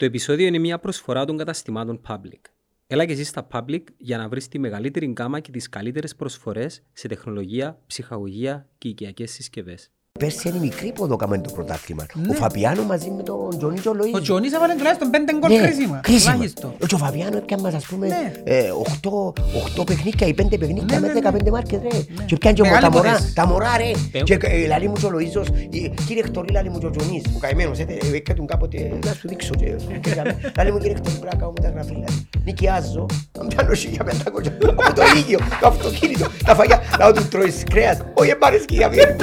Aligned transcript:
Το 0.00 0.06
επεισόδιο 0.06 0.46
είναι 0.46 0.58
μια 0.58 0.78
προσφορά 0.78 1.24
των 1.24 1.36
καταστημάτων 1.36 2.00
Public. 2.08 2.40
Έλα 2.86 3.04
και 3.04 3.12
εσύ 3.12 3.24
στα 3.24 3.46
Public 3.52 3.82
για 3.96 4.18
να 4.18 4.28
βρεις 4.28 4.48
τη 4.48 4.58
μεγαλύτερη 4.58 5.06
γκάμα 5.06 5.40
και 5.40 5.50
τις 5.50 5.68
καλύτερες 5.68 6.16
προσφορές 6.16 6.82
σε 6.92 7.08
τεχνολογία, 7.08 7.78
ψυχαγωγία 7.86 8.68
και 8.78 8.88
οικιακές 8.88 9.30
συσκευές. 9.30 9.90
Πέρσι 10.18 10.48
είναι 10.48 10.58
μικρή 10.58 10.92
που 10.92 11.04
εδώ 11.04 11.16
κάνουμε 11.16 11.38
το 11.38 11.50
πρωτάθλημα. 11.54 12.06
Ο 12.30 12.32
Φαπιάνο 12.32 12.82
μαζί 12.82 13.10
με 13.10 13.22
τον 13.22 13.58
Τζονί 13.58 13.78
και 13.80 13.88
ο 13.88 13.92
Λοΐζο. 13.98 14.14
Ο 14.14 14.20
Τζονής 14.20 14.52
έβαλε 14.52 14.74
τουλάχιστον 14.74 15.10
πέντε 15.10 15.32
γκολ 15.38 15.50
Ναι, 15.50 15.58
κρίσιμα. 15.66 16.00
κρίσιμα. 16.02 16.32
Τουλάχιστον. 16.32 16.74
Ο 16.94 16.96
Φαπιάνο 16.96 17.36
έπιανε 17.36 17.62
μας 17.62 17.74
ας 17.74 17.84
πούμε 17.86 18.06
Ναι. 18.06 18.32
ε, 18.44 18.70
οχτώ- 18.70 19.32
οχτώ 19.56 19.84
παιχνίδια 19.84 20.26
ή 20.26 20.34
πέντε 20.34 20.58
παιχνίδια 20.58 20.98
Ναι, 21.00 21.06
με 21.06 21.12
ναι, 21.12 21.20
15 21.46 21.50
μάρκες 21.50 21.80
ρε. 21.82 21.88
Και 22.26 22.34
έπιανε 22.34 22.56
και 22.56 22.62
Μεγάλη 22.62 22.82
τα 22.82 22.90
μωρά, 22.90 23.08
υπόθεση. 23.08 23.34
τα 23.34 23.46
μωρά 23.46 23.76
ρε. 23.76 23.90
Ε, 24.18 24.22
Και 24.22 24.38
ε, 24.40 24.66
λαλεί 24.66 24.88
μου 24.88 24.94
και 25.00 25.06
ο 25.06 25.10
Λοΐζος, 25.14 25.46
ε, 25.84 25.88
κύριε 26.06 26.22
Χτωρή 26.22 26.52
λαλεί 26.52 26.68
μου 26.70 26.78
και 26.78 26.86
ο 26.86 26.90
Τζονής, 26.90 27.22
ο 27.36 27.38
καημένος, 27.38 27.78
ε, 27.78 27.82
ε, 27.82 28.16
έκατον 28.16 28.46
κάποτε 28.46 28.92
να 29.04 29.12
σου 29.12 29.28
δείξω. 29.28 29.54
και- 29.54 29.76
και 30.00 30.10
για- 30.12 30.36
Λαλεί 30.56 30.72
μου 30.72 30.78
κύριε 30.78 30.94
Χτωρή 30.94 31.16
πρέπει 31.16 31.34
να 31.34 31.40
κάνω 31.40 31.52
μεταγραφή. 31.56 31.92
λαλεί. 31.92 32.28
Νοικιάζω, 32.44 33.06
να 33.38 33.46
πιάνω 33.46 33.74
1500 33.74 34.48
από 34.70 34.92
το 34.94 35.02
ίδιο, 35.20 35.38
το 35.60 35.66
αυτοκίνητο, 35.66 36.26
τα 36.44 36.54
φαγιά, 36.54 36.80
να 36.98 37.12
του 37.12 37.28
τρώεις 37.28 37.62
κρέας. 37.70 37.98
Όχι, 38.14 38.30
εμπάρες 38.30 38.64
και 38.64 38.74
για 38.76 38.88
μία. 38.88 39.16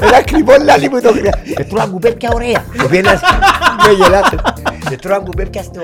Ένα 0.00 0.16
ακριβό 0.16 0.52
λαλί 0.64 0.88
μου 0.88 1.00
το 1.00 1.08
χρειάζεται. 1.08 1.52
Και 1.56 1.64
τρώγαν 1.64 1.90
κουπέπια 1.90 2.30
ωραία. 2.34 2.64
Και 2.80 2.86
πήγαινας, 2.88 3.20
με 3.86 3.92
γελάτε. 3.92 4.36
Και 4.88 4.96
τρώγαν 4.96 5.24
κουπέπια 5.24 5.62
στο 5.62 5.80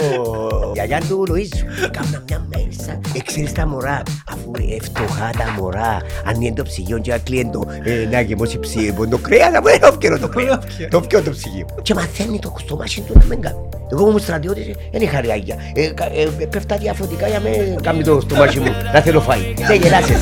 γιαγιά 0.75 1.01
του 1.09 1.25
Λοΐζου. 1.29 1.89
Κάμνα 1.91 2.23
μια 2.29 2.45
μέλισσα. 2.55 3.01
Εξήρεις 3.17 3.53
τα 3.53 3.67
μωρά. 3.67 4.03
Αφού 4.31 4.51
ε, 4.77 4.83
φτωχά 4.83 5.31
τα 5.39 5.61
μωρά. 5.61 5.97
Αν 6.29 6.41
είναι 6.41 6.55
το 6.55 6.63
ψυγείο 6.63 6.99
και 6.99 7.19
κλείνει 7.25 7.51
το 7.51 7.63
ε, 7.85 8.09
να 8.11 8.21
γεμώσει 8.21 8.59
ψυγείο. 8.59 9.09
Το 9.11 9.19
κρέας, 9.19 9.55
αφού 9.55 9.69
είναι 9.69 9.87
όφκαιρο 9.87 10.19
το 10.19 10.29
κρέας. 10.29 10.59
Το 10.91 10.97
όφκαιρο 10.97 11.23
το 11.23 11.30
ψυγείο. 11.30 11.66
Και 11.83 11.95
μαθαίνει 11.95 12.39
το 12.39 12.55
στο 12.59 12.77
μάσιν 12.77 13.05
του 13.07 13.13
να 13.19 13.25
μην 13.29 13.41
κάνει. 13.41 13.57
Εγώ 13.93 14.07
ήμουν 14.09 14.19
στρατιώτης, 14.19 14.66
ε, 14.66 14.73
δεν 14.93 15.01
είχα 15.03 15.21
ριάγια. 15.21 15.55
Ε, 15.75 15.87
κα- 15.87 16.05
ε, 16.41 16.47
Πέφτα 16.47 16.77
διαφορετικά 16.77 17.29
για 17.29 17.41
με 17.41 17.77
κάνει 17.82 18.03
το 18.03 18.21
στο 18.21 18.35
μάσιν 18.35 18.63
μου. 18.63 18.73
Να 18.93 19.01
θέλω 19.01 19.21
φάει. 19.21 19.55
Δεν 19.66 19.80
γελάσες. 19.80 20.16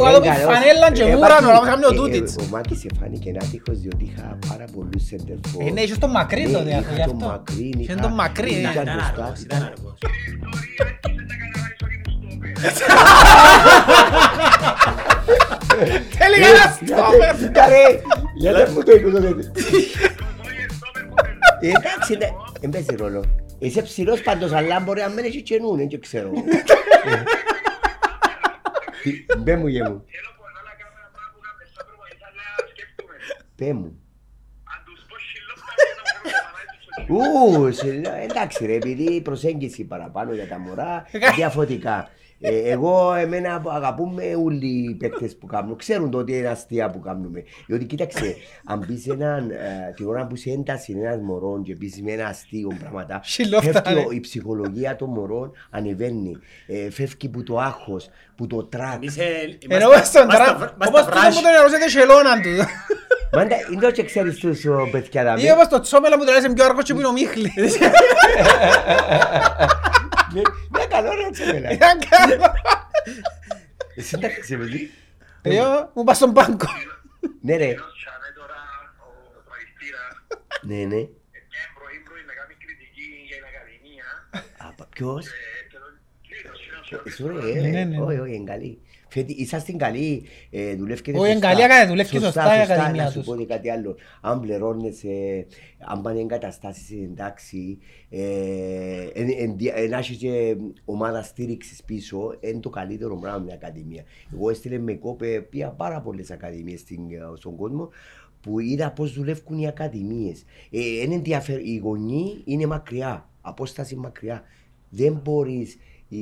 Έβαλε 0.00 0.20
την 0.20 0.28
μάπα 0.28 0.40
που 0.40 0.46
κάτω 0.46 0.48
με 0.48 0.54
φανέλα 0.54 0.90
και 0.96 1.04
μούραν 1.04 1.44
όλα 1.44 1.54
μας 1.60 1.68
κάνει 1.70 1.84
ο 1.84 1.92
Τούτιτς. 1.92 2.36
Ο 2.42 2.44
Μάκης 2.50 2.80
εφάνηκε 2.90 3.28
ένα 3.34 3.42
τείχος 3.50 3.78
διότι 3.82 4.04
είχα 4.10 4.38
πάρα 4.48 4.64
πολλούς 4.74 5.02
σεντερφόρ. 5.08 5.66
Ε, 5.66 5.70
ναι, 5.70 5.80
είχες 5.80 5.98
τον 5.98 6.10
Μακρύ 6.10 6.42
Ναι, 6.46 6.52
τότε, 6.58 6.68
είχα 6.70 6.78
γι' 6.80 7.04
τον 7.10 7.14
αυτό. 7.16 7.26
Μακρύ, 7.26 7.64
Είχες 7.78 7.94
είχα- 7.94 8.02
τον 8.06 8.12
Μακρύ, 8.20 8.54
ε. 8.54 8.58
ήταν 8.58 8.72
Ήταν 8.72 8.84
μπροστά, 8.94 9.22
άργος, 9.24 9.40
ήταν- 9.40 9.58
ήταν 9.58 9.72
άργος. 9.76 9.98
Θέλει 16.18 16.34
ένα 16.44 16.76
στόπερ. 16.76 17.36
Κοίτα 17.36 17.66
ρε, 17.68 18.00
γιατί 18.36 18.70
μου 18.70 18.82
το 18.82 18.92
είπες 18.92 19.12
τότε. 19.12 19.28
Ε, 21.60 21.66
Εντάξει, 21.68 22.16
ναι, 22.18 22.28
δεν 22.60 22.70
παίζει 22.70 22.94
ρόλο. 22.98 23.24
Είσαι 23.58 23.82
ψηλός 23.82 24.20
πάντως, 24.22 24.52
αλλά 24.52 24.80
μπορεί 24.80 25.00
να 25.00 25.08
μην 25.08 25.24
έχει 25.24 25.42
καινούν, 25.42 25.76
δεν 25.76 26.00
ξέρω. 26.00 26.30
Τι- 29.02 29.24
Μπε 29.38 29.56
μου, 29.56 29.66
γε 29.66 29.88
μου. 29.88 30.04
Πέ 33.56 33.72
μου. 33.72 34.00
Ου, 37.10 37.72
σε- 37.72 38.00
εντάξει 38.22 38.66
ρε, 38.66 38.74
επειδή 38.74 39.02
η 39.14 39.20
προσέγγιση 39.20 39.84
παραπάνω 39.84 40.32
για 40.32 40.48
τα 40.48 40.58
μωρά 40.58 41.06
διαφορετικά. 41.36 42.08
Ε, 42.40 42.58
εγώ, 42.70 43.14
εμένα 43.14 43.62
αγαπούμε 43.66 44.22
όλοι 44.44 44.66
οι 44.66 44.94
παίκτες 44.94 45.36
που 45.36 45.46
κάνουν. 45.46 45.76
Ξέρουν 45.76 46.10
το 46.10 46.18
ότι 46.18 46.36
είναι 46.36 46.48
αστεία 46.48 46.90
που 46.90 47.00
κάνουμε. 47.00 47.42
Διότι 47.66 47.84
κοίταξε, 47.84 48.36
αν 48.64 48.84
πεις 48.86 49.06
έναν, 49.06 49.50
ε, 49.50 49.92
την 49.96 50.06
ώρα 50.08 50.26
που 50.26 50.36
σε 50.36 50.50
ένταση 50.50 50.92
είναι 50.92 51.06
ένας 51.06 51.20
μωρό 51.22 51.60
και 51.64 51.74
πεις 51.76 52.00
με 52.04 52.12
ένα 52.12 52.26
αστείο 52.26 52.68
πράγματα, 52.80 53.20
Σιλόφτα, 53.24 53.82
φεύγει 53.82 54.04
ο- 54.04 54.08
ρε. 54.08 54.14
η 54.16 54.20
ψυχολογία 54.20 54.96
των 54.96 55.10
μωρών 55.10 55.52
ανεβαίνει. 55.70 56.36
Ε, 56.66 56.90
φεύγει 56.90 57.28
που 57.28 57.42
το 57.42 57.58
άγχος, 57.58 58.08
που 58.36 58.46
το 58.46 58.64
τρακ. 58.64 58.94
Εμείς, 58.94 59.16
ε, 59.18 59.22
Ενώ 59.68 59.86
είμαστε- 59.86 60.04
στον 60.04 60.22
είμαστε 60.22 60.44
τρα... 60.44 60.56
βρα- 60.56 60.72
είμαστε 60.74 60.86
Όπως 60.88 61.00
τούτο 61.00 61.10
βράχοι. 61.20 61.36
που 61.36 61.42
τον 61.42 61.54
ερώσετε 61.54 61.88
σελώναν 61.88 62.42
τους. 62.42 62.58
Μάντα, 63.32 63.56
είναι 63.72 63.80
το 63.80 63.90
και 63.90 64.04
ξέρεις 64.04 64.36
τους 64.36 64.64
ο, 64.64 64.88
παιδιά 64.90 65.24
δάμε. 65.24 65.40
Ή 65.42 65.50
όπως 65.50 65.68
το 65.68 65.80
τσόμελα 65.80 66.18
που 66.18 66.24
τον 66.24 66.34
έρεσε 66.34 66.52
πιο 66.52 66.64
αργός 66.64 66.84
και 66.84 66.92
που 66.92 66.98
είναι 66.98 67.08
ο 67.08 67.12
Μίχλης. 67.12 67.54
Μια 70.88 71.00
καλό 71.00 71.10
ρε 71.14 71.30
τσεβέλα. 71.30 71.70
Ήταν 71.70 71.98
καλό. 72.08 72.42
Εσύ 73.96 74.14
εντάξει 74.16 74.56
παιδί. 74.56 74.90
Εγώ 75.42 75.90
μου 75.94 76.04
πας 76.04 76.16
στον 76.16 76.32
πάγκο. 76.32 76.66
Ναι 77.40 77.56
ρε. 77.56 77.66
Τσάμε 77.74 78.28
τώρα 78.38 78.58
ο 79.36 79.40
τραγιστήρας 79.48 80.12
Ναι, 80.62 80.74
ναι. 80.76 81.00
μια 81.02 81.66
πρωί 81.78 81.98
πρωί 82.06 82.22
να 82.26 82.34
κάνει 82.40 82.54
κριτική 82.64 83.06
για 83.28 83.36
την 83.36 83.46
Ακαδημία 83.50 84.06
Α, 84.64 84.72
πα- 84.76 84.88
ποιος; 84.94 85.26
ε, 85.26 85.30
και 85.70 85.76
τον 85.84 85.92
κλείνω 86.28 87.02
Εσύ 87.08 87.22
ρε, 87.26 87.60
Ναι, 87.60 87.68
ε, 87.68 87.70
ναι, 87.70 87.84
ναι. 87.90 88.02
όχι, 88.04 88.18
όχι, 88.18 88.34
είναι 88.34 88.50
καλή. 88.52 88.72
Φέτη, 89.08 89.32
είσαστε 89.32 89.72
καλοί, 89.72 90.22
ε, 90.50 90.74
δουλεύκετε 90.74 91.18
Όχι, 91.18 91.26
είναι 91.30 91.40
σωστά. 91.40 91.48
καλή, 91.52 91.62
άκα- 91.72 91.86
δουλεύει 91.86 92.08
σωστά 92.18 92.58
η 92.58 92.60
Ακαδημία 92.60 93.02
Να 93.04 93.10
σου 93.10 93.18
τους. 93.18 93.26
πω 93.26 93.36
και 93.36 93.44
κάτι 93.44 93.70
άλλο. 93.70 93.96
Αν 94.20 94.40
πληρώνεσαι, 94.40 95.46
αν 95.78 96.02
πάνε 96.02 96.20
εγκαταστάσεις 96.20 96.90
εντάξει, 96.90 97.78
ε, 98.10 98.22
εν- 99.14 99.34
εν- 99.38 99.56
δια- 99.56 99.74
ε, 99.76 99.86
να 99.86 99.98
έχεις 99.98 100.16
και 100.16 100.56
ομάδα 100.84 101.22
στήριξης 101.22 101.82
πίσω, 101.84 102.34
είναι 102.40 102.60
το 102.60 102.70
καλύτερο 102.70 103.16
πράγμα 103.16 103.38
μια 103.38 103.54
ακαδημία. 103.54 104.04
Εγώ 104.34 104.50
έστειλε 104.50 104.78
με 104.78 104.92
κόπε, 104.94 105.40
πήγα 105.40 105.68
πάρα 105.68 106.00
πολλές 106.00 106.30
ακαδημίες 106.30 106.80
στην- 106.80 107.10
ε, 107.10 107.18
στον 107.36 107.56
κόσμο, 107.56 107.88
που 108.40 108.60
είδα 108.60 108.90
πώς 108.92 109.12
δουλεύουν 109.12 109.58
οι 109.58 109.66
ακαδημίες. 109.66 110.44
Ε, 110.70 110.80
είναι 110.80 111.14
ενδιαφέρον, 111.14 111.64
οι 111.64 111.76
γονείς 111.76 112.42
είναι 112.44 112.66
μακριά, 112.66 113.28
απόσταση 113.40 113.96
μακριά. 113.96 114.42
Δεν 114.90 115.20
μπορείς 115.24 115.76
η, 116.08 116.18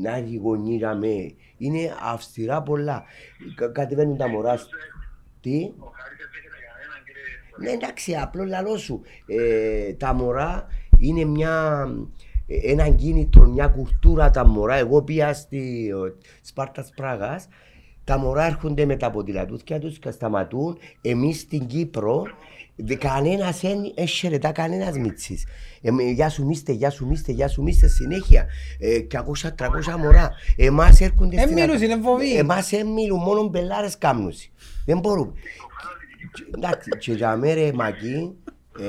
να 0.00 0.16
έχει 0.16 0.36
γονεί 0.36 0.76
να 0.78 0.94
με. 0.94 1.32
Είναι 1.56 1.94
αυστηρά 2.12 2.62
πολλά. 2.62 3.04
Κα- 3.54 3.68
Κατεβαίνουν 3.68 4.16
τα 4.16 4.28
μωρά. 4.28 4.56
σ- 4.56 4.68
Τι; 5.40 5.50
Ο 5.78 5.90
Χάρης 5.94 6.18
δεν 6.18 6.28
έχετε 6.38 6.58
κανέναν 6.68 7.02
κύριε 7.04 7.70
Ναι, 7.72 7.84
εντάξει, 7.84 8.14
απλό 8.14 8.44
λαλό 8.44 8.76
σου. 8.76 9.00
Ε, 9.26 9.92
τα 9.92 10.12
μωρά 10.14 10.66
είναι 10.98 11.24
μια, 11.24 11.86
ε, 12.46 12.70
ένα 12.72 12.88
κίνητρο, 12.88 13.44
μια 13.48 13.66
κουλτούρα 13.68 14.30
τα 14.30 14.46
μωρά. 14.46 14.74
Εγώ 14.74 15.02
πήγα 15.02 15.34
στη 15.34 15.92
ο, 15.92 16.16
Σπάρτας 16.40 16.90
Πράγας, 16.96 17.48
τα 18.04 18.18
μωρά 18.18 18.44
έρχονται 18.44 18.84
με 18.84 18.96
τα 18.96 19.10
ποδηλατούθια 19.10 19.78
τους 19.78 19.98
και 19.98 20.10
σταματούν. 20.10 20.78
Εμείς 21.00 21.40
στην 21.40 21.66
Κύπρο, 21.66 22.22
δε- 22.76 22.94
κανένας 22.94 23.60
δεν 23.60 24.06
χαιρετά 24.06 24.52
κανένας 24.52 24.96
μίτσης. 24.98 25.46
Ε, 25.82 25.90
με, 25.90 26.02
γεια 26.02 26.28
σου 26.28 26.44
μίστε, 26.46 26.72
γεια 26.72 26.90
σου 26.90 27.06
μίστε, 27.06 27.32
γεια 27.32 27.48
σου 27.48 27.62
μίστε 27.62 27.88
συνέχεια. 27.88 28.46
Ε, 28.78 28.98
200-300 29.00 29.96
μωρά. 29.98 30.30
Εμάς 30.56 31.00
έρχονται 31.00 31.36
Εν 31.36 31.42
στην 31.42 31.54
μιλούν, 31.54 31.70
ακα- 31.74 31.84
είναι 31.84 32.00
φοβοί. 32.02 32.36
Εμάς 32.36 32.68
δεν 32.70 32.86
μιλούν, 32.86 33.18
μόνο 33.20 33.48
μπελάρες 33.48 33.98
κάμνουσι. 33.98 34.52
Δεν 34.86 34.98
μπορούμε. 34.98 35.32
Εντάξει, 36.54 36.90
και 36.98 37.12
για 37.12 37.36
μέρα 37.36 37.74
μακή 37.74 38.34
ε, 38.80 38.88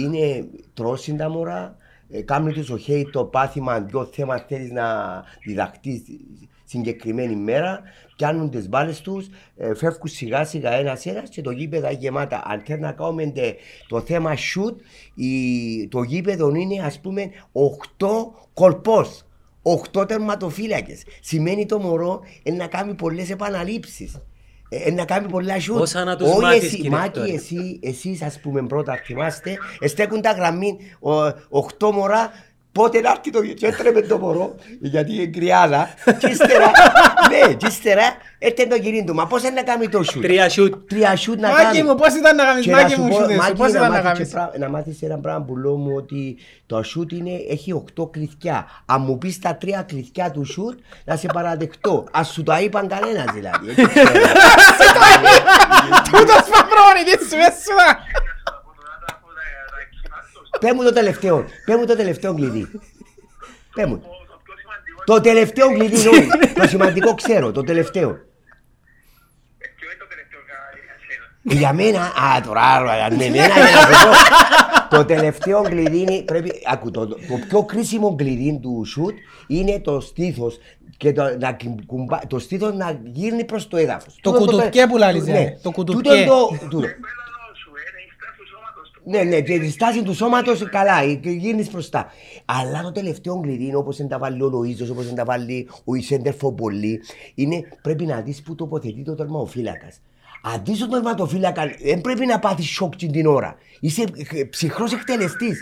είναι 0.00 0.46
τρώσιν 0.74 1.16
τα 1.16 1.28
μωρά, 1.28 1.76
ε, 2.10 2.22
κάνουν 2.22 2.52
τους 2.52 2.70
ο 2.70 2.76
χέι 2.76 3.08
το 3.12 3.24
πάθημα, 3.24 3.80
δυο 3.80 4.04
θέμα 4.12 4.44
θέλεις 4.48 4.70
να 4.70 4.84
διδαχτείς 5.46 6.02
συγκεκριμένη 6.66 7.36
μέρα, 7.36 7.80
πιάνουν 8.16 8.50
τις 8.50 8.68
μπάλες 8.68 9.00
τους, 9.00 9.26
ε, 9.56 9.74
φεύγουν 9.74 10.06
σιγά 10.08 10.44
σιγά 10.44 10.72
ένας 10.72 11.06
ένας 11.06 11.28
και 11.28 11.42
το 11.42 11.50
γήπεδο 11.50 11.86
είναι 11.88 11.96
γεμάτα. 12.00 12.42
Αν 12.46 12.62
θέλει 12.66 12.80
να 12.80 12.92
κάνουμε 12.92 13.26
τε- 13.26 13.56
το 13.88 14.00
θέμα 14.00 14.34
shoot, 14.34 14.74
η, 15.14 15.88
το 15.88 16.02
γήπεδο 16.02 16.54
είναι 16.54 16.82
ας 16.84 17.00
πούμε 17.00 17.30
8 17.52 18.08
κολπός. 18.54 19.20
8 19.62 20.06
τερματοφύλακες. 20.08 21.02
Σημαίνει 21.20 21.66
το 21.66 21.78
μωρό 21.78 22.20
ε, 22.42 22.52
να 22.52 22.66
κάνει 22.66 22.94
πολλές 22.94 23.30
επαναλήψεις. 23.30 24.20
Ε, 24.68 24.76
ε, 24.76 24.90
να 24.90 25.04
κάνει 25.04 25.28
πολλά 25.28 25.60
σουτ. 25.60 25.78
Πόσα 25.78 26.04
να 26.04 26.16
τους 26.16 26.28
Όχι 26.30 26.40
μάθεις, 26.40 26.62
εσύ, 26.62 26.74
κύριε 26.76 26.90
Μάκη, 26.90 27.08
Χτώρη. 27.18 27.34
εσύ, 27.34 27.78
εσείς 27.82 28.22
ας 28.22 28.40
πούμε 28.40 28.66
πρώτα 28.66 29.00
θυμάστε, 29.04 29.56
στέκουν 29.86 30.20
τα 30.20 30.32
γραμμή, 30.32 30.76
ο, 31.00 31.10
οχτώ 31.48 31.92
μωρά, 31.92 32.30
πότε 32.76 33.00
να 33.00 33.10
έρθει 33.10 33.30
το 33.30 33.40
και 33.42 33.66
έτρεπε 33.66 34.00
το 34.00 34.18
μωρό, 34.18 34.54
γιατί 34.80 35.14
είναι 35.14 35.26
κρυάδα, 35.26 35.88
και 36.18 36.26
ύστερα, 36.26 36.70
ναι, 37.30 37.54
και 37.54 37.66
ύστερα 37.66 38.02
έρθει 38.38 38.66
το 38.68 38.78
κυρίν 38.78 39.06
του, 39.06 39.14
μα 39.14 39.26
πώς 39.26 39.42
είναι 39.42 39.50
να 39.50 39.62
κάνει 39.62 39.88
το 39.88 40.02
σουτ. 40.02 40.22
Τρία 40.22 40.48
σιούτ. 40.48 40.74
Τρία 40.88 41.16
σουτ 41.16 41.40
να 41.40 41.48
Μάκη 41.48 41.62
κάνει. 41.62 41.82
μου, 41.82 41.94
πώς 41.94 42.14
ήταν 42.14 42.36
να 42.36 42.44
κάνεις, 42.44 42.64
Και 42.64 42.70
να 42.70 42.76
Μάκη 42.76 42.92
σου 42.94 43.00
μου, 43.02 43.08
πω, 43.08 43.14
σούτες 43.14 43.30
σου, 43.34 43.40
Μάκη, 43.42 43.52
πώς 43.56 43.72
να 43.72 43.78
ήταν 43.78 43.82
να 43.82 43.88
μάθεις 44.02 44.04
κάνεις; 44.12 44.28
και 44.28 44.34
πρά- 44.34 44.58
να 44.58 44.68
μάθεις 44.68 45.02
ένα 45.02 45.18
πράγμα 45.18 45.44
που 45.44 45.56
λέω 45.56 45.76
μου 45.76 45.92
ότι 45.96 46.36
το 46.66 46.82
σουτ 46.82 47.12
είναι, 47.12 47.30
έχει 47.50 47.72
οκτώ 47.72 48.06
κλειδιά. 48.06 48.66
Αν 48.86 49.02
μου 49.06 49.18
πεις 49.18 49.38
τα 49.38 49.56
τρία 49.56 49.82
κλειδιά 49.88 50.30
του 50.30 50.44
σουτ, 50.44 50.78
να 51.04 51.16
σε 51.16 51.26
παραδεχτώ. 51.32 52.04
Ας 52.12 52.28
σου 52.32 52.42
τα 52.42 52.60
είπαν 52.60 52.88
κανένας 52.88 53.24
δηλαδή. 53.34 53.68
έτσι 53.68 53.84
ξέρω. 53.88 54.10
Τούτος 56.10 56.42
πες 56.48 57.54
σου 57.64 57.74
τα. 57.76 57.98
Πες 60.60 60.72
μου 60.74 60.82
το 60.82 60.92
τελευταίο. 60.92 61.44
Πες 61.66 61.76
μου 61.76 61.84
το 61.86 61.96
τελευταίο 61.96 62.34
κλειδί. 62.34 62.66
Πες 63.74 63.86
μου. 63.86 64.02
Το 65.04 65.20
τελευταίο 65.20 65.72
κλειδί 65.72 66.00
είναι 66.00 66.08
όλοι. 66.08 66.28
Το 66.54 66.66
σημαντικό 66.68 67.14
ξέρω. 67.14 67.52
Το 67.52 67.62
τελευταίο. 67.62 68.18
Για 71.42 71.72
μένα, 71.72 72.00
α, 72.00 72.40
τώρα, 72.46 72.60
α, 72.62 73.10
ναι, 73.10 73.24
εμένα, 73.24 73.46
για 73.46 73.86
να 73.90 73.96
σου 73.96 74.06
πω, 74.88 74.96
το 74.96 75.04
τελευταίο 75.04 75.62
κλειδί 75.62 75.98
είναι, 76.00 76.22
πρέπει, 76.22 76.52
ακού, 76.70 76.90
το, 76.90 77.06
το 77.08 77.16
πιο 77.48 77.62
κρίσιμο 77.64 78.14
κλειδί 78.14 78.58
του 78.62 78.84
σουτ 78.86 79.14
είναι 79.46 79.80
το 79.80 80.00
στήθος 80.00 80.58
και 80.96 81.12
το, 81.12 81.36
να 81.38 81.52
κυ- 81.52 81.86
κουμπά, 81.86 82.18
το 82.26 82.38
στήθος 82.38 82.74
να 82.74 83.00
γύρνει 83.04 83.44
προς 83.44 83.68
το 83.68 83.76
έδαφος. 83.76 84.18
Το 84.20 84.32
Τούτο 84.32 84.44
κουτουκέ 84.56 84.86
που 84.86 84.96
λαλείς, 84.96 85.26
ναι. 85.26 85.38
ε, 85.40 85.44
το 85.62 85.70
Τούτο 85.70 85.82
κουτουκέ. 85.82 86.24
το- 86.28 86.66
τούτο. 86.70 86.86
Ναι, 89.08 89.22
ναι, 89.22 89.40
και 89.40 89.58
τη 89.58 89.70
στάση 89.70 90.02
του 90.02 90.14
σώματος 90.14 90.68
καλά, 90.70 91.02
ε, 91.02 91.14
και 91.14 91.30
γύρνει 91.30 91.68
μπροστά. 91.72 92.12
Αλλά 92.44 92.82
το 92.82 92.92
τελευταίο 92.92 93.40
κλειδί 93.40 93.64
είναι 93.64 93.76
όπως 93.76 93.96
δεν 93.96 94.08
τα 94.08 94.18
βάλει 94.18 94.42
ο 94.42 94.48
Λοίζο, 94.48 94.86
όπως 94.90 95.06
δεν 95.06 95.14
τα 95.14 95.24
βάλει 95.24 95.68
ο 95.84 95.94
Ισέντερ 95.94 96.34
Φομπολί, 96.34 97.00
είναι 97.34 97.68
πρέπει 97.82 98.06
να 98.06 98.20
δεις 98.20 98.42
που 98.42 98.54
τοποθετεί 98.54 99.02
το 99.02 99.14
τερματοφύλακας. 99.14 100.00
Αντί 100.54 100.74
στον 100.74 100.90
τερματοφύλακα, 100.90 101.62
δεν 101.82 102.00
πρέπει 102.00 102.26
να 102.26 102.38
πάθεις 102.38 102.66
σοκ 102.66 102.96
την 102.96 103.26
ώρα. 103.26 103.56
Είσαι 103.80 104.04
ψυχρός 104.50 104.92
εκτελεστής. 104.92 105.60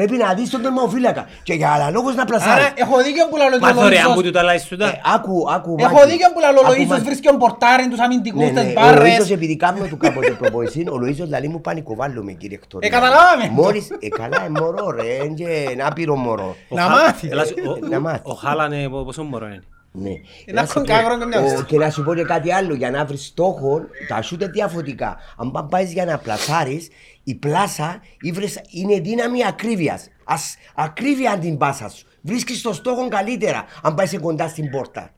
Πρέπει 0.00 0.16
να 0.16 0.34
δεις 0.34 0.50
τον 0.50 0.62
τερματοφύλακα. 0.62 1.22
Και 1.42 1.54
για 1.54 1.70
άλλα 1.72 1.90
λόγο 1.90 2.10
να 2.10 2.24
πλασάρεις. 2.24 2.64
Άρα 2.64 2.72
έχω 2.74 2.96
δίκιο 3.02 3.24
που 3.30 3.36
λαλώ 3.36 3.58
Μα 3.60 3.72
το 3.74 3.80
θωρεάν 3.80 4.04
που 4.12 4.18
Λοΐσος. 4.20 4.22
του 4.22 4.30
τα 4.30 4.42
λάεις 4.42 4.62
σου 4.64 4.74
Ε, 4.74 4.76
τα. 4.76 5.00
άκου, 5.14 5.46
άκου. 5.54 5.74
Έχω 5.78 5.92
Μάκη. 5.94 6.10
δίκιο 6.10 6.28
που 6.34 6.40
λαλώ 6.40 6.58
ο 6.60 6.66
Άκου, 6.66 6.72
Λοΐσος 6.74 6.86
Μάκη. 6.86 7.02
βρίσκει 7.04 7.26
τον 7.26 7.38
πορτάριν, 7.38 7.90
τους 7.90 8.00
αμυντικούς, 8.00 8.40
Ναι, 8.40 8.46
τις 8.50 8.62
ναι, 8.62 8.68
ο 8.68 8.72
μπάρρες. 8.72 9.18
Λοΐζος 9.18 9.30
επειδή 9.30 9.56
κάνουμε 9.56 9.88
του 9.88 9.96
κάποτε 9.96 10.30
προπονησή, 10.30 10.80
ο 10.80 10.96
Λοΐζος 11.02 11.28
λαλεί 11.28 11.48
μου 11.48 11.60
πανικοβάλλουμε 11.60 12.32
κύριε 12.32 12.56
Εκτόρη. 12.60 12.86
Ε, 12.86 12.90
καταλάβαμε 12.90 13.44
το. 13.46 13.62
Μόλις, 13.62 13.88
ε, 14.00 14.08
καλά, 14.08 14.44
ε, 14.44 14.48
μωρό 14.48 14.90
ρε, 14.90 15.14
είναι 15.24 15.34
και 15.34 15.66
ένα 15.70 15.92
πύρο 15.92 16.16
μωρό. 16.16 16.56
Να 16.68 16.88
μάθει. 16.88 17.28
Έλα 17.30 17.44
σου- 17.44 17.54
ο- 17.82 17.86
Να 17.88 18.00
μάθει. 18.00 18.20
Ο 18.22 18.32
Χάλαν 18.32 18.72
ε, 18.72 18.88
πόσο 18.88 19.22
μωρό 19.22 19.46
είναι; 19.46 19.62
Ναι. 19.92 20.10
Ένα 20.46 20.60
Να 20.60 20.66
σου 20.66 20.72
πω- 20.74 20.84
κονκάγρο 20.86 21.18
και 21.18 21.24
μια 21.24 21.40
ο- 21.40 21.44
οστή. 21.44 21.62
Και 21.64 21.76
να 21.78 21.90
σου 21.90 22.02
πω 22.04 22.14
και 22.14 22.22
κάτι 22.22 22.52
άλλο, 22.52 22.74
για 22.74 22.90
να 22.90 23.04
βρεις 23.04 23.24
στόχο, 23.26 23.80
τα 24.08 24.22
σούτ 24.22 24.40
είναι 24.42 24.50
διαφορετικά. 24.50 25.16
Αν 25.36 25.50
πά- 25.50 25.68
πάεις 25.70 25.92
για 25.92 26.04
να 26.04 26.18
πλασάρεις, 26.18 26.88
η 27.24 27.34
πλάσα 27.34 28.02
ήβρες- 28.20 28.60
είναι 28.70 29.00
δύναμη 29.00 29.46
ακρίβειας. 29.46 30.08
Ας, 30.24 30.56
ακρίβεια 30.74 31.38
την 31.38 31.56
πάσα 31.56 31.88
σου. 31.88 32.06
Βρίσκεις 32.22 32.62
το 32.62 32.72
στόχο 32.72 33.08
καλύτερα, 33.08 33.64
αν 33.82 33.94
πάει 33.94 34.18
κοντά 34.18 34.48
στην 34.48 34.70
πόρτα. 34.70 35.10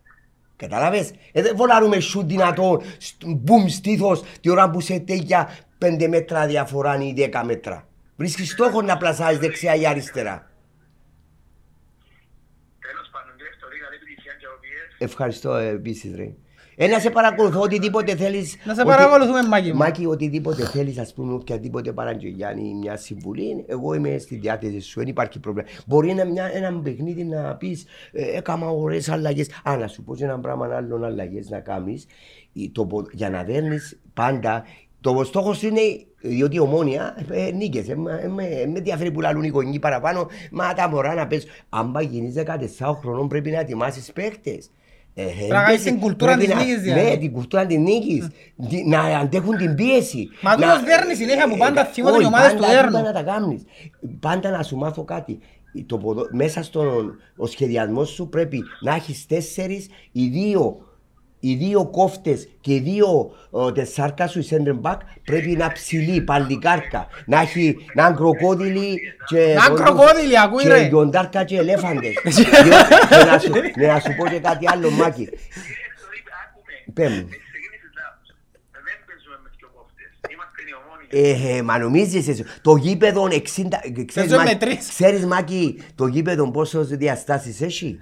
Καταλάβες, 0.57 1.11
ε, 1.33 1.43
δεν 1.43 1.57
βολάρουμε 1.57 2.01
σου 2.01 2.23
δυνατό, 2.27 2.83
στ- 2.99 3.25
μπουμ 3.27 3.67
στήθος, 3.67 4.23
τη 4.41 4.49
ώρα 4.51 4.71
που 4.71 4.81
σε 4.81 4.99
τέτοια 4.99 5.49
πέντε 5.79 6.09
μέτρα 6.09 6.47
διαφορά 6.47 6.99
ή 7.03 7.13
δέκα 7.13 7.45
μέτρα. 7.45 7.89
Βρίσκεις 8.17 8.51
στόχο 8.51 8.83
να 8.83 8.97
πλασάρεις 8.97 9.39
δεξιά 9.39 9.75
ή 9.75 9.87
αριστερά. 9.87 10.51
Τέλος 12.81 13.09
πάντων, 13.13 13.37
κύριε 13.37 13.53
Στορή, 13.57 13.79
καλή 13.79 13.97
επιτυχία 13.97 14.33
και 14.41 14.47
οποίες. 14.57 14.97
Ευχαριστώ 15.11 15.55
επίσης, 15.55 16.15
ρε. 16.17 16.33
Ε, 16.83 16.87
να 16.87 16.99
σε 16.99 17.11
παρακολουθώ 17.11 17.61
οτιδήποτε 17.61 18.17
θέλεις. 18.17 18.57
Να 18.65 18.75
σε 18.75 18.85
παρακολουθούμε, 18.85 19.43
Μάκη 19.43 19.71
μου. 19.71 19.77
Μάκη, 19.77 20.07
οτιδήποτε 20.07 20.65
θέλεις, 20.67 20.99
ας 20.99 21.15
πούμε, 21.15 21.33
οποιαδήποτε 21.33 21.93
παραγγελιά 21.93 22.55
ή 22.59 22.75
μια 22.75 22.97
συμβουλή, 22.97 23.65
εγώ 23.67 23.95
είμαι 23.95 24.19
στη 24.19 24.37
διάθεση 24.37 24.81
σου, 24.81 24.99
δεν 24.99 25.09
υπάρχει 25.09 25.39
πρόβλημα. 25.41 25.69
Μπορεί 25.87 26.15
να 26.15 26.25
μια, 26.25 26.51
ένα 26.55 26.81
παιχνίδι 26.81 27.25
να 27.25 27.55
πεις, 27.57 27.85
ε, 28.13 28.37
έκανα 28.37 28.69
ωραίες 28.69 29.09
αλλαγές. 29.09 29.49
Α, 29.65 29.77
να 29.77 29.87
σου 29.87 30.03
πω 30.03 30.17
και 30.17 30.25
ένα 30.25 30.39
πράγμα 30.39 30.77
άλλο 30.77 31.05
αλλαγές 31.05 31.49
να 31.51 31.61
κάνεις. 31.61 32.07
Για 33.13 33.31
να 33.31 33.43
δέρνεις 33.43 34.01
πάντα. 34.15 34.65
Το 35.01 35.25
στόχος 35.25 35.59
σου 35.59 35.67
είναι, 35.67 35.81
διότι 36.21 36.57
η 36.57 36.61
ομόνια 36.61 37.17
ε, 37.31 37.51
νίκες, 37.51 37.89
ε, 37.89 37.97
με, 37.97 38.13
με, 38.13 38.43
με 38.73 38.79
ενδιαφέρει 38.79 39.11
που 39.11 39.21
λαλούν 39.21 39.43
οι 39.43 39.49
γονείς 39.49 39.79
παραπάνω, 39.79 40.27
μα 40.51 40.75
τα 40.75 40.89
μωρά 40.89 41.15
να 41.15 41.27
πες, 41.27 41.47
αν 41.69 41.93
πάει 41.93 42.05
γίνεις 42.05 42.35
14 42.79 42.95
χρονών 43.01 43.29
πρέπει 43.29 43.51
να 43.51 43.59
ετοιμάσεις 43.59 44.13
παίχτες. 44.13 44.71
Ε, 45.15 45.25
να 45.49 45.63
κάνεις 45.63 45.83
την 45.83 45.99
κουλτούρα 46.01 46.33
πρέπει 46.37 46.47
της 46.47 46.55
να- 46.57 46.65
νίκης, 46.65 46.81
δηλαδή. 46.83 47.03
Ναι, 47.11 47.17
την 47.17 47.33
κουλτούρα 47.33 47.67
της 47.67 47.77
νίκης. 47.79 48.29
Δι- 48.57 48.87
Να 48.87 49.01
αντέχουν 49.01 49.57
την 49.57 49.75
πίεση. 49.75 50.29
Μα 50.41 50.51
Να- 50.51 50.57
τούτος 50.57 50.83
δέρνει 50.85 51.15
συνέχεια 51.15 51.49
που 51.49 51.57
πάντα 51.57 51.81
Ε, 51.81 51.91
θυμούνται 51.93 52.15
οι 52.15 52.19
όχι, 52.19 52.27
ομάδες 52.27 52.53
του 52.53 52.59
πάντα 52.61 52.73
δέρνουν. 52.73 52.91
τούτα 53.01 53.03
να 53.03 53.13
τα 53.13 53.23
κάνεις. 53.23 53.63
Πάντα 54.21 54.51
να 54.51 54.63
σου 54.63 54.77
μάθω 54.77 55.05
κάτι. 55.05 55.39
Το 55.87 55.99
ποδο- 55.99 56.29
Μέσα 56.33 56.63
στον 56.63 57.15
ο 57.37 57.47
σχεδιασμός 57.47 58.09
σου 58.09 58.29
πρέπει 58.29 58.63
να 58.81 58.95
έχεις 58.95 59.27
τέσσερις, 59.27 59.87
οι 60.13 60.27
δύο 60.29 60.77
οι 61.45 61.55
δύο 61.55 61.87
κόφτες 61.87 62.49
και 62.61 62.75
οι 62.75 62.79
δύο 62.81 63.35
ο, 63.51 63.73
τεσσάρκα 63.73 64.27
σου, 64.29 64.39
οι 64.39 64.47
center 64.51 64.81
back, 64.91 64.97
πρέπει 65.25 65.49
να 65.51 65.73
ψηλεί, 65.73 66.21
παλικάρκα. 66.21 67.07
Να 67.27 67.41
έχει 67.41 67.77
να 67.95 68.07
είναι 68.07 68.15
κροκόδιλοι 68.17 69.01
και... 69.27 69.37
Να 69.59 69.65
είναι 69.71 69.83
κροκόδιλοι, 69.83 70.39
ακούει, 70.39 70.63
και 70.63 70.69
ρε. 70.69 70.87
γιοντάρκα 70.87 71.45
και 71.45 71.57
ελέφαντες. 71.59 72.13
Διότι- 72.25 72.49
και 73.09 73.25
να 73.31 73.39
σου- 73.39 73.53
ναι, 73.77 73.87
να 73.87 74.01
σου 74.01 74.15
πω 74.17 74.27
και 74.29 74.39
κάτι 74.39 74.69
άλλο, 74.73 74.91
Μάκη. 74.91 75.25
Κύριε 75.25 75.39
Στορή, 75.99 76.23
άκουμε. 76.45 76.93
Πέ 76.95 77.03
μου. 77.09 77.29
Εσύ 77.29 77.39
ξεκίνησες 77.51 77.93
λάθος. 77.99 78.29
Δεν 78.73 78.97
παίζουμε 79.07 79.37
με 79.43 79.49
δυο 79.59 79.69
κόφτες. 79.77 80.11
Είμαστε 80.35 80.61
η 80.71 80.75
ομόνια. 80.81 81.53
Ε, 81.53 81.57
ε, 81.59 81.63
μα 81.63 81.79
νομίζεις 81.79 82.29
εσύ, 82.29 82.45
το 82.63 82.77
γήπεδο 82.77 83.27
60, 83.27 83.33
ε, 83.83 84.05
ξέρεις, 84.05 84.15
Παίζω 84.15 84.37
με 84.37 84.43
Μάκη- 84.45 84.59
τρεις. 84.59 84.89
ξέρεις 84.89 85.27
Μάκη, 85.27 85.83
το 85.95 86.07
γήπεδο 86.07 86.51
πόσο 86.51 86.85
διαστάσεις 86.85 87.61
έχει; 87.61 87.99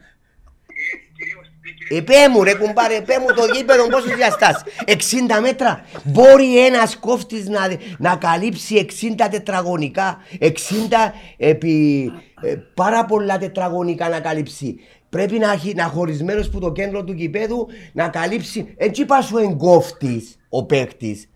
Ε, 1.92 2.00
κυρίως, 2.00 2.00
ε, 2.00 2.00
κύριε 2.00 2.00
Ε, 2.00 2.00
πέ 2.00 2.28
μου 2.32 2.42
ρε 2.42 2.54
κουμπάρε, 2.54 3.00
πέ 3.00 3.18
μου 3.18 3.34
το 3.34 3.44
γήπεδο 3.54 3.88
πόσο 3.88 4.14
διαστάσεις. 4.16 4.62
60 4.86 5.40
μέτρα. 5.40 5.84
Μπορεί 6.04 6.64
ένας 6.66 6.96
κόφτης 6.96 7.48
να, 7.48 7.60
να 7.98 8.16
καλύψει 8.16 8.86
60 9.20 9.28
τετραγωνικά. 9.30 10.18
60 10.40 10.52
επί 11.36 12.04
ε, 12.42 12.54
πάρα 12.74 13.04
πολλά 13.04 13.38
τετραγωνικά 13.38 14.08
να 14.08 14.20
καλύψει. 14.20 14.80
Πρέπει 15.08 15.38
να 15.38 15.52
έχει 15.52 15.74
να 15.74 15.84
χωρισμένος 15.84 16.50
που 16.50 16.58
το 16.58 16.72
κέντρο 16.72 17.04
του 17.04 17.12
γηπέδου 17.12 17.66
να 17.92 18.08
καλύψει. 18.08 18.74
Έτσι 18.76 19.04
πας 19.04 19.26
σου 19.26 19.38
εγκόφτης 19.38 20.38
ο 20.48 20.64
παίκτης. 20.64 21.28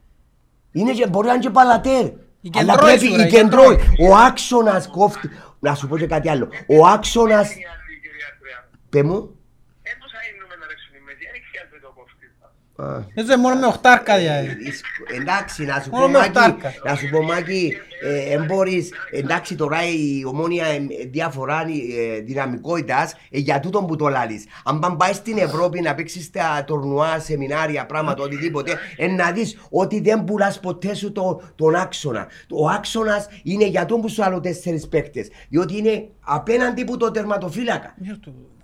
Είναι 0.73 0.93
και, 0.93 1.07
μπορεί 1.07 1.27
να 1.27 1.33
είναι 1.33 1.43
και 1.43 1.51
παλατέρ. 1.51 2.05
Η 2.41 2.51
Αλλά 2.55 2.73
κεντρώη 2.73 2.97
πρέπει 2.97 3.07
σου, 3.07 3.17
ρε, 3.17 3.23
η 3.23 3.27
η 3.27 3.31
κεντρώη. 3.31 3.77
Ο 4.09 4.17
άξονας 4.17 4.89
κόφτη. 4.89 5.31
Να 5.61 5.75
σου 5.75 5.89
πω 5.89 5.99
και 5.99 6.07
κάτι 6.07 6.29
άλλο. 6.29 6.49
Ο 6.67 6.87
άξονας. 6.87 7.51
είναι 7.53 7.61
η 7.61 7.67
άλλη, 7.75 7.95
κύριε 8.03 8.25
Άντρεα. 8.31 8.61
Πε 8.91 9.03
μου. 9.09 9.19
Ε, 9.89 9.91
πώς 10.01 10.11
θα 10.15 10.21
γίνουμε 10.27 10.55
να 10.61 10.67
ρίξουν 10.71 10.93
οι 10.99 11.03
μέση. 11.07 11.25
Δεν 11.35 11.43
χρειάζεται 11.49 11.87
ο 11.91 11.95
κόφτης. 12.77 12.95
Α. 12.95 13.05
Έτσι 13.15 13.37
μόνο 13.37 13.55
με 13.61 13.67
οχτάρκα 13.67 14.17
δηλαδή. 14.19 14.47
Ίσ- 14.67 14.85
Εντάξει, 15.21 15.65
να 15.65 15.81
σου 15.81 15.91
πω 15.91 15.97
Μόνο 15.99 16.11
με 16.13 16.19
Μάκη, 16.19 16.29
οχτάρκα. 16.29 16.73
να 16.85 16.95
σου 16.95 17.09
πω 17.11 17.23
Μάκη, 17.23 17.73
ε, 18.03 18.35
εν 18.35 18.45
μπορείς, 18.45 18.93
εντάξει 19.11 19.55
τώρα 19.55 19.79
η 19.89 20.25
ομόνια 20.27 20.67
ε, 20.67 20.79
διαφορά 21.11 21.61
ε, 22.17 22.21
δυναμικότητας, 22.21 23.15
ε, 23.31 23.39
για 23.39 23.61
τούτον 23.61 23.87
που 23.87 23.97
το 23.97 24.09
λάλεις. 24.09 24.45
Αν 24.65 24.79
παν 24.79 24.97
πάεις 24.97 25.17
στην 25.17 25.39
Ευρώπη 25.39 25.81
να 25.81 25.95
παίξεις 25.95 26.31
τα 26.31 26.65
τορνουά, 26.67 27.19
σεμινάρια, 27.19 27.87
πράγματα, 27.87 28.23
οτιδήποτε, 28.23 28.79
ε, 28.97 29.07
να 29.07 29.31
δεις 29.33 29.59
ότι 29.71 30.01
δεν 30.01 30.25
πουλάς 30.25 30.61
ποτέ 30.61 30.95
σου 30.95 31.13
το, 31.13 31.41
τον 31.55 31.75
άξονα. 31.75 32.27
Ο 32.51 32.69
άξονας 32.69 33.27
είναι 33.43 33.67
για 33.67 33.85
τον 33.87 34.01
που 34.01 34.09
σου 34.09 34.25
άλλο 34.25 34.41
τέσσερις 34.41 34.89
παίκτες, 34.89 35.29
διότι 35.49 35.77
είναι 35.77 36.09
απέναντι 36.21 36.85
που 36.85 36.97
το 36.97 37.11
τερματοφύλακα. 37.11 37.95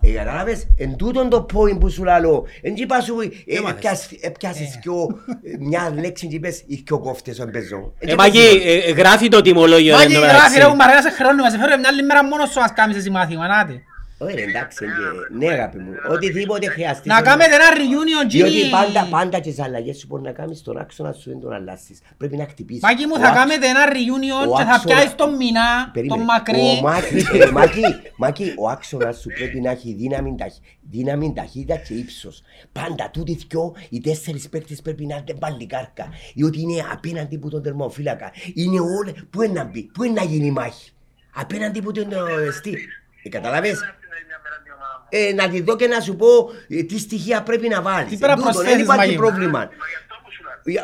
Ε, 0.02 0.10
καταλάβες, 0.10 0.66
εν 0.76 0.96
τούτον 0.96 1.28
το 1.28 1.46
point 1.54 1.78
που 1.80 1.90
σου 1.90 2.04
λαλώ, 2.04 2.46
εν 2.62 2.74
τσι 2.74 2.86
πας 2.86 3.04
σου, 3.04 3.16
ε, 3.46 3.56
Έμαθες. 3.56 3.76
έπιασ- 3.76 4.12
έπιασες 4.20 4.78
δυο, 4.82 4.94
ε, 5.42 5.56
μια 5.58 5.92
λέξη 6.00 6.26
και 6.26 6.34
είπες, 6.36 6.62
οι 6.66 6.82
δυο 6.86 6.98
κόφτες 6.98 7.34
στον 7.34 7.50
πεζό. 7.50 7.92
Ε, 7.98 8.14
Μάκη, 8.14 8.38
ε, 8.64 8.72
ε, 8.74 8.92
γράφει 8.92 9.28
το 9.28 9.40
τιμολόγιο 9.40 9.94
Μάκη, 9.94 10.06
εν 10.06 10.12
τω 10.12 10.18
γράφει 10.20 10.34
μεταξύ. 10.36 10.58
ρε 10.58 10.64
κουμπάρε, 10.66 10.92
να 10.94 11.00
σε 11.02 11.10
χρεώνουμε, 11.10 11.50
σε 11.50 11.58
φέρω 11.58 11.78
μια 11.78 11.88
άλλη 11.88 12.02
μέρα 12.02 12.24
μόνος 12.24 12.50
σου 12.50 12.60
να 12.60 12.68
κάνεις 12.68 12.96
εσύ 12.96 13.10
μάθημα, 13.10 13.46
νάτε. 13.46 13.82
Ωραία, 14.22 14.44
εντάξει, 14.48 14.84
και- 14.84 15.36
ναι 15.46 15.52
αγάπη 15.52 15.78
μου, 15.78 15.92
οτιδήποτε 16.10 16.66
χρειαστεί. 16.68 17.08
Να 17.08 17.22
κάνετε 17.22 17.54
ένα 17.54 17.64
reunion, 17.76 18.28
Διότι 18.30 18.50
Τζίνι. 18.52 18.70
πάντα, 18.70 19.06
πάντα 19.10 19.38
και 19.40 19.50
τις 19.50 19.60
αλλαγές 19.60 19.98
σου 19.98 20.06
μπορεί 20.06 20.22
να 20.22 20.32
κάνεις 20.32 20.62
τον 20.62 20.78
άξονα 20.78 21.12
σου 21.12 21.30
δεν 21.30 21.40
τον 21.40 21.52
αλλάσεις. 21.52 21.98
Πρέπει 22.16 22.36
να 22.36 22.44
χτυπήσεις. 22.44 22.82
Μάκη 22.82 23.06
μου, 23.06 23.12
Ο 23.16 23.20
θα 23.20 23.26
άξ- 23.28 23.36
κάνετε 23.38 23.66
ένα 23.68 23.80
reunion 23.92 24.48
ο 24.52 24.56
και 24.56 24.62
θα 24.64 24.70
άξονα- 24.74 24.94
πιάσεις 24.94 25.14
τον 25.14 25.36
μήνα, 25.36 25.90
Περίμενε. 25.92 26.18
τον 26.18 26.24
μακρύ. 26.34 26.60
Ο 26.78 26.80
Μάκη, 26.82 27.26
ε, 27.42 27.50
Μάκη, 27.50 27.80
Μάκη, 28.16 28.52
ο 28.58 28.68
άξονας 28.68 29.20
σου 29.20 29.28
πρέπει 29.38 29.60
να 29.60 29.70
έχει 29.70 29.94
δύναμη, 29.94 30.34
ταχύ- 30.38 30.62
δύναμη, 30.90 31.32
ταχύτητα 31.36 31.76
και 31.76 31.94
ύψος. 31.94 32.42
Πάντα 32.72 33.10
τούτοι 33.12 33.38
δυο, 33.48 33.74
οι 33.88 34.00
τέσσερις 34.00 34.48
παίκτες 34.48 34.82
πρέπει 34.82 35.06
να 35.06 35.16
είναι 35.16 35.38
παλικάρκα. 35.38 36.08
Διότι 36.34 36.60
είναι 36.60 36.84
απέναντι 36.92 37.36
από 37.36 37.50
τον 37.50 37.62
τερμοφύλακα. 37.62 38.30
Είναι 38.54 38.80
όλοι, 38.80 39.14
πού 39.30 39.42
είναι 39.42 39.52
να 39.52 39.64
μπει, 39.64 39.82
πού 39.94 40.02
είναι 40.02 40.20
να 40.20 40.24
γίνει 40.26 40.46
η 40.46 40.50
μάχη; 40.50 40.90
Απέναντι 41.34 41.78
από 41.78 41.92
τον 41.92 42.12
ε, 42.12 42.50
στή. 42.52 42.74
Ε, 43.22 43.28
καταλαβες. 43.28 43.72
Αυτή 43.72 43.84
είναι 43.84 44.24
μια 44.28 44.40
μέρα 44.44 44.56
την 44.64 44.72
ομάδα 44.76 44.96
μου. 44.99 44.99
Ε, 45.10 45.32
να 45.32 45.48
τη 45.48 45.60
δω 45.60 45.76
και 45.76 45.86
να 45.86 46.00
σου 46.00 46.16
πω 46.16 46.50
ε, 46.68 46.82
τι 46.82 46.98
στοιχεία 46.98 47.42
πρέπει 47.42 47.68
να 47.68 47.82
βάλεις. 47.82 48.10
Τι 48.10 48.16
πρέπει 48.16 48.40
να 48.40 48.46
Εν 48.46 48.52
τούτον, 48.52 48.52
προσθέσεις, 48.52 48.76
Δεν 48.76 48.84
υπάρχει 48.84 49.06
Μάκη 49.06 49.20
μου. 49.20 49.26
πρόβλημα. 49.26 49.58
Μα 49.58 49.64
γι' 49.64 49.94
αυτό 49.96 50.14
που 50.24 50.30
σου 50.32 50.42
λέω. 50.42 50.82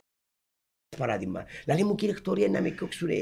Παράδειγμα. 0.99 1.45
Δηλαδή 1.65 1.85
μου 1.85 1.95
κύριε 1.95 2.15
Χτωρία 2.15 2.49
να 2.49 2.61
με 2.61 2.71
κόξουν 2.71 3.09
ε, 3.09 3.15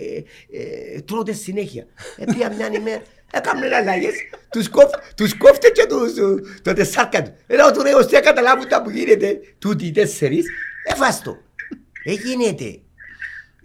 ε, 0.51 1.01
τρώτε 1.01 1.33
συνέχεια. 1.33 1.87
Ε, 2.17 2.25
πια 2.25 2.53
μια 2.53 2.69
ημέρα. 2.73 3.03
Έκαμε 3.33 3.77
αλλαγές. 3.77 4.13
Τους, 4.51 4.69
κόφ, 4.69 4.91
τους 5.17 5.37
κόφτε 5.37 5.69
και 5.69 5.87
τους, 5.87 6.17
ε, 6.17 6.61
το 6.63 6.73
τεσσάρκα 6.73 7.23
τους. 7.23 7.33
Ενώ 7.47 7.71
του 7.73 7.83
ρε 7.83 7.95
ώστε 7.95 8.21
καταλάβουν 8.21 8.69
τα 8.69 8.83
που 8.83 8.91
γίνεται. 8.91 9.41
Τούτοι 9.59 9.87
οι 9.87 9.91
τέσσερις. 9.91 10.45
Εφάστο. 10.85 11.37
Εγίνεται. 12.05 12.81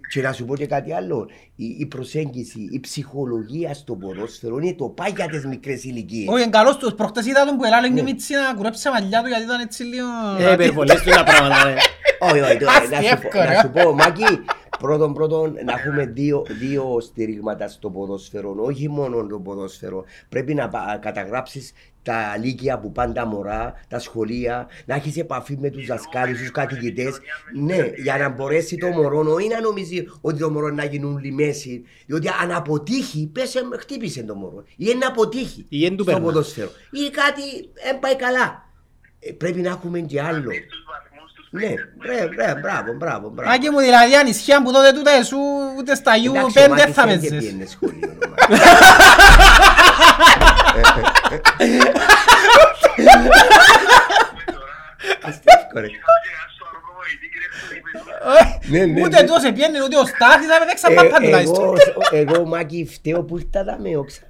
Και 0.10 0.22
να 0.22 0.32
σου 0.32 0.46
πω 0.46 0.56
και 0.56 0.66
κάτι 0.66 0.94
άλλο. 0.94 1.30
Η, 1.56 1.66
η 1.80 1.86
προσέγγιση, 1.86 2.68
η 2.72 2.80
ψυχολογία 2.80 3.74
στο 3.74 3.96
ποδόσφαιρο 3.96 4.58
είναι 4.58 4.74
το 4.74 4.86
πάει 4.86 5.12
για 5.16 5.26
τις 5.28 5.46
μικρές 5.46 5.84
ηλικίες. 5.84 6.28
Όχι, 6.28 6.42
είναι 6.42 6.52
καλός 6.52 6.78
τους. 6.78 6.94
Προχτές 6.94 7.26
είδα 7.26 7.46
τον 7.46 7.58
που 7.58 7.64
ελάλε 7.64 7.90
και 7.90 8.02
μίτσι 8.02 8.34
να 8.34 8.54
κουρέψει 8.56 8.84
τα 8.84 8.92
μαλλιά 8.92 9.22
του 9.22 9.28
γιατί 9.28 9.44
ήταν 9.44 9.60
έτσι 9.60 9.84
λίγο... 9.84 10.08
Ε, 10.40 10.54
υπερβολές 10.54 11.02
του 11.02 11.10
τα 11.10 11.24
πράγματα, 11.24 11.64
ρε. 11.64 11.76
Όχι, 12.20 12.40
όχι, 12.40 12.58
τώρα, 12.58 12.72
Άστι 12.72 12.90
να, 12.90 13.02
σου 13.02 13.10
πω, 13.10 13.28
εύκολα. 13.28 13.54
να 13.54 13.60
σου 13.62 13.70
πω, 13.70 13.94
Μάκη, 13.94 14.24
πρώτον, 14.80 15.14
πρώτον, 15.14 15.54
να 15.66 15.74
έχουμε 15.80 16.06
δύο, 16.06 16.46
δύο 16.60 16.98
στηρίγματα 17.02 17.68
στο 17.68 17.90
ποδόσφαιρο, 17.90 18.56
όχι 18.60 18.90
μόνο 18.90 19.28
το 19.28 19.40
ποδόσφαιρο. 19.40 20.04
Πρέπει 20.30 20.54
να 20.54 20.70
καταγράψεις 21.02 21.72
τα 22.04 22.38
λύκεια 22.38 22.80
που 22.80 22.92
πάνε 22.92 23.14
τα 23.14 23.26
μωρά, 23.26 23.74
τα 23.88 24.00
σχολεία, 24.00 24.68
να 24.86 24.96
έχεις 24.96 25.18
επαφή 25.18 25.58
με 25.60 25.70
τους 25.70 25.86
δασκάλους, 25.86 26.40
τους 26.40 26.52
καθηγητές. 26.52 27.20
Ναι, 27.62 27.92
για 28.04 28.18
να 28.18 28.30
μπορέσει 28.30 28.76
το 28.78 28.88
μωρό, 28.88 29.34
όχι 29.34 29.48
να 29.48 29.62
νομίζει 29.62 30.06
ότι 30.22 30.40
το 30.40 30.50
μωρό 30.50 30.70
να 30.70 30.84
γίνουν 30.86 31.18
λιμέση. 31.18 31.84
Διότι 32.06 32.28
αν 32.42 32.52
αποτύχει, 32.52 33.30
πέσε, 33.34 33.60
χτύπησε 33.80 34.24
το 34.24 34.36
μωρό. 34.36 34.64
Ή 34.78 34.94
να 35.00 35.08
αποτύχει 35.08 35.66
Ή 35.70 35.86
εν 35.86 35.96
του 35.96 36.04
στο 36.04 36.12
περνά. 36.12 36.26
ποδόσφαιρο. 36.28 36.70
Ή 36.92 37.10
κάτι 37.10 37.42
δεν 37.84 38.00
πάει 38.00 38.16
καλά. 38.16 38.68
Ε, 39.20 39.32
πρέπει 39.32 39.60
να 39.62 39.70
έχουμε 39.70 40.00
και 40.00 40.22
άλλο. 40.22 40.50
Στους 41.50 41.62
βαθμούς 41.62 41.76
τους 41.76 42.10
Ναι, 42.10 42.16
μπρε, 42.28 42.28
μπρε, 42.36 42.60
μπράβο, 42.62 42.94
μπράβο, 42.94 43.30
μπράβο. 43.30 43.50
Μάκη 43.50 43.70
μου 43.70 43.80
δηλαδή 43.80 44.16
ανησυχία 44.16 44.62
που 44.64 44.72
τότε 44.72 44.92
τούτα 44.92 45.12
εσού 45.12 45.38
ούτε 45.78 45.96
στα 45.96 46.16
γιου 46.16 46.34
Εντάξει, 46.36 46.58
ο 46.60 46.62
πέντε 46.62 46.76
Μάκης 46.76 46.94
θα 46.96 47.06
δεν 47.06 47.20
και 47.22 47.30
παίζεις. 47.30 47.48
πήγαινε 47.50 47.66
σχολείο, 47.66 48.18
ο 48.22 48.30
Μάκης. 48.30 48.60
Αστεύκο, 55.28 55.80
ρε. 55.80 55.88
στο 56.56 56.66
αργό, 56.72 56.96
η 57.14 57.16
δίκη 57.22 57.38
ρε, 57.42 57.48
Ναι, 58.80 58.86
ναι, 58.94 59.02
Ούτε 59.06 59.22
ναι. 59.22 59.28
τόσο 59.28 59.52
πιένει 59.54 59.78
ούτε 59.84 59.98
ο 59.98 60.06
Στάθης 60.06 60.48
θα 60.48 60.66
παίξει 60.66 60.86
Ε, 60.90 60.94
πάπα 60.96 61.18
τουλάχιστον. 61.24 61.64
εγώ- 61.66 61.78
Εγώ, 62.12 62.46
Μάκη, 62.46 62.88
φταίω 62.94 63.24
που 63.24 63.38
ήρθα 63.38 63.64
τα 63.66 63.78
με 63.84 63.98
όξα. 63.98 64.22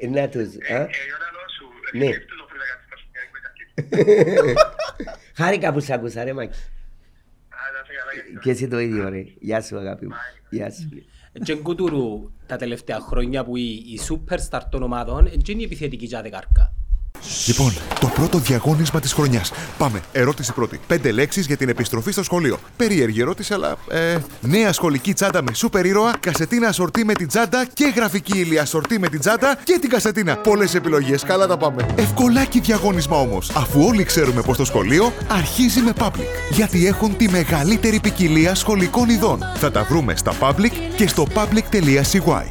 Ε, 0.00 0.06
Να 0.08 0.28
τους, 0.28 0.40
α. 0.42 0.76
Ε, 0.76 0.80
ο 1.14 1.18
λαλός 1.22 1.50
σου, 1.56 1.64
Ναι. 2.00 2.04
σκέφτου 2.10 2.36
το 2.40 2.44
πριν 2.48 2.58
να 2.62 2.66
κάνεις 2.70 2.86
τα 2.90 2.96
σου 3.00 3.06
μια 3.12 3.20
εκμεταλλευτική. 3.26 3.65
Χάρηκα 5.36 5.72
που 5.72 5.80
σ' 5.80 5.90
άκουσα, 5.90 6.24
ρε 6.24 6.32
Μάκη. 6.32 6.52
Α, 6.52 7.58
να 7.78 7.84
σε 7.86 7.92
καλά, 7.98 8.12
γιατί- 8.14 8.38
Και 8.38 8.50
εσύ 8.50 8.68
το 8.68 8.78
ίδιο, 8.78 9.08
ρε. 9.08 9.22
Γεια 9.40 9.62
σου, 9.62 9.78
αγάπη 9.78 10.06
μου. 10.06 10.14
Γεια 10.50 10.70
σου. 10.70 10.88
Και 11.44 11.54
κουτουρού 11.54 12.30
τα 12.46 12.56
τελευταία 12.56 13.00
χρόνια 13.00 13.44
που 13.44 13.56
οι, 13.56 13.62
οι 13.62 14.00
superstar 14.08 14.60
των 14.70 14.82
ομάδων 14.82 15.24
δεν 15.24 15.40
είναι 15.46 15.60
η 15.60 15.64
επιθετική 15.64 16.04
για 16.04 16.22
δεκάρκα. 16.22 16.74
Λοιπόν, 17.46 17.72
το 18.00 18.06
πρώτο 18.06 18.38
διαγώνισμα 18.38 19.00
της 19.00 19.12
χρονιάς. 19.12 19.52
Πάμε. 19.78 20.00
Ερώτηση 20.12 20.52
πρώτη. 20.52 20.80
Πέντε 20.86 21.10
λέξεις 21.10 21.46
για 21.46 21.56
την 21.56 21.68
επιστροφή 21.68 22.12
στο 22.12 22.22
σχολείο. 22.22 22.58
Περίεργη 22.76 23.20
ερώτηση, 23.20 23.54
αλλά. 23.54 23.76
Ε, 23.90 24.16
νέα 24.40 24.72
σχολική 24.72 25.12
τσάντα 25.12 25.42
με 25.42 25.54
σούπερ 25.54 25.86
ήρωα, 25.86 26.14
κασετίνα 26.20 26.72
σορτή 26.72 27.04
με 27.04 27.12
την 27.12 27.28
τσάντα 27.28 27.66
και 27.74 27.92
γραφική 27.96 28.38
ύλια 28.38 28.64
σορτή 28.64 28.98
με 28.98 29.08
την 29.08 29.20
τσάντα 29.20 29.58
και 29.64 29.78
την 29.80 29.90
κασετίνα. 29.90 30.36
Πολλές 30.36 30.74
επιλογές. 30.74 31.22
Καλά 31.22 31.46
τα 31.46 31.56
πάμε. 31.56 31.86
Ευκολάκι 31.96 32.60
διαγώνισμα 32.60 33.16
όμως. 33.20 33.50
Αφού 33.50 33.84
όλοι 33.84 34.04
ξέρουμε 34.04 34.42
πως 34.42 34.56
το 34.56 34.64
σχολείο 34.64 35.12
αρχίζει 35.28 35.80
με 35.80 35.92
Public. 36.00 36.26
Γιατί 36.50 36.86
έχουν 36.86 37.16
τη 37.16 37.28
μεγαλύτερη 37.28 38.00
ποικιλία 38.00 38.54
σχολικών 38.54 39.08
ειδών. 39.08 39.40
Θα 39.54 39.70
τα 39.70 39.82
βρούμε 39.84 40.16
στα 40.16 40.32
Public 40.40 40.72
και 40.96 41.08
στο 41.08 41.26
public.cy. 41.34 42.44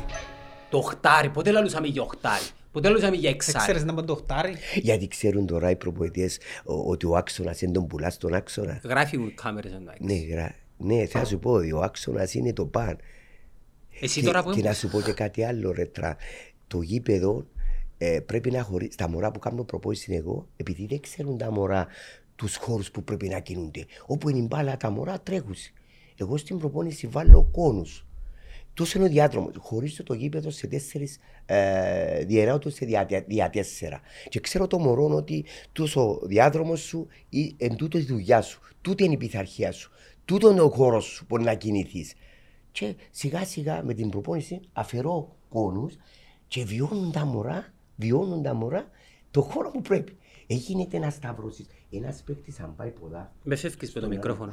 Το 0.70 0.78
οχτάρι, 0.78 1.30
πότε 1.30 1.52
λαλούσαμε 1.52 1.88
για 1.88 2.02
οχτάρι, 2.76 2.84
πότε 2.84 2.88
λαλούσαμε 2.88 3.16
για 3.16 3.36
Ξέρεις 3.36 3.62
εξάρι. 3.62 3.84
να 3.86 3.94
πάνε 3.94 4.08
το 4.08 4.14
οχτάρι. 4.14 4.56
Γιατί 4.76 5.08
ξέρουν 5.08 5.46
τώρα 5.46 5.70
οι 5.70 5.76
προπονητές 5.76 6.38
ο- 6.66 6.90
ότι 6.90 7.06
ο 7.06 7.16
άξονας 7.16 7.60
δεν 7.60 7.72
τον 7.72 7.88
πουλάς 7.88 8.14
στον 8.14 8.34
άξονα. 8.34 8.82
Γράφει 8.84 9.18
μου 9.18 9.26
οι 9.28 9.32
κάμερες 9.32 9.72
εντάξει. 9.74 10.04
Ναι, 10.04 10.14
γρα... 10.14 10.56
ναι, 10.78 11.06
θα 11.06 11.26
σου 11.26 11.40
πω 11.40 11.52
ότι 11.52 11.72
ο 11.72 11.82
άξονας 11.82 12.34
είναι 12.34 12.54
το 12.54 12.66
παν. 12.66 12.98
Εσύ 14.02 14.20
Και, 14.20 14.26
τώρα 14.26 14.44
που 14.44 14.52
και 14.52 14.62
να 14.62 14.74
σου 14.74 14.90
πω 14.90 15.02
και 15.02 15.14
κάτι 15.14 15.44
άλλο, 15.44 15.72
ρε 15.72 15.86
τρα. 15.86 16.16
Το 16.68 16.82
γήπεδο 16.82 17.46
ε, 17.98 18.20
πρέπει 18.20 18.52
να 18.52 18.62
χωρίσει. 18.64 18.98
Τα 18.98 19.10
μωρά 19.10 19.32
που 19.32 19.40
κάνουν 19.40 19.66
προπόνηση 19.66 20.14
εγώ, 20.14 20.48
επειδή 20.58 20.86
δεν 20.86 21.00
ξέρουν 21.00 21.38
τα 21.38 21.52
μωρά 21.52 21.88
τους 22.36 22.56
χώρους 22.56 22.92
που 22.92 23.04
πρέπει 23.04 23.28
να 23.28 23.40
κινούνται. 23.40 23.86
Όπου 24.06 24.30
είναι 24.30 24.40
η 24.40 24.46
μπάλα, 24.50 24.78
τα 24.78 24.90
μωρά 24.90 25.20
τρέχουν. 25.20 25.56
Εγώ 26.18 26.38
στην 26.38 26.58
προπόνηση 26.58 27.08
βάλω 27.08 27.48
κόνους. 27.52 28.06
Τόσο 28.74 28.98
είναι 28.98 29.08
ο 29.08 29.12
διάδρομος. 29.12 29.54
Χωρίζω 29.60 30.04
το 30.04 30.14
γήπεδο 30.14 30.50
σε 30.50 30.68
τέσσερις, 30.68 31.18
ε, 31.46 32.26
διαιράω 32.26 32.60
το 32.60 32.70
σε 32.70 32.86
δια, 32.86 33.08
δια 33.28 33.50
τέσσερα. 33.50 34.02
Και 34.30 34.40
ξέρω 34.40 34.68
το 34.68 34.80
μωρό 34.80 35.16
ότι 35.16 35.46
τόσο 35.72 36.10
ο 36.10 36.26
διάδρομος 36.26 36.82
σου 36.82 37.08
ή 37.30 37.56
εν 37.58 37.76
τούτος 37.76 38.02
η 38.02 38.06
δουλειά 38.06 38.42
σου. 38.42 38.62
Τούτη 38.82 39.04
είναι 39.04 39.14
η 39.14 39.18
πειθαρχία 39.18 39.72
σου. 39.72 39.92
Τούτο 40.26 40.52
είναι 40.52 40.62
ο 40.62 40.70
χώρος 40.70 41.06
σου 41.06 41.26
που 41.26 41.38
να 41.38 41.54
κινηθείς. 41.54 42.14
Και 42.72 42.96
σιγά 43.12 43.46
σιγά 43.46 43.84
με 43.84 43.94
την 43.94 44.10
προπόνηση 44.10 44.60
αφαιρώ 44.74 45.36
κόνου 45.50 45.90
και 46.48 46.64
βιώνουν 46.64 47.12
τα 47.12 47.26
μωρά, 47.26 47.74
βιώνουν 47.96 48.44
τα 48.44 48.54
μωρά 48.54 48.90
το 49.32 49.42
χώρο 49.42 49.72
που 49.72 49.82
πρέπει. 49.82 50.18
Έγινε 50.48 50.88
ένα 50.92 51.10
σταυρώσεις. 51.10 51.66
Ένας 51.98 52.22
παίκτης 52.24 52.60
αν 52.60 52.76
πάει 52.76 52.90
ποδά. 52.90 53.34
Με 53.44 53.56
φεύγεις 53.56 53.94
με 53.94 54.02
το 54.02 54.08
μικρόφωνο. 54.08 54.52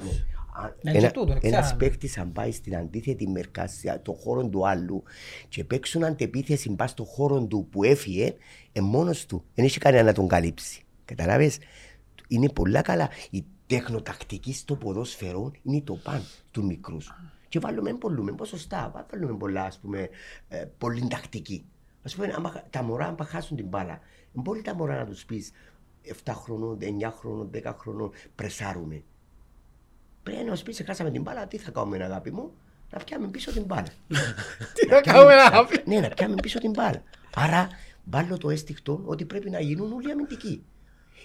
Ναι, 0.83 0.91
Ένα, 0.91 1.01
και 1.01 1.11
τούτο, 1.11 1.33
ένας 1.33 1.43
ξέραμε. 1.43 1.77
παίκτης 1.77 2.19
αν 2.19 2.33
πάει 2.33 2.53
στην 2.53 2.77
αντίθετη 2.77 3.29
μερκάσια, 3.29 4.03
το 4.03 4.13
χώρο 4.13 4.49
του 4.49 4.69
άλλου 4.69 5.03
και 5.49 5.65
παίξουν 5.65 6.05
αντεπίθεση 6.05 6.75
πας 6.75 6.91
στο 6.91 7.05
χώρο 7.05 7.47
του 7.47 7.67
που 7.71 7.85
έφυγε, 7.85 8.35
ε, 8.73 8.81
μόνος 8.81 9.27
του. 9.27 9.45
Δεν 9.55 9.65
έχει 9.65 9.79
κανένα 9.79 10.03
να 10.03 10.13
τον 10.13 10.29
καλύψει. 10.29 10.83
Καταλάβες; 11.05 11.59
Είναι 12.29 12.49
πολλά 12.49 12.83
καλά. 12.83 13.09
Η 13.31 13.45
τεχνοτακτική 13.67 14.53
στο 14.53 14.77
ποδόσφαιρο 14.77 15.51
είναι 15.63 15.81
το 15.81 15.95
παν 15.95 16.23
του 16.51 16.65
μικρούς. 16.65 17.15
Και 17.49 17.59
βάλουμε 17.59 17.93
πολλούμε 17.95 18.33
ποσοστά. 18.33 19.07
Βάλουμε 19.11 19.37
πολλά, 19.37 19.65
ας 19.65 19.79
πούμε, 19.79 20.09
ε, 20.49 20.65
πολύ 20.79 21.07
τακτική. 21.09 21.65
Ας 22.03 22.15
πούμε, 22.15 22.33
άμα, 22.37 22.63
τα 22.71 22.83
μωρά, 22.83 23.07
αν 23.07 23.17
χάσουν 23.27 23.57
την 23.57 23.67
μπάλα, 23.67 23.99
μπορεί 24.33 24.63
τα 24.63 24.75
μωρά 24.75 24.99
να 24.99 25.07
τους 25.07 25.25
πεις 25.25 25.51
7 26.25 26.33
χρονών, 26.35 26.79
9 26.81 27.11
χρονών, 27.19 27.51
10 27.53 27.75
χρονών, 27.79 28.11
πρεσάρουμε. 28.35 29.03
Πρέπει 30.23 30.45
να 30.45 30.55
σου 30.57 30.63
πεις, 30.63 30.83
χάσαμε 30.87 31.11
την 31.11 31.23
μπάλα, 31.23 31.47
τι 31.47 31.59
θα 31.59 31.71
κάνουμε, 31.71 32.05
αγάπη 32.05 32.31
μου, 32.31 32.53
να 32.91 32.99
πιάμε 32.99 33.29
πίσω 33.29 33.53
την 33.53 33.63
μπάλα. 33.65 33.89
Τι 34.75 34.87
θα 34.87 35.01
κάνουμε 35.01 35.35
αγάπη. 35.35 35.83
ναι, 35.87 36.01
να 36.01 36.09
πιάμε 36.09 36.35
πίσω 36.35 36.59
την 36.59 36.71
μπάλα. 36.71 37.03
Άρα, 37.35 37.69
βάλω 38.05 38.39
το 38.39 38.51
αίσθηκτο 38.51 39.03
ότι 39.05 39.25
πρέπει 39.25 39.51
να 39.51 39.61
γίνουν 39.61 39.93
όλοι 39.93 40.11
αμυντικοί. 40.11 40.65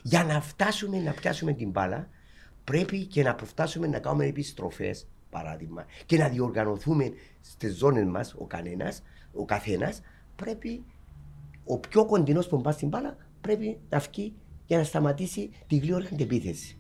Για 0.03 0.24
να 0.24 0.41
φτάσουμε 0.41 1.00
να 1.00 1.12
πιάσουμε 1.12 1.53
την 1.53 1.69
μπάλα, 1.69 2.10
πρέπει 2.63 3.05
και 3.05 3.24
να 3.24 3.36
προφτάσουμε 3.36 3.88
να 3.88 4.00
κάνουμε 4.00 4.25
επιστροφές, 4.25 5.07
παράδειγμα, 5.29 5.86
και 6.05 6.17
να 6.17 6.29
διοργανωθούμε 6.29 7.12
στις 7.41 7.75
ζώνες 7.75 8.05
μας, 8.05 8.36
ο 8.38 8.46
κανένας, 8.46 9.03
ο 9.34 9.46
καθένας, 9.46 10.01
πρέπει 10.36 10.84
ο 11.65 11.77
πιο 11.77 12.05
κοντινός 12.05 12.48
που 12.48 12.62
πάει 12.62 12.74
στην 12.74 12.88
μπάλα 12.88 13.17
πρέπει 13.41 13.79
να 13.89 14.00
βγει 14.00 14.34
για 14.68 14.78
να 14.78 14.84
σταματήσει 14.84 15.50
τη 15.68 15.78
γλύωρη 15.78 16.08
αντεπίθεση. 16.14 16.78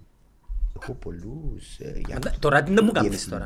Έχω 0.81 0.93
πολλούς. 0.93 1.77
Τώρα 2.39 2.63
τι 2.63 2.71
να 2.71 2.83
μου 2.83 2.91
κάνεις 2.91 3.27
τώρα; 3.29 3.45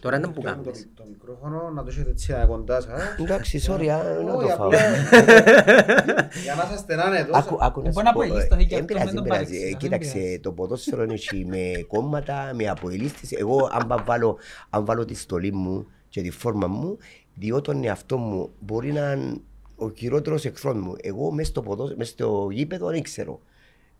Τώρα 0.00 0.16
τι 0.16 0.22
να 0.22 0.28
μου 0.28 0.34
Το, 0.34 0.40
κάνεις; 0.40 0.88
το 0.94 1.04
μικρόφωνο 1.10 1.70
να 1.70 1.82
το 1.82 1.88
έχετε 1.90 2.10
έτσι 2.10 2.34
κοντά 2.48 2.80
σας. 2.80 2.92
Εντάξει, 3.20 3.60
sorry, 3.68 3.86
α, 3.86 4.22
να 4.24 4.32
Όχι, 4.32 4.48
το 4.48 4.54
φάω. 4.56 4.66
απλά 4.66 4.78
Για 6.44 6.54
να 6.54 6.62
σας 6.70 6.78
στενάνε 6.78 7.18
Άκου, 7.18 7.30
τόσο. 7.32 7.58
άκου 7.60 7.80
να 7.82 7.88
Ε, 7.88 7.92
σου 7.92 8.00
μπορεί 8.00 8.06
να 8.06 8.12
πω, 8.12 8.20
αποελείς 8.20 8.44
ε, 8.44 8.46
το 8.48 8.54
έχει 8.54 8.74
εν 8.74 8.80
αυτό, 8.80 8.84
πειράζει, 8.84 9.06
μην 9.06 9.14
τον 9.14 9.24
εν 9.24 9.30
πειράζει. 9.30 9.44
παρεξηγάς, 9.44 9.62
Ε, 9.64 9.68
δεν 9.70 9.78
Κοίταξε, 9.78 10.12
πειράζει. 10.18 10.40
το 10.40 10.52
ποδόσφαιρο 10.52 11.02
έχει 11.02 11.44
με 11.44 11.84
κόμματα, 11.88 12.50
με 12.54 12.68
αποελίστες. 12.68 13.32
Εγώ 13.32 13.68
αν 13.72 13.86
πα- 13.86 14.02
βάλω, 14.06 14.38
αν 14.70 14.84
βάλω 14.84 15.04
τη 15.04 15.14
στολή 15.14 15.52
μου 15.52 15.86
και 16.08 16.22
τη 16.22 16.30
φόρμα 16.30 16.66
μου, 16.66 16.96
διότι 17.34 17.62
τον 17.62 17.84
εαυτό 17.84 18.16
μου 18.16 18.50
μπορεί 18.60 18.92
να 18.92 19.12
είναι 19.12 19.36
ο 19.76 19.90
χειρότερος 19.90 20.44
εχθρός 20.44 20.74
μου. 20.76 20.94
Εγώ 21.02 21.30
μέσα 21.32 21.48
στο, 21.50 21.62
ποδόσ- 21.62 21.96
μες 21.96 22.08
στο 22.08 22.48
γήπεδο 22.52 22.88
δεν 22.90 23.02
ξέρω. 23.02 23.40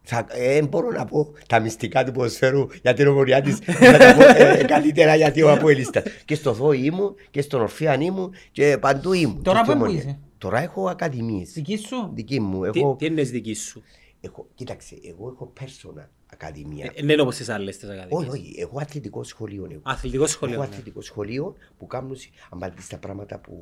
Θα, 0.06 0.26
ε, 0.28 0.62
μπορώ 0.62 0.90
να 0.90 1.04
πω 1.04 1.32
τα 1.48 1.60
μυστικά 1.60 2.04
του 2.04 2.12
ποδοσφαίρου 2.12 2.66
για 2.82 2.94
την 2.94 3.06
ομορφιά 3.06 3.40
της 3.40 3.56
θα 3.58 3.98
τα 3.98 4.14
πω 4.14 4.22
ε, 4.42 4.64
καλύτερα 4.74 5.14
γιατί 5.16 5.42
ο 5.42 5.50
Αποέλιστας. 5.52 6.02
Και 6.24 6.34
στο 6.34 6.54
Θόη 6.54 6.80
ήμουν 6.84 7.14
και 7.30 7.40
στον 7.42 7.60
Ορφέαν 7.60 8.00
ήμουν 8.00 8.34
και 8.52 8.78
παντού 8.80 9.12
ήμουν. 9.12 9.42
Τώρα 9.42 9.58
Και 9.58 9.64
στο 9.64 9.74
πού 9.74 9.80
Ομόνια. 9.82 9.98
είσαι; 10.00 10.18
Τώρα 10.38 10.60
έχω 10.62 10.88
ακαδημίες. 10.88 11.52
Δική 11.52 11.76
σου; 11.76 12.10
Δική 12.14 12.40
μου. 12.40 12.70
Τι- 12.70 12.80
Εγώ, 12.80 12.94
Τι 12.98 13.06
είναι 13.06 13.22
δική 13.22 13.54
σου; 13.54 13.82
έχω, 14.20 14.46
κοίταξε, 14.54 14.96
εγώ 15.08 15.28
έχω 15.34 15.52
personal 15.60 16.04
ακαδημία. 16.32 16.84
Ε, 16.84 16.90
Δεν 17.00 17.08
είναι 17.08 17.22
όπως 17.22 17.36
τις 17.36 17.48
άλλες 17.48 17.76
τις 17.78 17.88
όχι, 17.88 17.98
ακαδημίες. 17.98 18.28
όχι, 18.32 18.54
έχω 18.58 18.78
αθλητικό 18.80 19.22
σχολείο. 19.22 19.66
Εγώ. 19.70 19.80
Αθλητικό 19.84 20.26
σχολείο. 20.26 20.54
Έχω 20.54 20.64
ναι. 20.64 20.68
αθλητικό 20.72 21.00
σχολείο 21.00 21.54
που 21.78 21.86
κάνουν, 21.86 22.16
αν 22.50 22.58
πάτε 22.58 22.80
στα 22.82 22.98
πράγματα 22.98 23.38
που 23.38 23.58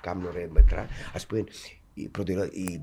κάνουν 0.00 0.28
ρε 0.32 0.46
μέτρα, 0.50 0.86
ας 1.14 1.26
πούμε, 1.26 1.44
η 1.94 2.08
προτεραιο- 2.08 2.52
η- 2.52 2.80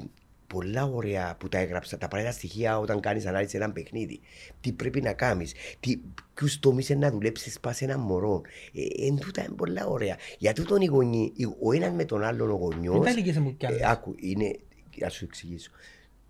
πολλά 0.53 0.83
ωραία 0.85 1.35
που 1.39 1.49
τα 1.49 1.57
έγραψα, 1.57 1.97
τα 1.97 2.05
απαραίτητα 2.05 2.33
στοιχεία 2.33 2.79
όταν 2.79 2.99
κάνεις 2.99 3.25
ανάλυση 3.25 3.55
έναν 3.55 3.73
παιχνίδι. 3.73 4.19
Τι 4.61 4.71
πρέπει 4.71 5.01
να 5.01 5.13
κάνεις, 5.13 5.53
τι, 5.79 5.97
ποιους 6.33 6.59
τομείς 6.59 6.89
είναι 6.89 7.05
να 7.05 7.11
δουλέψεις 7.11 7.59
πας 7.59 7.77
σε 7.77 7.83
έναν 7.85 7.99
μωρό. 7.99 8.41
Ε, 8.73 9.05
εν 9.07 9.15
τούτα 9.15 9.43
είναι 9.43 9.55
πολλά 9.55 9.85
ωραία. 9.85 10.17
Για 10.37 10.53
τούτον 10.53 10.81
οι 10.81 10.85
γονείς, 10.85 11.31
οι- 11.35 11.55
ο 11.61 11.71
ένας 11.73 11.91
με 11.91 12.05
τον 12.05 12.23
άλλον 12.23 12.49
ο 12.51 12.55
γονιός... 12.55 12.93
Μην 12.95 13.03
τα 13.03 13.09
ηλικίες 13.11 13.37
μου 13.37 13.57
κι 13.57 13.65
άλλες. 13.65 13.79
Ε, 13.79 13.89
άκου, 13.89 14.15
είναι, 14.19 14.59
να 14.99 15.09
σου 15.09 15.25
εξηγήσω. 15.25 15.71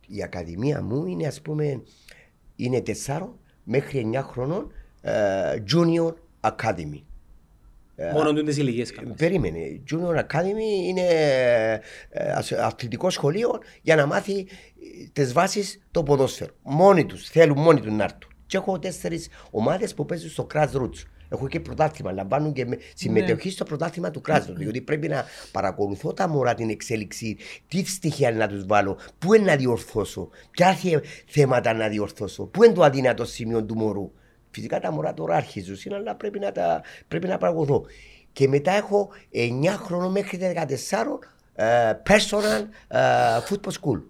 Η 0.08 0.24
ακαδημία 0.24 0.82
μου 0.82 1.06
είναι 1.06 1.28
ας 1.28 1.42
πούμε, 1.42 1.82
είναι 2.56 2.82
4 3.06 3.28
μέχρι 3.64 4.10
9 4.14 4.22
χρονών 4.24 4.72
ε, 5.02 5.12
junior 5.74 6.14
Academy. 6.42 7.02
Μόνο 8.14 8.34
του 8.34 8.44
τις 8.44 8.58
ηλικίες 8.58 8.92
κάνεις. 8.92 9.14
Περίμενε. 9.18 9.60
Junior 9.92 10.16
Academy 10.18 10.88
είναι 10.88 11.02
ε, 12.10 12.32
ας- 12.36 12.52
αθλητικό 12.52 13.10
σχολείο 13.10 13.50
για 13.82 13.96
να 13.96 14.06
μάθει 14.06 14.38
ε, 14.40 14.46
τις 15.14 15.34
βάσεις 15.34 15.82
το 15.92 16.04
ποδόσφαιρο. 16.04 16.54
Μόνοι 16.64 17.06
τους, 17.06 17.30
θέλουν 17.30 17.60
μόνοι 17.60 17.80
τους 17.82 17.92
να 17.92 18.04
έρθουν. 18.04 18.32
Και 18.46 18.58
έχω 18.58 18.80
τέσσερις 18.80 19.28
ομάδες 19.52 19.94
που 19.94 20.06
παίζουν 20.06 20.30
στο 20.30 20.48
Grassroots. 20.54 21.04
Έχω 21.30 21.48
και 21.48 21.60
πρωτάθλημα, 21.60 22.12
λαμβάνουν 22.12 22.54
και 22.54 22.66
με 22.66 22.78
συμμετοχή 22.96 23.50
στο 23.50 23.64
πρωτάθλημα 23.64 24.12
του 24.12 24.22
Grassroots. 24.28 24.56
Διότι 24.56 24.82
πρέπει 24.82 25.08
να 25.08 25.26
παρακολουθώ 25.52 26.14
τα 26.14 26.28
μωρά 26.28 26.54
την 26.54 26.70
εξέλιξη, 26.70 27.38
τι 27.68 27.86
στοιχεία 27.86 28.32
να 28.32 28.48
τους 28.48 28.66
βάλω, 28.66 28.98
πού 29.20 29.34
είναι 29.34 29.46
να 29.46 29.56
διορθώσω, 29.56 30.30
ποια 30.52 30.74
θε- 30.74 31.04
θέματα 31.28 31.74
να 31.74 31.88
διορθώσω, 31.88 32.44
πού 32.46 32.64
είναι 32.64 32.74
το 32.74 32.84
αδύνατο 32.84 33.26
σημείο 33.26 33.64
του 33.64 33.76
μωρού. 33.76 34.12
Φυσικά 34.54 34.80
τα 34.80 34.92
μωρά 34.92 35.14
τώρα 35.14 35.36
αρχίζουν, 35.36 35.76
είναι, 35.86 35.96
αλλά 35.96 36.16
πρέπει 36.16 36.40
να, 36.40 36.52
τα, 36.52 36.82
πρέπει 37.08 37.28
να 37.28 37.38
παρακολουθώ. 37.38 37.86
Και 38.34 38.48
μετά 38.48 38.72
έχω 38.72 39.10
9 39.34 39.50
χρόνων 39.86 40.12
μέχρι 40.12 40.40
14 40.42 40.66
ε, 41.56 41.94
personal 42.08 42.66
ε, 42.88 43.00
football 43.50 43.72
school. 43.72 44.02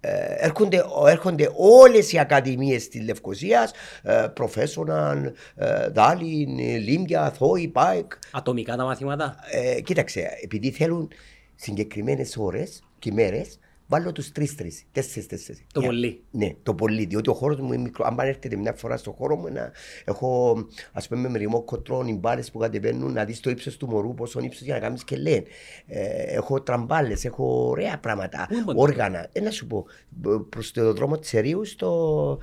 Ε, 0.00 0.34
έρχονται, 0.36 0.84
έρχονται 1.06 1.50
όλες 1.56 2.12
οι 2.12 2.18
ακαδημίες 2.18 2.88
της 2.88 3.02
Λευκοσίας, 3.02 3.70
ε, 4.02 4.26
professional, 4.40 5.32
ε, 5.56 5.88
Δάλιν, 5.88 6.58
ε, 6.58 6.76
Λίμπια, 6.76 7.30
Θόη, 7.30 7.68
Πάικ. 7.68 8.12
Ατομικά 8.30 8.76
τα 8.76 8.84
μαθήματα; 8.84 9.36
Ε, 9.50 9.80
κοίταξε, 9.80 10.28
επειδή 10.42 10.70
θέλουν 10.70 11.08
συγκεκριμένες 11.54 12.36
ώρες 12.36 12.82
και 12.98 13.12
μέρες, 13.12 13.58
βάλω 13.90 14.12
τους 14.12 14.32
τρεις-τρεις, 14.32 14.84
τέσσερις-τέσσερις. 14.92 15.64
Το 15.72 15.80
Για- 15.80 15.88
πολύ. 15.88 16.22
Ναι, 16.30 16.54
το 16.62 16.74
πολύ, 16.74 17.04
διότι 17.04 17.30
ο 17.30 17.32
χώρος 17.34 17.60
μου 17.60 17.72
είναι 17.72 17.82
μικρό. 17.82 18.04
Αν 18.06 18.14
πάνε 18.14 18.28
έρθετε 18.28 18.56
μια 18.56 18.72
φορά 18.72 18.96
στο 18.96 19.12
χώρο 19.12 19.36
μου, 19.36 19.48
να 19.52 19.72
έχω, 20.04 20.56
ας 20.92 21.08
πούμε, 21.08 21.28
με 21.28 21.38
ρημό 21.38 21.62
κοτρών, 21.62 22.06
οι 22.06 22.14
μπάλες 22.14 22.50
που 22.50 22.58
κατεβαίνουν, 22.58 23.12
να 23.12 23.24
δεις 23.24 23.40
το 23.40 23.50
ύψος 23.50 23.76
του 23.76 23.86
μωρού, 23.88 24.14
πόσο 24.14 24.40
ύψος 24.40 24.62
για 24.62 24.74
να 24.74 24.80
κάνεις 24.80 25.04
και 25.04 25.16
λένε. 25.16 25.42
Ε, 25.86 26.22
έχω 26.22 26.62
τραμπάλες, 26.62 27.24
έχω 27.24 27.68
ωραία 27.68 27.98
πράγματα, 27.98 28.46
Πού 28.48 28.54
είναι 28.54 28.64
το- 28.64 28.72
όργανα. 28.76 29.28
Ε, 29.32 29.40
να 29.40 29.50
σου 29.50 29.66
πω, 29.66 29.86
μπ- 30.08 30.40
προς 30.48 30.72
το 30.72 30.92
δρόμο 30.92 31.18
της 31.18 31.34
Ερείου, 31.34 31.64
στο, 31.64 32.38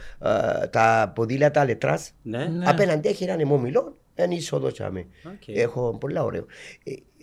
ε, 0.62 0.68
τα 0.68 1.12
ποδήλατα 1.16 1.66
λετράς, 1.66 2.12
Ναι. 2.22 2.46
Ναι. 2.46 2.70
Απέναντι 2.70 3.08
έχει 3.08 3.24
έναν 3.24 3.40
αιμόμυλο, 3.40 3.98
ένα 4.16 4.34
είσοδο 4.34 4.72
τσάμε. 4.72 5.06
Οκ. 5.26 5.48
Έχω 5.48 5.98
πολλά 6.00 6.24
ωραίο. 6.24 6.46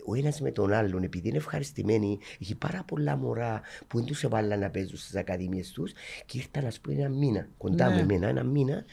Ε, 0.06 0.10
ο 0.10 0.14
ένας 0.14 0.40
με 0.40 0.50
τον 0.50 0.72
άλλον, 0.72 1.02
επειδή 1.02 1.28
είναι 1.28 1.36
ευχαριστημένοι, 1.36 2.18
έχει 2.40 2.54
πάρα 2.54 2.84
πολλά 2.86 3.16
μωρά 3.16 3.60
που 3.88 3.96
δεν 3.98 4.06
τους 4.06 4.24
έβαλαν 4.24 4.58
να 4.58 4.70
παίζουν 4.70 4.96
στις 4.96 5.14
ακαδημίες 5.16 5.70
τους 5.70 5.92
και 6.26 6.38
ήρθαν, 6.38 6.66
ας 6.66 6.80
πούμε, 6.80 6.94
ένα 6.96 7.08
μήνα 7.08 7.48
κοντά 7.58 7.88
Ναι. 7.88 7.94
με 7.94 8.04
μένα, 8.04 8.28
ένα 8.28 8.42
μήνα. 8.42 8.84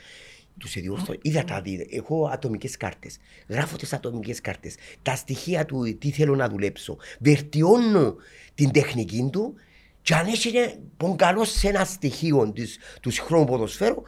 Τους 0.57 0.75
εδιόρθω, 0.75 1.13
είδα 1.21 1.43
τα 1.43 1.61
δίδα. 1.61 1.83
Έχω 1.89 2.29
ατομικές 2.33 2.77
κάρτες. 2.77 3.17
Γράφω 3.47 3.77
τις 3.77 3.93
ατομικές 3.93 4.41
κάρτες. 4.41 4.75
Τα 5.01 5.15
στοιχεία 5.15 5.65
του, 5.65 5.97
τι 5.97 6.11
θέλω 6.11 6.35
να 6.35 6.49
δουλέψω. 6.49 6.97
Βελτιώνω 7.19 8.15
την 8.55 8.71
τεχνική 8.71 9.29
του 9.31 9.53
και 10.01 10.13
αν 10.15 10.27
έχει 10.27 10.51
τον 10.97 11.15
καλός 11.15 11.51
σε 11.51 11.67
ένα 11.67 11.85
στοιχείο 11.85 12.51
της, 12.51 12.77
του 13.01 13.11
χρόνου 13.11 13.45
ποδοσφαίρου, 13.45 14.01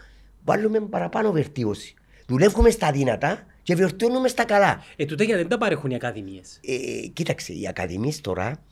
βάλουμε 0.44 0.80
παραπάνω 0.80 1.32
βελτίωση. 1.32 1.94
Δουλεύουμε 2.28 2.70
στα 2.70 2.92
δυνατά 2.92 3.46
και 3.64 3.76
βελτιώνουμε 3.76 4.28
στα 4.28 4.46
καλά. 4.46 4.84
Ε, 4.96 5.06
τούτα 5.06 5.24
γιατί 5.24 5.40
δεν 5.42 5.50
τα 5.50 5.58
παρέχουν 5.58 5.92
οι 5.92 5.96
ακαδημίες. 5.96 6.60
Ε, 6.64 7.08
κοίταξε, 7.08 7.54
οι 7.54 7.68
ακαδημίες 7.68 8.22
τώρα, 8.22 8.64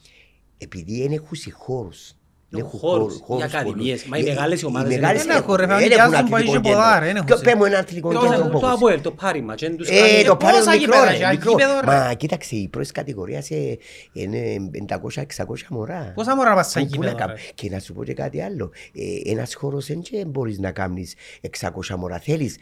επειδή 0.58 1.02
δεν 1.02 1.12
έχουν 1.12 1.38
χώρους. 1.54 2.14
Δεν 2.50 2.60
Έχουν 2.60 2.72
έχουν 2.76 2.90
χώρους. 2.90 3.20
χώρους 3.24 3.44
Οι 3.44 3.46
ακαδημίες. 3.46 4.02
πολλούς. 4.04 4.06
Μα 4.06 4.18
οι 4.18 4.22
Ε, 4.22 4.34
μεγάλες 4.34 4.62
οι 4.62 4.66
ομάδες 4.66 4.96
μεγάλες 4.96 5.24
δεν 5.26 5.36
έχουν, 5.36 5.56
ρε, 5.56 5.64
έχουν, 5.64 5.74
φανεί 5.74 5.88
δεν 5.88 5.92
κι 5.98 6.00
έχουν 6.02 6.14
άζουν 6.14 6.30
πάει 6.30 6.42
αθλητικό 6.42 6.62
και 6.62 6.68
κέντρο. 6.68 6.80
ποδάρ, 6.80 7.04
δεν 7.04 7.16
έχουν 7.16 7.26
Ποιο- 7.26 7.38
σε- 7.38 7.44
Πες 7.44 7.54
μου 7.54 7.64
ένα 7.66 7.78
αθλητικό 7.78 8.12
Το- 8.14 8.20
κέντρο 8.20 8.38
Το 8.38 8.50
πόχος. 8.50 8.72
Αποέλ, 8.74 9.02
το 9.02 9.12
Πάριμα. 9.12 9.56
και 9.56 9.68
δεν 9.68 9.78
τους 9.78 9.88
Ε, 9.90 9.94
κάνει- 10.00 10.26
το 10.26 10.36
πάρει 10.36 10.58
πόσα 10.58 10.72
μικρό, 10.72 10.80
γήπεδα 10.96 11.12
ρε, 11.12 11.18
έχει, 11.18 11.26
μικρό. 11.38 11.52
γήπεδο, 11.52 11.80
ρε; 11.80 11.86
Μα 11.86 12.14
κοίταξε, 12.14 12.56
η 12.56 12.68
πρώτη 12.68 12.92
κατηγορία 12.92 13.42
σε- 13.42 13.78
είναι 14.14 14.70
500-600 14.72 15.66
μωρά. 15.70 16.12
Πόσα 16.16 16.36
μωρά 16.36 16.54
πας 16.54 16.70
σε 16.70 16.80
Πού- 16.80 16.86
πού 16.90 16.92
να 17.00 17.06
γήπεδο, 17.06 17.18
κάνω. 17.18 17.34
ρε; 17.34 17.40
Και 17.56 17.70
να 17.70 17.80
σου 17.80 17.94
πω 17.94 18.04
και 18.04 18.14
κάτι 18.14 18.42
άλλο. 18.42 18.72
Ε, 18.94 19.32
ένας 19.32 19.54
χώρος 19.56 19.86
δεν 19.86 20.02
και 20.02 20.26
μπορείς 20.26 20.60
να 20.60 20.72
κάνεις 20.72 21.14
600 21.42 21.96
μωρά. 21.98 22.20
Θέλεις 22.20 22.58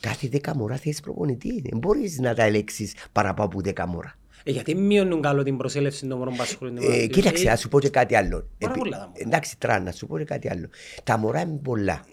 κάθε 0.00 0.28
10 0.28 0.54
μωρά 0.56 0.76
θέλεις 0.76 1.00
προπονητή. 1.00 1.62
Δεν 1.70 1.78
μπορείς 1.78 2.18
να 2.18 2.34
τα 2.34 2.42
ελέγξεις 2.42 2.94
παραπάνω 3.12 3.48
από 3.48 3.60
10 3.60 3.86
μωρά. 3.86 4.14
Ε, 4.44 4.50
γιατί 4.50 4.74
μειώνουν 4.74 5.20
καλό 5.22 5.42
την 5.42 5.56
προσέλευση 5.56 6.06
των 6.06 6.18
μωρών 6.18 6.34
που 6.36 6.42
ασχολούνται 6.42 6.80
με 6.80 6.86
Ε, 6.86 6.96
αυτό. 6.96 7.06
κοίταξε, 7.06 7.46
Ε, 7.46 7.50
να 7.50 7.56
σου 7.56 7.68
πω 7.68 7.80
και 7.80 7.88
κάτι 7.88 8.16
άλλο. 8.16 8.30
Πάρα 8.58 8.72
Επί- 8.72 8.78
πολλά 8.78 8.96
τα 8.98 9.06
μωρά. 9.06 9.12
Εντάξει, 9.26 9.58
τρά, 9.58 9.80
να 9.80 9.92
σου 9.92 10.06
πω 10.06 10.18
και 10.18 10.24
κάτι 10.24 10.50
άλλο. 10.50 10.68
Τα 11.04 11.16
μωρά 11.18 11.40
είναι 11.40 11.58
πολλά. 11.62 12.04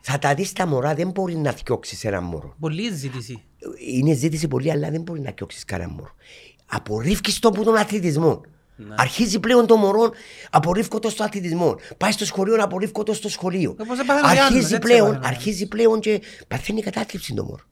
Θα 0.00 0.18
τα 0.18 0.34
δεις 0.34 0.52
τα 0.52 0.66
μωρά, 0.66 0.94
δεν 0.94 1.10
μπορεί 1.10 1.36
να 1.36 1.52
θιώξεις 1.52 2.04
ένα 2.04 2.20
μωρό. 2.20 2.56
Πολύ 2.60 2.92
ζήτηση. 2.94 3.42
Είναι 3.92 4.14
ζήτηση 4.14 4.48
πολύ, 4.48 4.70
αλλά 4.70 4.90
δεν 4.90 5.00
μπορεί 5.02 5.20
να 5.20 5.32
θιώξεις 5.36 5.64
κανένα 5.64 5.90
μωρό. 5.90 6.14
Απορρίφκεις 6.66 7.38
το 7.38 7.48
από 7.48 7.64
τον 7.64 7.76
αθλητισμό. 7.76 8.40
Ναι. 8.76 8.94
Αρχίζει 8.98 9.40
πλέον 9.40 9.66
το 9.66 9.76
μωρό, 9.76 10.10
απορρίφκω 10.50 10.98
το 10.98 11.10
στο 11.10 11.24
αθλητισμό. 11.24 11.76
Πάει 11.96 12.12
στο 12.12 12.24
σχολείο, 12.24 12.56
απορρίφκω 12.62 13.02
το 13.02 13.14
στο 13.14 13.28
σχολείο. 13.28 13.70
Όπως 13.80 13.98
έπαθαν 13.98 14.30
οι 14.30 14.32
Γιάννες, 14.32 14.42
Αρχίζει 14.44 14.74
έτσι 14.74 14.78
πλέον, 14.88 15.06
έπαθαν 15.10 15.22
οι 15.22 15.26
αρχίζει 15.34 15.68
πλέον 15.68 16.00
και 16.00 16.20
παθαίνει 16.48 16.82
κατάθλιψη 16.82 17.34
το 17.34 17.44
μωρό. 17.44 17.62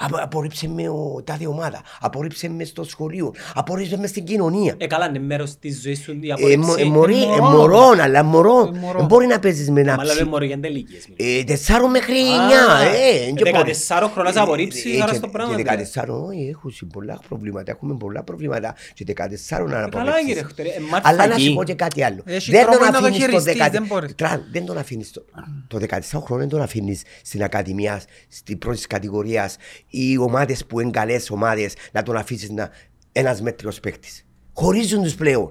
Απο- 0.00 0.16
Απορρίψε 0.22 0.68
με 0.68 0.88
ο, 0.88 1.22
τάδε 1.24 1.46
ομάδα. 1.46 1.80
Απορρίψε 2.00 2.48
με 2.48 2.64
στο 2.64 2.84
σχολείο. 2.84 3.34
Απορρίψε 3.54 3.96
με 3.98 4.06
στην 4.06 4.24
κοινωνία. 4.24 4.74
Ε, 4.78 4.86
καλά, 4.86 5.06
είναι 5.08 5.18
μέρος 5.18 5.58
της 5.58 5.80
ζωής 5.82 6.00
σου 6.02 6.12
η 6.20 6.28
Ε, 6.28 6.32
απορρίψη. 6.32 6.58
μο- 6.58 6.74
ε, 6.78 6.84
μωρή, 6.84 7.22
Ε, 7.22 7.24
ε, 7.24 7.40
μωρό. 7.40 7.50
μωρό, 7.50 8.02
αλλά 8.02 8.22
μωρό. 8.22 8.70
Ε, 8.74 8.78
μωρό. 8.78 8.98
Δεν 8.98 9.06
μπορεί 9.06 9.26
να 9.26 9.38
παίζεις 9.38 9.70
με 9.70 9.80
ένα 9.80 9.94
Μα 9.96 10.04
λέμε 10.04 10.20
ψι. 10.20 10.28
μωρό 10.28 10.44
για 10.44 10.60
τελικίες. 10.60 11.06
μιλάμε. 11.08 11.38
Ε, 11.38 11.44
Τεσσάρων 11.44 11.90
μέχρι 11.90 12.12
Α, 12.14 12.16
εννιά. 12.18 12.66
ε, 12.92 12.96
ε, 12.96 13.18
εν 13.20 13.24
και 13.26 13.30
μπορεί. 13.32 13.50
δεκατεσσάρων 13.50 14.10
χρονάς 14.10 14.34
Ε, 14.36 14.40
απορρίψεις, 14.40 14.84
ε, 14.98 15.02
άρα 15.02 15.10
και- 15.10 15.16
στο 15.16 15.28
πράγμα, 15.28 15.54
Και 15.54 15.56
δηλαδή. 15.62 15.76
δεκατεσσάρων, 15.76 16.24
όχι, 16.28 16.48
έχουν 16.48 16.90
πολλά 16.92 17.18
προβλήματα. 17.28 17.70
Έχουμε 17.70 17.94
πολλά 17.96 18.22
προβλήματα. 18.22 18.74
Και 18.94 19.04
δεκατεσσάρων 19.04 19.66
να 19.70 19.74
καλά, 19.74 19.86
απορρίψεις. 19.86 20.24
κύριε 20.26 20.42
Χτωρέ, 20.42 20.68
ε, 20.68 20.80
μάρ' 20.90 21.06
Αλλά 21.06 21.26
να 21.26 21.32
φαγή. 21.32 21.48
σου 21.48 21.54
πω 21.54 21.64
και 21.64 21.74
κάτι 21.74 22.04
άλλο. 22.04 22.22
Έχει 22.24 22.50
Δεν 22.50 22.64
τον 22.64 22.70
τρόπο 22.70 22.84
να 22.84 22.90
το 22.90 22.98
αφήνεις 22.98 23.18
το 23.18 23.24
χειριστείς, 23.28 23.52
δεκα- 23.54 23.70
δεν 23.70 23.84
μπορείς. 23.86 24.14
Τραν, 24.14 24.44
δεν 24.52 24.64
τον 24.66 24.78
αφήνεις 24.78 25.10
το, 25.12 25.24
το 25.68 25.78
14 25.78 26.20
χρόνο 26.20 26.40
δεν 26.40 26.48
τον 26.50 26.60
αφήνεις 26.60 27.02
στην 27.22 27.42
ακαδημία, 27.42 28.02
στην 28.28 28.58
πρώτη 28.58 28.86
κατηγορίας, 28.86 29.56
οι 29.88 30.18
ομάδες 30.18 30.66
που 30.66 30.80
είναι 30.80 30.90
καλές 30.90 31.30
ομάδες 31.30 31.74
να 31.92 32.02
τον 32.02 32.16
αφήσεις 32.16 32.50
να, 32.50 32.70
ένας 33.12 33.40
μέτριος 33.40 33.80
παίκτης. 33.80 34.26
Χωρίζουν 34.52 35.02
τους 35.02 35.14
πλέον. 35.14 35.50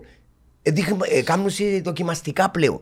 Ε, 0.61 0.71
δείχνουν- 0.71 1.05
ε, 1.09 1.21
κάνουν 1.21 1.49
σε 1.49 1.63
δοκιμαστικά 1.79 2.49
πλέον. 2.49 2.81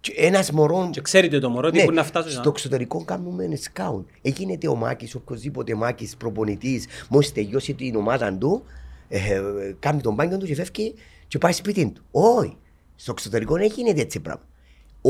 Και 0.00 0.12
ένας 0.16 0.50
μωρό 0.50 0.88
Και 0.92 1.00
ξέρετε 1.00 1.38
το 1.38 1.48
μωρό 1.50 1.68
ότι 1.68 1.76
ναι, 1.76 1.84
μπορεί 1.84 1.96
να 1.96 2.04
φτάσει. 2.04 2.30
στο 2.30 2.48
εξωτερικό 2.48 3.04
κάνουμε 3.04 3.56
σκάουν. 3.56 4.06
Έγινε 4.22 4.58
ο 4.68 4.74
Μάκης, 4.74 5.14
οποιοδήποτε 5.14 5.74
Μάκης 5.74 6.16
προπονητής, 6.16 6.86
μόλις 7.08 7.32
τελειώσει 7.32 7.74
την 7.74 7.96
ομάδα 7.96 8.32
του, 8.34 8.62
ε, 9.08 9.18
ε, 9.34 9.40
κάνει 9.78 10.00
τον 10.00 10.14
μπάνιο 10.14 10.36
του 10.38 10.46
και 10.46 10.54
φεύγει 10.54 10.94
και 11.28 11.38
πάει 11.38 11.52
σπίτι 11.52 11.86
του. 11.90 12.02
Όχι. 12.10 12.56
Στο 12.96 13.10
εξωτερικό 13.12 13.54
δεν 13.56 13.72
γίνεται 13.74 14.00
έτσι 14.00 14.20
πράγμα. 14.20 14.42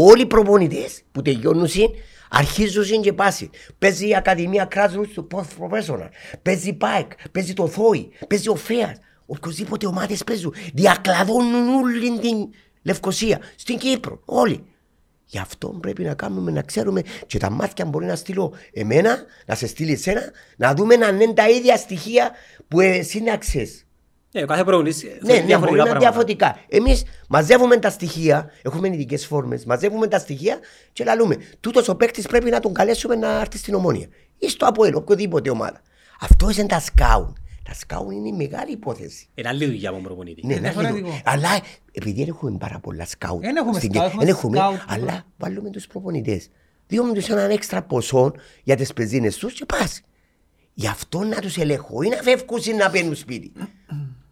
Όλοι 0.00 0.22
οι 0.22 0.26
προπονητές 0.26 1.02
που 1.12 1.22
τελειώνουν 1.22 1.68
αρχίζουν 2.30 3.02
και 3.02 3.12
πάσει. 3.12 3.50
Παίζει 3.78 4.08
η 4.08 4.16
Ακαδημία 4.16 4.68
Grassroots 4.74 5.10
του 5.14 5.26
Post 5.32 5.40
Professional. 5.40 6.08
Παίζει 6.42 6.68
η 6.68 6.72
ΠΑΕΚ, 6.72 7.12
παίζει 7.32 7.52
το 7.54 7.66
ΘΟΗ, 7.66 8.10
παίζει 8.28 8.48
ο 8.48 8.54
ΦΕΑΣ. 8.54 8.96
Οποιοδήποτε 9.26 9.86
ομάδες 9.86 10.24
παίζουν. 10.24 10.54
Διακλαδώνουν 10.74 11.68
όλη 11.68 12.18
την 12.18 12.48
Λευκοσία. 12.82 13.40
Στην 13.56 13.78
Κύπρο. 13.78 14.22
Όλοι. 14.24 14.64
Γι' 15.24 15.38
αυτό 15.38 15.68
πρέπει 15.68 16.02
να 16.02 16.14
κάνουμε 16.14 16.50
να 16.50 16.62
ξέρουμε 16.62 17.02
και 17.26 17.38
τα 17.38 17.50
μάτια 17.50 17.84
μπορεί 17.84 18.06
να 18.06 18.16
στείλω 18.16 18.54
εμένα, 18.72 19.24
να 19.46 19.54
σε 19.54 19.66
στείλει 19.66 19.92
εσένα, 19.92 20.22
να 20.56 20.74
δούμε 20.74 20.94
αν 20.94 21.20
είναι 21.20 21.32
τα 21.32 21.48
ίδια 21.48 21.76
στοιχεία 21.76 22.30
που 22.68 22.80
εσύ 22.80 23.20
να 23.20 23.36
ξέρεις. 23.36 23.87
Ναι, 24.32 24.42
ο 24.42 24.46
κάθε 24.46 24.64
προπονητής 24.64 25.02
Ναι, 25.02 25.10
θέλει 25.10 25.22
ναι, 25.26 25.32
μπορεί 25.32 25.46
διαφορετικά 25.46 25.82
να 25.84 25.90
είναι 25.90 25.98
πράγματα. 25.98 25.98
διαφορετικά. 25.98 26.58
Εμείς 26.68 27.02
μαζεύουμε 27.28 27.76
τα 27.76 27.90
στοιχεία, 27.90 28.50
έχουμε 28.62 28.88
ειδικές 28.88 29.26
φόρμες, 29.26 29.64
μαζεύουμε 29.64 30.06
τα 30.06 30.18
στοιχεία 30.18 30.58
και 30.92 31.04
λαλούμε. 31.04 31.36
Τούτος 31.60 31.88
ο 31.88 31.96
παίκτης 31.96 32.26
πρέπει 32.26 32.50
να 32.50 32.60
τον 32.60 32.72
καλέσουμε 32.74 33.14
να 33.16 33.40
έρθει 33.40 33.58
στην 33.58 33.74
ομόνια. 33.74 34.06
Ή 34.38 34.48
στο 34.48 34.66
Αποέλ, 34.66 34.94
οποιοδήποτε 34.94 35.50
ομάδα. 35.50 35.80
Αυτό 36.20 36.50
είναι 36.50 36.66
τα 36.66 36.80
σκάουν. 36.80 37.36
Τα 37.62 37.74
σκάουν 37.74 38.10
είναι 38.10 38.28
η 38.28 38.32
μεγάλη 38.32 38.72
υπόθεση. 38.72 39.28
Είναι 39.34 39.48
άλλη 39.48 39.64
δουλειά 39.66 39.88
από 39.88 39.98
τον 39.98 40.06
προπονητή. 40.06 40.46
Ναι, 40.46 40.52
Είναι 40.52 40.60
να 40.62 40.70
διαφορετικό. 40.72 41.06
λίγο. 41.06 41.20
Αλλά 41.24 41.48
επειδή 41.92 42.20
δεν 42.24 42.28
έχουμε 42.34 42.58
πάρα 42.58 42.78
πολλά 42.78 43.06
σκάουτ. 43.06 43.40
Δεν 43.40 43.56
έχουμε 43.56 43.78
στην- 43.78 43.90
σκάουτ, 43.94 44.06
έχουμε 44.10 44.24
δεν 44.24 44.34
έχουμε, 44.34 44.56
σκάουτ. 44.56 44.78
αλλά 44.86 45.22
βάλουμε 45.36 45.70
τους 45.70 45.86
προπονητές. 45.86 46.48
Δίνουμε 46.86 47.12
τους 47.12 47.28
έναν 47.28 47.50
έξτρα 47.50 47.82
ποσό 47.82 48.32
για 48.62 48.76
τις 48.76 48.92
πεζίνες 48.92 49.36
τους 49.36 49.52
και 49.52 49.64
πας. 49.64 50.00
Γι' 50.74 50.86
αυτό 50.88 51.22
να 51.24 51.36
τους 51.40 51.56
ελέγχω 51.56 52.02
ή 52.02 52.08
να 52.08 52.16
φεύγουν 52.16 52.60
ή 52.66 52.72
να 52.72 52.88
μπαίνουν 52.90 53.14
σπίτι. 53.16 53.52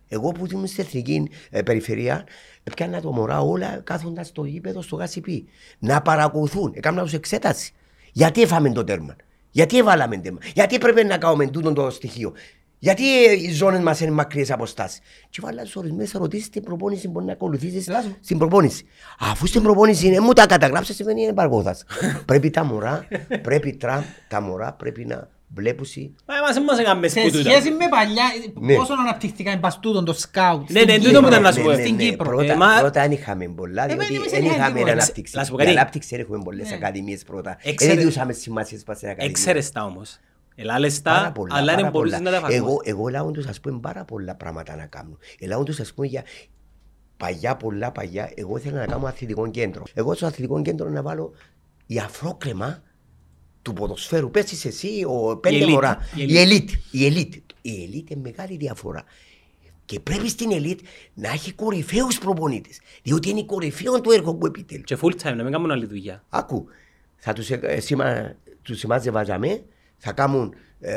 Εγώ 0.09 0.33
που 0.33 0.47
ήμουν 0.53 0.67
στην 0.67 0.85
εθνική 0.85 1.31
ε, 1.51 1.63
περιφερεια, 1.63 2.25
έπιανα 2.65 3.01
το 3.01 3.13
μωρά 3.13 3.41
όλα 3.41 3.81
κάθοντας 3.85 4.27
στο 4.27 4.45
γήπεδο 4.45 4.83
στο 4.83 4.97
γασιπί. 4.97 5.49
Να 5.79 6.03
παρακολουθούν, 6.03 6.73
έκανα 6.75 7.03
τους 7.03 7.13
εξέταση. 7.13 7.73
Γιατί 8.13 8.43
έφαμε 8.43 8.73
το 8.73 8.85
τέρμα, 8.85 9.17
γιατί 9.51 9.79
έβαλαμε 9.79 10.17
τέρμα, 10.17 10.39
γιατί 10.55 10.79
πρέπει 10.79 11.05
να 11.05 11.19
κάνουμε 11.19 11.47
τούτο 11.47 11.73
το 11.73 11.91
στοιχείο; 11.91 12.33
Γιατί 12.79 13.25
ε, 13.25 13.33
οι 13.33 13.51
ζώνες 13.51 13.81
μας 13.81 14.01
είναι 14.01 14.11
μακριέ 14.11 14.45
αποστάσει. 14.49 15.01
Και 15.31 15.41
βάλα 15.43 15.63
τους 15.63 15.77
ορισμένες 15.77 16.15
ερωτήσεις 16.15 16.47
στην 16.47 16.63
προπόνηση 16.63 17.09
μπορεί 17.09 17.27
να 17.27 17.33
ακολουθήσεις 17.33 17.89
Λάζω. 17.89 18.17
στην 18.21 18.39
προπόνηση. 18.39 18.87
Αφού 19.19 19.47
στην 19.47 19.63
προπόνηση 19.63 20.07
είναι, 20.07 20.21
μου 20.21 20.33
τα 20.33 20.47
καταγράψει, 20.47 20.95
σημαίνει 20.95 21.23
είναι 21.23 21.33
παραγωγά. 21.33 21.77
πρέπει 22.27 22.51
τα 22.51 22.65
μωρά, 22.65 23.07
πρέπει 23.43 23.77
τραμ, 23.77 24.03
τα 24.29 24.41
μωρά 24.41 24.73
πρέπει 24.73 25.05
να 25.05 25.29
βλέπουσι. 25.55 26.15
Μα 26.27 26.37
εμάς 26.37 26.61
μας 26.67 26.79
έκαμε 26.79 27.09
Σε 27.09 27.21
σκούτουτα. 27.21 27.51
σχέση 27.51 27.71
με 27.71 27.89
παλιά, 27.91 28.25
Ναι. 28.61 28.75
πόσο 28.75 28.93
αναπτυχθηκαν 28.93 29.61
παστούτον 29.61 30.05
το 30.05 30.13
σκάουτ. 30.13 30.71
Ναι, 30.71 30.83
ναι, 30.83 30.99
τούτο 30.99 31.21
που 31.21 31.27
ήταν 31.27 31.43
να 31.43 31.53
σου 31.53 31.63
πω. 31.63 31.73
Στην 31.73 31.97
Κύπρο. 31.97 32.29
Πρώτα, 32.29 32.53
Ε, 32.53 32.57
μα- 32.57 32.79
πρώτα 32.81 33.01
δεν 33.03 33.11
είχαμε 33.11 33.49
πολλά, 33.49 33.83
Ε, 33.85 33.87
διότι 33.87 34.05
εμείς 34.15 34.31
δεν 34.31 34.43
δεν 34.43 34.51
είχαμε 34.51 34.79
είχαμε 34.81 34.91
ανάπτυξη. 34.91 35.37
Να 35.37 35.45
σου 35.45 35.51
πω 35.51 35.57
Για 35.57 35.65
κάτι. 35.65 35.79
ανάπτυξη 35.79 36.09
δεν 36.11 36.21
έχουμε 36.21 36.43
πολλές 36.45 36.69
Ναι. 36.69 36.75
ακαδημίες 36.75 37.23
πρώτα. 37.25 37.57
Έξερε- 37.63 37.95
Δεν 37.95 38.03
διούσαμε 38.03 38.33
σημασία 38.33 38.79
στις 38.79 38.89
ακαδημίες. 39.03 39.29
Έξερες 39.29 39.71
τα 39.73 39.85
όμως. 39.85 40.19
Ελάλες 40.59 41.01
Πάρα 41.01 41.23
τα, 41.23 41.33
πολλά, 41.33 41.55
αλλά 41.57 41.67
πάρα 41.73 41.83
δεν 41.83 41.91
μπορούσες 41.91 42.19
να 42.21 42.25
πολλά. 42.25 42.41
τα 42.41 42.47
εφαρμόσεις. 42.47 42.85
Εγώ, 42.85 42.99
εγώ 43.01 43.09
λάω 43.09 43.31
τους 43.31 43.47
ας 43.47 43.61
πούμε 43.61 43.79
πάρα 43.81 44.05
πολλά 44.05 44.35
πράγματα 44.35 44.77
να 44.77 44.87
κάνω. 44.87 45.19
Ελάω 45.39 45.63
τους 45.63 45.81
ας 45.81 45.93
πούμε 45.93 46.07
για 46.07 46.23
παλιά 47.17 47.57
πολλά 47.57 47.93
παλιά. 47.93 48.31
Εγώ 48.35 48.57
ήθελα 48.57 48.79
να 48.79 48.87
κάνω 48.87 49.07
αθλητικό 49.07 49.51
κέντρο. 49.51 49.83
Εγώ 49.95 50.15
στο 50.15 50.27
αθλητικό 50.27 50.63
κέντρο 50.63 50.89
να 50.89 51.03
βάλω 51.03 51.33
η 51.87 51.99
αφρόκρεμα 51.99 52.83
του 53.67 53.73
ποδοσφαίρου. 53.73 54.31
Πες 54.31 54.65
εσύ 54.65 55.05
ο 55.07 55.37
πέντε 55.37 55.65
elite, 55.65 55.69
μωρά. 55.69 55.99
η 56.15 56.23
Η 56.23 56.35
elite. 56.35 56.71
Η 56.91 57.09
elite. 57.09 57.55
Η 57.63 57.71
elite 57.71 58.11
είναι 58.11 58.21
μεγάλη 58.23 58.57
διαφορά. 58.57 59.05
Και 59.85 60.01
πρέπει 60.01 60.29
στην 60.29 60.51
elite 60.53 60.79
να 61.15 61.29
έχει 61.29 61.53
κορυφαίους 61.53 62.19
προπονήτες. 62.19 62.81
Διότι 63.03 63.29
είναι 63.29 63.43
κορυφαίο 63.45 64.01
του 64.01 64.11
έργο 64.11 64.35
που 64.35 64.47
επιτελούν. 64.47 64.85
Και 64.85 64.97
full 65.01 65.13
time, 65.23 65.35
να 65.37 65.43
μην 65.43 65.53
κάνουν 65.53 65.71
άλλη 65.71 65.87
δουλειά. 65.87 66.25
Άκου, 66.29 66.67
θα 67.17 67.33
τους, 67.33 67.51
ε, 67.51 67.81
σήμα, 67.81 68.37
τους 68.63 68.79
σημάζευαζαμε, 68.79 69.63
θα 69.97 70.13
κάνουν 70.13 70.55
ε, 70.81 70.95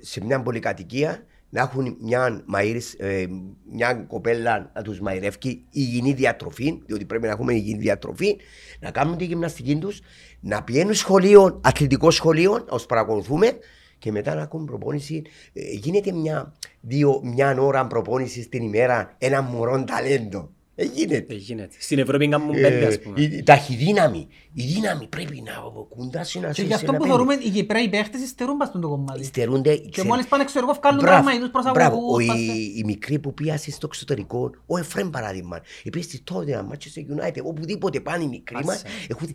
σε 0.00 0.24
μια 0.24 0.42
πολυκατοικία 0.42 1.24
να 1.48 1.60
έχουν 1.60 1.96
μια, 2.00 2.44
μαΐρις, 2.54 2.94
ε, 2.98 3.26
μια 3.72 3.94
κοπέλα 3.94 4.70
να 4.74 4.82
τους 4.82 5.00
μαϊρεύει 5.00 5.64
υγιεινή 5.70 6.12
διατροφή, 6.12 6.78
διότι 6.86 7.04
πρέπει 7.04 7.24
να 7.26 7.30
έχουμε 7.30 7.54
υγιεινή 7.54 7.78
διατροφή, 7.78 8.36
να 8.80 8.90
κάνουν 8.90 9.16
τη 9.16 9.24
γυμναστική 9.24 9.76
τους, 9.76 10.00
να 10.40 10.62
πηγαίνουν 10.62 10.94
σχολείο, 10.94 11.60
αθλητικό 11.64 12.10
σχολείο, 12.10 12.52
να 12.52 12.64
τους 12.64 12.86
παρακολουθούμε 12.86 13.58
και 13.98 14.12
μετά 14.12 14.34
να 14.34 14.42
ακούν 14.42 14.64
προπόνηση. 14.64 15.22
Ε, 15.52 15.60
γίνεται 15.62 16.12
μια, 16.12 16.54
δύο, 16.80 17.20
μια 17.22 17.56
ώρα 17.60 17.86
προπόνηση 17.86 18.48
την 18.48 18.62
ημέρα, 18.62 19.14
ένα 19.18 19.42
μωρό 19.42 19.84
ταλέντο. 19.84 20.50
Ε, 20.78 20.84
γίνεται. 20.84 21.24
Δεν 21.28 21.36
γίνεται. 21.36 21.74
Στην 21.78 21.98
Ευρώπη 21.98 22.28
κάνουν 22.28 22.50
πέντε, 22.54 22.66
Ε, 22.78 22.86
ας 22.86 23.00
πούμε. 23.00 23.20
η 23.20 23.42
ταχυδύναμη. 23.42 24.26
Η 24.52 24.62
δύναμη 24.62 25.06
πρέπει 25.06 25.42
να 25.44 25.52
κουντάσει 25.88 26.40
να 26.40 26.46
Και 26.48 26.54
σε 26.60 26.62
γι' 26.66 26.72
αυτό 26.72 26.86
ένα 26.90 26.96
που 26.98 27.02
πέντε. 27.02 27.14
θεωρούμε 27.16 27.34
οι 27.44 27.50
Κυπρέοι 27.50 27.88
παίχτες 27.88 28.20
υστερούν 28.20 28.56
πας 28.56 28.70
το 28.72 28.78
κομμάτι. 28.88 29.20
Υστερούνται. 29.20 29.76
Και 29.76 29.88
ξέρει- 29.90 30.08
μόλις 30.08 30.26
πάνε 30.26 30.44
ξέρω 30.44 30.66
εγώ 30.68 30.78
βγάλουν 30.80 31.00
Μπράβο, 31.00 31.14
τραυματικούς 31.24 31.50
μπράβο. 31.50 31.72
προσαγωγούς. 31.72 32.24
Ο- 32.24 32.26
πας- 32.26 32.38
οι, 32.38 32.74
οι 32.76 32.82
μικροί 32.84 33.18
που 33.18 33.34
πήγασαν 33.34 33.72
στο 33.72 33.86
εξωτερικό, 33.86 34.50
ο 34.66 34.78
Εφρέμ 34.78 35.10
παράδειγμα, 35.10 35.60
επίσης 35.84 36.06
στη 36.12 36.20
τότε, 36.20 36.66
Manchester 36.70 37.00
United, 37.24 37.42
οπουδήποτε 37.42 38.00
πάνε 38.00 38.24
οι 38.24 38.28
μικροί 38.28 38.64
μας, 38.64 38.74
Άσε. 38.74 38.86
έχουν, 39.08 39.28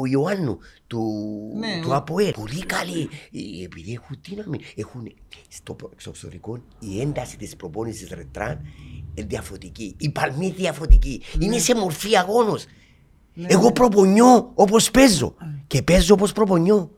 ο 0.00 0.06
Ιωάννου 0.06 0.58
του, 0.86 1.02
Ναι, 1.58 1.80
του 1.82 1.88
ο- 1.90 1.94
ΑΠΟΕΛ, 1.94 2.30
πολύ 2.32 2.64
καλοί, 2.66 3.08
Ε, 3.32 3.64
επειδή 3.64 3.92
έχουν 3.92 4.16
δύναμη, 4.28 4.58
έχουν 4.76 5.12
στο, 5.48 5.74
προ- 5.74 5.92
στο 5.96 6.10
εξωτερικό 6.10 6.62
η 6.78 7.00
ένταση 7.00 7.36
της 7.36 7.56
προπόνησης 7.56 8.08
ρετράν 8.08 8.60
είναι 9.14 9.26
διαφορετική, 9.26 9.94
η 9.98 10.10
παλμή 10.10 10.50
διαφορετική, 10.50 10.74
Ναι. 10.80 11.44
είναι 11.44 11.58
σε 11.58 11.74
μορφή 11.74 12.16
αγώνος. 12.16 12.64
Εγώ 13.46 13.72
προπονιώ 13.72 14.50
όπως 14.54 14.90
παίζω 14.90 15.34
και 15.66 15.82
παίζω 15.82 16.14
όπως 16.14 16.32
προπονιώ. 16.32 16.90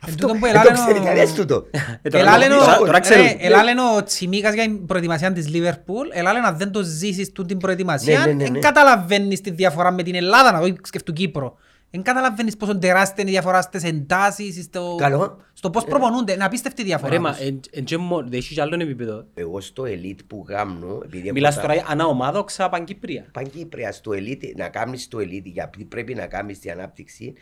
Αυτό 0.00 0.16
τούτο 0.16 0.32
που 0.34 0.40
δεν 0.40 0.50
ελάλε 0.50 0.68
το 0.70 0.74
ξέρει 0.74 0.98
ο- 0.98 1.02
κανένας 1.02 1.32
τούτο. 1.34 1.64
Ε, 2.02 2.08
τώρα- 2.08 2.24
Ελάλε 2.24 2.54
ο- 2.54 2.58
τώρα- 2.58 2.76
τώρα 2.78 3.00
ξέρουν. 3.00 3.24
ρε, 3.24 3.36
ελάλε 3.38 3.70
ο 3.96 4.02
Τσιμίκας 4.02 4.54
για 4.54 4.62
την 4.62 4.86
προετοιμασία 4.86 5.32
της 5.32 5.48
Λίβερπουλ, 5.48 6.08
ελάλε 6.12 6.40
να 6.40 6.52
δεν 6.52 6.70
το 6.70 6.82
ζήσεις 6.82 7.32
τούτη 7.32 7.48
την 7.48 7.58
προετοιμασία, 7.58 8.18
Ναι, 8.18 8.26
ναι, 8.26 8.32
ναι, 8.32 8.42
δεν 8.42 8.52
ναι. 8.52 8.58
καταλαβαίνεις 8.58 9.40
τη 9.40 9.50
διαφορά 9.50 9.92
με 9.92 10.02
την 10.02 10.14
Ελλάδα, 10.14 10.52
να 10.52 10.60
δω 10.60 10.66
σκεφτού 10.82 11.12
Κύπρο. 11.12 11.56
Δεν 11.94 12.02
καταλαβαίνεις 12.02 12.56
πόσο 12.56 12.78
τεράστια 12.78 13.16
είναι 13.22 13.30
η 13.30 13.32
διαφορά 13.32 13.62
στις 13.62 13.82
εντάσεις, 13.84 14.64
στο, 14.64 14.94
Καλό. 14.98 15.36
στο 15.52 15.70
πώς 15.70 15.84
προπονούνται, 15.84 16.32
είναι 16.32 16.44
απίστευτη 16.44 16.82
η 16.82 16.84
διαφορά 16.84 17.10
Ρε, 17.12 17.18
μα, 17.18 17.30
τους. 17.30 17.40
εν- 17.46 17.60
εν 17.70 17.84
και 17.84 17.96
μόνο- 17.96 18.28
δεν 18.28 18.38
έχεις 18.38 18.54
κι 18.54 18.60
άλλον 18.60 18.80
επίπεδο. 18.80 19.24
Εγώ 19.34 19.60
στο 19.60 19.82
elite 19.86 20.18
που 20.26 20.44
γάμνω, 20.48 21.00
επειδή 21.04 21.32
Μιλάς 21.32 21.56
έχω 21.56 21.66
τώρα 21.66 21.80
τα- 21.80 21.86
ανά 21.88 22.06
ομάδα, 22.06 22.38
οξά 22.38 22.68
Παγκύπρια. 22.68 23.26
Παγκύπρια 23.32 23.92
στο 23.92 24.10
elite, 24.14 24.52
να 24.56 24.68
κάνεις 24.68 25.08
το 25.08 25.18
elite, 25.18 25.44
γιατί 25.44 25.84
πρέπει 25.84 26.14
να 26.14 26.26
κάνεις 26.26 26.58
την 26.58 26.70
ανάπτυξη, 26.70 27.32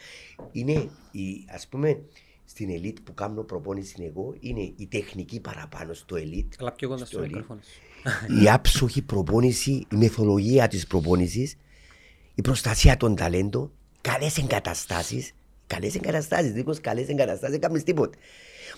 είναι 0.52 0.72
η, 1.10 1.44
ας 1.54 1.66
πούμε, 1.68 2.00
στην 2.44 2.68
elite 2.70 2.96
που 3.04 3.14
κάνω 3.14 3.42
προπόνηση 3.42 4.02
εγώ, 4.14 4.34
είναι 4.40 4.72
η 4.76 4.86
τεχνική 4.90 5.40
παραπάνω 5.40 5.92
στο 5.92 6.16
elite. 6.16 6.48
Καλά 6.56 6.72
πιο 6.72 6.88
κοντά 6.88 7.04
στο 7.04 7.18
elite. 7.20 7.22
μικρόφωνο. 7.22 7.60
η 8.42 8.48
άψογη 8.50 9.02
προπόνηση, 9.02 9.70
η 9.70 9.96
μεθοδολογία 9.96 10.68
της 10.68 10.86
προπόνησης, 10.86 11.56
η 12.34 12.40
προστασία 12.42 12.96
των 12.96 13.16
ταλέντων, 13.16 13.70
καλές 14.02 14.36
εγκαταστάσεις, 14.38 15.32
καλές 15.66 15.94
εγκαταστάσεις, 15.94 16.52
δίχως 16.52 16.80
καλές 16.80 17.08
εγκαταστάσεις, 17.08 17.50
δεν 17.50 17.60
κάνεις 17.60 17.82
τίποτε. 17.82 18.16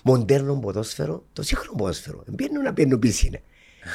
Μοντέρνο 0.02 0.54
ποδόσφαιρο, 0.54 1.24
το 1.32 1.42
σύγχρονο 1.42 1.76
ποδόσφαιρο. 1.78 2.22
Δεν 2.26 2.34
Μπαίνουν 2.34 2.62
να 2.62 2.72
μπαίνουν 2.72 2.98
πισίνα. 2.98 3.38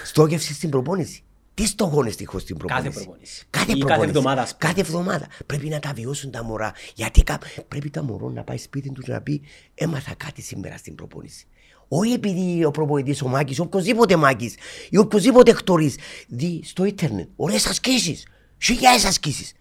Στόχευση 0.06 0.54
στην 0.54 0.70
προπόνηση. 0.70 1.24
Τι 1.54 1.65
στόχο 1.68 2.02
είναι 2.02 2.10
στοιχό 2.10 2.39
στην 2.39 2.58
προπόνηση. 2.58 2.89
προπόνηση. 3.04 3.46
Κάθε 3.50 3.72
Ή 3.72 3.74
κάθε 3.74 3.80
προπόνηση. 3.86 4.10
εβδομάδα, 4.10 4.42
ας 4.42 4.56
πούμε. 4.58 4.72
Κάθε 4.72 4.82
εβδομάδα. 4.82 5.28
Πρέπει 5.46 5.68
να 5.70 5.80
τα 5.80 5.94
βιώσουν 5.94 6.32
τα 6.32 6.44
μωρά. 6.44 6.74
Γιατί 6.96 7.24
κα- 7.24 7.39
πρέπει 7.68 7.89
τα 7.89 8.04
μωρό 8.04 8.30
να 8.30 8.44
πάει 8.44 8.58
σπίτι 8.58 8.92
του 8.92 9.02
να 9.06 9.22
πει 9.22 9.42
Έμαθα 9.76 10.13
κάτι 10.18 10.42
σήμερα 10.42 10.78
στην 10.78 10.96
προπόνηση. 10.96 11.46
Όχι 11.88 12.12
επειδή 12.13 12.65
ο 12.65 12.72
προπονητή 12.72 13.24
ο 13.24 13.28
Μάκη, 13.28 13.62
οποιοδήποτε 13.62 14.15
Μάκη 14.15 14.54
ή 14.89 14.98
οποιοδήποτε 14.98 15.52
εκτορή 15.52 15.94
δει 16.28 16.62
στο 16.63 16.86
ίντερνετ 16.86 17.28
ωραίε 17.36 17.56
ασκήσει. 17.68 18.18
Χιλιάδε 18.62 19.08
ασκήσει. 19.08 19.54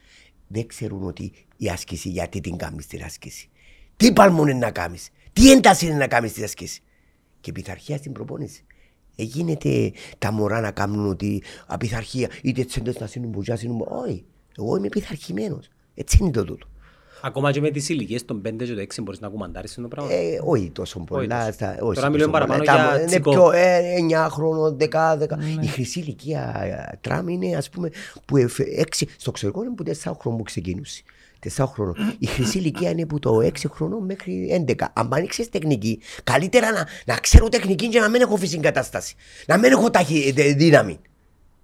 Δεν 0.48 0.66
ξέρουν 0.66 1.06
ότι 1.06 1.32
η 1.56 1.68
άσκηση 1.68 2.08
γιατί 2.08 2.40
την 2.40 2.56
κάνεις 2.56 2.86
την 2.86 3.02
άσκηση. 3.02 3.48
Τι 3.96 4.12
παλμό 4.12 4.42
είναι 4.42 4.58
να 4.58 4.70
κάνεις. 4.70 5.10
Τι 5.32 5.50
ένταση 5.50 5.86
είναι 5.86 5.94
να 5.94 6.06
κάνεις 6.06 6.32
την 6.32 6.44
άσκηση. 6.44 6.82
Και 7.40 7.52
πειθαρχία 7.52 7.96
στην 7.96 8.12
προπόνηση. 8.12 8.64
Εγίνεται 9.16 9.92
τα 10.18 10.32
μωρά 10.32 10.60
να 10.60 10.70
κάνουν 10.70 11.08
ότι 11.08 11.42
απειθαρχία, 11.66 12.30
είτε 12.42 12.64
τσέντες 12.64 12.98
να 12.98 13.06
σύνουν 13.06 13.30
μπουζιά, 13.30 13.56
σύνουν 13.56 13.80
Όχι, 13.88 14.24
εγώ 14.58 14.76
είμαι 14.76 14.88
πειθαρχημένος. 14.88 15.68
Έτσι 15.94 16.18
είναι 16.20 16.30
το 16.30 16.44
τούτο. 16.44 16.68
Ακόμα 17.22 17.52
και 17.52 17.60
με 17.60 17.70
τις 17.70 17.88
ηλικίες 17.88 18.24
των 18.24 18.40
5 18.48 18.64
και 18.64 18.72
των 18.74 18.78
6 18.78 19.02
μπορείς 19.02 19.20
να 19.20 19.28
κουμαντάρεις 19.28 19.74
το 19.74 19.88
πράγμα. 19.88 20.12
Ε, 20.12 20.40
όχι 20.44 20.70
τόσο 20.70 21.00
πολλά. 21.00 21.38
τόσο. 21.38 21.52
στα- 21.52 21.68
όχι 21.70 21.78
Τώρα 21.78 21.94
τόσο 21.94 22.10
μιλούμε 22.10 22.30
πολλά. 22.30 22.46
παραπάνω 22.46 22.64
Τα- 22.64 22.74
για 22.88 22.96
Είναι 22.98 23.06
τσικό. 23.06 23.30
πιο 23.30 23.50
ε, 23.50 23.80
9 23.98 24.28
χρόνων, 24.30 24.76
10, 24.78 25.16
10. 25.16 25.38
Η 25.60 25.66
χρυσή 25.66 26.00
ηλικία 26.00 26.54
ε, 26.92 26.96
τραμ 27.00 27.28
είναι 27.28 27.56
ας 27.56 27.68
πούμε 27.70 27.90
που 28.24 28.36
6, 28.36 29.06
στο 29.16 29.30
εξωτερικό 29.30 29.62
είναι 29.64 29.74
που 29.74 29.82
4 29.82 30.16
χρόνων 30.20 30.38
που 30.38 30.44
ξεκίνησε. 30.44 31.02
4 31.56 31.66
χρόνων. 31.66 31.94
Η 32.18 32.26
χρυσή 32.26 32.58
ηλικία 32.58 32.90
είναι 32.90 33.06
που 33.06 33.18
το 33.18 33.40
6 33.40 33.68
χρόνων 33.70 34.04
μέχρι 34.04 34.64
11. 34.66 34.90
Αν 34.92 35.08
άνοιξες 35.14 35.48
τεχνική, 35.48 36.00
καλύτερα 36.24 36.72
να, 36.72 36.86
να 37.06 37.14
ξέρω 37.16 37.48
τεχνική 37.48 37.88
και 37.88 38.00
να 38.00 38.08
μην 38.08 38.20
έχω 38.20 38.36
φυσική 38.36 38.62
κατάσταση. 38.62 39.14
Να 39.46 39.58
μην 39.58 39.72
έχω 39.72 39.90
ταχύ, 39.90 40.32
δε- 40.32 40.52
δύναμη. 40.52 40.98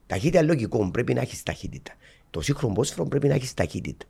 Ταχύτητα 0.07 0.39
είναι 0.39 0.47
λογικό, 0.47 0.91
πρέπει 0.91 1.15
να 1.15 1.21
έχεις 1.21 1.43
ταχύτητα. 1.43 1.93
Το 2.31 2.41
σύγχρονο 2.41 2.75
πόσφαιρο 2.75 3.05
πρέπει 3.09 3.29
να 3.29 3.35
έχεις 3.35 3.55
ταχύτητα. 3.55 4.07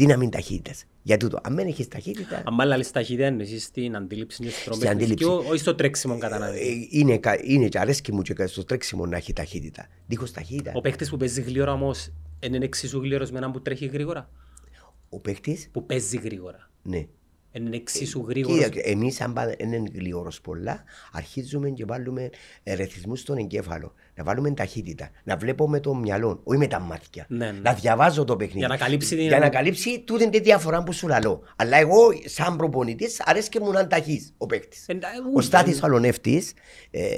Δύναμη 0.00 0.28
ταχύτητας. 0.28 0.84
Για 1.02 1.16
τούτο, 1.16 1.38
αν 1.42 1.54
δεν 1.54 1.66
έχεις 1.66 1.88
ταχύτητα. 1.88 2.42
Αν 2.46 2.54
μάλλον 2.54 2.82
ταχύτητα 2.92 3.26
εννοείς 3.26 3.64
στην 3.64 3.96
αντίληψη 3.96 4.42
και 4.42 4.50
στον 4.50 4.74
Στην 4.74 4.88
αντίληψη. 4.88 5.24
παιχνιδιό, 5.24 5.48
όχι 5.50 5.58
στο 5.58 5.74
τρέξιμο 5.74 6.18
κατά 6.18 6.38
να 6.38 6.46
Ε, 6.48 6.52
δει. 6.52 6.88
είναι, 6.90 7.18
κα- 7.18 7.40
είναι 7.44 7.68
και 7.68 7.78
αρέσκει 7.78 8.12
μου 8.12 8.22
και 8.22 8.46
στο 8.46 8.64
τρέξιμο 8.64 9.06
να 9.06 9.16
έχει 9.16 9.32
ταχύτητα. 9.32 9.86
Δίχως 10.06 10.32
ταχύτητα, 10.32 10.72
Ο 10.74 10.80
παίχτης 10.80 11.10
που 11.10 11.16
παίζει 11.16 11.40
γλύωρα 11.42 11.72
όμως 11.72 12.12
είναι 12.40 12.64
εξίσου 12.64 13.00
γλύωρος 13.00 13.30
με 13.30 13.38
έναν 13.38 13.52
που 13.52 13.62
τρέχει 13.62 13.86
γρήγορα; 13.86 14.30
ο 15.08 15.18
παίχτης, 15.20 15.68
Που 15.72 15.86
παίζει 15.86 16.16
γρήγορα. 16.16 16.70
ναι. 16.82 17.06
Είναι 17.52 17.76
εξίσου 17.76 18.24
γρήγορος; 18.28 18.58
Κοίταξε, 18.58 18.80
εμείς 18.80 19.20
αν 19.20 19.32
πά- 19.32 19.60
είναι 19.62 19.82
γλυόρος 19.92 20.40
πολλά, 20.40 20.84
αρχίζουμε 21.12 21.70
και 21.70 21.84
βάλουμε 21.84 22.30
ε, 22.62 22.74
ρυθμούς 22.74 23.20
στον 23.20 23.36
εγκέφαλο. 23.36 23.94
Να 24.20 24.26
βάλουμε 24.26 24.50
ταχύτητα. 24.50 25.10
Να 25.24 25.36
βλέπω 25.36 25.68
με 25.68 25.80
το 25.80 25.94
μυαλό, 25.94 26.40
όχι 26.44 26.58
με 26.58 26.66
τα 26.66 26.80
μάτια. 26.80 27.24
Ναι, 27.28 27.50
ναι. 27.50 27.58
Να 27.62 27.72
διαβάζω 27.72 28.24
το 28.24 28.36
παιχνίδι. 28.36 28.58
Για 28.58 28.68
να 28.68 28.76
καλύψει 28.76 29.16
την- 29.16 29.26
Για 29.26 29.38
να 29.38 29.48
καλύψει 29.48 30.00
τούτη 30.00 30.30
τη 30.30 30.40
διαφορά 30.40 30.82
που 30.82 30.92
σου 30.92 31.08
λαλώ. 31.08 31.42
Αλλά 31.56 31.76
εγώ, 31.76 31.98
σαν 32.24 32.56
προπονητής, 32.56 33.22
αρέσκει 33.24 33.60
μου 33.60 33.70
να 33.72 33.80
είναι 33.80 33.88
ταχύς 33.88 34.32
ο 34.38 34.46
παίκτης. 34.46 34.84
Ε, 34.88 34.92
ε, 34.92 34.96
Ο 35.34 35.40
Στάθης 35.40 35.82
Αλονεύτης 35.82 36.52
ε, 36.90 37.16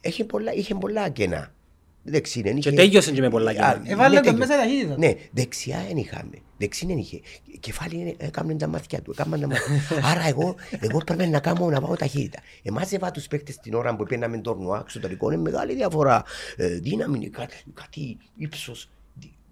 έχει 0.00 0.24
πολλά, 0.24 0.52
είχε 0.52 0.74
πολλά 0.74 1.08
κενά. 1.08 1.54
Δεξί 2.04 2.42
δεν 2.42 2.56
είχε. 2.56 2.70
Και 2.70 2.76
τέλειωσε 2.76 3.12
και 3.12 3.20
με 3.20 3.28
πολλά 3.30 3.52
κενά. 3.52 3.66
Α, 3.66 3.80
Έβαλε 3.84 4.14
ναι, 4.14 4.20
το 4.20 4.22
τέλειο. 4.24 4.38
μέσα 4.46 4.56
ταχύτητα. 4.56 4.94
Ναι, 4.98 5.14
δεξιά 5.30 5.84
δεν 5.88 5.96
είχαμε. 5.96 6.30
Δεξί 6.58 6.86
δεν 6.86 6.98
είχε. 6.98 7.20
Κεφάλι 7.60 7.94
είναι- 8.00 8.14
έκαμε 8.18 8.54
τα 8.54 8.66
μάτια 8.66 9.00
του. 9.02 9.10
έκαμαν 9.10 9.40
τα 9.40 9.46
μάτια. 9.46 9.64
Άρα 10.10 10.28
εγώ, 10.28 10.54
εγώ 10.80 10.98
πρέπει 11.06 11.26
να 11.26 11.40
κάνω 11.40 11.70
να 11.70 11.80
πάω 11.80 11.96
ταχύτητα. 11.96 12.38
Εμάζευα 12.62 13.10
τους 13.10 13.26
παίκτες 13.26 13.56
την 13.56 13.74
ώρα 13.74 13.96
που 13.96 14.04
πήγαμε 14.04 14.38
τορνουά 14.38 14.78
εξωτερικό. 14.80 15.30
Είναι 15.32 15.42
μεγάλη 15.42 15.74
διαφορά. 15.74 16.24
Ε, 16.56 16.66
δύναμη 16.66 17.16
είναι 17.16 17.28
κάτι, 17.28 17.54
κάτι 17.74 18.16
ύψος. 18.36 18.88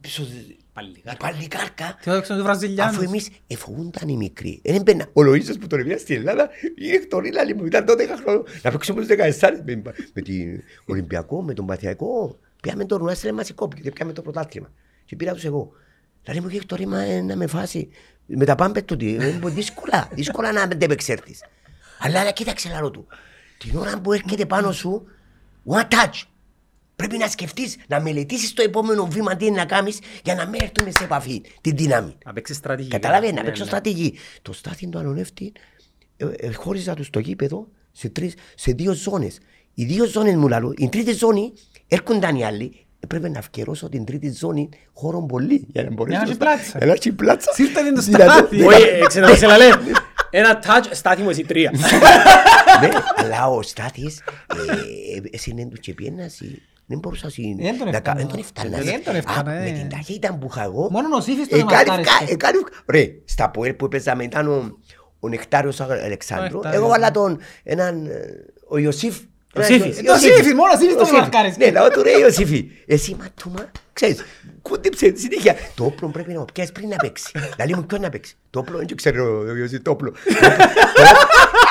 Δι- 0.01 0.07
ύψος 0.07 0.29
Παλικάρκα. 0.73 1.27
παλικάρκα. 1.27 1.99
Τι 2.03 2.11
έδειξαν 2.11 2.37
τους 2.37 2.45
Βραζιλιάνους. 2.45 2.97
Αφού 2.97 3.05
εμείς 3.05 3.29
εφοβούνταν 3.47 4.09
οι 4.09 4.17
μικροί. 4.17 4.61
Δεν 4.65 4.75
έμπαινα. 4.75 5.07
Ο 5.13 5.21
Λοΐζος 5.23 5.61
που 5.61 5.67
τον 5.67 5.79
έβγαλε 5.79 5.99
στην 5.99 6.17
Ελλάδα, 6.17 6.49
η 6.77 6.91
Εκτορίλα 6.91 7.45
λέει 7.45 7.55
μου, 7.55 7.65
ήταν 7.67 7.85
12 7.89 8.17
χρόνια. 8.23 8.43
Να 8.63 8.71
παίξουμε 8.71 9.01
τους 9.01 9.09
14 9.41 9.63
με, 9.65 9.83
με 10.13 10.23
την 10.23 10.63
Ολυμπιακό, 10.85 11.43
με 11.43 11.55
τον 11.55 11.67
Παθιακό. 11.67 12.39
Πήγαμε 12.63 12.85
το 12.85 12.97
ρουά 12.97 13.15
σε 13.15 13.33
μαζικό, 13.33 13.69
και 13.83 13.91
πήγαμε 13.91 14.13
το 14.13 14.23
πρωτάθλημα. 14.23 14.71
Και 15.05 15.17
πήρα 15.17 15.33
τους 15.33 15.45
εγώ. 15.45 15.73
Δηλαδή 16.23 16.41
μου 16.41 16.49
είχε 16.49 16.57
Εκτορίμα 16.57 17.05
να 17.23 17.37
με 17.37 17.47
φάσει. 17.47 17.89
Με 18.27 18.45
τα 18.45 18.55
πάμπες 18.55 18.85
του, 18.85 18.97
ε, 19.01 19.39
δύσκολα, 19.45 20.09
δύσκολα 20.15 20.53
να 20.53 20.63
αντεπεξέλθεις. 20.63 21.43
Αλλά, 21.99 22.21
αλλά 22.21 22.31
κοίταξε 22.31 22.69
λαρό 22.69 22.91
του. 22.91 23.07
Την 23.59 23.77
ώρα 23.77 24.01
που 24.01 24.13
έρχεται 24.13 24.47
πάνω 24.47 24.73
σου, 24.73 25.07
one 25.67 25.81
touch; 25.83 26.23
Πρέπει 27.01 27.19
να 27.19 27.29
σκεφτείς, 27.29 27.77
να 27.89 28.01
μελετήσεις 28.01 28.53
το 28.53 28.63
επόμενο 28.63 29.07
βήμα 29.07 29.37
τι 29.37 29.47
είναι 29.47 29.57
να 29.57 29.65
κάνεις 29.65 29.99
για 30.25 30.35
να 30.35 30.47
μην 30.47 30.61
έρθουμε 30.63 30.91
σε 30.91 31.05
επαφή, 31.05 31.43
την 31.61 31.77
δύναμη. 31.77 32.15
Να 32.25 32.33
παίξεις 32.33 32.57
στρατηγικά. 32.57 32.99
Καταλαβαίνει, 32.99 33.33
να 33.33 33.41
Ναι, 33.41 33.47
παίξω 33.47 33.63
ναι. 33.63 33.69
στρατηγική. 33.69 34.19
Το 34.43 34.53
στάθι 34.53 34.89
του 34.89 34.99
ανωνεύτη 34.99 35.53
ε, 36.17 36.27
ε, 36.37 36.53
χώριζα 36.53 36.95
τους 36.95 37.07
στο 37.07 37.19
γήπεδο 37.19 37.69
σε, 37.93 38.09
τρεις, 38.09 38.35
σε 38.55 38.73
δύο 38.73 38.93
ζώνες. 38.93 39.39
Οι 39.75 39.85
δύο 39.85 40.05
ζώνες 40.07 40.35
μου 40.35 40.49
λαλούν, 40.49 40.75
η 40.79 40.89
τρίτη 40.89 41.13
ζώνη 41.13 41.53
έρχονταν 41.89 42.37
οι 42.37 42.45
άλλοι. 42.45 42.85
Έπρεπε 43.01 43.29
να 43.29 43.39
αυκαιρώσω 43.39 43.89
την 43.89 44.05
τρίτη 44.05 44.33
ζώνη 44.33 44.69
χώρο 44.93 45.23
πολύ 45.23 45.67
για 45.73 45.83
να 45.83 45.91
μπορέσω. 45.91 46.17
να 46.19 46.23
έχει 46.25 46.35
στα- 46.35 46.45
πλάτσα. 46.45 46.79
Για 46.79 46.87
να 46.87 46.93
έχει 46.93 47.13
πλάτσα. 47.13 47.53
Σύρτα 47.55 47.83
την 47.85 47.95
το 47.95 48.01
Δυνατό- 48.01 48.33
στάθι. 48.33 48.63
Όχι, 48.63 48.83
ε, 48.83 49.07
ξέρω, 49.07 49.35
σε 49.37 49.47
λαλέ. 49.47 49.69
Ένα 50.31 50.63
touch, 50.65 50.89
στάθη 50.91 51.23
μου 51.23 51.31
εσύ 51.31 51.45
τρία. 51.45 51.71
Ναι, 52.81 52.89
αλλά 53.17 53.49
ο 53.49 53.63
Στάθης 53.63 54.19
ε, 54.19 55.21
έσυνε 55.31 55.65
του 55.67 55.77
και 55.81 55.95
πιένας, 55.95 56.41
δεν 56.91 56.99
μπορούσα 56.99 57.31
συ- 57.31 57.57
Δεν 57.61 57.79
τον 57.79 57.87
να 57.91 57.91
κα- 57.93 57.97
έφτανα. 57.97 58.17
δεν 58.19 58.27
τον 58.29 58.39
έφτανα. 58.39 58.79
Δεν 58.79 59.05
τον 59.05 59.15
έφτανα, 59.15 59.51
Α, 59.51 59.55
ε. 59.55 59.71
Με 59.73 59.79
την 59.79 59.89
ταχύτητα 59.89 60.35
που 60.41 60.47
είχα 60.51 60.63
εγώ. 60.63 60.89
Μόνο 60.91 61.17
ο 61.17 61.21
Σύφης 61.21 61.49
τον 61.49 61.59
ε, 61.59 61.63
κάνει- 61.69 61.89
μαρκάρισε. 61.89 62.25
κα- 62.25 62.33
ε, 62.33 62.37
κάνει- 62.37 62.59
Ρε, 62.87 63.07
στα 63.25 63.51
ποέλ 63.51 63.73
που 63.75 63.85
έπαιζαμε 63.85 64.25
ήταν 64.25 64.49
ο, 64.49 64.79
ο 65.21 65.29
Νεκτάριος 65.29 65.81
Αλεξάνδρου. 65.81 66.45
Νεκτάριος, 66.55 66.75
Εγώ 66.75 66.85
ναι. 66.85 66.91
βάλα 66.91 67.11
τον 67.11 67.39
έναν, 67.63 68.07
ε, 68.07 68.11
ο 68.69 68.79
Ιωσήφ. 68.79 69.17
Ο 69.55 69.61
Έναν- 69.61 69.71
Σύφης. 69.73 70.03
Το 70.03 70.15
Σύφης, 70.17 70.55
μόνο 70.55 70.73
ο 70.75 70.79
Σύφης 70.79 70.93
τον 70.95 71.03
Ο 71.03 71.05
Σύφης. 71.05 71.21
μαρκάρισε. 71.21 71.57
Ναι, 71.59 71.71
λαό 71.71 71.89
του 71.91 72.03
ρε 72.03 72.11
Ιωσήφι. 72.19 72.71
Εσύ 72.87 73.17
ματούμα, 73.21 73.71
ξέρεις, 73.93 74.21
κούντεψε 74.63 75.13
συνέχεια. 75.17 75.57
Το 75.75 75.85
όπλο 75.85 76.09
πρέπει 76.09 76.33
να 76.33 76.39
το 76.45 76.53
πιάσεις 76.53 76.73
πριν 76.73 76.89
να 76.89 76.97
παίξει. 76.97 77.31
Δηλαδή 77.55 77.75
μου 77.75 77.85
ποιον 77.87 78.01
να 78.01 78.09
παίξει; 78.09 78.37
Το 78.51 78.59
όπλο, 78.59 78.79
δεν 78.79 78.97
ξέρω 78.97 79.39
ο 79.49 79.57
Ιωσήφ 79.57 79.83
το 79.83 79.91
όπλο. 79.91 80.11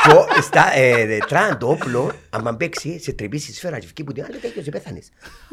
Το- 0.04 0.26
το- 0.36 0.42
στα- 0.42 0.76
ε, 0.76 1.18
Τραν 1.28 1.58
το 1.58 1.70
όπλο, 1.70 2.12
άμα 2.30 2.56
παίξει, 2.56 3.00
σε 3.00 3.12
τρυπήσει 3.14 3.54
σφαίρα 3.54 3.80
και 3.80 3.88
βγει 3.96 4.04
που 4.04 4.14
την 4.14 4.24
άλλη 4.24 4.38
τέλειωσε, 4.38 4.70
πέθανες. 4.70 5.10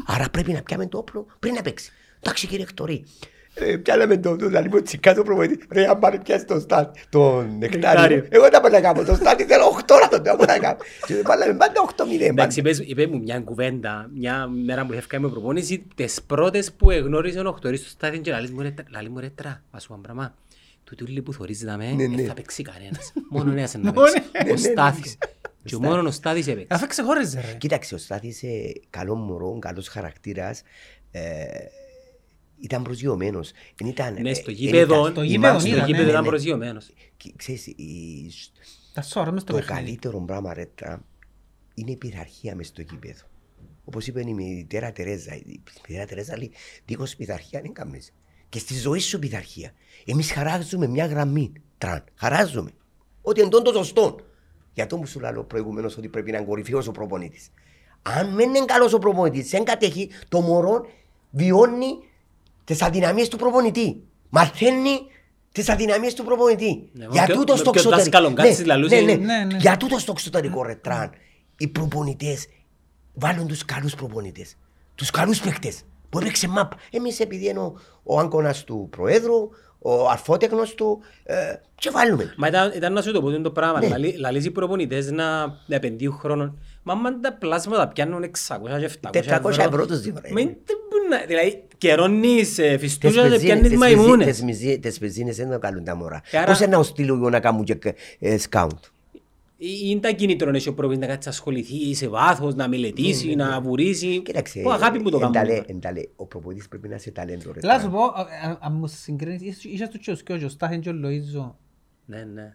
Άρα 0.06 0.28
πρέπει 0.30 0.52
να 0.52 0.62
πιάμε 0.62 0.86
το 0.86 0.98
όπλο 0.98 1.26
πριν 1.38 1.54
να 1.54 1.62
παίξει. 1.62 1.92
Εντάξει 2.20 2.46
κύριε 2.46 2.64
Εκτορή. 2.64 3.04
Ε, 3.58 3.76
πιάναμε 3.76 4.16
το, 4.16 4.36
το 4.36 4.50
λαλί 4.50 4.68
μου 4.68 4.82
τσικά 4.82 5.14
το 5.14 5.22
προβοητή. 5.22 5.58
Ρε, 5.70 5.86
αν 5.86 5.98
πάρει 5.98 6.18
πιάσει 6.18 6.44
τον 6.44 6.60
στάτη, 6.60 7.00
τον 7.08 7.58
νεκτάριο. 7.58 8.00
Νεκτάριο. 8.00 8.26
Εγώ 8.28 8.48
δεν 8.48 8.60
μπορώ 8.60 8.74
να 8.74 8.80
κάνω. 8.80 9.04
Τον 9.04 9.16
στάτη 9.16 9.44
θέλω 9.44 9.64
8 9.86 9.98
να 10.02 10.08
τον 10.08 10.22
κάνω 10.22 10.44
να 10.44 10.58
κάνω. 10.58 10.76
Και 11.06 11.22
βάλαμε 11.24 11.54
πάντα 11.54 11.80
8-0. 11.96 12.20
Εντάξει, 12.20 12.58
είπες- 12.60 12.78
είπε 12.86 13.06
μου 13.06 13.18
μια 13.18 13.40
κουβέντα, 13.40 14.10
μια 14.14 14.46
μέρα 14.66 14.86
που 14.86 14.92
έφυγα 14.92 15.20
με 15.20 15.28
προπόνηση, 15.28 15.86
τις 15.94 16.22
πρώτες 16.22 16.72
που 16.72 16.90
εγνώρισε 16.90 17.38
ο 17.40 17.48
Οχτωρής 17.48 17.80
στο 17.80 17.88
στάδιο 17.88 18.20
και 18.20 18.30
λαλείς 18.30 18.50
μου 18.50 18.60
ρε, 18.60 18.74
λαλείς 18.90 19.10
μου 19.10 19.18
ρε 19.20 19.30
τρα, 19.34 19.62
ας 19.70 19.82
σου 19.82 19.88
πω 19.88 19.94
ένα 19.94 20.02
πράγμα. 20.02 20.34
Τούτοι 20.84 21.04
όλοι 21.04 21.22
που 21.22 21.32
θωρείς 21.32 21.62
να 21.62 21.76
με, 21.76 21.90
Ναι, 21.92 22.06
ναι. 22.06 22.16
δεν 22.16 22.26
θα 22.26 22.34
παίξει 22.34 22.62
κανένας. 22.62 23.12
Μόνο 23.30 23.50
ένας 23.52 23.74
είναι 23.74 23.82
να 23.84 23.92
Μόνο- 23.92 24.06
παίξει. 24.32 24.52
Ο 24.52 24.56
Στάθης. 24.56 25.18
Και 25.64 25.76
μόνος 25.76 26.06
ο 26.06 26.10
Στάθης 26.10 26.46
έπαιξε. 26.46 26.66
Αφού 26.70 26.86
ξεχώριζε 26.86 27.40
ρε. 27.40 27.56
Κοίταξε, 27.58 27.94
ο 27.94 27.98
Στάθης 27.98 28.42
ε, 28.42 28.72
καλό 28.90 29.14
μωρό, 29.14 29.58
καλός 29.58 29.88
χαρακτήρας. 29.88 30.62
Ε, 32.56 32.60
ήταν 32.60 32.82
προσγειωμένος. 32.82 33.50
Εν 33.80 33.86
Ήταν, 33.86 34.14
Ναι, 34.20 34.30
ε, 34.30 34.34
στο 34.34 34.50
εν 34.50 34.56
γήπεδο, 34.56 34.94
ήταν- 35.00 35.12
στο 35.12 35.22
η 35.22 35.26
γήπεδο 35.26 35.52
μάτς 35.52 35.62
στο 35.62 35.74
ήταν, 35.74 35.86
γήπεδο 35.86 36.04
ναι, 36.04 36.10
ήταν 36.10 36.22
ναι. 36.22 36.28
προσγειωμένος. 36.28 36.90
Και 37.16 37.32
Ξέρεις, 37.36 37.66
η- 37.66 38.30
Τα 38.92 39.02
σώρα 39.02 39.32
μες 39.32 39.42
στο 39.42 39.52
το 39.52 39.58
παιχνίδι. 39.58 39.80
καλύτερο 39.82 40.20
πράγμα 40.20 40.54
ρε 40.54 40.66
τρα, 40.74 41.04
είναι 41.74 41.90
η 41.90 41.96
πειθαρχία 41.96 42.54
μες 42.56 42.66
στο 42.66 42.80
γήπεδο. 42.82 43.22
Όπως 43.84 44.06
είπε 44.06 44.20
η 44.20 44.34
μητέρα 44.34 44.92
Τερέζα, 44.92 45.34
η 45.34 45.60
μητέρα 45.88 46.06
Τερέζα 46.06 46.36
λέει, 46.38 46.50
δίχως 46.84 47.16
πειθαρχία 47.16 47.60
δεν 47.60 47.72
κάνεις. 47.72 48.12
Και 48.48 48.58
στη 48.58 48.74
ζωή 48.74 48.98
σου 48.98 49.18
πειθαρχία. 49.18 49.72
Εμείς 50.04 50.32
χαράζουμε 50.32 50.86
μια 50.86 51.06
γραμμή, 51.06 51.52
τραν, 51.78 52.04
χαράζουμε. 52.14 52.70
Ότι 53.22 53.40
εντών 53.40 53.62
το 53.62 53.72
σωστό. 53.72 54.16
Για 54.74 54.84
αυτό 54.84 54.96
που 54.98 55.06
σου 55.06 55.20
λέω 55.20 55.44
προηγουμένως 55.44 55.96
ότι 55.96 56.08
πρέπει 56.08 56.30
να 56.30 56.36
είναι 56.38 56.46
κορυφαίος 56.46 56.86
ο 56.88 56.90
προπονήτης. 56.90 57.48
Αν 58.02 58.34
δεν 58.36 58.54
είναι 58.54 58.64
καλός 58.64 58.92
ο 58.92 58.98
προπονητής, 58.98 59.50
δεν 59.50 59.64
κατέχει, 59.64 60.10
το 60.28 60.40
μωρό 60.40 60.86
βιώνει 61.30 61.86
τις 62.66 62.82
αδυναμίες 62.82 63.28
του 63.28 63.36
προπονητή. 63.36 64.02
Μαθαίνει 64.28 64.98
τις 65.52 65.68
αδυναμίες 65.68 66.14
του 66.14 66.24
προπονητή. 66.24 66.88
Ναι, 66.92 67.06
Για 67.10 67.24
με 67.28 67.34
τούτο 67.34 67.44
ποιο- 67.52 67.56
στο 67.56 67.70
με 67.74 67.80
ποιο 67.80 67.90
δάσκαλο 67.90 68.26
εξωτερικό. 68.26 68.42
κάτσεις, 68.48 68.66
λαλούσε, 68.66 69.00
ναι, 69.00 69.14
ναι, 69.14 69.44
ναι. 69.44 69.56
Για 69.58 69.76
τούτο 69.76 69.98
στο 69.98 70.12
εξωτερικό 70.12 70.62
ρε 70.62 70.74
τραν, 70.74 71.10
οι 71.58 71.68
προπονητές 71.68 72.46
βάλουν 73.14 73.46
τους 73.46 73.64
καλούς 73.64 73.94
προπονητές, 73.94 74.56
τους 74.94 75.10
καλούς 75.10 75.40
παίκτες 75.40 75.80
που 76.10 76.18
έπαιξε 76.18 76.48
μαπ. 76.48 76.72
Εμείς 76.90 77.20
επειδή 77.20 77.48
είναι 77.48 77.58
ο, 77.58 77.74
ο 78.02 78.18
άγκωνας 78.18 78.64
του 78.64 78.88
Προέδρου, 78.90 79.48
ο 79.78 80.08
αρφότεχνος 80.08 80.74
του, 80.74 81.00
ε, 81.24 81.34
και 81.74 81.90
βάλουμε. 81.90 82.34
Μα 82.36 82.48
ήταν, 82.48 82.72
ήταν 82.76 82.92
να 82.92 83.02
σου 83.02 83.12
το 83.12 83.22
πω 83.22 83.28
είναι 83.28 83.38
το 83.42 83.50
πράγμα. 83.50 83.78
Ναι. 83.80 83.88
Λαλεί- 83.88 84.18
Λαλείς 84.18 84.44
οι 84.44 84.50
προπονητές 84.50 85.10
να, 85.10 85.46
να 85.46 85.74
επενδύουν 85.76 86.14
χρόνο. 86.14 86.54
Μα 86.82 86.92
άμα 86.92 87.20
τα 87.20 87.32
πλάσματα 87.32 87.88
πιάνουν 87.88 88.22
600 88.22 88.78
και 88.78 88.84
700 88.84 89.10
400 89.42 89.58
ευρώ 89.58 89.86
τους 89.86 90.00
δύο, 90.00 90.14
ρε. 90.22 90.32
Μα 90.32 90.40
είναι- 90.40 90.56
δεν 90.64 90.76
μπορεί 90.90 91.08
να- 91.08 91.26
Δηλαδή 91.26 91.64
καιρώνεις 91.78 92.58
ε, 92.58 92.70
Τις 92.70 92.80
φιστούζα 92.80 93.14
και 93.14 93.28
πεζίνες- 93.28 93.42
πιάνεις 93.42 93.68
τις 93.70 93.78
πεζί- 93.78 93.96
μαϊμούνες. 93.96 94.26
τις 94.26 94.42
μιζί- 94.42 94.80
Τις 94.80 94.98
πεζίνες 94.98 95.36
δεν 95.36 95.50
το 95.50 95.58
κάνουν 95.58 95.84
τα 95.84 95.94
μωρά. 95.96 96.22
Και 96.30 96.36
άρα- 96.38 96.46
Πώς 96.46 96.60
είναι 96.60 96.76
να 96.76 96.82
στείλω 96.82 97.14
εγώ 97.14 97.30
να 97.30 97.40
κάνω 97.40 97.64
και 97.64 97.94
ε, 98.18 98.38
σκάουντ; 98.38 98.78
Είναι 99.58 100.00
τα 100.00 100.10
κίνητρο 100.12 100.50
να 100.50 100.56
έχει 100.56 100.68
ο 100.68 100.74
προπονητής 100.74 101.06
να 101.06 101.12
κάτσεις 101.12 101.26
να 101.26 101.32
ασχοληθεί 101.38 101.94
σε 101.94 102.08
βάθος, 102.08 102.54
να 102.54 102.68
μελετήσεις, 102.68 103.34
να 103.36 103.60
βουρήσεις. 103.60 104.16
Ναι, 104.16 104.22
Κοίταξε, 104.22 104.60
Που 104.60 104.70
αγάπη 104.72 105.00
που 105.00 105.10
το 105.10 105.16
εν 105.22 105.32
τα 105.32 105.38
κάνουν. 105.40 105.54
λέ- 105.54 105.70
εν 105.70 105.80
τα 105.80 105.92
λέ, 105.92 106.00
ο 106.16 106.26
προπονητής 106.26 106.68
πρέπει 106.68 106.88
να 106.88 106.94
είσαι 106.94 107.10
ταλέντο. 107.10 107.52
ρε. 107.52 107.60
Θέλω 107.60 107.72
να 107.72 107.78
σου 107.80 107.90
πω, 107.90 108.02
α- 108.02 108.50
α- 108.50 108.58
αν 108.60 108.72
μου 108.72 108.86
συγκρίνεις, 108.86 109.40
είσαι- 109.42 109.64
είσαι 109.70 109.88
του 109.88 109.98
Τσιοσκιό, 109.98 110.40
ο 110.44 110.48
Στάθεν 110.48 110.80
και 110.80 110.88
ο 110.88 110.92
Λοΐζο. 111.04 111.54
Ναι, 112.06 112.24
ναι. 112.34 112.52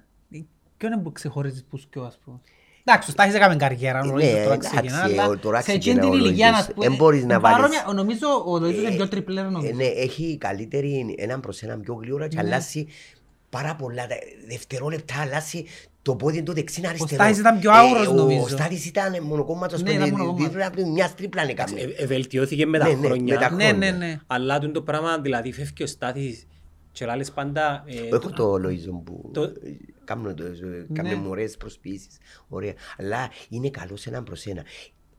Ποιον 0.78 0.92
είναι 0.94 1.02
που 1.02 1.12
ξεχωρίζεις 1.12 1.64
που 1.70 1.78
σκιό, 1.78 2.02
ας 2.04 2.20
πούμε; 2.26 2.40
Εντάξει, 2.84 3.10
ο 3.10 3.12
Στάθης 3.12 3.34
έκαμε 3.34 3.56
καριέρα, 3.56 4.00
ο 4.02 4.06
Ναι, 4.06 4.12
Λοΐζος 4.14 4.32
τώρα 4.44 4.54
εντάξει, 4.54 4.70
ξεκινά, 4.70 5.02
ο- 5.02 5.04
αλλά 5.24 5.40
τώρα 5.40 5.62
σε 5.62 5.64
ξεκινά 5.78 5.94
εκείνη 5.96 6.12
την 6.16 6.22
ο 6.22 6.26
ηλικία, 6.26 6.50
Λοΐζος. 6.52 6.60
ας 6.60 6.74
πούμε, 6.74 6.86
Εν 6.86 6.96
μπορείς 6.96 7.20
να 7.20 7.26
είναι 7.34 7.38
βάλεις- 7.38 7.58
παρόμοια- 7.58 7.86
ο- 7.88 7.94
νομίζω 7.94 8.28
ο 8.46 8.56
Λοΐζος 8.56 8.76
είναι 8.88 8.92
πιο 8.96 9.08
τριπλέρ, 9.08 9.46
Ε, 9.46 9.50
νομίζω. 9.50 9.74
ναι, 9.76 9.84
έχει 9.86 10.38
καλύτερη 10.40 11.16
έναν 11.18 11.40
προς 11.40 11.62
έναν 11.62 11.82
πιο 11.82 11.94
γλύωρα 11.94 12.28
και 12.28 12.40
αλλάσει 12.40 12.88
πάρα 13.50 13.76
πολλά 13.76 14.08
τα- 14.08 14.16
δευτερόλεπτα 14.50 15.14
αλλάσει 15.22 15.66
το 16.02 16.16
πόδι 16.16 16.44
του 16.44 16.54
δεξί 16.54 16.82
αριστερό. 16.88 17.14
Στάθης 17.24 17.38
ήταν 17.38 17.60
πιο 17.60 17.72
άουρος, 17.72 18.08
Ε, 18.08 18.12
νομίζω. 18.14 18.44
Ο 18.44 18.48
Στάθης 18.48 18.86
ήταν 18.86 19.24
μονοκόμματος 19.24 19.82
Ναι, 19.82 19.90
πέντε, 19.92 19.98
ήταν 20.06 20.10
μονοκόμματος. 20.18 20.48
δίπλα 20.48 20.68
από 20.68 20.92
μιας 20.92 21.16
τρίπλα 21.16 21.42
έκαμε. 21.50 21.80
Ε, 21.80 22.04
ε, 22.04 22.06
Βελτιώθηκε 22.06 22.66
με 22.66 22.78
τα 22.80 22.88
Ναι, 22.88 22.94
ναι, 22.94 23.06
χρόνια. 23.06 23.34
με 23.36 23.42
τα 23.42 23.52
Ναι, 23.56 23.64
χρόνια. 23.66 23.92
ναι, 23.92 23.98
ναι. 24.06 24.20
Αλλά 24.28 24.60
τούτο 24.60 24.72
το 24.72 24.82
πράγμα, 24.82 25.18
δηλαδή 25.20 25.52
φεύγει 25.52 25.84
ο 25.84 25.88
Στάθης 25.88 26.48
και 26.92 27.06
λάλες 27.06 27.32
πάντα... 27.32 27.84
ε, 27.88 28.16
Έχω 28.16 28.30
το 28.30 28.54
Λοΐζο 28.54 29.02
που 29.04 29.30
το- 30.12 30.24
κάνω 30.24 30.34
το- 30.34 30.44
Ναι. 30.68 30.86
κάνουμε 30.94 31.16
μωρές 31.16 31.58
προσποιήσεις. 31.58 32.18
Ωραία. 32.48 32.74
Αλλά 32.98 33.30
είναι 33.50 33.70
καλός 33.70 34.06
έναν 34.06 34.24
προς 34.24 34.46
ένα. 34.46 34.64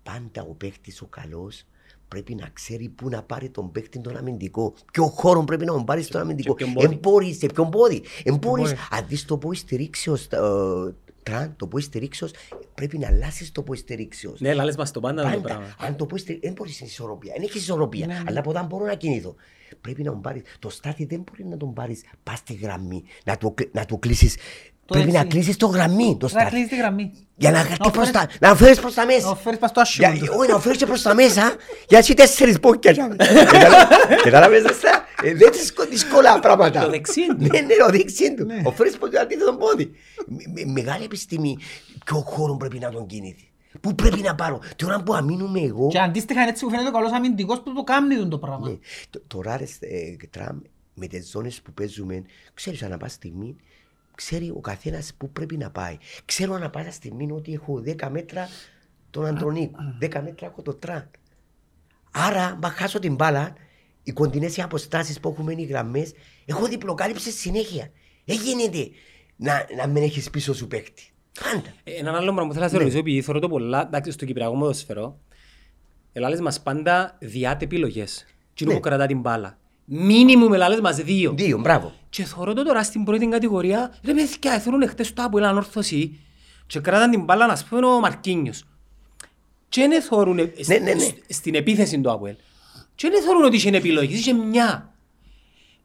Πάντα 0.02 0.42
ο 0.42 0.55
παίχτης 0.55 1.00
ο 1.02 1.07
καλός 1.07 1.64
πρέπει 2.09 2.35
να 2.35 2.48
ξέρει 2.52 2.88
πού 2.88 3.09
να 3.09 3.22
πάρει 3.22 3.48
τον 3.50 3.72
παίχτη 3.72 4.00
τον 4.00 4.16
αμυντικό. 4.16 4.74
Ποιο 4.92 5.05
χώρο 5.07 5.44
πρέπει 5.44 5.64
να 5.64 5.72
τον 5.72 5.85
πάρεις 5.85 6.07
στον 6.07 6.20
αμυντικό. 6.20 6.55
ποιον 6.55 6.72
πόδι. 6.72 6.87
Εν 6.87 6.98
μπορείς, 7.02 7.37
σε 7.38 7.46
ποιον 7.46 7.70
πόδι. 7.70 8.02
Εν 8.24 8.37
μπορείς, 8.37 8.68
πόδι. 8.70 8.81
αν 8.90 9.07
δεις 9.09 9.24
το 9.24 9.38
πόδι 9.38 9.57
στηρίξεως, 9.57 10.24
ε, 10.26 10.38
τραν, 11.22 11.55
το 11.57 11.66
πόδι 11.66 11.83
στηρίξεως, 11.83 12.31
πρέπει 12.74 12.98
να 12.98 13.07
αλλάσεις 13.09 13.52
το 13.52 13.62
πόδι 13.62 13.78
στηρίξεως. 13.78 14.40
Ναι, 14.40 14.55
λάλες 14.55 14.76
μας 14.76 14.90
το 14.90 15.00
πάντα 15.00 15.22
το 15.22 15.28
Πάντα. 15.28 15.40
πράγμα. 15.40 15.74
Αν 15.78 15.96
το 15.96 16.07
πω, 16.07 16.16
δεν 16.40 16.52
μπορείς 16.52 16.74
στην 16.74 16.87
ισορροπία. 16.87 17.33
Δεν 17.37 17.42
έχει 17.42 17.59
ισορροπία. 17.59 18.07
Ναι, 18.07 18.14
ναι. 18.14 18.22
Αλλά 18.26 18.38
από 18.38 18.50
όταν 18.50 18.66
μπορώ 18.66 18.85
να 18.85 18.94
κινηθώ. 18.94 19.35
Πρέπει 19.81 20.02
να 20.02 20.11
τον 20.11 20.20
πάρεις. 20.20 20.42
Το 20.59 20.68
στάθι 20.70 21.05
δεν 21.05 21.20
μπορεί 21.31 21.44
να 21.50 21.57
τον 21.57 21.72
πάρεις. 21.72 22.02
Πας 22.22 22.38
στη 22.38 22.52
γραμμή. 22.55 23.02
Να 23.24 23.37
το, 23.37 23.50
κλει- 23.50 23.74
να 23.74 23.85
το 23.85 23.96
κλείσεις. 23.98 24.37
Πρέπει 24.87 25.07
να 25.11 25.12
δεξί. 25.21 25.29
κλείσεις 25.29 25.57
το 25.57 25.66
γραμμή. 25.66 26.16
Το 26.21 26.27
Να 26.27 26.29
στάθι. 26.29 26.51
κλείσεις 26.51 26.68
τη 26.68 26.77
γραμμή. 26.77 27.12
Για 27.37 27.51
να 27.51 27.57
Να 27.62 27.62
έρθει 27.68 27.77
προς 27.77 27.92
φέρεις- 27.95 28.11
τα, 28.11 28.49
να 28.49 28.55
φέρεις 28.55 28.81
προς 28.81 28.95
τα 28.95 29.05
Να 29.05 29.12
μέσα. 29.14 29.37
φέρεις 29.37 29.59
πας 29.59 29.71
στο 29.71 29.83
Για, 29.97 30.09
άσχημο 30.09 30.27
του. 30.27 30.35
όχι, 30.38 30.51
να 30.51 30.59
φέρεις 30.59 30.79
και 30.79 30.87
προς 30.87 31.03
τα 31.03 31.14
μέσα, 31.14 31.42
για 31.42 31.55
να 31.90 31.99
έχει 31.99 32.14
τέσσερις 32.14 32.61
πόκια. 32.61 32.92
Κατάλαβες 34.25 34.62
δεσά. 34.62 35.05
Ε, 35.23 35.35
Δεν 35.35 35.49
είναι 35.53 35.87
δύσκολα 35.90 36.38
πράγματα. 36.40 36.81
Το 36.81 36.90
δεξί 36.90 37.27
του. 37.27 37.37
Ναι, 37.38 37.61
ναι, 37.61 37.75
ο 37.88 37.90
δεξί 37.90 38.35
του. 38.35 38.47
Ο 38.64 38.71
φέρεις 38.73 38.97
προς 38.97 39.11
το 39.11 39.21
αντίθετο 39.21 39.55
πόδι. 39.57 39.90
Με- 40.27 40.42
με- 40.64 40.73
Μεγάλη 40.81 41.05
επιστήμη, 41.05 41.59
ποιο 42.05 42.16
χώρο 42.21 42.57
πρέπει 42.57 42.79
να 42.79 42.90
τον 42.90 43.07
κινηθεί. 43.07 43.47
Πού 43.81 43.95
πρέπει 43.95 44.21
να 44.21 44.35
πάρω. 44.35 44.61
Την 44.77 44.87
ώρα 44.87 45.03
που 45.03 45.14
αμήνουμε 45.14 45.61
εγώ. 45.61 45.88
Και 45.88 45.99
αντίστοιχα 45.99 46.40
είναι 46.40 46.51
έτσι 46.51 46.64
που 46.64 46.71
φαίνεται 46.71 46.88
ο 46.88 46.92
καλός 46.92 47.12
αμυντικός 47.12 47.61
που 47.62 47.73
το 47.73 47.83
κάνει 47.83 48.16
τον 48.16 48.31
το 48.31 48.38
πράγμα. 48.38 48.68
Ναι. 48.68 48.75
Τ- 49.11 49.23
Τώρα 49.27 49.57
ρε 49.57 49.64
ε, 49.81 50.16
Τραμ, 50.31 50.59
με 50.95 51.07
τις 51.07 51.31
ζώνες 51.31 51.61
που 51.62 51.73
παίζουμε, 51.73 52.23
ξέρεις 52.55 52.83
ανά 52.83 52.97
πάσα 52.97 53.14
στιγμή, 53.14 53.57
ξέρει 54.14 54.51
ο 54.51 54.61
καθένας 54.61 55.12
που 55.18 55.31
πρέπει 55.31 55.57
να 55.57 55.70
πάει. 55.70 55.96
Ξέρω 56.25 56.55
ανά 56.55 56.70
πάσα 56.70 56.90
στιγμή 56.90 57.33
ότι 57.33 57.53
έχω 57.53 57.83
10 57.87 58.09
μέτρα 58.11 58.48
τον 59.11 59.27
Αντρονίκο, 59.27 59.79
10 60.01 60.20
μέτρα 60.25 60.46
έχω 60.46 60.62
τον 60.62 60.79
Τραν. 60.79 61.11
Άρα, 62.11 62.59
μα 62.62 62.68
χάσω 62.68 62.98
την 62.98 63.14
μπάλα, 63.14 63.53
οι 64.03 64.12
κοντινές 64.12 64.57
οι 64.57 64.62
αποστάσεις 64.62 65.20
που 65.20 65.29
έχουμε 65.29 65.55
οι 65.57 65.64
γραμμές, 65.64 66.12
έχω 66.44 66.66
διπλοκάλυψη 66.66 67.31
συνέχεια. 67.31 67.90
Δεν 68.25 68.37
γίνεται 68.40 68.88
να, 69.37 69.66
να 69.77 69.87
μην 69.87 70.03
έχεις 70.03 70.31
πίσω 70.31 70.55
σου 70.55 70.66
παίκτη. 70.68 71.03
Πάντα. 71.42 71.75
Ε, 71.85 71.90
Έναν 71.92 72.14
άλλο 72.14 72.33
πράγμα 72.33 72.46
που 72.46 72.53
θέλω 72.53 72.64
να 72.64 72.70
Ναι. 72.70 72.77
σε 72.77 72.83
ρωτήσω, 72.83 72.98
επειδή 72.98 73.22
θεωρώ 73.22 73.40
το 73.40 73.48
πολλά, 73.48 73.83
εντάξει, 73.87 74.11
στο 74.11 74.25
Κυπριακό 74.25 74.59
ποδοσφαιρό, 74.59 75.18
ελάλες 76.12 76.40
μας 76.40 76.62
πάντα 76.62 77.16
διάτε 77.20 77.64
επιλογές. 77.64 78.27
Τι 78.55 78.64
Ναι. 78.66 78.75
που 78.75 78.81
κρατά 78.81 79.07
την 79.07 79.20
μπάλα. 79.20 79.59
Μίνιμουμ 79.85 80.53
ελάλες 80.53 80.81
μας 80.81 80.96
δύο. 80.96 81.33
Δύο, 81.37 81.59
μπράβο. 81.59 81.92
Και 82.12 82.25
θεωρώ 82.25 82.53
το 82.53 82.62
τώρα 82.64 82.83
στην 82.83 83.05
πρώτη 83.05 83.27
κατηγορία, 83.27 83.94
ρε 84.05 84.12
παιδιά, 84.14 84.59
θέλουν 84.61 84.88
χτες 84.88 85.12
το 85.12 85.22
από 85.22 85.38
έναν 85.38 85.57
όρθωση. 85.57 86.18
και 86.66 86.81
κράταν 86.81 87.11
την 87.11 87.25
μπάλα 87.25 87.46
να 87.46 87.59
πούμε 87.68 87.87
ο 87.87 88.01
Μαρκίνιος. 88.01 88.64
Και 89.68 89.87
δεν 89.88 90.03
θωρούν 90.03 90.38
ε, 90.38 90.53
Ναι, 90.66 90.77
ναι, 90.79 90.92
ναι. 90.92 91.01
σ- 91.01 91.16
στην 91.29 91.55
επίθεση 91.55 92.01
του 92.01 92.11
Αποέλ. 92.11 92.35
Και 92.94 93.09
δεν 93.11 93.22
θωρούν 93.22 93.44
ότι 93.44 93.57
είχε 93.57 93.68
επιλογές, 93.77 94.18
είχε 94.18 94.33
μια. 94.33 94.94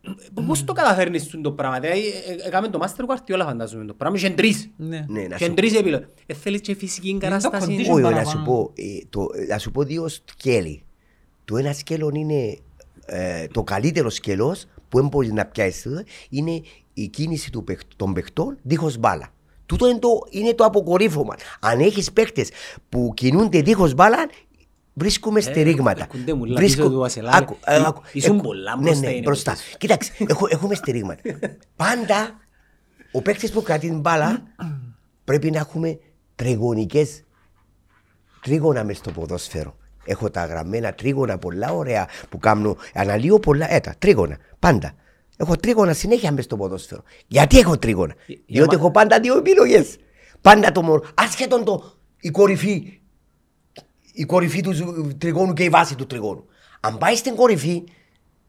Ε, 0.02 0.42
Πώς 0.48 0.64
το 0.64 0.74
καταφέρνεις 0.74 1.30
το 1.42 1.52
πράγμα, 1.52 1.80
δηλαδή 1.80 2.00
ε, 2.00 2.32
ε, 2.32 2.48
έκαμε 2.48 2.68
το 2.68 2.80
Master 2.82 3.06
Guardiola 3.16 3.42
φαντάζομαι 3.46 3.86
το 3.86 3.94
πράγμα, 3.94 4.18
είχε 4.18 4.30
τρεις. 4.30 4.70
Ναι. 4.78 5.06
Ναι, 5.08 5.22
να 5.28 5.36
Και 5.36 5.46
σου 5.46 5.54
τρεις 5.54 5.74
επιλογές. 5.76 6.08
Ε, 6.26 6.34
θέλεις 6.34 6.62
και 6.62 6.76
φυσική 6.76 7.12
το 7.14 7.18
κατάσταση. 7.20 7.66
condition. 7.80 7.92
Όχι, 7.94 8.02
να 8.02 8.10
παραπάνω. 8.10 8.30
σου 8.30 8.42
πω, 8.46 8.72
ε, 8.76 8.84
το, 9.10 9.28
να 9.50 9.58
σου 9.58 9.72
πω 9.72 9.84
δύο 9.84 10.08
σκέλη. 10.08 10.84
Το 11.46 11.58
ένα 11.58 11.74
σκέλος 11.74 12.12
είναι 12.14 12.58
ε, 13.06 13.48
το 13.48 13.64
καλύτερο 13.64 14.10
σκέλος 14.10 14.66
που 14.90 14.98
δεν 15.00 15.08
μπορείς 15.08 15.32
να 15.32 15.46
πιάσεις 15.46 15.88
είναι 16.30 16.62
η 16.94 17.08
κίνηση 17.08 17.52
του, 17.52 17.64
παιχ- 17.64 17.96
των 17.96 18.14
παιχτών 18.14 18.58
δίχως 18.62 18.98
μπάλα. 18.98 19.28
Τούτο 19.66 19.88
είναι 19.90 20.00
το, 20.00 20.10
είναι 20.30 20.54
το 20.54 20.64
αποκορύφωμα. 20.64 21.36
Αν 21.60 21.80
έχεις 21.80 22.12
παίχτες 22.14 22.50
που 22.90 23.12
κινούνται 23.16 23.62
δίχως 23.62 23.94
μπάλα, 23.94 24.30
βρίσκουμε 24.94 25.40
στηρίγματα. 25.42 26.02
έρχονται 26.12 26.34
μουλά 26.34 26.56
Βρίσκω- 26.56 26.82
πίσω 26.82 26.94
του 26.94 27.00
Βασελάκη. 27.00 27.38
Άκου, 27.38 27.58
ε, 27.66 27.80
Εί- 27.80 27.84
άκου. 27.86 28.02
ήσουν 28.14 28.36
Εκ- 28.36 28.44
πολλά 28.44 28.76
ναι, 28.76 28.82
μπροστά 28.82 29.06
ναι, 29.06 29.12
είναι 29.12 29.22
μπροστά. 29.22 29.52
που 29.52 29.58
πες. 29.58 29.76
Κοίταξε, 29.78 30.12
έχω- 30.28 30.48
έχουμε 30.50 30.76
στηρίγματα. 30.76 31.22
Πάντα 31.76 32.40
ο 33.12 33.22
παίκτης 33.22 33.52
που 33.52 33.62
κρατεί 33.62 33.88
την 33.88 34.00
μπάλα 34.00 34.44
πρέπει 35.24 35.52
να 35.52 35.58
έχουμε 35.60 36.00
τριγωνικές 36.36 37.24
τρίγωνα 38.42 38.84
μες 38.84 38.98
στο 38.98 39.12
ποδόσφαιρο. 39.12 39.76
Έχω 40.10 40.30
τα 40.30 40.46
γραμμένα 40.46 40.94
τρίγωνα 40.94 41.38
πολλά 41.38 41.72
ωραία 41.74 42.08
που 42.30 42.38
κάνω, 42.38 42.78
αναλύω 42.94 43.40
πολλά, 43.40 43.74
έτα, 43.74 43.94
τρίγωνα, 44.00 44.38
πάντα. 44.60 44.92
Έχω 45.38 45.56
τρίγωνα 45.56 45.94
συνέχεια 45.94 46.32
μες 46.32 46.44
στο 46.44 46.58
ποδόσφαιρο. 46.58 47.04
Γιατί 47.28 47.60
έχω 47.60 47.78
τρίγωνα; 47.78 48.14
Για 48.28 48.38
Διότι 48.48 48.76
μα- 48.76 48.82
έχω 48.82 48.92
πάντα 48.92 49.20
δύο 49.20 49.38
επιλογές. 49.38 49.98
Πάντα 50.42 50.72
το 50.72 50.82
μόνο, 50.82 51.04
άσχετον 51.14 51.64
το, 51.64 51.94
η 52.20 52.30
κορυφή, 52.30 53.00
η 54.14 54.24
κορυφή 54.26 54.62
του 54.62 54.72
ζου- 54.72 55.18
τριγώνου 55.18 55.54
και 55.54 55.64
η 55.64 55.70
βάση 55.70 55.96
του 55.96 56.06
τριγώνου. 56.06 56.46
Αν 56.80 56.98
πάει 56.98 57.16
στην 57.16 57.36
κορυφή 57.36 57.84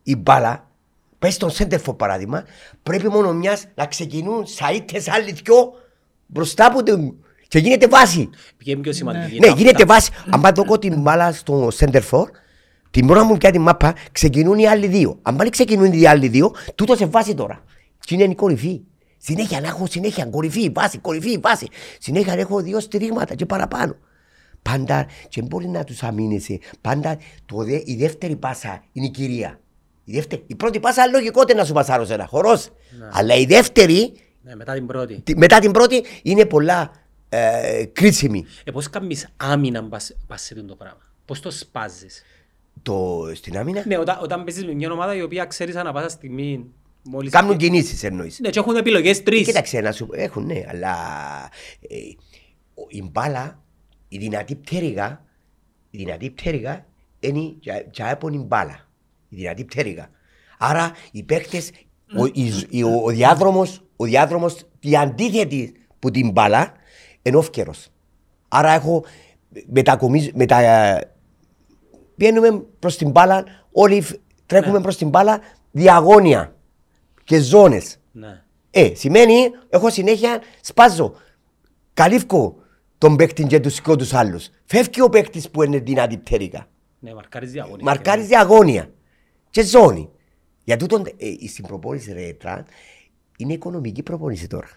η 0.02 0.16
μπάλα, 0.16 0.70
πες 1.18 1.34
στον 1.34 1.50
Σέντερφο 1.50 1.94
παράδειγμα, 1.94 2.44
πρέπει 2.82 3.08
μόνο 3.08 3.32
μιας 3.32 3.66
να 3.74 3.86
ξεκινούν 3.86 4.44
σαΐτες 4.46 5.08
άλλοι 5.10 5.32
δυο 5.32 5.72
μπροστά 6.26 6.66
από 6.66 6.82
την... 6.82 7.14
και 7.48 7.58
γίνεται 7.58 7.86
βάση. 7.88 8.28
Ποια 8.56 8.80
πιο 8.80 8.92
σημαντική. 8.92 9.38
Ναι, 9.38 9.46
Τα- 9.46 9.52
γίνεται 9.56 9.78
τα- 9.84 9.94
βάση. 9.94 10.10
Αν 10.30 10.40
πάω 10.40 10.52
δω 10.66 10.78
την 10.78 11.00
μπάλα 11.00 11.32
στο 11.32 11.68
center 11.78 12.00
for, 12.10 12.24
την 12.90 13.10
ώρα 13.10 13.24
μου 13.24 13.36
πια 13.36 13.50
την 13.50 13.60
μάπα, 13.60 13.94
ξεκινούν 14.12 14.58
οι 14.58 14.66
άλλοι 14.66 14.86
δύο. 14.86 15.18
Αν 15.22 15.36
πάλι 15.36 15.50
ξεκινούν 15.50 15.92
οι 15.92 16.06
άλλοι 16.06 16.28
δύο, 16.28 16.54
τούτο 16.74 16.96
σε 16.96 17.06
βάση 17.06 17.34
τώρα. 17.34 17.62
Και 18.00 18.14
είναι 18.14 18.24
η 18.24 18.34
κορυφή. 18.34 18.80
Συνέχεια 19.18 19.60
να 19.60 19.66
έχω 19.68 19.86
συνέχεια 19.86 20.24
κορυφή, 20.26 20.70
βάση, 20.70 20.98
κορυφή, 20.98 21.38
βάση. 21.38 21.66
Συνέχεια 21.98 22.34
να 22.34 22.40
έχω 22.40 22.60
δύο 22.60 22.80
στηρίγματα 22.80 23.34
και 23.34 23.46
παραπάνω. 23.46 23.96
Πάντα, 24.62 25.06
και 25.28 25.42
μπορεί 25.42 25.68
να 25.68 25.84
τους 25.84 26.02
αμήνεσαι, 26.02 26.58
πάντα 26.80 27.18
το 27.46 27.56
δε, 27.64 27.80
η 27.84 27.96
δεύτερη 27.98 28.36
πάσα 28.36 28.82
είναι 28.92 29.06
η 29.06 29.10
κυρία. 29.10 29.60
Η, 30.04 30.12
δεύτερη, 30.12 30.42
η 30.46 30.54
πρώτη 30.54 30.80
πάσα 30.80 31.06
λογικό 31.06 31.42
είναι 31.42 31.58
να 31.60 31.64
σου 31.64 31.72
πασάρω 31.72 32.04
σε 32.04 32.14
ένα 32.14 32.26
χορός. 32.26 32.68
Αλλά 33.12 33.34
η 33.34 33.44
δεύτερη, 33.44 34.12
Ναι, 34.42 34.54
μετά 34.54 34.72
την 34.74 34.86
πρώτη. 34.86 35.20
τη- 35.24 35.36
μετά 35.36 35.58
την 35.58 35.70
πρώτη, 35.70 36.04
είναι 36.22 36.44
πολλά 36.44 36.90
ε, 37.28 37.84
κρίσιμη. 37.92 38.44
Ε, 38.64 38.70
πώς 38.70 38.90
κάνεις 38.90 39.28
άμυνα 39.36 39.84
πας 39.84 40.16
πας 40.26 40.42
σε 40.42 40.54
αυτό 40.54 40.66
το 40.66 40.74
πράγμα; 40.76 41.00
Πώς 41.24 41.40
το 41.40 41.50
σπάζεις; 41.50 42.22
Το, 42.82 43.22
στην 43.34 43.58
άμυνα; 43.58 43.82
Ναι, 43.86 43.98
όταν, 43.98 44.18
όταν 44.22 44.44
παίζεις 44.44 44.64
με 44.64 44.72
μια 44.74 44.92
ομάδα 44.92 45.14
η 45.14 45.22
οποία 45.22 45.44
ξέρεις 45.44 45.76
ανά 45.76 45.92
πάσα 45.92 46.08
στιγμή 46.08 46.64
μόλις... 47.02 47.30
Κάνουν 47.32 47.56
κινήσεις 47.56 48.02
εννοείς. 48.02 48.38
Ναι, 48.40 48.50
και 48.50 48.58
έχουν 48.58 48.76
επιλογές 48.76 49.22
τρεις. 49.22 49.46
Κοίταξε 49.46 49.80
να 49.80 49.92
σου 49.92 50.08
έχουν 50.12 50.44
ναι, 50.46 50.64
αλλά 50.68 50.94
ε, 51.88 51.96
ο- 52.74 52.86
η 52.88 53.02
μπάλα, 53.12 53.62
η 54.08 54.18
δυνατή 54.18 54.54
πτέρυγα, 54.54 55.24
η 55.90 55.98
δυνατή 55.98 56.30
πτέρυγα 56.30 56.86
είναι 57.20 57.54
για- 57.60 57.86
για 57.92 58.06
έπον 58.08 58.32
η 58.32 58.38
μπάλα. 58.38 58.86
Η 59.28 59.36
δυνατή 59.36 59.64
πτέρυγα. 59.64 60.10
Άρα 60.58 60.92
οι 61.12 61.22
παίκτες, 61.22 61.70
ο, 62.18 62.24
η- 62.26 62.66
η- 62.70 62.82
ο, 62.82 63.00
ο 63.04 63.08
διάδρομος, 63.10 63.82
ο 63.96 64.04
διάδρομος, 64.04 64.66
η 64.80 64.96
αντίθετη 64.96 65.72
που 65.98 66.10
την 66.10 66.30
μπάλα, 66.30 66.72
είναι 67.28 67.36
όφκερος. 67.36 67.88
Άρα 68.48 68.72
έχω 68.72 69.04
μετακομίζω, 69.66 70.30
μετα, 70.34 70.58
Βγαίνουμε 72.16 72.62
προς 72.78 72.96
την 72.96 73.10
μπάλα, 73.10 73.44
όλοι 73.72 74.00
φ- 74.00 74.16
τρέχουμε 74.46 74.80
προς 74.80 74.96
την 74.96 75.08
μπάλα 75.08 75.40
διαγώνια 75.70 76.56
και 77.24 77.40
ζώνες. 77.40 77.96
Ναι. 78.12 78.42
Ε, 78.70 78.94
σημαίνει, 78.94 79.34
έχω 79.68 79.90
συνέχεια, 79.90 80.40
σπάζω, 80.60 81.12
καλύφκω 81.94 82.56
τον 82.98 83.16
παίκτη 83.16 83.44
και 83.44 83.60
τους 83.60 83.80
και 83.80 83.96
τους 83.96 84.12
άλλους. 84.14 84.48
Φεύγει 84.64 85.00
ο 85.00 85.08
παίκτης 85.08 85.50
που 85.50 85.62
είναι 85.62 85.78
δυνατή 85.78 86.16
πτέρυγα. 86.18 86.66
Ναι, 86.98 87.14
μαρκάρεις 87.14 87.50
διαγωνία. 87.52 87.84
Μαρκάρεις 87.84 88.26
διαγώνια 88.26 88.90
και 89.50 89.62
ζώνη. 89.62 90.10
Για 90.64 90.76
τούτον, 90.76 91.06
ε, 91.06 91.48
στην 91.48 91.66
προπόνηση 91.66 92.12
ρε 92.12 92.32
Τραν, 92.32 92.64
είναι 93.36 93.52
οικονομική 93.52 94.02
προπόνηση 94.02 94.46
τώρα. 94.46 94.68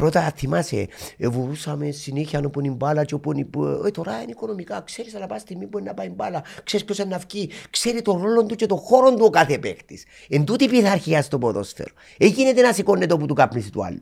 Πρώτα 0.00 0.32
θυμάσαι, 0.36 0.88
ε, 1.16 1.28
βουρούσαμε 1.28 1.90
συνέχεια 1.90 2.40
όπου 2.46 2.60
είναι 2.60 2.68
η 2.68 2.74
μπάλα 2.76 3.04
και 3.04 3.14
όπου 3.14 3.30
είναι 3.32 3.40
η 3.40 3.44
που- 3.44 3.82
ε, 3.86 3.90
τώρα 3.90 4.22
είναι 4.22 4.30
οικονομικά. 4.30 4.80
Ξέρεις 4.80 5.14
αλλά 5.14 5.26
πάει 5.26 5.38
στιγμή 5.38 5.66
που 5.66 5.78
είναι 5.78 5.88
να 5.88 5.94
πάει 5.94 6.06
η 6.06 6.12
μπάλα. 6.16 6.42
Ξέρεις 6.64 6.84
ποιος 6.86 6.98
είναι 6.98 7.08
να 7.08 7.18
βγει. 7.18 7.50
Ξέρει 7.70 8.02
τον 8.02 8.22
ρόλο 8.22 8.46
του 8.46 8.54
και 8.54 8.66
τον 8.66 8.78
χώρο 8.78 9.14
του 9.14 9.24
ο 9.24 9.30
κάθε 9.30 9.58
παίκτης. 9.58 10.04
Εν 10.28 10.44
τούτη 10.44 10.64
η 10.64 10.68
πειθαρχία 10.68 11.22
στο 11.22 11.38
ποδόσφαιρο. 11.38 11.94
Ε, 12.18 12.26
γίνεται 12.26 12.60
να 12.62 12.72
σηκώνεται 12.72 13.14
όπου 13.14 13.26
του 13.26 13.34
κάπνιση 13.34 13.70
του 13.72 13.84
άλλου. 13.84 14.00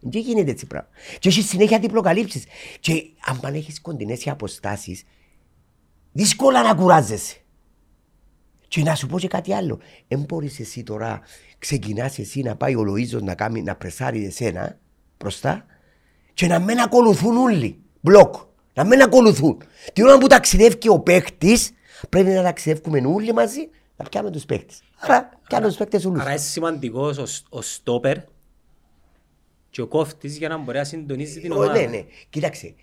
Δεν 0.00 0.20
γίνεται 0.20 0.50
έτσι 0.50 0.66
πράγμα. 0.66 0.88
Και 1.18 1.28
έχεις 1.28 1.48
συνέχεια 1.48 1.78
διπλοκαλύψεις. 1.78 2.44
Και 2.80 3.04
αν 3.26 3.40
πάνε 3.40 3.56
έχεις 3.56 3.80
κοντινές 3.80 4.24
οι 4.24 4.30
αποστάσεις, 4.30 5.02
δύσκολα 6.12 6.62
να 6.62 6.74
κουράζεσαι. 6.74 7.36
Και 8.68 8.82
να 8.82 8.94
σου 8.94 9.06
πω 9.06 9.18
και 9.18 9.28
κάτι 9.28 9.54
άλλο. 9.54 9.78
Δεν 10.08 10.20
μπορείς 10.20 10.60
εσύ 10.60 10.82
τώρα, 10.82 11.20
ξεκινάς 11.58 12.18
εσύ 12.18 12.40
να 12.42 12.56
πάει 12.56 12.74
ο 12.74 12.84
Λοΐζος 12.88 13.22
να, 13.22 13.34
κάνει, 13.34 13.62
να 13.62 13.76
πρεσάρει 13.76 14.24
εσένα 14.26 14.78
μπροστά 15.22 15.66
και 16.34 16.46
να 16.46 16.58
μην 16.58 16.78
ακολουθούν 16.80 17.36
όλοι. 17.36 17.80
Μπλοκ. 18.00 18.34
Να 18.74 18.84
μην 18.84 19.02
ακολουθούν. 19.02 19.62
Την 19.92 20.04
ώρα 20.04 20.18
που 20.18 20.26
ταξιδεύει 20.26 20.88
ο 20.88 20.98
παίκτης, 21.00 21.70
πρέπει 22.08 22.30
να 22.30 22.42
ταξιδεύουμε 22.42 23.02
όλοι 23.06 23.32
μαζί 23.32 23.68
να 23.96 24.04
πιάμε 24.04 24.30
τους 24.30 24.44
παίκτες. 24.44 24.82
Άρα 24.98 25.30
πιάμε 25.48 25.66
τους 25.66 25.76
παίκτες 25.76 26.04
όλους. 26.04 26.20
Άρα 26.20 26.30
είναι 26.30 26.38
σημαντικός 26.40 27.18
ο, 27.18 27.26
σ- 27.26 27.46
ο 27.48 27.62
στόπερ 27.62 28.16
και 29.70 29.80
ο 29.82 29.86
κόφτης 29.86 30.36
για 30.36 30.48
να 30.48 30.56
μπορεί 30.58 30.78
να 30.78 30.84
συντονίσει 30.84 31.40
την 31.40 31.52
Ω, 31.52 31.54
ομάδα. 31.54 31.72
Ναι, 31.72 31.86
ναι. 31.86 32.04
Κοίταξε. 32.30 32.74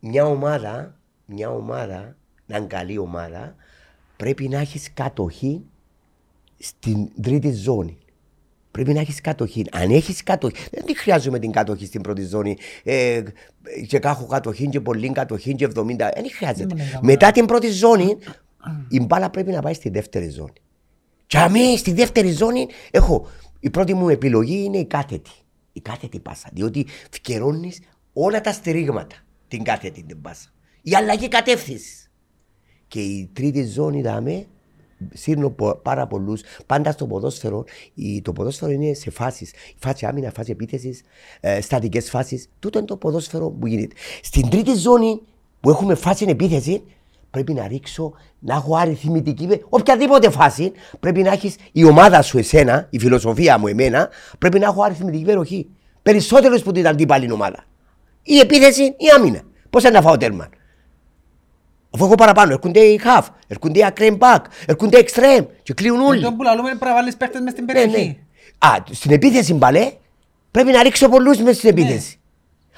Μια 0.00 0.24
ομάδα, 0.24 0.98
μια 1.26 1.50
ομάδα, 1.50 2.16
να 2.46 2.56
είναι 2.56 2.66
καλή 2.66 2.98
ομάδα, 2.98 3.54
πρέπει 4.16 4.48
να 4.48 4.58
έχεις 4.58 4.92
κατοχή 4.94 5.64
στην 6.58 7.22
τρίτη 7.22 7.52
ζώνη. 7.52 7.98
Πρέπει 8.76 8.92
να 8.92 9.00
έχεις 9.00 9.20
κατοχή. 9.20 9.64
Αν 9.72 9.90
έχεις 9.90 10.22
κατοχή, 10.22 10.54
δεν 10.70 10.84
τη 10.84 10.96
χρειάζομαι 10.96 11.38
την 11.38 11.50
κατοχή 11.50 11.86
στην 11.86 12.00
πρώτη 12.00 12.22
ζώνη. 12.24 12.56
Ε, 12.82 13.22
και 13.86 13.98
κάχω 13.98 14.26
κατοχή 14.26 14.68
και 14.68 14.80
πολύ 14.80 15.12
κατοχή 15.12 15.54
και 15.54 15.68
70. 15.74 15.96
Δεν 15.96 16.30
χρειάζεται. 16.36 16.74
Ναι, 16.74 16.82
ναι, 16.82 16.98
Μετά 17.02 17.30
την 17.30 17.46
πρώτη 17.46 17.70
ζώνη, 17.70 18.16
η 18.88 19.00
μπάλα 19.00 19.30
πρέπει 19.30 19.50
να 19.50 19.60
πάει 19.60 19.74
στη 19.74 19.88
δεύτερη 19.88 20.28
ζώνη. 20.28 20.52
Και 21.26 21.38
αμέ 21.38 21.76
στη 21.76 21.92
δεύτερη 21.92 22.30
ζώνη 22.30 22.66
έχω. 22.90 23.28
Η 23.60 23.70
πρώτη 23.70 23.94
μου 23.94 24.08
επιλογή 24.08 24.64
είναι 24.64 24.78
η 24.78 24.86
κάθετη. 24.86 25.30
Η 25.72 25.80
κάθετη 25.80 26.20
πάσα. 26.20 26.48
Διότι 26.52 26.86
φκερώνεις 27.10 27.80
όλα 28.12 28.40
τα 28.40 28.52
στηρίγματα 28.52 29.16
την 29.48 29.62
κάθετη 29.62 30.02
την 30.02 30.20
πάσα. 30.20 30.48
Η 30.82 30.94
αλλαγή 30.94 31.28
κατεύθυνσης. 31.28 32.10
Και 32.88 33.00
η 33.00 33.30
τρίτη 33.32 33.64
ζώνη 33.64 34.02
δάμε, 34.02 34.46
σύρνω 35.14 35.50
πο- 35.50 35.74
πάρα 35.82 36.06
πολλούς. 36.06 36.42
Πάντα 36.66 36.92
στο 36.92 37.06
ποδόσφαιρο, 37.06 37.64
η, 37.94 38.22
το 38.22 38.32
ποδόσφαιρο 38.32 38.70
είναι 38.72 38.92
σε 38.94 39.10
φάσεις. 39.10 39.52
Φάση 39.78 40.06
άμυνα, 40.06 40.30
φάση 40.36 40.50
επίθεσης, 40.50 41.02
ε, 41.40 41.60
στατικές 41.60 42.10
φάσεις. 42.10 42.48
Τούτο 42.58 42.78
είναι 42.78 42.86
το 42.86 42.96
ποδόσφαιρο 42.96 43.50
που 43.50 43.66
γίνεται. 43.66 43.94
Στην 44.22 44.48
τρίτη 44.48 44.74
ζώνη 44.74 45.20
που 45.60 45.70
έχουμε 45.70 45.94
φάση 45.94 46.24
επίθεση, 46.28 46.82
πρέπει 47.30 47.52
να 47.52 47.66
ρίξω, 47.66 48.12
να 48.38 48.54
έχω 48.54 48.76
αριθμητική. 48.76 49.46
με- 49.46 49.60
Οποιαδήποτε 49.68 50.30
φάση 50.30 50.72
πρέπει 51.00 51.22
να 51.22 51.32
έχεις 51.32 51.56
η 51.72 51.84
ομάδα 51.84 52.22
σου, 52.22 52.38
εσένα, 52.38 52.86
η 52.90 52.98
φιλοσοφία 52.98 53.58
μου, 53.58 53.66
εμένα, 53.66 54.08
πρέπει 54.38 54.58
να 54.58 54.64
έχω 54.66 54.82
αριθμητική 54.82 55.24
περιοχή. 55.24 55.68
Περισσότερο 56.02 56.60
που 56.60 56.72
την 56.72 56.88
αντίπαλη 56.88 57.30
ομάδα. 57.32 57.64
Η 58.22 58.38
επίθεση 58.38 58.82
ή 58.82 58.94
η 58.98 59.08
άμυνα. 59.16 59.40
Πώς 59.70 59.82
να 59.82 60.00
φάω 60.02 60.16
τέρμα. 60.16 60.48
Αφού 61.96 62.04
έχω 62.04 62.14
παραπάνω, 62.14 62.52
έρχονται 62.52 62.80
οι 62.80 63.00
half, 63.04 63.22
έρχονται 63.46 63.78
οι 63.78 63.84
ακραίοι 63.84 64.18
back, 64.20 64.38
έρχονται 64.66 64.98
οι 64.98 65.08
extreme 65.08 65.44
και 65.62 65.72
κλείουν 65.74 66.00
όλοι. 66.00 66.22
Το 66.22 66.32
που 66.32 66.42
λαλούμε 66.42 66.68
πρέπει 66.68 66.84
να 66.84 66.92
βάλεις 66.94 67.16
παίχτες 67.16 67.40
μες 67.40 67.52
στην 67.52 67.64
Ναι, 67.64 67.72
ναι. 67.72 67.80
περιοχή. 67.80 68.18
Α, 68.58 68.68
στην 68.90 69.10
επίθεση 69.10 69.54
μπαλέ, 69.54 69.92
πρέπει 70.50 70.70
να 70.72 70.82
ρίξω 70.82 71.08
πολλούς 71.08 71.38
μέσα 71.38 71.54
στην 71.58 71.68
επίθεση. 71.70 72.18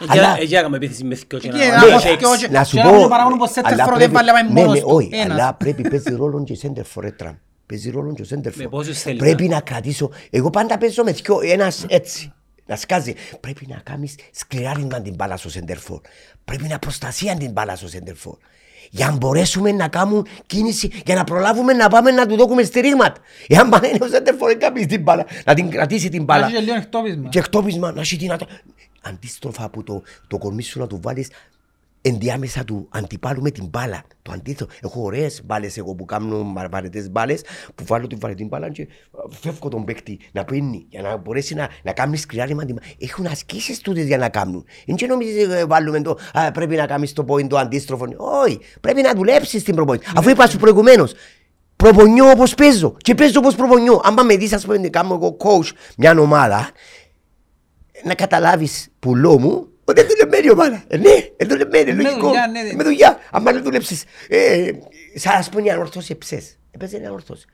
Αλλά- 0.06 0.36
Εκεί 0.40 0.54
έκαμε 0.54 0.76
επίθεση 0.76 1.04
μες 1.04 1.18
θκυο 1.18 1.38
και 1.38 1.48
Εκεί 1.48 1.56
να- 1.56 1.64
έκαμε 1.64 1.78
να 1.80 1.86
με 1.86 1.92
παίξει. 1.92 2.08
θκυο 2.14 2.36
και- 2.36 2.48
Να 2.48 2.64
σου 2.64 2.76
και 2.76 2.82
πω, 2.82 2.90
να 2.90 2.96
μην 2.98 3.08
παράγουν 3.08 3.38
πως 3.38 3.50
center 3.50 3.60
αλλά 3.64 3.84
for 3.84 3.88
δεν 3.88 3.96
πρέπει- 3.96 4.12
βάλει 4.12 4.26
να 4.26 4.32
πάει 4.32 4.42
ναι, 4.42 4.50
μόνος 4.60 4.74
ναι, 4.74 4.80
του. 4.80 4.88
όχι, 4.90 5.08
Ένας. 5.12 5.38
αλλά 5.40 5.54
πρέπει 5.54 5.88
παίζει 5.88 6.14
ρόλο 6.14 6.44
και 6.44 6.58
center 6.62 6.82
for 6.94 7.04
έτραμ. 7.04 7.34
Παίζει 7.66 7.90
ρόλο 7.90 8.12
και 8.14 8.24
center 8.30 8.52
Με 8.54 8.64
for. 8.64 8.70
πόσους 8.70 8.98
θέλεις 8.98 9.18
Πρέπει 9.18 9.48
να- 9.48 9.54
να 9.54 9.60
κρατήσω, 9.60 10.10
εγώ 10.30 10.50
πάντα 10.50 10.78
παίζω 10.78 11.02
με 11.04 11.12
δυο, 11.12 11.40
ένας 11.42 11.84
έτσι. 11.88 12.32
να 12.66 12.76
σκάζει. 12.76 13.14
Πρέπει 13.40 13.66
να 13.68 13.80
κάνεις 13.82 14.14
σκληράρισμα 14.32 15.00
την 15.00 15.14
μπάλα 15.14 15.36
στο 15.36 15.50
σεντερφόρ. 15.50 16.00
Πρέπει 16.44 16.66
να 16.68 16.78
προστασία 16.78 17.36
την 17.36 17.50
μπάλα 17.52 17.76
στο 17.76 17.88
σεντερφόρ. 17.88 18.36
Για 18.90 19.06
να 19.06 19.16
μπορέσουμε 19.16 19.72
να 19.72 19.88
κάνουμε 19.88 20.22
κίνηση, 20.46 20.90
για 21.06 21.14
να 21.14 21.24
προλάβουμε 21.24 21.72
να 21.72 21.88
πάμε 21.88 22.10
να 22.10 22.26
του 22.26 22.36
δώσουμε 22.36 22.62
στηρίγματα. 22.62 23.20
Εάν 23.46 23.68
πάνε 23.68 23.90
ο 24.00 24.06
σεντερφόρ, 24.06 24.48
δεν 24.48 24.58
κάνεις 24.58 24.86
την 24.86 25.02
μπάλα, 25.02 25.26
να 25.44 25.54
την 25.54 25.70
κρατήσει 25.70 26.08
την 26.08 26.18
Να 26.18 26.24
μπάλα. 26.24 26.46
έχει 26.46 26.54
και 26.54 26.60
λίγο 26.60 26.74
εκτόπισμα. 26.76 27.28
Και 27.28 27.38
εκτόπισμα 27.38 27.92
να 27.92 28.00
έχει 28.00 28.16
δυνατό. 28.16 28.46
Αντίστροφα 29.02 29.64
από 29.64 29.82
το, 29.82 30.02
το 30.26 30.38
κορμί 30.38 30.62
σου 30.62 30.78
να 30.78 30.86
του 30.86 30.98
βάλεις 31.02 31.28
ενδιάμεσα 32.02 32.64
του 32.64 32.88
αντιπάλου 32.90 33.42
με 33.42 33.50
την 33.50 33.66
μπάλα. 33.66 34.02
Το 34.22 34.32
αντίθετο. 34.32 34.72
Έχω 34.82 35.02
ωραίες 35.02 35.40
μπάλες 35.44 35.76
εγώ 35.76 35.94
που 35.94 36.04
κάνω 36.04 36.52
βαρετές 36.70 37.10
μπάλες 37.10 37.40
που 37.74 37.84
βάλω 37.86 38.06
την 38.06 38.18
βαρετή 38.20 38.44
μπάλα 38.44 38.70
και 38.70 38.82
α, 38.82 38.86
φεύγω 39.40 39.68
τον 39.68 39.84
παίκτη 39.84 40.18
να 40.32 40.44
πίνει 40.44 40.86
για 40.88 41.02
να 41.02 41.16
μπορέσει 41.16 41.54
να, 41.54 41.68
να 41.82 41.92
κάνει 41.92 42.16
σκριάριμα. 42.16 42.64
την- 42.64 42.78
Έχουν 42.98 43.26
ασκήσεις 43.26 43.80
τούτες 43.80 44.04
για 44.06 44.18
να 44.18 44.28
κάνουν. 44.28 44.64
Δεν 44.86 44.96
και 44.96 45.06
νομίζεις 45.06 45.46
ε, 45.48 45.64
βάλουμε 45.66 46.00
το 46.02 46.18
α, 46.32 46.50
πρέπει 46.52 46.76
να 46.76 46.86
κάνεις 46.86 47.12
το 47.12 47.24
point 47.28 47.48
το 47.48 47.58
αντίστροφο. 47.58 48.04
Όχι. 48.44 48.58
Πρέπει 48.80 49.02
να 49.02 49.12
δουλέψεις 49.14 49.62
την 49.62 49.74
προπόνηση. 49.74 50.10
Αφού 50.16 50.30
είπα 50.30 50.46
σου 50.46 50.58
προηγουμένως. 50.58 51.12
Προπονιώ 51.76 52.30
όπως 52.30 52.54
παίζω 52.54 52.96
και 52.98 53.14
παίζω 53.14 53.38
όπως 53.38 53.54
προπονιώ. 53.54 54.00
Αν 54.04 54.14
πάμε 54.14 54.36
δεις 54.36 54.52
ας 54.52 54.64
πούμε 54.64 54.78
κάνω 54.88 55.14
εγώ 55.14 55.36
coach 55.40 55.70
μια 55.96 56.18
ομάδα 56.18 56.70
να 58.04 58.14
καταλάβεις 58.14 58.88
πουλό 58.98 59.38
μου 59.38 59.66
ότι 59.92 60.00
είναι 60.00 60.10
δουλεμένη 60.20 60.46
η 60.46 60.50
ομάδα. 60.50 60.84
Ε, 60.88 60.96
ναι, 60.96 61.10
είναι 61.10 61.54
δουλεμένη, 61.54 61.92
Με 61.92 62.02
λογικό. 62.02 62.26
δουλειά, 62.26 62.46
ναι, 62.52 62.62
ναι. 62.62 62.72
Με 62.74 62.82
δουλειά. 62.82 63.18
Αν 63.30 63.42
δεν 63.44 63.62
δουλέψεις, 63.62 64.04
ε, 64.28 64.70
σαν 65.14 65.36
ας 65.36 65.48
πούμε 65.48 65.62
η 65.62 65.70
ανορθώση 65.70 66.12
εψές. 66.12 66.58
Έπαιζε 66.70 66.96
η 66.98 67.04
ανορθώση. 67.04 67.46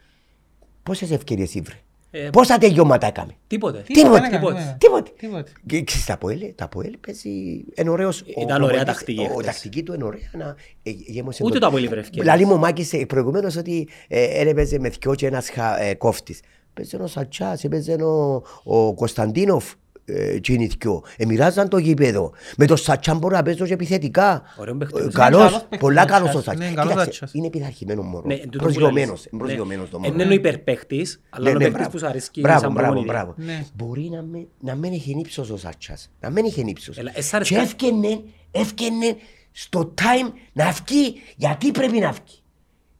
Πόσες 0.82 1.10
ευκαιρίες 1.10 1.54
ήβρε; 1.54 1.74
Ε, 2.10 2.28
Πόσα 2.32 2.58
τελειώματα 2.58 3.06
έκαμε; 3.06 3.36
Τίποτε. 3.46 3.82
Τίποτε. 3.86 4.20
δεν 4.20 4.30
Τίποτε. 4.30 4.56
έκαμε, 4.58 4.76
Τίποτε. 4.78 5.10
Τίποτε. 5.18 5.50
Και 5.66 5.82
ξέρεις, 5.82 6.06
τα 6.06 6.12
Αποέλ, 6.14 6.40
τα 6.54 6.64
Αποέλ 6.64 6.96
παίζει, 7.06 7.28
είναι 7.74 7.90
ωραίος. 7.90 8.20
ο 8.20 8.24
Ήταν 8.40 8.62
ωραία 8.62 8.84
προπονητής, 8.84 8.84
τακτική 8.94 9.20
Ο, 9.20 9.24
ο 9.24 9.34
χτες. 9.34 9.46
τακτική 9.46 9.82
του 9.82 9.92
είναι 9.94 10.04
ωραία 10.04 10.30
να 10.32 10.56
ε, 10.82 10.90
γέμωσε 10.90 11.42
Ούτε 11.44 11.52
το- 11.54 11.60
το 11.60 11.66
Αποέλ 11.66 11.84
ήβρε 11.84 12.00
ευκαιρίες. 12.00 12.26
Λαλή 12.26 12.44
μου 12.46 12.52
ο 12.52 12.56
Μάκης 12.56 12.92
ε, 12.92 13.04
προηγουμένως 13.06 13.56
ότι 13.56 13.88
ε, 14.08 14.26
δεν 14.38 14.46
έπαιζε 14.48 14.78
με 14.78 14.88
δυο 14.88 15.14
και 15.14 15.26
ένας 15.26 15.50
χα- 15.50 15.80
ε, 15.80 15.94
κόφτης. 15.94 16.40
Παίζε 16.74 16.96
ο 16.96 17.06
Σατσάς, 17.06 17.64
έπαιζε 17.64 17.92
ο, 17.92 18.42
ο 18.64 18.94
Κωνσταντίνοφ. 18.94 19.72
Ε, 20.06 20.34
εκείνοι 20.34 20.66
δυο. 20.80 21.02
Ε, 21.16 21.24
μοιράζαν 21.26 21.68
το 21.68 21.78
γήπεδο. 21.78 22.32
Με 22.56 22.66
το 22.66 22.76
Σατσάν 22.76 23.18
μπορώ 23.18 23.36
να 23.36 23.42
παίζω 23.42 23.66
και 23.66 23.72
επιθετικά. 23.72 24.42
Ωραίο 24.56 24.76
παίκτης. 24.76 24.98
Ε, 25.00 25.02
Είναι 25.02 25.12
Καλός, 25.12 25.40
καλός 25.40 25.60
παίκτης 25.60 25.78
πολλά 25.78 26.02
ο 26.02 26.06
καλός 26.06 26.28
ο 26.28 26.32
Σατσάς. 26.32 26.44
Σατσάς. 26.54 26.68
Ναι, 26.68 26.74
καλός 26.74 26.92
Κοίταξε, 26.92 27.10
Σατσάς. 27.18 27.34
Είναι 27.34 27.50
πειθαρχημένος 27.50 28.04
μωρό. 28.06 28.26
Ναι, 28.26 28.36
τούτο 28.36 28.50
που 28.50 28.62
Προσγειωμένος. 28.62 29.08
λαλείς. 29.08 29.26
είναι 29.32 29.42
προσγειωμένος 29.42 29.90
το 29.90 29.98
Ναι. 29.98 30.08
μωρό. 30.08 30.20
Είναι 30.22 30.30
ο 30.30 30.34
υπερπαίχτης, 30.34 31.20
αλλά 31.30 31.44
Ναι, 31.44 31.50
είναι 31.50 31.58
ο 31.58 31.60
ναι, 31.60 31.64
παίκτης 31.64 31.80
μπράβο. 31.80 31.90
που 31.90 31.98
σου 31.98 32.06
αρέσκει 32.06 32.40
Μπράβο, 32.40 32.60
σαν 32.60 32.72
μπράβο, 32.72 32.92
προπονητή. 32.92 33.12
μπράβο. 33.16 33.34
Ναι. 33.36 33.66
Μπορεί 33.74 34.08
να 34.12 34.22
μην, 34.22 34.46
να 34.60 34.74
μην 34.74 34.92
έχει 34.92 35.16
ύψος 35.18 35.50
ο 35.50 35.56
Σάτσας. 35.56 36.10
Να 36.20 36.30
μην 36.30 36.44
έχει 36.44 36.60
ύψος. 36.66 36.98
Έλα, 36.98 37.12
εσ' 37.14 37.34
άρεσε 37.34 37.50
Και 37.52 37.56
κα- 37.60 37.62
έφκαινε, 37.66 38.20
έφκαινε 38.50 39.16
στο 39.52 39.94
time 39.98 40.32
να 40.52 40.70
βγει. 40.70 41.14
Γιατί 41.36 41.70
πρέπει 41.70 41.98
να 41.98 42.10
βγει; 42.10 42.42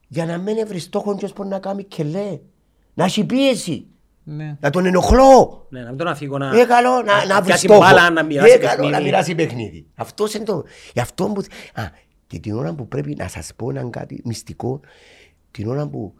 Για 0.07 0.25
να 0.25 0.37
μην 0.37 0.67
βρει 0.67 0.79
στόχο 0.79 1.15
και 1.17 1.25
ώσπου 1.25 1.43
να 1.43 1.59
κάνει 1.59 1.83
και 1.83 2.03
λέει. 2.03 2.41
Να 2.93 3.03
έχει 3.03 3.23
πίεση. 3.25 3.85
Ναι. 4.27 4.57
Να 4.59 4.69
τον 4.69 4.85
ενοχλώ. 4.85 5.65
Ναι, 5.69 5.79
να 5.81 5.89
μην 5.89 5.97
τον 5.97 6.07
αφήγω 6.07 6.37
να... 6.37 6.59
Ε, 6.59 6.65
καλό 6.65 7.01
να, 7.01 7.25
να 7.25 7.35
βρει 7.35 7.45
πιάσει 7.45 7.65
στόχο. 7.65 7.79
μπάλα, 7.79 8.09
να 8.09 8.23
μοιράσει 8.23 8.51
Ε, 8.53 8.57
καλό 8.57 8.75
να 8.83 8.89
παιχνίδι. 8.89 9.03
μοιράσει 9.03 9.35
παιχνίδι. 9.35 9.85
Αυτός 9.95 10.33
είναι 10.33 10.43
το. 10.43 10.63
Γι' 10.93 10.99
αυτό 10.99 11.25
που. 11.25 11.41
Α, 11.73 11.83
και 12.27 12.39
την 12.39 12.53
ώρα 12.53 12.73
που 12.75 12.87
πρέπει 12.87 13.15
να 13.17 13.27
σας 13.27 13.51
πω 13.55 13.69
έναν 13.69 13.89
κάτι 13.89 14.21
μυστικό, 14.25 14.79
την 15.51 15.67
ώρα 15.67 15.87
που 15.87 16.13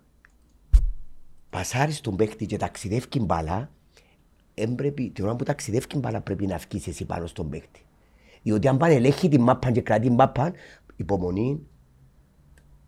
πασάρεις 1.49 2.01
τον 2.01 2.15
παίκτη 2.15 2.45
και 2.45 2.57
ταξιδεύει 2.57 3.19
μπάλα, 3.19 3.69
εν 4.53 4.75
πρέπει, 4.75 5.09
την 5.09 5.23
ώρα 5.25 5.35
που 5.35 5.43
ταξιδεύει 5.43 5.85
μπάλα 5.97 6.21
πρέπει 6.21 6.47
να 6.47 6.57
βγεις 6.69 6.87
εσύ 6.87 7.05
πάνω 7.05 7.25
στον 7.27 7.49
παίκτη. 7.49 7.79
Διότι 8.41 8.67
αν 8.67 8.77
πάνε 8.77 8.93
ελέγχει 8.93 9.29
την 9.29 9.41
μάπα 9.41 9.71
και 9.71 9.81
κρατεί 9.81 10.05
την 10.07 10.13
μάπα, 10.15 10.51
υπομονή, 10.95 11.59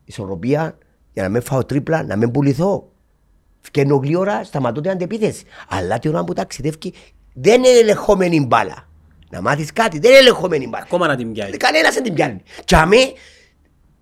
ισορροπία, 0.05 0.77
για 1.13 1.23
να 1.23 1.29
μην 1.29 1.41
φάω 1.41 1.63
τρίπλα, 1.65 2.03
να 2.03 2.15
μην 2.15 2.31
πουληθώ. 2.31 2.91
Φκένω 3.67 3.95
γλύωρα, 3.95 4.43
σταματώ 4.43 4.81
την 4.81 4.91
αντεπίθεση. 4.91 5.43
Αλλά 5.67 5.99
την 5.99 6.09
ώρα 6.13 6.23
που 6.23 6.33
ταξιδεύει 6.33 6.93
δεν 7.33 7.63
είναι 7.63 7.77
ελεγχόμενη 7.77 8.45
μπάλα. 8.45 8.87
Να 9.29 9.41
μάθεις 9.41 9.73
κάτι, 9.73 9.99
δεν 9.99 10.11
είναι 10.11 10.19
ελεγχόμενη 10.19 10.67
μπάλα. 10.67 10.83
Ακόμα 10.83 11.07
να 11.07 11.15
την 11.15 11.31
πιάσει. 11.33 11.57
Κανένας 11.57 11.93
δεν 11.93 12.03
την 12.03 12.13
πιάνει. 12.13 12.41
Και 12.65 12.75
αμέ, 12.75 12.97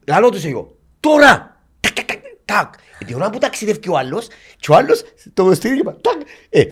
λαλό 0.08 0.30
τους 0.30 0.44
εγώ, 0.44 0.78
τώρα, 1.00 1.62
τακ, 1.80 1.94
τακ, 1.94 2.06
τακ, 2.08 2.18
τακ. 2.46 2.74
Ε, 3.00 3.06
Την 3.06 3.16
ώρα 3.16 3.30
που 3.30 3.38
ταξιδεύει 3.38 3.90
ο 3.90 3.98
άλλος, 3.98 4.28
και 4.60 4.72
ο 4.72 4.76
άλλος 4.76 5.04
το 5.34 5.54
στήριγμα, 5.54 5.96
τακ. 6.02 6.22
Ε, 6.50 6.64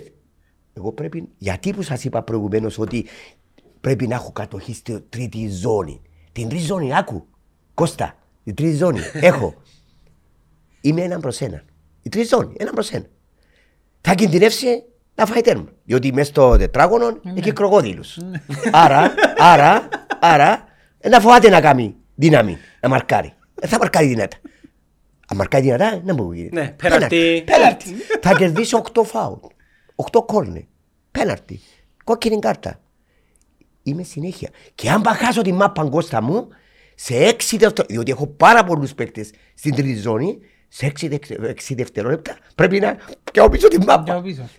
εγώ 0.73 0.91
πρέπει, 0.91 1.29
γιατί 1.37 1.73
που 1.73 1.81
σας 1.81 2.03
είπα 2.03 2.23
προηγουμένως 2.23 2.77
ότι 2.77 3.05
πρέπει 3.81 4.07
να 4.07 4.15
έχω 4.15 4.31
κατοχή 4.31 4.73
στη 4.73 5.01
τρίτη 5.09 5.49
ζώνη. 5.49 6.01
Την 6.31 6.49
τρίτη 6.49 6.63
ζώνη, 6.63 6.95
άκου, 6.95 7.27
Κώστα, 7.73 8.17
την 8.43 8.55
τρίτη 8.55 8.75
ζώνη, 8.75 8.99
έχω. 9.29 9.53
Είμαι 10.81 11.01
έναν 11.01 11.19
προς 11.19 11.41
έναν. 11.41 11.63
Η 12.03 12.09
τρίτη 12.09 12.27
ζώνη, 12.27 12.53
έναν 12.57 12.73
προς 12.73 12.91
έναν. 12.91 13.07
Θα 14.01 14.13
κινδυνεύσει 14.13 14.83
να 15.15 15.25
φάει 15.25 15.41
τέρμα. 15.41 15.67
Διότι 15.83 16.13
μέσα 16.13 16.29
στο 16.29 16.57
τετράγωνο 16.57 17.19
έχει 17.35 17.51
κροκόδιλους. 17.51 18.19
άρα, 18.71 19.13
άρα, 19.37 19.87
άρα, 20.19 20.65
ε, 20.99 21.09
να 21.09 21.19
φοβάται 21.19 21.49
να 21.49 21.61
κάνει 21.61 21.95
δύναμη, 22.15 22.57
να 22.81 22.89
μαρκάρει. 22.89 23.33
Δεν 23.53 23.69
θα 23.69 23.77
μαρκάρει 23.77 24.07
δυνατά. 24.07 24.37
Αν 25.27 25.37
μαρκάρει 25.37 25.63
δυνατά, 25.63 26.01
δεν 26.03 26.15
μπορεί. 26.15 26.37
γίνει. 26.37 26.49
Ναι, 26.53 26.67
πέναρτι. 26.67 27.43
Πέναρτι. 27.45 27.95
θα 28.21 28.35
κερδίσει 28.35 28.81
8 28.93 29.03
φάουλ. 29.03 29.37
8 30.11 30.25
κόρνε. 30.25 30.67
Πέναρτι. 31.11 31.59
Κόκκινη 32.03 32.39
κάρτα. 32.39 32.79
Είμαι 33.83 34.03
συνέχεια. 34.03 34.49
Και 34.75 34.89
αν 34.89 35.01
παχάσω 35.01 35.41
τη 35.41 35.51
μάπα 35.51 35.89
Κώστα 35.89 36.21
μου, 36.21 36.47
σε 36.95 37.13
6 37.13 37.35
δευτερόλεπτα, 37.37 37.85
διότι 37.89 38.11
έχω 38.11 38.27
πάρα 38.27 38.63
πολλούς 38.63 38.93
παίκτες 38.93 39.31
στην 39.53 39.75
τρίτη 39.75 39.99
ζώνη, 39.99 40.39
σε 40.75 40.91
6, 40.95 41.75
δευτερόλεπτα 41.75 42.37
πρέπει 42.55 42.79
να 42.79 42.97
πιάω 43.31 43.49
πίσω 43.49 43.67
την 43.67 43.79
Και 43.79 43.85
μάπα. 43.85 44.13
από 44.13 44.21
πίσω. 44.21 44.49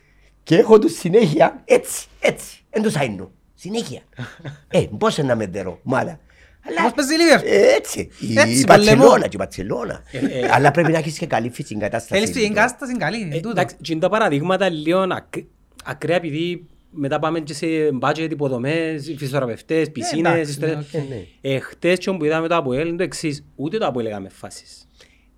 Και 0.42 0.56
έχω 0.56 0.78
του 0.78 0.88
συνέχεια 0.88 1.62
έτσι, 1.64 2.06
έτσι. 2.20 2.58
Δεν 2.70 2.82
του 2.82 2.90
αείνω. 2.98 3.32
Συνέχεια. 3.54 4.00
ε, 4.68 4.80
πώς 4.98 5.18
να 5.18 5.36
με 5.36 5.46
ντερώ, 5.46 5.78
μάλα. 5.82 6.18
Πώς 6.82 6.92
παίζει 6.94 7.14
η 7.14 7.16
Liverpool. 7.18 7.44
Ε, 7.46 7.74
έτσι. 7.74 8.08
Η- 8.20 8.38
Έτσι, 8.38 8.60
Η 8.60 8.64
πολεμό. 8.64 8.66
Μπαρτσελώνα 8.66 9.22
και 9.22 9.28
η 9.32 9.36
Μπαρτσελώνα. 9.38 10.02
Ε, 10.12 10.18
ε. 10.38 10.48
Αλλά 10.52 10.70
πρέπει 10.70 10.92
να 10.92 10.98
έχεις 10.98 11.18
και 11.18 11.26
καλή 11.26 11.50
φυσική 11.50 11.80
κατάσταση. 11.80 12.20
Θέλεις 12.20 12.34
φυσική 12.36 12.52
κατάσταση 12.54 12.96
καλή. 12.96 13.16
Ε, 13.16 13.24
είναι 13.24 13.34
τούτο. 13.34 13.50
Εντάξει, 13.50 13.76
και 13.80 13.92
είναι 13.92 14.00
τα 14.00 14.08
παραδείγματα 14.08 14.68
λίγο 14.68 14.98
ακ- 14.98 15.44
ακραία 15.84 16.16
επειδή 16.16 16.66
μετά 16.90 17.18
πάμε 17.18 17.40
και 17.40 17.54
σε 17.54 17.66
budget 18.00 18.28
υποδομές, 18.30 19.02
φυσιοθεραπευτές, 19.16 19.90
πισίνες, 19.90 20.32
εντάξει, 20.32 20.50
ιστορίες. 20.50 20.76
ναι, 20.92 21.00
οκ. 21.00 21.08
Ναι. 21.08 21.24
Ε, 21.40 21.58
χτες 21.58 21.98
και 21.98 22.10
όπου 22.10 22.24
είδαμε 22.24 22.48
το 22.48 22.56
Αποέλ 22.56 22.88
είναι 22.88 22.96
το 22.96 23.02
εξής, 23.02 23.44
ούτε 23.54 23.78
το 23.78 23.86
Αποέλ 23.86 24.06
έκαμε 24.06 24.28
φάσεις. 24.28 24.88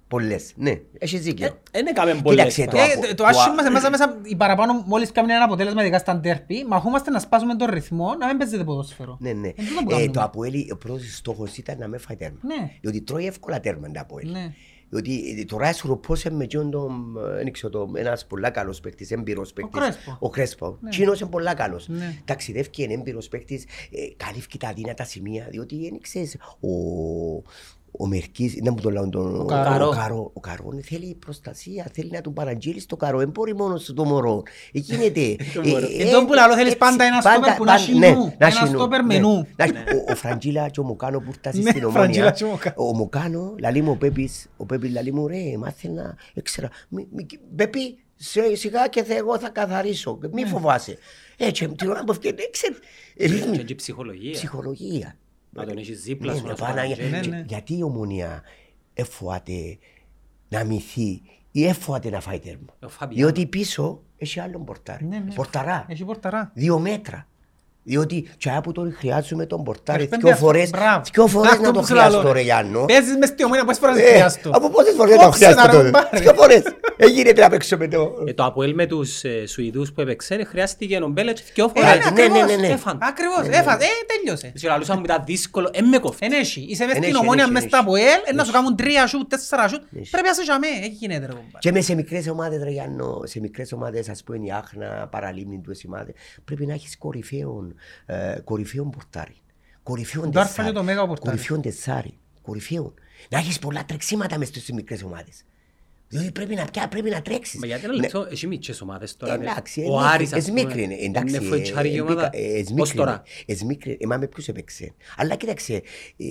Πολλές. 0.09 0.53
Ναι, 0.57 0.81
έχεις 0.99 1.21
δίκιο. 1.21 1.59
Δεν 1.71 1.87
έκαμε 1.87 2.21
πολλές 2.23 2.55
Κοίταξε, 2.55 2.65
το 2.65 2.77
φάσεις. 2.77 2.93
Ε, 2.95 2.97
απο- 2.99 3.07
το- 3.07 3.15
Το 3.15 3.15
το 3.15 3.25
άσχημα 3.25 3.53
α- 3.53 3.55
μας 3.55 3.65
εμάς 3.67 3.91
μέσα 3.91 4.19
οι 4.23 4.37
παραπάνω 4.37 4.85
μόλις 4.87 5.13
κάνουν 5.13 5.31
ένα 5.31 5.45
αποτέλεσμα 5.45 5.83
ειδικά 5.83 5.99
στα 5.99 6.17
ντέρπι 6.17 6.65
μαχόμαστε 6.69 7.11
να 7.11 7.19
σπάσουμε 7.19 7.55
τον 7.55 7.69
ρυθμό 7.71 8.15
να 8.15 8.27
μην 8.27 8.37
παίζετε 8.37 8.65
ποδόσφαιρο. 8.65 9.17
Ναι, 9.21 9.33
ναι. 9.33 9.49
Ε, 9.49 9.53
τούτο 9.53 9.83
που 9.85 9.91
Ε, 9.91 9.93
κάνουμε. 9.93 10.13
το 10.13 10.23
Αποέλ, 10.23 10.55
ο 10.73 10.77
πρώτος 10.77 11.17
στόχος 11.17 11.57
ήταν 11.57 11.79
να 11.79 11.89
μεν 11.89 11.99
φάει 11.99 12.17
τέρμα. 12.17 12.39
Ναι. 12.43 12.71
Διότι 12.81 13.01
τρώει 13.03 13.27
εύκολα 13.27 13.61
τέρμα 13.61 13.91
το 13.91 14.01
Αποέλ. 14.01 14.31
Ναι. 14.31 14.55
Διότι 14.89 15.37
ε, 15.41 15.45
τώρα 15.45 15.69
ισορροπώσε 15.71 16.31
με 16.31 16.45
εκείνον 16.45 16.71
τον, 16.71 17.17
ε, 17.33 17.35
δεν 17.43 17.53
ξέρω, 17.53 17.73
το- 17.73 17.91
ένας 17.95 18.27
πολλά 18.27 18.51
καλός 18.51 18.81
παίκτης, 18.81 19.11
έμπειρος 19.11 19.53
παίκτης. 19.53 19.81
Κρέσπο. 19.81 20.17
Ο 20.21 20.29
Κρέσπο. 20.31 20.79
Ναι. 20.81 20.89
Εκείνος 20.89 21.21
είναι 21.21 21.31
πολλά 21.31 21.55
καλός. 21.55 21.89
Ναι. 21.89 22.15
Ταξιδεύει 22.25 22.71
και 22.71 22.83
είναι 22.83 22.93
έμπειρος 22.93 23.29
παίκτης, 23.29 23.65
ε, 23.65 23.99
καλύφει 24.17 24.59
τα 24.59 24.69
αδύνατα 24.69 25.05
σημεία, 25.05 25.47
διότι 25.51 25.89
δεν 25.91 26.01
ξέρεις, 26.01 26.37
ο, 26.61 26.69
ο 27.99 28.07
Μερκής, 28.07 28.57
να 28.63 28.71
μου 28.71 28.81
το 28.81 28.91
λέω 28.91 29.09
τον... 29.09 29.41
Ο 29.41 29.45
Καρό. 29.45 29.87
Ο 29.87 29.91
Καρό, 29.91 30.31
ο 30.35 30.41
Καρό 30.41 30.79
θέλει 30.83 31.15
προστασία, 31.15 31.87
θέλει 31.93 32.11
να 32.11 32.21
τον 32.21 32.33
παραγγείλεις 32.33 32.87
το 32.87 32.97
Καρό, 32.97 33.19
δεν 33.19 33.29
μπορεί 33.29 33.55
μόνος 33.55 33.85
του 33.85 33.95
το 33.95 34.05
μωρό. 34.05 34.43
Ε, 34.73 34.79
γίνεται. 34.79 35.37
μωρό. 35.65 35.87
Ε, 35.99 36.11
τον 36.11 36.27
που 36.27 36.33
λαλώ, 36.33 36.53
θέλεις 36.55 36.67
έτσι, 36.67 36.77
πάντα 36.79 37.05
ένα 37.05 37.21
στόπερ 37.21 37.55
που 37.55 37.65
να 37.65 37.73
πάντα- 37.73 37.73
έχει 37.73 37.99
ναι, 37.99 38.09
νου, 38.11 38.25
να 38.25 38.33
ένα 38.39 38.47
έχει 38.47 38.63
νου, 38.63 38.69
στόπερ 38.79 39.05
με 39.05 39.15
ναι. 39.15 39.21
νου. 39.21 39.47
Να 39.57 39.65
έχει- 39.65 39.73
ο- 39.75 40.05
Ο 40.13 40.15
Φραντζίλα 40.15 40.69
και 40.69 40.81
ο 40.81 40.83
Μοκάνο 40.83 41.21
που 41.21 41.33
φτάσει 41.33 41.61
Ναι, 41.63 41.71
στην 41.71 41.91
Φραντζίλα 41.91 42.25
ομόνια. 42.25 42.31
και 42.31 42.45
ο 42.45 42.49
Μοκάνο. 42.49 42.75
Ο 42.77 42.95
Μοκάνο, 42.95 43.55
λαλεί 43.61 43.83
μου 43.83 43.91
ο 43.91 43.97
Πέπης, 43.97 44.47
ο 44.57 44.67
Πέπης 44.67 44.93
λαλεί 44.93 45.13
μου 45.13 45.27
ρε, 45.27 45.57
μάθε 45.59 45.89
να, 45.89 46.15
έξερα. 46.35 46.69
Μη- 46.89 47.09
μη- 47.11 47.27
Πέπη, 47.57 47.99
σε- 48.17 48.57
σιγά 48.57 48.89
και 48.89 49.03
θα, 49.05 49.15
εγώ 49.15 49.39
θα 49.39 49.49
καθαρίσω, 49.49 50.19
μη 50.33 50.43
Ναι. 50.43 50.49
φοβάσαι. 50.49 50.99
Έτσι, 51.37 51.69
την 51.69 51.91
ώρα 51.91 52.05
που 52.05 52.13
έφυγε, 52.13 52.35
έξερε, 52.47 52.75
Και 53.17 53.27
ρύθμι, 53.27 53.59
και 53.65 53.75
ψυχολογία. 53.75 54.33
ψυχολογία. 54.33 55.17
Να 55.57 55.67
τον 55.67 55.79
έχεις 55.79 56.03
δίπλα 56.03 56.33
Ναι, 56.33 56.39
σου, 56.39 56.45
ναι, 56.45 56.51
να 56.51 56.57
σου 56.57 56.63
Παναγία. 56.65 56.97
παραγγέλνει. 56.97 57.17
Ναι, 57.17 57.21
Και 57.21 57.29
ναι. 57.37 57.45
Γιατί 57.47 57.77
η 57.77 57.83
ομονία 57.83 58.43
εφοάται 58.95 59.79
να 60.49 60.65
μυθεί 60.65 61.21
ή 61.51 61.67
εφοάται 61.67 62.11
να 62.11 62.21
φάει 62.21 62.39
τέρμα; 62.39 62.77
Ο 62.83 62.89
Φαβιάνο. 62.89 63.15
Διότι 63.33 63.47
πίσω 63.47 64.03
έχει 64.19 64.41
άλλον 64.41 64.65
πορτάρι. 64.65 65.05
Ναι, 65.05 65.19
ναι. 65.19 65.35
Πορταρά. 65.35 65.85
Έχει 65.89 66.05
πορταρά. 66.05 66.51
Δύο 66.55 66.79
μέτρα. 66.79 67.27
Διότι 67.89 68.29
τσάια 68.39 68.61
που 68.61 68.73
τον 68.73 68.95
χρειάζομαι 68.99 69.47
τον 69.47 69.63
πορτάρι 69.63 69.99
Πες 69.99 70.09
δυο 70.19 70.19
πέντε 70.29 70.35
φορές, 70.41 70.63
αυτό, 70.65 70.77
μπράβο. 70.79 71.03
δυο 71.13 71.27
φορές 71.27 71.51
Αυτό 71.51 71.63
να 71.63 71.71
που 71.73 71.79
το 71.81 71.87
σου 71.87 71.95
λέω, 71.95 72.03
χρειάζω 72.05 72.27
ρε. 72.27 72.33
ρε 72.33 72.41
Γιάννο. 72.41 72.85
Παίζεις 72.85 73.17
μες 73.17 73.29
στη 73.29 73.45
ομόνια, 73.45 73.65
πόσες 73.65 73.79
φορές 73.81 73.97
Ε, 73.99 74.03
χρειάζεται. 74.11 74.51
Από 74.53 74.71
πόσες 74.71 74.95
φορές 74.97 75.15
να 75.15 75.19
το 75.21 75.25
Κόψε 75.25 75.45
χρειάζεται 75.45 75.67
να 75.67 75.73
ρε, 75.73 75.77
τότε; 75.77 75.91
μπάρε. 75.91 76.19
Δυο 76.21 76.35
φορές. 76.35 76.63
Έγινε 76.97 77.33
να 77.33 77.49
παίξω 77.49 77.77
με 77.77 77.89
το... 77.89 78.13
Ε, 78.27 78.33
το 78.35 78.45
Αποέλ 78.45 78.75
με 78.75 78.87
τους 78.87 79.25
ε, 79.25 79.47
Σουηδούς 79.47 79.93
που 79.93 80.01
έπαιξε 80.01 80.45
χρειάστηκε 80.45 80.97
ο 81.03 81.09
Μπέλετς 81.09 81.43
δυο 81.55 81.73
Ε, 81.75 81.81
φορές. 81.81 82.11
ναι, 82.13 82.27
ναι, 82.29 82.43
ναι, 82.45 82.57
ναι. 82.57 82.67
Έφαν. 82.67 82.99
Ακριβώς, 83.03 83.59
έφας, 83.59 83.75
ε, 83.83 83.87
τέλειωσε. 84.07 84.53
Σε 84.55 84.67
λαλούσαν 84.69 84.97
μου 84.99 85.05
ήταν 85.05 85.23
δύσκολο, 85.27 85.71
ε, 85.73 85.81
με 85.83 85.99
κόφτει. 85.99 86.27
Εν 86.27 86.33
έχει, 86.33 86.67
είσαι 86.69 86.85
μες 86.85 86.95
Εν 86.95 87.03
στην 87.03 87.15
έχει, 87.15 87.23
ομόνια 87.23 87.45
εν 87.45 87.51
μες 87.51 87.61
έχει, 87.61 87.69
στα 87.69 87.79
εν 87.79 87.85
ΑΠΟΕΛ, 87.85 88.21
ε, 88.25 88.33
να 88.35 88.45
σου 88.45 88.53
κάνουν 88.53 88.77
τρία 88.77 89.07
σούτ, 89.07 89.29
τέσσερα 89.31 89.69
σούτ, 89.69 89.83
Έχει. 90.01 90.11
πρέπει 90.11 90.27
να 90.27 90.35
σε 90.35 90.43
τζαμέ, 90.43 90.67
έχει 90.81 90.89
γίνεται 91.01 91.27
ρε 91.27 91.33
κομπάρε. 91.33 91.49
Και 91.59 91.73
μες 91.73 91.85
σε 91.85 91.95
μικρές 91.95 92.29
ομάδες 92.29 92.63
ρε 92.63 92.71
Γιάννο, 92.71 93.21
σε 93.25 93.41
μικρές 93.41 93.73
ομάδες 93.73 94.09
ας 94.09 94.23
πούμε 94.25 94.39
η 94.47 94.53
Άχνα, 94.53 95.09
Παραλίμνη, 95.11 95.61
τούτες 95.65 95.83
οι 95.83 95.87
ομάδες, 95.87 96.15
πρέπει 96.45 96.67
να 96.67 96.73
έχεις 96.73 96.99
κορυφαίον, 96.99 97.75
ε, 98.07 98.39
κορυφαίον 98.45 98.91
πορτάρι. 98.91 99.37
Κορυφαίον 99.83 100.31
Το 100.31 100.41
άρφα 100.41 100.51
τεσσάρι. 100.53 100.69
και 100.69 100.75
το 100.75 100.83
μέγα 100.83 101.07
πορτάρι. 101.07 101.37
Κορυφαίον 101.37 101.63
τεσσάρι. 101.63 102.19
Κορυφαίον. 102.43 102.95
Να 103.29 103.39
έχεις 103.39 103.59
πολλά 103.59 103.85
τρεξίματα 103.85 104.39
μες 104.39 104.49
στις 104.49 104.73
μικρές 104.73 105.03
ομάδες. 105.03 105.45
Διότι 106.09 106.33
πρέπει 106.33 106.55
να, 106.55 106.65
πια, 106.65 106.89
πρέπει 106.89 107.11
να 107.11 107.23
τρέξεις. 107.23 107.61
Μα 107.61 107.67
γιατί 107.67 107.85
ένα 107.85 107.93
Ναι. 107.95 108.01
λεπτό, 108.01 108.27
έχει 108.31 108.47
μίτσες 108.47 108.81
ομάδες 108.81 109.17
τώρα. 109.17 109.35
Εντάξει, 109.35 109.85
Ο 109.89 109.99
Άρης, 110.01 110.33
ας 110.33 110.45
es 110.45 110.47
πούμε, 110.49 110.65
μικρή, 110.65 110.99
εντάξει. 111.01 111.37
είναι 111.37 111.45
φοητσάρικη 111.47 111.97
ε, 111.97 112.01
ομάδα. 112.01 112.31
ε, 112.33 112.61
es 112.61 112.65
Ως 112.65 112.71
μικρή, 112.73 112.97
τώρα. 112.97 113.23
es 113.49 113.59
μικρή, 113.67 113.97
ε, 114.01 114.07
μα 114.07 114.17
με 114.17 114.27
ποιους 114.27 114.49
έπαιξε. 114.49 114.95
Αλλά 115.17 115.35
κοίταξε, 115.35 115.75
ε, 116.17 116.25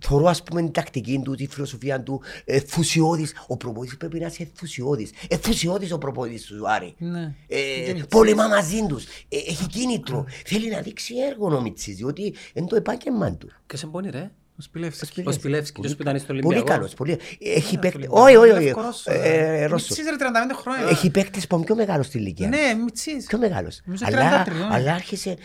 θωρώ 0.00 0.26
ας 0.26 0.42
πούμε 0.42 0.60
την 0.62 0.72
τακτική 0.72 1.20
του, 1.24 1.34
τη 1.34 1.46
φιλοσοφία 1.46 2.02
του, 2.02 2.22
ε, 2.44 2.60
φουσιώδης. 2.66 3.34
Ο 3.46 3.56
προπονητής 3.56 3.96
πρέπει 3.96 4.18
να 4.18 4.26
είσαι 4.26 4.50
φουσιώδης. 4.54 5.10
Ε, 5.28 5.36
φουσιώδης 5.36 5.92
ο 5.92 5.98
προπονητής 5.98 6.44
του 6.44 6.68
Άρη. 6.70 6.94
Ναι. 6.98 7.34
Ε, 7.46 7.94
πολεμά 8.08 8.48
μαζί 8.48 8.86
τους. 8.88 9.04
Ε, 9.04 9.36
έχει 9.36 9.66
κίνητρο. 9.66 10.24
Θέλει 10.44 10.70
να 10.70 10.80
δείξει 10.80 11.14
έργο 11.30 11.56
ο 11.56 11.60
Μιτσής, 11.60 11.96
διότι 11.96 12.34
είναι 12.54 12.66
το 12.66 12.76
επάγγελμα 12.76 13.32
του. 13.36 13.50
Και 13.66 13.76
σε 13.76 13.86
πόνι 13.86 14.10
ρε. 14.10 14.30
Ο 14.58 14.62
Σπιλεύσκης. 14.62 15.26
Ο 15.26 15.32
Σπιλεύσκης, 15.32 15.80
ποιος 15.80 15.96
που 15.96 16.02
ήταν 16.02 16.18
στον 16.18 16.26
Πολύ 16.36 16.46
Ολυμπιακό. 16.46 16.68
καλός. 16.68 16.94
Πολύ... 16.94 17.18
Έχει 17.38 17.78
παίκτες. 17.78 18.06
Ολυμπιακό. 18.08 18.22
Όχι, 18.22 18.36
όχι, 18.36 18.50
όχι. 18.50 18.64
Λευκορώσο, 18.64 19.12
Ε, 19.12 19.16
ρε. 19.16 19.62
ε, 19.62 19.66
Ρώσος. 19.66 19.88
Μιτσής, 19.88 20.06
ρε, 20.10 20.16
35 20.16 20.54
χρόνια. 20.54 20.88
Έχει 20.88 21.10
παίκτες 21.10 21.46
που 21.46 21.56
είναι 21.56 21.64
πιο 21.64 21.74
μεγάλος 21.74 22.06
στην 22.06 22.20
ηλικία. 22.20 22.48
Ναι, 22.48 22.74
Μιτσής. 22.84 23.26
Πιο 23.26 23.38
μεγάλος. 23.38 23.80
Νομίζω 23.84 24.04
Αλλά, 24.06 24.44
33, 24.44 24.50
αλλά 24.70 24.92
άρχισε 24.94 25.36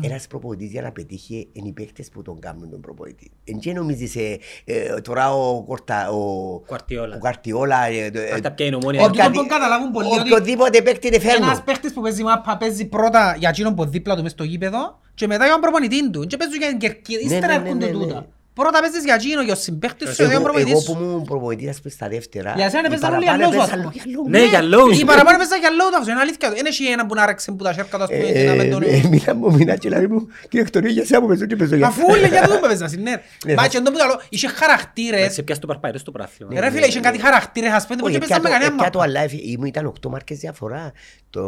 ένας 0.00 0.26
προπονητής 0.26 0.70
για 0.70 0.82
να 0.82 0.92
πετύχει 0.92 1.48
είναι 1.52 1.68
οι 1.68 1.72
παίκτες 1.72 2.08
που 2.08 2.22
τον 2.22 2.38
κάνουν 2.40 2.70
τον 2.70 2.80
προπονητή. 2.80 3.30
Εν 3.44 3.58
και 3.58 3.72
νομίζεις 3.72 4.16
ε, 4.16 4.38
ε, 4.64 5.00
τώρα 5.00 5.34
ο 5.34 5.62
Κορτα, 5.62 6.10
ο 6.10 6.22
Κουαρτιόλα. 6.66 7.16
ο 7.16 7.18
Καρτιόλα, 7.18 7.86
ε, 7.86 8.10
ε, 8.14 8.30
Αυτά 8.32 8.50
πια 8.52 8.66
είναι 8.66 8.76
ομόνια. 8.76 9.00
Ότι 9.02 9.10
οποιαδη- 9.10 9.36
τον 9.36 9.48
καταλάβουν 9.48 9.90
πολύ 9.90 10.06
ότι 10.08 10.20
οποιοδήποτε 10.20 10.82
παίκτη 10.82 11.06
είναι 11.06 11.16
ένας 11.16 11.32
φέρνω. 11.32 11.62
παίχτης 11.64 11.92
που 11.92 12.00
παίζει 12.00 12.22
μάπα 12.22 12.56
παίζει 12.56 12.84
πρώτα 12.86 13.36
για 13.38 13.48
εκείνον 13.48 13.74
που 13.74 13.84
δίπλα 13.84 14.16
του 14.16 14.22
μες 14.22 14.30
στο 14.32 14.44
γήπεδο 14.44 14.98
και 15.14 15.26
μετά 15.26 15.44
για 15.44 15.52
τον 15.52 15.60
προπονητή 15.62 16.10
του. 16.10 16.26
Και 16.26 16.36
παίζουν 16.36 16.58
για 16.58 16.68
την 16.68 16.78
κερκίδα. 16.78 17.20
Ύστερα 17.20 17.46
ναι, 17.46 17.52
ναι, 17.52 17.54
έρχονται 17.68 17.86
ναι, 17.86 17.92
ναι. 17.92 17.98
τούτα. 18.04 18.26
Πρώτα 18.54 18.80
παίζεις 18.80 19.04
για 19.04 19.14
εκείνον, 19.14 19.44
για 19.44 19.54
τον 19.54 19.62
συμπαίχτη 19.62 20.04
σου, 20.06 20.12
για 20.14 20.24
τον 20.24 20.32
Εγώ, 20.32 20.42
προπονητής 20.42 20.72
εγώ 20.72 20.80
σου. 20.80 20.92
που 20.92 21.02
ήμουν 21.02 21.22
προπονητής 21.22 21.68
ας 21.68 21.76
πούμε, 21.80 21.90
στα 21.92 22.08
δεύτερα, 22.08 22.52
Για 22.56 22.70
σένα 22.70 22.86
οι 22.86 22.90
παίζαν 22.90 23.14
όλοι 23.14 23.24
παραπάνω 23.24 23.48
για 23.48 23.58
λόγους, 23.58 23.64
ας 23.64 23.70
παίζαν 23.70 23.90
πούμε. 23.90 24.02
για 24.02 24.12
λόγους. 24.14 24.30
Ναι, 24.30 24.44
για 24.52 24.62
λόγους. 24.62 25.00
Οι 25.00 25.04
παραπάνω 25.04 25.36
παίζαν 25.38 25.58
για 25.64 25.70
λόγω 25.80 26.10
είναι 26.10 26.20
αλήθεια. 26.20 26.50
Δεν 26.50 26.66
έχει 26.66 26.84
έναν 26.86 27.06
που 27.06 27.14
να 27.14 27.26
ρέξει 27.26 27.52
που 27.56 27.64
τα 27.64 27.72
σέρκα 27.72 27.96
του, 27.96 28.02
ας 28.02 28.08
πούμε, 28.10 28.22
και 28.32 28.44
να 28.44 28.54
μην 28.54 28.70
τον... 28.70 28.82
Ε, 28.82 28.86
ε, 28.86 29.02
Μίλα 29.10 29.34
μου, 29.34 29.52
μίλα 29.52 29.76
και 29.88 29.96
λέει 29.96 30.06
μου, 30.06 30.26
κύριε 30.42 30.60
Εκτορία, 30.60 30.90
για 30.90 31.04
σένα 31.04 31.20
που 31.20 31.26
παίζω 31.26 31.46
και 31.46 31.56
παίζω 31.56 31.76
για 31.76 31.86
Αφού 31.86 32.14
λέει 32.14 32.28
για 32.28 32.48
τον 32.48 32.60
παίζαν, 32.60 32.90
ναι. 33.02 33.10
Ναι, 33.46 33.54
Μα 33.54 33.62
θα- 33.62 33.68
και 33.68 33.80
τον 33.80 33.92
που 33.92 33.98
καλό, 33.98 34.20
είχε 34.28 34.48
χαρακτήρες. 34.48 35.32
Σε 35.32 35.42
πιάσει 35.42 35.60
το 35.60 35.66
παρπάιρος 35.66 36.00
στο 36.00 36.10
πράθλημα. 36.10 36.60
Ρε 36.60 36.70
φίλε, 36.70 36.86
είχε 36.86 37.00
κάτι 37.00 37.18
χαρακτήρες, 37.18 37.72
ας 37.72 37.86
πούμε, 37.86 37.98
που 37.98 38.04
Όχι, 38.04 38.12
και 38.14 38.18
παίζαν 38.20 38.40
με 38.42 38.48
έπια 38.48 38.58
το- 38.58 38.64
κανένα 38.64 38.82
έπια 38.82 38.90
το 38.90 38.98
μάπα. 38.98 39.10
αλλά 39.10 39.20
έφυγε. 39.20 39.50
Ήμουν 39.52 39.66
ήταν 39.66 39.86
8 39.86 40.08
μάρκες 40.08 40.38
διαφορά 40.38 40.92
το, 41.30 41.42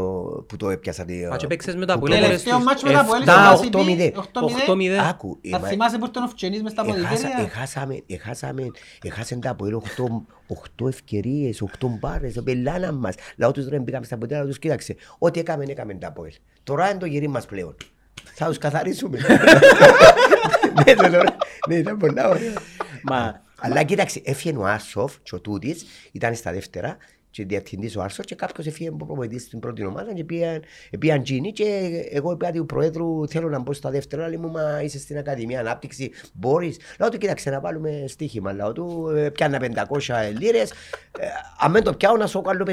που 0.49 0.57
το 0.57 0.71
έπιασα. 0.71 1.05
Μα 1.31 1.37
και 1.37 1.47
παίξες 1.47 1.75
με 1.75 1.81
το 1.87 1.93
που 1.93 1.99
Αποέλ, 1.99 2.11
το- 2.13 2.17
έλεγες 2.25 2.43
Τελευταίο 2.43 2.57
τους 2.57 2.65
μάτσο 2.65 2.87
με 2.87 2.93
τα 2.93 3.01
Αποέλ, 3.01 3.21
εφτά, 3.21 3.57
στο 3.57 3.65
οκτώ 3.67 3.85
μηδέν. 3.85 4.13
8-0. 4.17 4.55
8-0. 4.67 5.09
Άκου, 5.09 5.39
ε, 5.41 5.49
Θα 5.51 5.59
μα- 5.59 5.69
θυμάσαι 5.69 5.99
που 5.99 6.11
τον 6.11 6.23
ευκαινείς 6.25 6.63
μες 6.63 6.73
στα 6.73 6.83
Έχασα- 6.87 7.07
ποδητήρια. 7.09 7.45
Έχασαμε, 7.45 8.03
έχασαμε, 8.07 8.71
έχασαν 9.03 9.41
τα 9.41 9.51
Αποέλ 9.51 9.75
8, 9.75 10.27
8 10.47 10.89
ευκαιρίες, 10.89 11.61
8 11.63 11.89
μπάρες, 12.01 12.41
πελάνας 12.45 12.93
μας. 12.93 13.15
Λάω 13.37 13.51
τους 13.53 13.69
ρε 13.69 13.79
μπήκαμε 13.79 14.05
στα 14.05 14.17
ποτέρα 14.19 14.45
τους, 14.47 14.59
κοίταξε, 14.59 14.97
ό,τι 15.19 15.41
έκαμε, 15.41 15.65
έκαμε 15.69 15.95
τα 15.95 16.07
Αποέλ. 16.09 16.33
Τώρα 16.63 16.91
είναι 16.91 16.99
το 16.99 17.07
γυρί 17.07 17.29
μας 17.29 17.47
πλέον. 17.47 17.77
Θα 18.39 18.47
τους 18.47 18.59
καθαρίσουμε. 18.59 19.19
Ναι, 20.87 20.95
ναι, 20.95 21.09
ναι, 21.09 21.19
ναι, 21.69 21.75
ήταν 21.75 21.97
πολλά 21.97 22.29
ωραία. 22.29 22.53
Μα 23.03 23.43
Αλλά 23.61 23.83
κοίταξε, 23.83 24.23
έφυγε 24.25 24.57
ο 24.57 24.65
Άρσοφ 24.65 25.15
και 25.23 25.35
ο 25.35 25.41
Τούτης, 25.41 25.85
ήταν 26.13 26.35
στα 26.35 26.53
δεύτερα 26.53 26.97
και 27.31 27.45
διευθυντής 27.45 27.97
ο 27.97 28.03
Άρσοφ 28.03 28.25
και 28.25 28.35
κάποιος 28.35 28.67
έφυγε 28.67 28.89
από 28.89 28.97
προπονητής 28.97 29.43
στην 29.43 29.59
πρώτη 29.59 29.85
ομάδα 29.85 30.15
και 30.15 30.25
πήγαν, 30.25 30.63
πήγαν 30.99 31.23
Τζίνι 31.23 31.53
και 31.53 31.89
εγώ 32.11 32.33
είπα 32.33 32.51
του 32.51 32.67
Προέδρου 32.67 33.29
θέλω 33.29 33.49
να 33.49 33.59
μπω 33.59 33.73
στα 33.73 33.91
δεύτερα, 33.91 34.29
λέει 34.29 34.37
μου 34.37 34.51
μα 34.51 34.83
είσαι 34.83 34.99
στην 34.99 35.19
Ακαδημία 35.19 35.61
Ανάπτυξη, 35.61 36.11
μπορείς. 36.33 36.77
Λέω 36.99 37.09
του 37.09 37.19
κοίταξε 37.19 37.51
να 37.51 37.61
βάλουμε 37.61 38.05
στοίχημα, 38.07 38.53
λέω 38.53 38.73
του 38.73 39.13
ε, 39.17 39.29
πιάνα 39.29 39.59
500 39.61 39.69
λίρες, 40.39 40.71
ε, 41.19 41.27
αν 41.59 41.73
δεν 41.73 41.83
το 41.83 41.93
πιάω 41.93 42.17
να 42.17 42.27
σου 42.27 42.41
κάνω 42.41 42.65
500. 42.67 42.73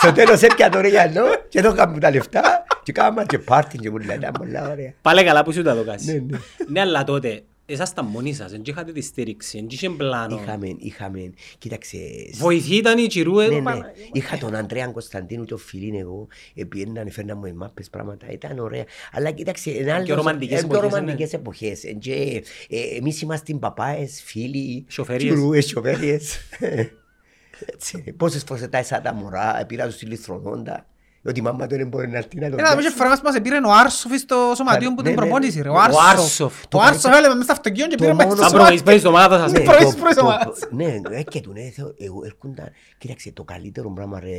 Στο 0.00 0.12
τέλος 0.12 0.42
έπια 0.42 0.68
το 0.68 0.80
ρε 0.80 0.88
Γιάννο 0.88 1.22
και 1.48 1.58
εδώ 1.58 1.74
κάνουμε 1.74 1.98
τα 2.00 2.10
λεφτά 2.10 2.66
και 2.92 2.94
κάναμε 3.00 3.24
και 3.28 3.38
πάρτι 3.38 3.78
και 3.78 3.90
μου 3.90 3.98
λένε 3.98 4.14
ήταν 4.14 4.32
πολλά 4.38 4.70
ωραία. 4.70 4.94
πάλι 5.02 5.24
καλά 5.24 5.44
που 5.44 5.52
σου 5.52 5.62
τα 5.62 5.74
δοκάσεις. 5.74 6.06
Ναι, 6.06 6.12
ναι. 6.12 6.38
Ναι, 6.68 6.80
αλλά 6.80 7.04
τότε 7.04 7.42
ήσασταν 7.66 8.06
μόνοι 8.06 8.34
σας, 8.34 8.50
δεν 8.50 8.62
είχατε 8.64 8.92
τη 8.92 9.00
στήριξη, 9.00 9.58
δεν 9.58 9.66
είχε 9.70 9.90
πλάνο. 9.90 10.40
Είχαμε, 10.42 10.74
είχαμε, 10.78 11.30
κοίταξε, 11.58 11.98
Βοηθή 12.34 12.76
ήταν 12.76 12.98
η 12.98 13.06
Τσιρού 13.06 13.38
εδώ 13.38 13.50
Ναι, 13.50 13.56
ναι. 13.58 13.62
πάνω. 13.62 13.84
Είχα 14.12 14.38
τον 14.38 14.54
Αντρέα 14.54 14.86
Κωνσταντίνου 14.86 15.44
και 15.44 15.54
ο 15.54 15.56
φίλιν 15.56 15.94
εγώ, 15.94 16.26
επιέναν, 16.54 17.10
φέρνα 17.10 17.36
μου 17.36 17.54
μάπες 17.56 17.90
πράγματα, 17.90 18.26
ήταν 18.30 18.58
ωραία. 18.58 18.84
Αλλά 19.12 19.30
κοίταξε, 19.30 19.70
είναι 19.70 19.92
άλλος- 19.92 20.08
ρομαντικές 20.08 20.62
ε, 20.62 20.66
πιο 20.66 20.76
εποχές, 20.76 20.92
ρομαντικές 20.98 21.32
εποχές. 21.32 21.84
Ε, 21.84 21.92
και, 21.92 22.42
ε, 22.68 22.96
Εμείς 22.96 23.20
είμαστε 23.20 23.54
παπάες, 23.54 24.22
φίλοι, 24.24 24.84
Σοφέριες. 24.88 25.32
τσιρούες, 25.32 25.66
σοφέριες. 25.66 26.38
Έτσι, 27.72 28.12
Πόσες 28.16 28.42
φορές 28.44 28.68
τα 28.68 28.78
έσαι 28.78 29.00
τα 29.04 29.14
μωρά, 29.14 29.64
πήρα 29.66 29.84
τους 29.86 29.94
στη 29.94 30.06
λιθροδόντα, 30.06 30.86
ότι 31.24 31.38
η 31.38 31.42
μάμα 31.42 31.66
του 31.66 31.76
δεν 31.76 31.88
μπορεί 31.88 32.08
να 32.08 32.16
έρθει 32.16 32.38
να 32.38 32.48
το 32.48 32.54
Ένα 32.58 32.62
πιάσει. 32.62 32.76
μισή 32.76 32.90
φορά 32.90 33.08
μας 33.08 33.20
μας 33.22 33.40
πήρε 33.42 33.56
ο 33.56 33.72
Άρσοφ 33.72 34.16
στο 34.18 34.52
σωματείο 34.56 34.88
που 34.94 35.02
Ναι, 35.02 35.02
την 35.02 35.10
ναι. 35.10 35.16
προπόνηση 35.16 35.62
ρε. 35.62 35.68
Ο 35.68 35.72
Ο 35.72 35.78
Άρσοφ. 35.78 36.08
Άρσοφ. 36.10 36.54
Ο 36.74 36.80
Άρσοφ 36.80 37.14
έλεγε 37.16 37.34
μες 37.34 37.44
στο 37.44 37.52
αυτοκίνητο 37.52 37.88
και 37.88 37.96
Το 37.96 38.02
πήρε 38.02 38.14
μέσα 38.14 38.28
μόνο- 38.28 38.40
στο 38.40 38.48
Σαν 38.48 38.52
πρωί, 38.52 38.64
σωματείο. 38.78 38.84
πρωί 38.84 38.98
στο 38.98 39.08
ομάδα 39.08 39.38
σας. 39.38 39.52
Ναι. 39.52 39.58
Ναι, 39.58 39.64
πρωί 39.64 39.84
το- 39.84 39.96
πρωί 40.00 40.14
το- 40.14 40.20
ομάδας. 40.24 40.58
Ναι, 40.70 41.00
ε, 41.18 41.22
και 41.22 41.40
του 41.40 41.52
ναι, 41.52 41.60
θεω- 41.70 41.94
εγώ 41.98 42.22
έρχονταν, 42.24 42.70
κοίταξε, 42.98 43.32
το 43.32 43.44
καλύτερο 43.44 43.90
πράγμα 43.90 44.20
ρε 44.20 44.36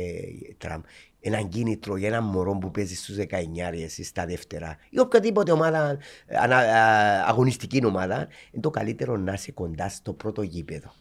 Τραμπ, 0.58 0.82
έναν 1.20 1.48
κίνητρο 1.48 1.96
για 1.96 2.08
έναν 2.08 2.24
μωρό 2.24 2.58
που 2.58 2.70
παίζει 2.70 2.94
στους 2.96 3.14
19 3.16 3.96
ή 3.96 4.02
στα 4.04 4.26
δεύτερα 4.26 4.76
ή 4.90 4.98
οποιαδήποτε 4.98 5.52
ομάδα, 5.52 5.98
ανα, 6.42 6.56
α, 6.56 7.24
αγωνιστική 7.28 7.84
ομάδα, 7.86 8.16
είναι 8.50 8.62
το 8.62 8.70
καλύτερο 8.70 9.16
να 9.16 9.32
είσαι 9.32 9.52
κοντά 9.52 9.88
στο 9.88 10.12
πρώτο 10.12 10.42
γήπεδο. 10.42 10.92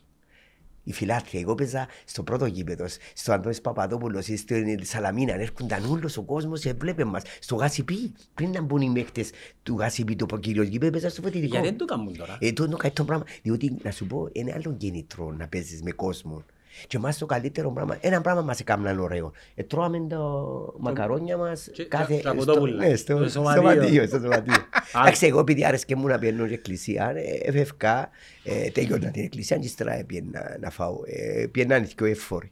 Η 0.90 0.94
φιλάθλια, 0.94 1.42
εγώ 1.42 1.56
παίζα 1.56 1.88
στο 2.06 2.24
πρώτο 2.24 2.46
γήπεδο, 2.46 2.86
στο 3.14 3.34
Αντώνης 3.34 3.62
Παπαδόπουλος 3.62 4.28
ή 4.28 4.38
στην 4.38 4.86
Σαλαμίνα, 4.86 5.34
έρχονταν 5.34 5.86
όλος 5.86 6.18
ο 6.18 6.22
κόσμος 6.22 6.62
και 6.62 6.74
βλέπε 6.74 7.04
μας. 7.04 7.24
Στο 7.40 7.56
Γασιπί, 7.56 8.14
πριν 8.34 8.50
να 8.52 8.62
μπουν 8.62 8.82
οι 8.82 8.92
παίχτες 8.94 9.30
του 9.64 9.76
Γασιπί, 9.78 10.16
το 10.16 10.38
κύριο 10.38 10.64
γήπεδο, 10.64 10.92
παίζα 10.92 11.10
στο 11.10 11.22
φωτιτικό. 11.22 11.52
Γιατί 11.52 11.68
δεν 11.68 11.78
το 11.78 11.86
κάνουν 11.86 12.18
τώρα. 12.18 12.38
Ε, 12.40 12.54
το 12.54 12.64
είναι 12.64 12.72
το 12.72 12.78
καλύτερο 12.78 13.08
πράγμα. 13.08 13.26
Διότι, 13.42 13.78
να 13.84 13.92
σου 13.92 14.08
πω, 14.08 14.30
είναι 14.32 14.54
άλλο 14.56 14.76
κίνητρο 14.78 15.32
να 15.32 15.48
παίζεις 15.48 15.82
με 15.82 15.92
κόσμο. 15.92 16.44
Και 16.88 16.98
εμάς 16.98 17.18
το 17.18 17.26
καλύτερο 17.26 17.72
πράγμα, 17.72 17.98
ένα 18.02 18.22
πράγμα 18.22 18.42
μας 18.42 18.60
έκαναν 18.60 19.00
ωραίο. 19.00 19.32
Ε, 19.56 19.64
τρώαμε 19.64 20.00
το 20.10 20.76
μακαρόνια 20.80 21.38
μας 21.38 21.70
Και- 21.74 21.86
κάθε... 21.86 22.16
και 22.16 22.22
καποτόπουλα. 22.22 22.88
ναι, 22.88 22.96
στο, 22.96 23.18
Στο 23.18 23.30
στο 23.30 23.40
σωματείο. 23.40 23.72
σωματείο. 23.74 24.08
στο 24.08 24.20
σωματείο. 24.20 24.54
Εντάξει, 25.02 25.26
εγώ 25.26 25.40
επειδή 25.40 25.66
άρεσκε 25.66 25.96
μου 25.96 26.08
να 26.08 26.20
πιένω 26.20 26.44
στην 26.44 26.54
εκκλησία, 26.54 27.14
ε, 27.16 27.22
εφευκά, 27.42 28.10
ε, 28.44 28.70
τέλειωνα 28.70 29.12
την 29.12 29.24
εκκλησία 29.24 29.58
και 29.58 29.66
ύστερα 29.66 29.94
έπιένα 29.94 30.58
να 30.60 30.70
φάω. 30.70 31.00
Ε, 31.06 31.46
πιέναν 31.48 31.88
και 31.88 32.04
ο 32.04 32.06
εφόροι. 32.06 32.52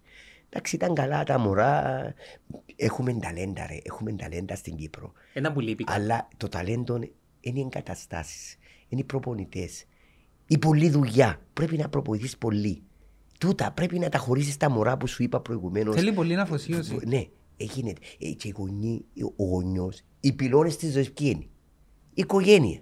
Εντάξει, 0.50 0.76
ήταν 0.76 0.94
καλά 0.94 1.24
τα 1.24 1.38
μωρά. 1.40 2.14
Έχουμε 2.76 3.14
ταλέντα, 3.14 3.66
ρε. 3.70 3.78
Έχουμε 3.84 4.12
ταλέντα 4.12 4.56
στην 4.56 4.76
Κύπρο. 4.76 5.12
Ένα 5.34 5.52
που 5.52 5.60
λείπει. 5.60 5.84
Αλλά 5.88 6.28
το 6.38 6.48
ταλέντο 6.50 6.96
είναι 7.40 7.60
οι 7.60 7.62
εγκαταστάσεις. 7.62 8.56
Είναι 8.90 9.02
οι 9.02 9.04
προπονητές. 9.04 9.86
Η 10.48 10.58
πολλή 10.58 10.90
δουλειά. 10.90 11.40
Πρέπει 11.54 11.78
να 11.78 11.90
προπονηθείς 11.90 12.38
πολύ. 12.38 12.82
Τούτα 13.38 13.72
πρέπει 13.72 14.00
να 14.00 14.10
τα 14.10 14.18
χωρίσει 14.18 14.60
τα 14.60 14.70
μωρά 14.70 14.98
που 14.98 15.08
σου 15.08 15.24
είπα 15.24 15.40
προηγουμένως. 15.42 15.96
Θέλει 15.96 16.14
πολύ 16.14 16.36
αφοσίωση. 16.36 17.00
Ναι, 17.06 17.26
έγινε. 17.58 17.94
Ε, 18.20 18.30
και 18.30 18.48
οι 18.48 18.54
γονεί, 18.58 19.06
ο 19.36 19.44
γονιός, 19.44 20.02
οι 20.20 20.34
πυλώνες 20.34 20.76
της 20.78 20.92
ζωής 20.94 21.12
ποιοι 21.12 21.32
είναι; 21.36 21.44
Η 22.14 22.22
οικογένεια. 22.22 22.72
Η 22.76 22.82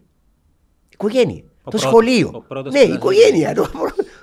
οικογένεια. 0.89 1.43
Ο 1.43 1.71
το 1.71 1.77
πρώτο- 1.77 1.77
σχολείο. 1.87 2.31
ο 2.33 2.41
πρώτος 2.41 2.73
ναι, 2.73 2.79
η 2.79 2.81
πυλώνας. 2.81 3.03
οικογένεια. 3.03 3.53
Το 3.53 3.69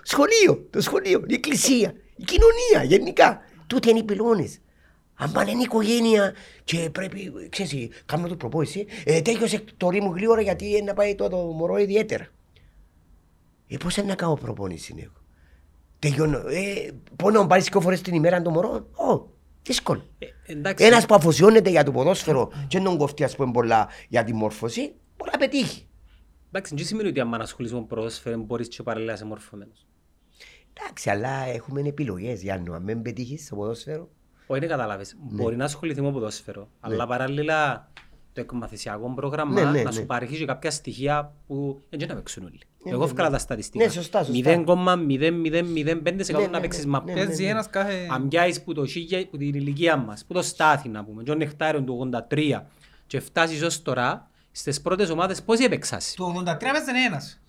σχολείο. 0.02 0.66
Το 0.70 0.80
σχολείο. 0.80 1.22
Η 1.26 1.34
εκκλησία. 1.34 1.94
Η 2.16 2.24
κοινωνία 2.24 2.96
γενικά. 2.96 3.40
Τούτε 3.66 3.90
είναι 3.90 3.98
οι 3.98 4.04
πυλώνες. 4.04 4.60
Αν 5.14 5.32
πάνε 5.32 5.50
είναι 5.50 5.60
η 5.60 5.64
οικογένεια 5.64 6.34
και 6.64 6.90
πρέπει, 6.92 7.32
ξέρεις, 7.48 7.88
κάνουμε 8.06 8.28
το 8.28 8.36
προπόηση, 8.36 8.86
ε, 9.04 9.20
τέλειωσε 9.22 9.64
το 9.76 9.88
ρήμου 9.88 10.12
γλύωρα 10.14 10.40
γιατί 10.40 10.68
είναι 10.68 10.80
να 10.80 10.94
πάει 10.94 11.14
το, 11.14 11.28
το 11.28 11.36
μωρό 11.36 11.76
ιδιαίτερα. 11.76 12.26
Ε, 13.68 13.76
πώς 13.76 13.96
είναι 13.96 14.06
να 14.06 14.14
κάνω 14.14 14.34
προπόνηση 14.34 14.94
εγώ. 14.98 15.12
Τελειώνω, 16.02 16.38
ε, 16.38 16.90
πόνο 17.16 17.40
να 17.40 17.46
πάρεις 17.46 17.64
δύο 17.64 17.80
φορές 17.80 18.00
την 18.00 18.14
ημέρα 18.14 18.42
το 18.42 18.50
μωρό. 18.50 18.88
Ω, 18.92 19.30
Δύσκολο. 19.62 20.04
Ε, 20.18 20.26
εντάξει. 20.46 20.84
Ένας 20.84 21.06
που 21.06 21.14
αφοσιώνεται 21.14 21.70
για 21.70 21.84
το 21.84 21.92
ποδόσφαιρο 21.92 22.52
και 22.66 22.78
δεν 22.78 22.84
τον 22.84 22.96
κοφτεί 22.96 23.24
ας 23.24 23.36
πούμε 23.36 23.52
πολλά 23.52 23.88
για 24.08 24.24
τη 24.24 24.32
μόρφωση, 24.34 24.94
μπορεί 25.16 25.30
να 25.32 25.38
πετύχει. 25.38 25.86
Εντάξει, 26.48 26.74
δεν 26.74 26.84
σημαίνει 26.84 27.08
ότι 27.08 27.20
αν 27.20 27.34
ασχολείσαι 27.34 27.74
με 27.74 27.82
ποδόσφαιρο 27.82 28.36
μπορείς 28.36 28.68
και 28.68 28.82
παράλληλα 28.82 29.10
να 29.10 29.16
είσαι 29.16 29.24
μορφωμένος. 29.24 29.86
Εντάξει, 30.72 31.10
αλλά 31.10 31.44
έχουμε 31.46 31.80
επιλογές, 31.80 32.42
Γιάννου. 32.42 32.74
Αν 32.74 32.84
δεν 32.84 33.02
πετύχεις 33.02 33.44
στο 33.44 33.56
ποδόσφαιρο, 33.56 34.08
Όχι, 34.46 34.60
δεν 34.60 34.68
καταλάβες. 34.68 35.16
Ναι. 35.28 35.42
Μπορεί 35.42 35.56
να 35.56 35.64
ασχοληθεί 35.64 36.00
με 36.02 36.12
ποδόσφαιρο, 36.12 36.68
αλλά 36.80 37.06
παράλληλα 37.06 37.90
το 38.32 38.40
εκμαθησιακό 38.40 39.14
πρόγραμμα 39.14 39.52
Ναι, 39.52 39.70
ναι, 39.70 39.82
να 39.82 39.90
ναι. 39.90 39.92
σου 39.92 40.06
παρέχει 40.06 40.36
και 40.36 40.44
κάποια 40.44 40.70
στοιχεία 40.70 41.34
που 41.46 41.82
δεν 41.88 42.08
να 42.08 42.14
παίξουν 42.14 42.44
όλοι. 42.44 42.60
Ναι, 42.84 42.90
Εγώ 42.90 42.98
ναι, 43.00 43.04
έφκαλα 43.04 43.28
ναι. 43.28 43.34
τα 43.34 43.40
στατιστικά. 43.40 43.84
Ναι, 43.84 43.90
σωστά, 43.90 44.24
σωστά. 44.24 44.50
0,0005% 44.66 44.96
Ναι, 44.96 46.38
ναι, 46.38 46.46
να 46.50 46.60
παίξεις 46.60 46.84
ναι, 46.84 46.90
μάπα. 46.90 47.04
ναι, 47.04 47.12
ναι. 47.12 47.20
Έτσι 47.20 47.44
ένας 47.44 47.70
κάθε... 47.70 48.06
Αν 48.10 48.28
πιάσεις 48.28 48.62
που, 48.62 48.72
το, 48.74 48.86
χίλια- 48.86 49.26
που 49.30 49.36
την 49.36 49.54
ηλικία 49.54 49.96
μας, 49.96 50.24
που 50.24 50.32
το 50.34 50.42
στάθη 50.42 50.88
να 50.88 51.04
πούμε, 51.04 51.22
και 51.22 51.30
ο 51.30 51.34
Νεκτάριον 51.34 51.84
του 51.86 52.10
83 52.30 52.62
και 53.06 53.20
φτάσεις 53.20 53.62
ως 53.62 53.82
τώρα, 53.82 54.28
στις 54.52 54.80
πρώτες 54.80 55.10
ομάδες 55.10 55.42
πόσοι 55.42 55.64
έπαιξας. 55.64 56.12
Του 56.16 56.24
83 56.46 56.68
έπαιζε 56.68 56.90
ένας. 57.06 57.40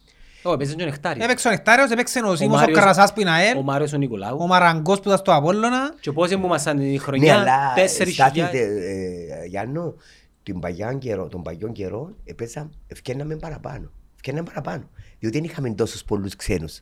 Όχι, 0.46 0.58
παίζεις 0.58 0.76
και 0.76 0.84
ο 0.84 0.86
Νεκτάριον. 0.86 1.24
Έπαιξε 1.26 1.48
ο 1.48 1.52
Νεκτάριος, 1.52 1.90
έπαιξε 1.92 2.20
ο 2.20 2.36
Σίμος, 2.36 2.56
ο 2.56 2.60
Μάριος- 2.60 2.80
Καρασάς 2.80 3.14
που 3.14 3.20
είναι 3.22 3.30
ΑΕΛ, 3.32 3.58
Ο 3.58 3.62
Μάριος 3.62 3.92
ο 3.92 3.96
ο 3.96 4.00
Νικολάου. 4.00 4.48
Μαραγκός 4.48 4.98
που 5.00 5.04
ήταν 5.06 5.18
στο 5.18 5.34
Απόλλωνα. 5.34 5.94
Και 6.00 6.12
πόσοι 6.12 6.38
που 6.38 6.46
ήμασταν 6.46 6.80
η 6.80 6.92
Ναι, 6.92 6.98
χρονιά, 6.98 7.40
αλλά 7.40 7.74
4.000. 7.76 8.14
στάθητε, 8.14 8.60
ε, 8.60 9.46
Γιάννο, 9.48 9.94
την 10.44 10.60
παγιάν 10.60 10.98
καιρό, 11.00 11.28
τον 11.28 11.42
παγιόν 11.42 11.72
καιρό, 11.72 12.16
έπαιζα, 12.26 12.70
ευκέναμε 12.88 13.36
παραπάνω. 13.36 13.92
Ευκέναμε 14.16 14.44
παραπάνω. 14.48 14.90
Διότι 15.24 15.38
δεν 15.38 15.50
είχαμε 15.50 15.74
τόσους 15.74 16.04
πολλούς 16.04 16.36
ξένους. 16.36 16.80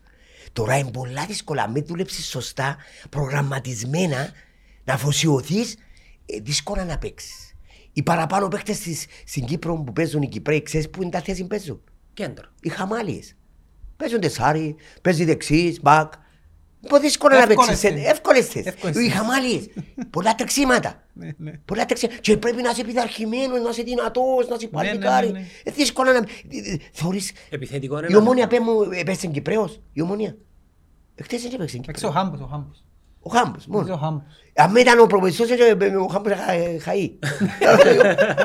Τώρα 0.53 0.77
είναι 0.77 0.91
πολλά 0.91 1.25
δύσκολα. 1.25 1.63
Αν 1.63 1.73
δεν 1.73 1.85
δουλέψεις 1.85 2.25
σωστά, 2.25 2.77
προγραμματισμένα, 3.09 4.31
να 4.83 4.93
αφοσιωθείς, 4.93 5.75
ε, 6.25 6.39
δύσκολα 6.39 6.85
να 6.85 6.97
παίξεις. 6.97 7.53
Οι 7.93 8.03
παραπάνω 8.03 8.47
παίκτες 8.47 8.79
της, 8.79 9.05
στην 9.25 9.45
Κύπρο 9.45 9.75
που 9.75 9.93
παίζουν 9.93 10.21
οι 10.21 10.27
Κυπρέοι, 10.27 10.61
ξέρεις 10.61 10.89
που 10.89 11.01
είναι 11.01 11.11
τα 11.11 11.21
θέση 11.21 11.41
που 11.41 11.47
παίζουν; 11.47 11.81
Κέντρο. 12.13 12.49
Οι 12.61 12.69
χαμάλιες. 12.69 13.35
Παίζουν 13.97 14.19
τεσάρι, 14.19 14.75
παίζει 15.01 15.25
δεξής, 15.25 15.81
μπακ. 15.81 16.13
Πολύ 16.89 17.01
δύσκολο 17.01 17.35
να 17.35 17.41
Εύκολες 17.41 17.65
παίξεις. 17.67 17.89
θέσεις. 17.89 18.07
Εύκολες 18.09 18.45
θέσεις. 18.47 18.65
Εύκολες 18.67 18.95
Οι 18.95 18.99
θέσεις. 18.99 19.13
χαμάλιες. 19.13 19.69
Πολλά 20.09 20.35
τρεξίματα. 20.35 21.03
Ναι, 21.13 21.29
ναι. 21.37 21.51
Πολλά 21.65 21.85
τρεξίματα. 21.85 22.19
Και 22.19 22.37
πρέπει 22.37 22.61
να 22.61 22.69
είσαι 22.69 22.83
πειθαρχημένος, 22.83 23.61
να 23.63 23.69
είσαι 23.69 23.83
δυνατός, 23.83 24.47
να 24.49 24.55
είσαι 24.55 24.69
Ναι, 24.71 24.81
ναι, 24.81 24.87
παλικάρι. 24.87 25.25
ναι, 25.31 25.39
ναι. 25.39 25.45
Ε, 25.63 25.71
δύσκολο 25.71 26.11
να... 26.11 26.17
ε, 26.17 26.21
ε, 26.71 26.77
Θεωρείς... 26.91 27.31
Επιθετικό 27.49 27.97
είναι 27.97 28.07
Η 28.09 28.11
να- 28.11 28.17
ομόνια 28.17 28.47
πέ 28.47 28.59
μου 28.59 28.81
έπαιξε 28.91 29.27
Κυπρέος. 29.27 29.81
Η 29.93 30.01
ομόνια. 30.01 30.35
Εχθές 31.15 31.41
δεν 31.41 31.51
έπαιξε 31.53 31.77
Παίξε 31.85 32.05
ο 32.05 32.09
Κυπρέος. 32.09 32.13
Χάμπος, 32.25 32.39
ο 32.41 32.45
Χάμπος. 32.51 32.83
Ο 33.23 33.29
Χάμπος 33.29 33.65
Παίξε 33.65 33.91
ο 33.91 33.95
μόνο. 33.95 33.97
Χάμπος. 33.97 34.21
Αν 34.55 34.75
ήταν 34.75 34.99
ο 34.99 35.05
προπονητής, 35.05 35.39
ε, 35.49 35.85
ο 35.95 36.07
Χάμπος 36.07 36.31
θα 36.31 36.43
χαεί. 36.81 37.11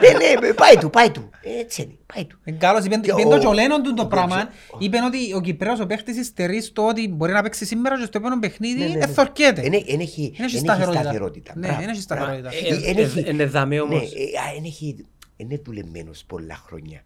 Ναι, 0.01 0.09
ναι, 0.47 0.53
πάει 0.53 0.77
του, 0.81 0.91
πάει 0.91 1.11
του. 1.11 1.31
Έτσι 1.61 1.83
είναι, 1.83 1.93
πάει 2.15 2.25
του. 2.25 2.39
Είναι 2.45 2.57
καλός, 2.57 2.85
είπεν 2.85 3.01
Και 3.01 3.11
είπεν 3.11 3.27
ο- 3.27 3.31
το 3.31 3.39
και 3.39 3.47
ο 3.47 3.53
Λένον 3.53 3.83
του 3.83 3.91
ο 3.93 3.95
το 4.03 4.07
πράγμα. 4.07 4.37
Μπέτζο- 4.37 4.53
Είπεν 4.83 5.05
ότι 5.05 5.33
ο 5.35 5.41
Κυπρέος 5.41 5.81
ο 5.81 5.87
παίχτης 5.87 6.17
υστερεί 6.17 6.63
στο 6.63 6.87
ότι 6.87 7.09
μπορεί 7.09 7.33
να 7.33 7.43
παίξει 7.43 7.65
σήμερα 7.65 7.97
και 7.99 8.05
στο 8.05 8.19
επόμενο 8.19 8.35
Ναι, 8.35 8.49
παιχνίδι 8.49 8.79
ναι, 8.81 8.87
ναι. 8.87 8.99
εθορκέται. 9.05 9.61
Εν- 9.61 9.73
εν 9.73 10.01
έχει- 10.01 10.35
Εν 10.39 10.45
έχει 10.45 10.57
εν 10.57 10.63
σταθερότητα. 10.63 11.03
σταθερότητα. 11.03 11.53
Ναι, 11.57 11.67
Μπράβο, 11.67 11.83
εν 11.83 11.89
έχει 11.89 12.01
σταθερότητα. 12.01 12.49
μπράβο. 12.61 12.85
Ε, 12.85 12.91
Εν 12.91 12.97
ε, 12.99 13.01
έχει- 13.01 13.19
ε, 13.27 13.31
είναι 13.31 13.47
δαμέ 13.47 13.81
όμως. 13.81 14.01
Ναι, 14.01 14.07
ε, 14.07 14.39
α, 14.51 14.57
εν 14.57 14.65
έχει- 14.65 15.07
εν 15.37 15.47
είναι 15.51 15.61
δουλεμένος 15.65 16.25
πολλά 16.27 16.55
χρόνια. 16.67 17.03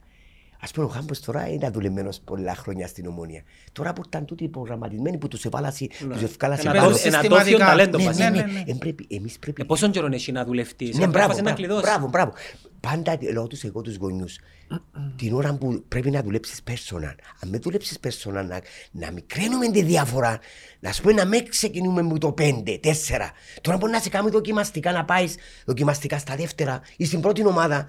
Ας 0.63 0.71
πούμε 0.71 0.87
ο 0.87 0.89
Χάμπος 0.89 1.21
τώρα 1.21 1.49
είναι 1.49 1.71
δουλεμένος 1.71 2.21
πολλά 2.21 2.55
χρόνια 2.55 2.87
στην 2.87 3.07
Ομόνια. 3.07 3.43
Τώρα 3.73 3.93
που 3.93 4.03
ήταν 4.07 4.25
τούτοι 4.25 4.49
προγραμματισμένοι 4.49 5.19
που 5.19 5.29
τους 5.29 5.45
εβάλασαν, 5.45 5.89
τους 6.13 6.23
ευκάλασαν 6.23 6.67
Ένα 6.67 6.73
Παίζουν 6.75 6.89
πάνω. 6.89 6.91
τόφιο- 6.93 7.13
ένα 7.13 7.19
συστηματικά. 7.21 7.51
τόφιο 7.51 7.59
ταλέντο 7.67 7.99
Ναι, 7.99 8.05
μαζί. 8.05 8.23
ναι, 8.23 8.31
ναι, 8.31 8.37
ναι. 8.43 8.53
ναι. 8.53 8.63
Εν 8.67 8.79
πρέπει- 8.79 9.13
Εμείς 9.13 9.39
πρέπει 9.39 9.63
Ε, 9.63 9.65
πόσον 9.65 9.91
καιρό 9.91 10.07
έχει 10.13 10.33
να 10.33 10.45
δουλευτείς; 10.45 10.97
ναι, 10.99 11.05
ε, 11.05 11.07
μπράβο, 11.07 11.27
πρέπει 11.27 11.37
να 11.37 11.43
μπράβο, 11.43 11.57
κλειδώσεις. 11.57 11.83
μπράβο, 11.89 12.09
μπράβο. 12.09 12.33
Πάντα 12.81 13.19
λέω 13.33 13.47
τους 13.47 13.63
εγώ 13.65 13.81
τους 13.81 13.97
γονιούς. 13.97 14.39
την 15.17 15.33
ώρα 15.35 15.55
που 15.55 15.85
πρέπει 15.89 16.11
να 16.11 16.23
δουλέψεις 16.23 16.61
personal. 16.71 17.15
Αν 17.43 17.49
με 17.49 17.59
δουλέψεις 17.59 17.99
personal, 18.07 18.45
να, 18.49 18.61
να 18.91 19.11
μικραίνουμε 19.11 19.69
τη 19.71 19.83
διαφορά, 19.83 20.39
να 20.81 20.93
σου 20.93 21.03
πω 21.03 21.11
να 21.11 21.25
μην 21.25 21.49
ξεκινούμε 21.49 22.03
με 22.03 22.19
το 22.19 22.33
5, 22.33 22.79
4. 22.83 23.31
Τώρα 23.61 23.77
μπορεί 23.77 23.93
να 23.93 24.01
σε 24.01 24.09
κάνει 24.09 24.31
δοκιμαστικά 24.31 24.93
να 24.93 25.05
πάεις 25.05 25.35
δοκιμαστικά 25.65 26.19
στα 26.19 26.37
δεύτερα 26.37 26.81
ή 26.97 27.05
στην 27.05 27.21
πρώτη 27.21 27.47
ομάδα. 27.47 27.87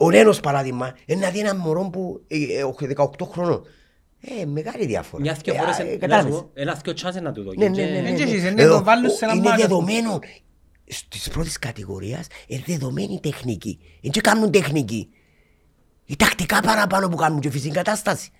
Ο 0.00 0.10
Ρένος 0.10 0.40
παράδειγμα, 0.40 0.96
είναι 1.06 1.20
να 1.20 1.30
δει 1.30 1.38
έναν 1.38 1.56
μωρό 1.56 1.88
που 1.92 2.20
ε, 2.28 2.58
ε, 2.58 2.62
όχι, 2.62 2.88
18 2.96 3.06
χρονών. 3.30 3.62
Ε, 4.40 4.44
μεγάλη 4.44 4.86
διαφορά. 4.86 5.22
Μιας 5.22 5.38
δυο 5.38 5.54
Ε, 5.54 5.56
φορές 5.58 5.78
α, 5.78 5.82
ε, 5.82 5.86
ε, 5.86 5.90
να 5.92 5.98
κατάλαβες. 5.98 6.34
σου 6.34 6.40
πω, 6.40 6.50
ένα 6.54 6.80
δυο 6.84 6.92
chance 7.02 7.22
να 7.22 7.32
του 7.32 7.42
δω. 7.42 7.52
Ναι, 7.56 7.68
ναι, 7.68 7.82
ναι, 7.84 8.00
ναι, 8.00 8.12
και 8.12 8.24
ναι. 8.24 8.30
εσείς, 8.30 8.50
είναι 8.50 8.62
Εδώ, 8.62 8.78
το 8.78 8.84
βάλουν 8.84 9.10
σε 9.10 9.24
ένα 9.24 9.34
Είναι 9.34 9.42
μάτσο. 9.48 9.60
δεδομένο 9.66 10.18
στις 10.86 11.28
πρώτες 11.28 11.58
κατηγορίες 11.58 12.26
είναι 12.46 12.62
δεδομένη 12.66 13.20
τεχνική. 13.22 13.78
Δεν 14.02 14.10
και 14.10 14.20
κάνουν 14.20 14.50
τεχνική. 14.50 15.08
Η 16.04 16.16
τακτικά 16.16 16.60
παραπάνω 16.60 17.08
που 17.08 17.16
κάνουν 17.16 17.40
και 17.40 17.50
φυσική 17.50 17.74
κατάσταση. 17.74 18.30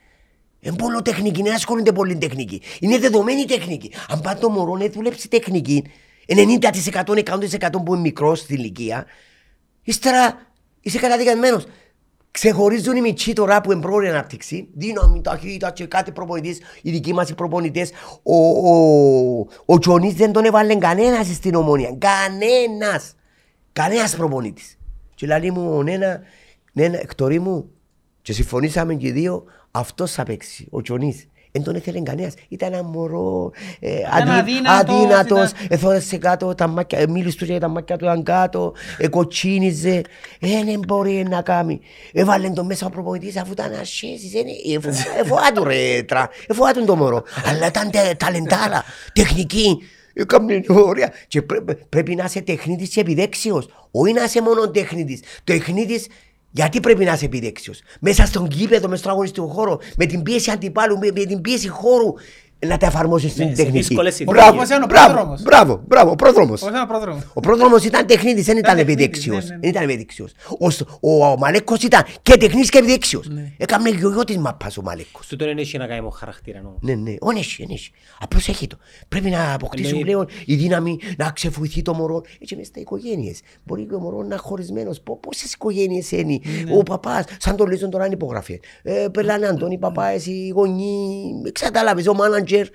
Είναι 0.61 0.77
πολύ 0.77 1.03
τεχνική, 1.03 1.43
δεν 1.43 1.55
ασχολούνται 1.55 1.93
πολύ 1.93 2.19
τεχνική. 2.19 2.63
Είναι 2.81 2.99
δεδομένη 2.99 3.45
τεχνική. 3.45 3.93
Αν 4.09 4.21
πάει 4.21 4.35
το 4.35 4.49
μωρό 4.51 4.77
να 4.77 4.89
δουλέψει 4.91 5.29
τεχνική, 5.29 5.85
90% 6.27 7.03
100% 7.05 7.71
που 7.85 7.93
είναι 7.93 8.01
μικρός 8.01 8.39
στην 8.39 8.57
ηλικία, 8.57 9.07
ύστερα 9.83 10.48
είσαι 10.81 10.99
καταδικασμένος. 10.99 11.67
Ξεχωρίζουν 12.31 12.97
οι 12.97 13.01
μητσοί 13.01 13.33
τώρα 13.33 13.61
που 13.61 13.73
είναι 13.73 13.81
πρόορη 13.81 14.09
ανάπτυξη, 14.09 14.69
δύναμη, 14.75 15.21
ταχύτητα 15.21 15.71
και 15.71 15.87
κάτι 15.87 16.13
προπονητής, 16.13 16.61
οι 16.83 16.91
δικοί 16.91 17.13
μας 17.13 17.29
οι 17.29 17.35
προπονητές. 17.35 17.91
Ο, 18.23 18.37
ο, 18.71 19.47
ο 19.65 19.79
Τζονής 19.79 20.15
δεν 20.15 20.33
τον 20.33 20.45
έβαλε 20.45 20.75
κανένας 20.75 21.27
στην 21.27 21.55
ομόνια. 21.55 21.97
Κανένας. 21.99 23.15
Κανένας 23.73 24.17
προπονητής. 24.17 24.79
Και 25.15 25.27
λέει 25.27 25.51
μου 25.51 25.77
ο 25.77 25.83
Νένα, 25.83 26.21
Νένα, 26.73 26.99
εκτορή 26.99 27.39
μου, 27.39 27.71
και 28.23 28.33
συμφωνήσαμε 28.33 28.95
και 28.95 29.07
οι 29.07 29.11
δύο, 29.11 29.45
αυτός 29.71 30.13
θα 30.13 30.23
παίξει, 30.23 30.67
ο 30.71 30.83
Τζονής. 30.83 31.29
Δεν 31.53 31.63
τον 31.63 31.75
ήθελε 31.75 32.01
κανένας. 32.01 32.35
Ήταν 32.49 32.73
ένα 32.73 32.83
μωρό, 32.83 33.51
ε, 33.81 33.91
αδύ, 34.11 34.31
αδύνατος, 34.31 34.95
αδύνατος, 34.95 35.51
ήταν- 35.51 35.67
εθώρεσε 35.69 36.17
κάτω, 36.17 36.55
τα 36.55 36.67
μάκια, 36.67 36.99
ε, 36.99 37.07
μίλησε 37.07 37.37
του 37.37 37.47
και 37.47 37.59
τα 37.59 37.69
μάκια 37.69 37.97
του 37.97 38.05
ήταν 38.05 38.23
κάτω, 38.23 38.73
ε, 38.99 39.09
κοτσίνιζε, 39.09 40.03
ε, 40.41 40.65
δεν 40.65 40.79
μπορεί 40.87 41.27
να 41.31 41.43
κάνει. 41.43 41.81
Έβαλε 42.13 42.49
τον 42.51 42.67
μέσα 42.67 42.87
ο 42.87 42.91
προπονητής 42.91 43.37
αφού 43.37 43.53
ήταν 43.53 43.73
ασχέσεις, 43.81 44.35
ε, 44.35 44.43
ναι, 44.43 44.75
ε, 45.21 45.25
φοβά 45.25 45.53
του 45.55 45.65
ρε, 45.65 46.03
τρα, 46.03 46.29
ε, 46.47 46.55
φοβά 46.55 46.73
του 46.73 46.85
το 46.85 46.97
μωρό. 46.97 47.23
Αλλά 47.45 47.67
ήταν 47.67 47.91
τε- 47.91 48.17
ταλεντάρα, 48.17 48.85
τεχνική, 49.13 49.79
Έκαμε 50.21 50.61
ωραία. 50.69 51.13
Και 51.29 51.43
πρέ- 51.43 51.75
πρέπει 51.89 52.15
να 52.15 52.25
είσαι 52.25 52.41
τεχνίτης 52.41 52.89
και 52.89 53.01
επιδέξιος. 53.01 53.69
Όχι 53.91 54.13
να 54.13 54.23
είσαι 54.25 54.43
μόνο 54.43 54.71
τεχνίτης. 54.71 55.21
Τεχνίτης 55.45 56.07
γιατί 56.51 56.81
πρέπει 56.81 57.05
να 57.05 57.13
είσαι 57.13 57.25
επιδέξιος; 57.25 57.81
Μέσα 58.01 58.27
στον 58.27 58.49
κήπεδο, 58.49 58.89
μέσα 58.89 59.01
στον 59.01 59.13
αγωνιστικό 59.13 59.47
χώρο, 59.47 59.81
με 59.97 60.07
την 60.07 60.23
πίεση 60.23 60.51
αντιπάλου, 60.51 60.99
με, 60.99 61.07
με 61.15 61.25
την 61.25 61.41
πίεση 61.41 61.69
χώρου, 61.69 62.15
να 62.67 62.77
τα 62.77 62.87
εφαρμόσεις 62.87 63.31
στην 63.33 63.49
σε 63.49 63.55
τεχνική. 63.55 63.79
δύσκολες 63.79 64.23
Μπράβο, 64.25 64.41
συνθήκες. 64.41 64.55
Όπως 64.59 64.69
είναι 64.77 64.85
ο 64.85 64.87
μπράβο, 64.87 65.13
πρόδρομος. 65.15 65.43
μπράβο, 65.43 65.83
μπράβο, 65.87 66.11
ο 66.11 66.15
πρόδρομος. 66.15 66.61
Πώς 66.61 66.69
είναι 66.69 66.81
ο 66.81 66.87
πρόδρομος. 66.87 67.23
Ο 67.35 67.41
πρόδρομος 67.41 67.85
ήταν 67.85 68.07
τεχνίτης, 68.07 68.45
δεν 68.45 68.57
ήταν 68.57 68.77
τεχνίτης, 68.77 68.95
επιδέξιος. 69.05 69.37
ναι, 69.45 69.51
ναι, 69.51 69.55
ναι. 69.55 69.61
Δεν 69.61 69.71
ήταν 69.71 69.83
επιδέξιος. 69.83 70.33
Ο, 70.59 70.71
σ- 70.71 70.83
ο, 71.01 71.25
ο 71.27 71.37
Μαλέκος 71.39 71.83
ήταν 71.83 72.03
και 72.23 72.37
τεχνίτης 72.37 72.71
και 72.71 72.79
επιδέξιος. 72.79 73.29
Ναι. 73.29 73.53
Έκαμε 73.57 73.89
γιο 73.89 74.25
της 74.25 74.39
μαπάς 74.39 74.77
ο 74.77 74.83
Μαλέκος. 74.83 75.27
Τούτο 75.27 75.45
δεν 75.45 75.59
έχει 75.59 75.79
να 75.79 75.87
κάνει 75.87 76.01
με 76.01 76.07
το 76.09 76.15
χαρακτήρα 76.19 76.61
όμως. 76.65 76.79
Ναι, 76.81 76.95
ναι, 76.95 77.15
όχι, 77.21 77.39
έχει, 77.39 77.63
δεν 77.63 77.75
έχει. 77.75 77.91
Απλώς 78.21 78.49
έχει 78.49 78.67
το. 78.67 78.77
Πρέπει 79.09 79.31
να 79.31 79.53
αποκτήσουν 79.53 79.87
Εννοεί- 79.99 80.05
πλέον 80.05 80.27
η 80.45 80.55
δύναμη 80.55 80.99
να 81.17 81.31
ξεφουηθεί 81.31 81.83
το 81.83 81.95
μωρό. 81.95 82.23
Έτσι 82.43 82.57
μέσα 82.57 82.69
στα 82.69 82.81
οικογένειες. 82.81 83.41
Μπορεί 83.65 83.87
και 83.87 83.95
ο 83.95 83.99
μωρός 83.99 84.21
να 84.21 84.27
είναι 84.27 84.37
χωρισμένος. 84.37 85.01
Πο- 85.01 85.17
Πόσες 85.17 85.53
οικογένειες 85.53 86.11
είναι; 86.11 86.39
Ο 86.79 86.83
παπάς, 86.83 87.25
σαν 87.39 87.57
το 87.57 87.65
λύσον 87.65 87.91
τώρα 87.91 88.05
είναι 88.05 88.15
υπογραφή. 88.15 88.61
Ε, 88.83 89.07
πελάνε 89.13 89.47
Αντώνη, 89.47 89.79
παπάες, 89.79 90.27
οι 90.27 90.53
γονείς, 90.55 91.53
καταλάβεις, 91.61 92.07
ο 92.09 92.15
μάνατζερ. 92.51 92.67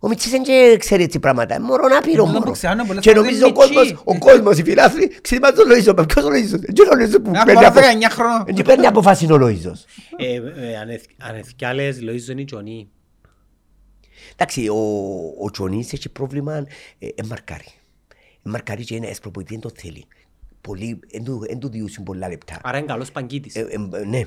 Ο 0.00 0.08
Μιτσής 0.08 0.30
δεν 0.30 0.42
και 0.42 0.76
ξέρει 0.78 1.02
έτσι 1.02 1.18
πράγματα. 1.20 1.54
Ε, 1.54 1.58
Μωρό 1.58 1.88
να 1.88 2.00
πήρω 2.00 2.24
Δεν 2.24 2.32
το 2.32 2.38
μωρό. 2.38 2.50
ξέρουν 2.50 2.86
πολλές 2.86 3.02
Και 3.04 3.10
φορές 3.10 3.24
νομίζω 3.24 3.44
ο 3.44 3.48
είναι 3.48 3.56
κόσμος, 3.56 3.76
Μιτσί. 3.86 4.02
ο 4.04 4.18
κόσμος, 4.18 4.58
οι 4.58 4.62
φιλάθλοι, 4.62 5.20
ξέρει 5.20 5.40
μας 5.40 5.52
τον 5.54 5.64
Λοΐζο. 5.68 6.06
Ποιος 6.08 6.24
ο 6.24 6.28
Λοΐζος. 6.28 6.60
Δεν 6.60 6.74
είναι 6.76 6.88
ο 6.92 7.06
Λοΐζος 7.06 7.22
που 7.24 7.30
Μια 7.30 7.44
παίρνει 7.44 7.60
φορά 7.64 7.68
απο- 7.68 7.80
19 7.80 8.10
χρονών. 8.10 8.44
Δεν 8.46 8.64
παίρνει 8.64 8.86
αποφάσεις 8.86 9.30
ο 9.30 9.36
Λοΐζος. 9.40 9.84
Ε, 10.16 10.34
ε, 10.34 10.76
αν 10.76 10.88
εθ- 10.88 11.10
Αν 11.18 11.34
εθιάλες, 11.36 11.98
Λοΐζος 12.02 12.28
είναι 12.30 12.40
η 12.40 12.44
Τζονί. 12.44 12.90
Εντάξει, 14.32 14.68
ο, 14.68 14.76
ο 15.44 15.50
Τζονής 15.50 15.92
έχει 15.92 16.08
πρόβλημα, 16.08 16.54
ε, 16.98 17.06
ε, 17.06 17.22
μαρκάρει. 17.28 17.64
Ε, 18.44 18.48
μαρκάρει 18.50 18.84
και 18.84 18.94
ένα 18.96 19.08
προπονητή 19.20 19.52
δεν 19.52 19.62
το 19.62 19.70
θέλει. 19.76 20.04
Πολύ, 20.60 21.00
εν 21.12 21.24
του, 21.24 21.44
εν 21.48 21.58
του 21.58 21.68
διούσουν 21.68 22.04
πολλά 22.04 22.28
λεπτά. 22.28 22.58
Άρα 22.62 22.78
είναι 22.78 22.86
καλός 22.86 23.12
παγκίτης. 23.12 23.54
Ε, 23.54 23.60
ε, 23.60 23.98
ε, 24.00 24.04
ναι. 24.04 24.22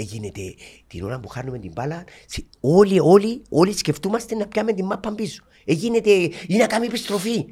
Έγινε 0.00 0.30
την 0.86 1.04
ώρα 1.04 1.20
που 1.20 1.28
χάνουμε 1.28 1.58
την 1.58 1.72
μπάλα, 1.74 2.04
σε- 2.26 2.44
όλοι, 2.60 3.00
όλοι, 3.02 3.42
όλοι 3.50 3.76
σκεφτούμαστε 3.76 4.34
να 4.34 4.46
πιάμε 4.46 4.72
την 4.72 4.84
μάπα 4.84 5.12
πίσω. 5.14 5.42
Έγινε 5.64 5.96
ή 6.46 6.56
να 6.56 6.66
κάνει 6.66 6.86
επιστροφή. 6.86 7.44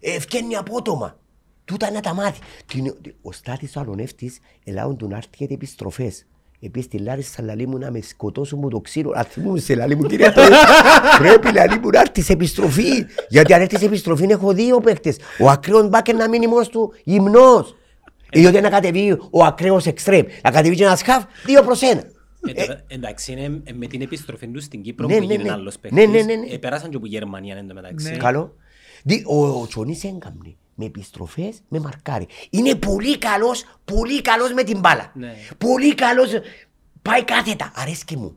Ε, 0.00 0.14
Ευκαινεί 0.14 0.56
απότομα. 0.56 1.18
Τούτα 1.64 1.90
να 1.90 2.00
τα 2.00 2.14
μάθει. 2.14 2.40
Την, 2.66 2.94
ο 3.22 3.32
Στάτης 3.32 3.76
ο 3.76 3.80
Αλωνεύτης 3.80 4.38
ελάουν 4.64 4.96
του 4.96 5.08
να 5.08 5.16
έρθει 5.16 5.28
για 5.36 5.46
επιστροφές. 5.50 6.26
Επίσης 6.60 6.86
στη 6.86 6.98
Λάρισα 6.98 7.42
λαλή 7.42 7.66
μου 7.66 7.78
να 7.78 7.90
με 7.90 8.00
σκοτώσουν 8.00 8.58
μου 8.58 8.68
το 8.68 8.80
ξύλο. 8.80 9.12
Αν 9.14 9.24
θυμούν 9.24 9.58
σε 9.60 9.74
λαλή 9.74 9.96
μου 9.96 10.02
κυρία 10.06 10.32
το 10.32 10.40
Πρέπει 11.18 11.52
λαλή 11.52 11.78
μου 11.78 11.88
να 11.90 12.00
έρθεις 12.00 12.24
σε 12.24 12.32
επιστροφή. 12.32 13.06
Γιατί 13.28 13.52
αν 13.54 13.60
έρθεις 13.60 13.78
σε 13.78 13.84
επιστροφή 13.84 14.24
έχω 14.30 14.52
δύο 14.52 14.80
παίκτες. 14.80 15.16
Ο 15.40 15.48
ακραίος 15.48 15.88
μπάκερ 15.88 16.14
να 16.14 16.28
μείνει 16.28 16.46
μόνος 16.46 16.68
του 16.68 16.92
γυμνός. 17.04 17.74
Διότι 18.32 18.60
να 18.60 18.68
κατεβεί 18.70 19.10
ο 19.30 19.44
ακραίος 19.44 19.86
εξτρέμ. 19.86 20.26
Να 20.42 20.50
κατεβεί 20.50 20.76
και 20.76 20.84
ένα 20.84 20.96
σκάφ 20.96 21.24
δύο 21.46 21.62
προς 21.62 21.82
ένα. 21.82 22.02
Ε, 22.46 22.52
τώρα, 22.66 22.84
Εντάξει, 22.86 23.32
είναι 23.32 23.60
ε, 23.64 23.72
με 23.72 23.86
την 23.86 24.00
επιστροφή 24.02 24.48
του 24.48 24.60
στην 24.60 24.82
Κύπρο 24.82 25.06
Ναι, 25.06 25.16
που 25.18 25.26
ναι, 25.26 25.32
έγινε 25.32 25.42
ναι. 25.48 25.52
άλλος 25.52 25.74
Ναι, 25.74 25.90
παίκτης. 25.90 26.08
ναι, 26.26 26.34
ναι, 26.34 26.34
ναι. 26.34 26.52
Ε, 26.52 26.56
Πέρασαν 26.58 26.90
και 26.90 26.96
από 26.96 27.06
Γερμανία 27.06 27.56
εν 27.56 27.68
τω 27.68 27.74
μεταξύ. 27.74 28.16
Καλό. 28.16 28.54
Δι- 29.04 29.26
Ο, 29.26 29.46
ο 29.60 29.66
Τσονής 29.66 30.04
έγκαμνε 30.04 30.54
με 30.74 30.84
επιστροφές, 30.84 31.56
με 31.68 31.78
μαρκάρι. 31.80 32.26
Είναι 32.50 32.74
πολύ 32.74 33.18
καλός, 33.18 33.64
πολύ 33.84 34.22
καλός 34.22 34.52
με 34.52 34.62
την 34.62 34.78
μπάλα. 34.78 35.12
Ναι. 35.14 35.34
Πολύ 35.58 35.94
καλός. 35.94 36.28
Πάει 37.02 37.24
κάθετα. 37.24 37.72
Αρέσκει 37.74 38.16
μου. 38.16 38.36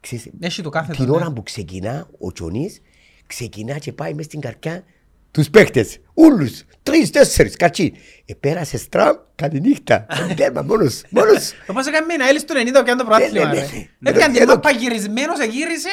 Ξέρεις, 0.00 0.30
Έχει 0.40 0.62
το 0.62 0.68
κάθετο, 0.70 0.96
την 0.96 1.10
ναι. 1.10 1.16
ώρα 1.16 1.32
που 1.32 1.42
ξεκινά 1.42 2.08
ο 2.18 2.32
Τσονής, 2.32 2.80
ξεκινά 3.26 3.78
και 3.78 3.92
πάει 3.92 4.14
μες 4.14 4.24
στην 4.24 4.40
καρκιά 4.40 4.84
τους 5.30 5.50
παίχτες. 5.50 5.98
Ούλους. 6.14 6.62
Τρεις, 6.82 7.10
τέσσερις, 7.10 7.56
κατσί. 7.56 7.92
Επέρασε 8.26 8.78
στραμ, 8.78 9.16
καλή 9.34 9.60
νύχτα. 9.60 10.06
Τέρμα, 10.36 10.62
μόνος, 10.62 11.02
μόνος. 11.10 11.52
Όπως 11.66 11.86
έκανε 11.86 12.04
εμένα, 12.12 12.28
έλεισε 12.28 12.44
το 12.44 12.54
90 12.80 12.82
και 12.84 12.90
αν 12.90 12.96
το 12.98 13.04
πρωτάθλημα. 13.04 13.44
Ναι, 13.46 13.50
ναι, 13.54 13.60
ρε. 13.60 13.88
ναι. 13.98 14.10
Έπιανε 14.10 14.24
Εδώ- 14.24 14.32
την 14.32 14.42
εδώ- 14.42 14.54
μάπα 14.54 14.70
γυρισμένος, 14.70 15.38
εγύρισε. 15.40 15.88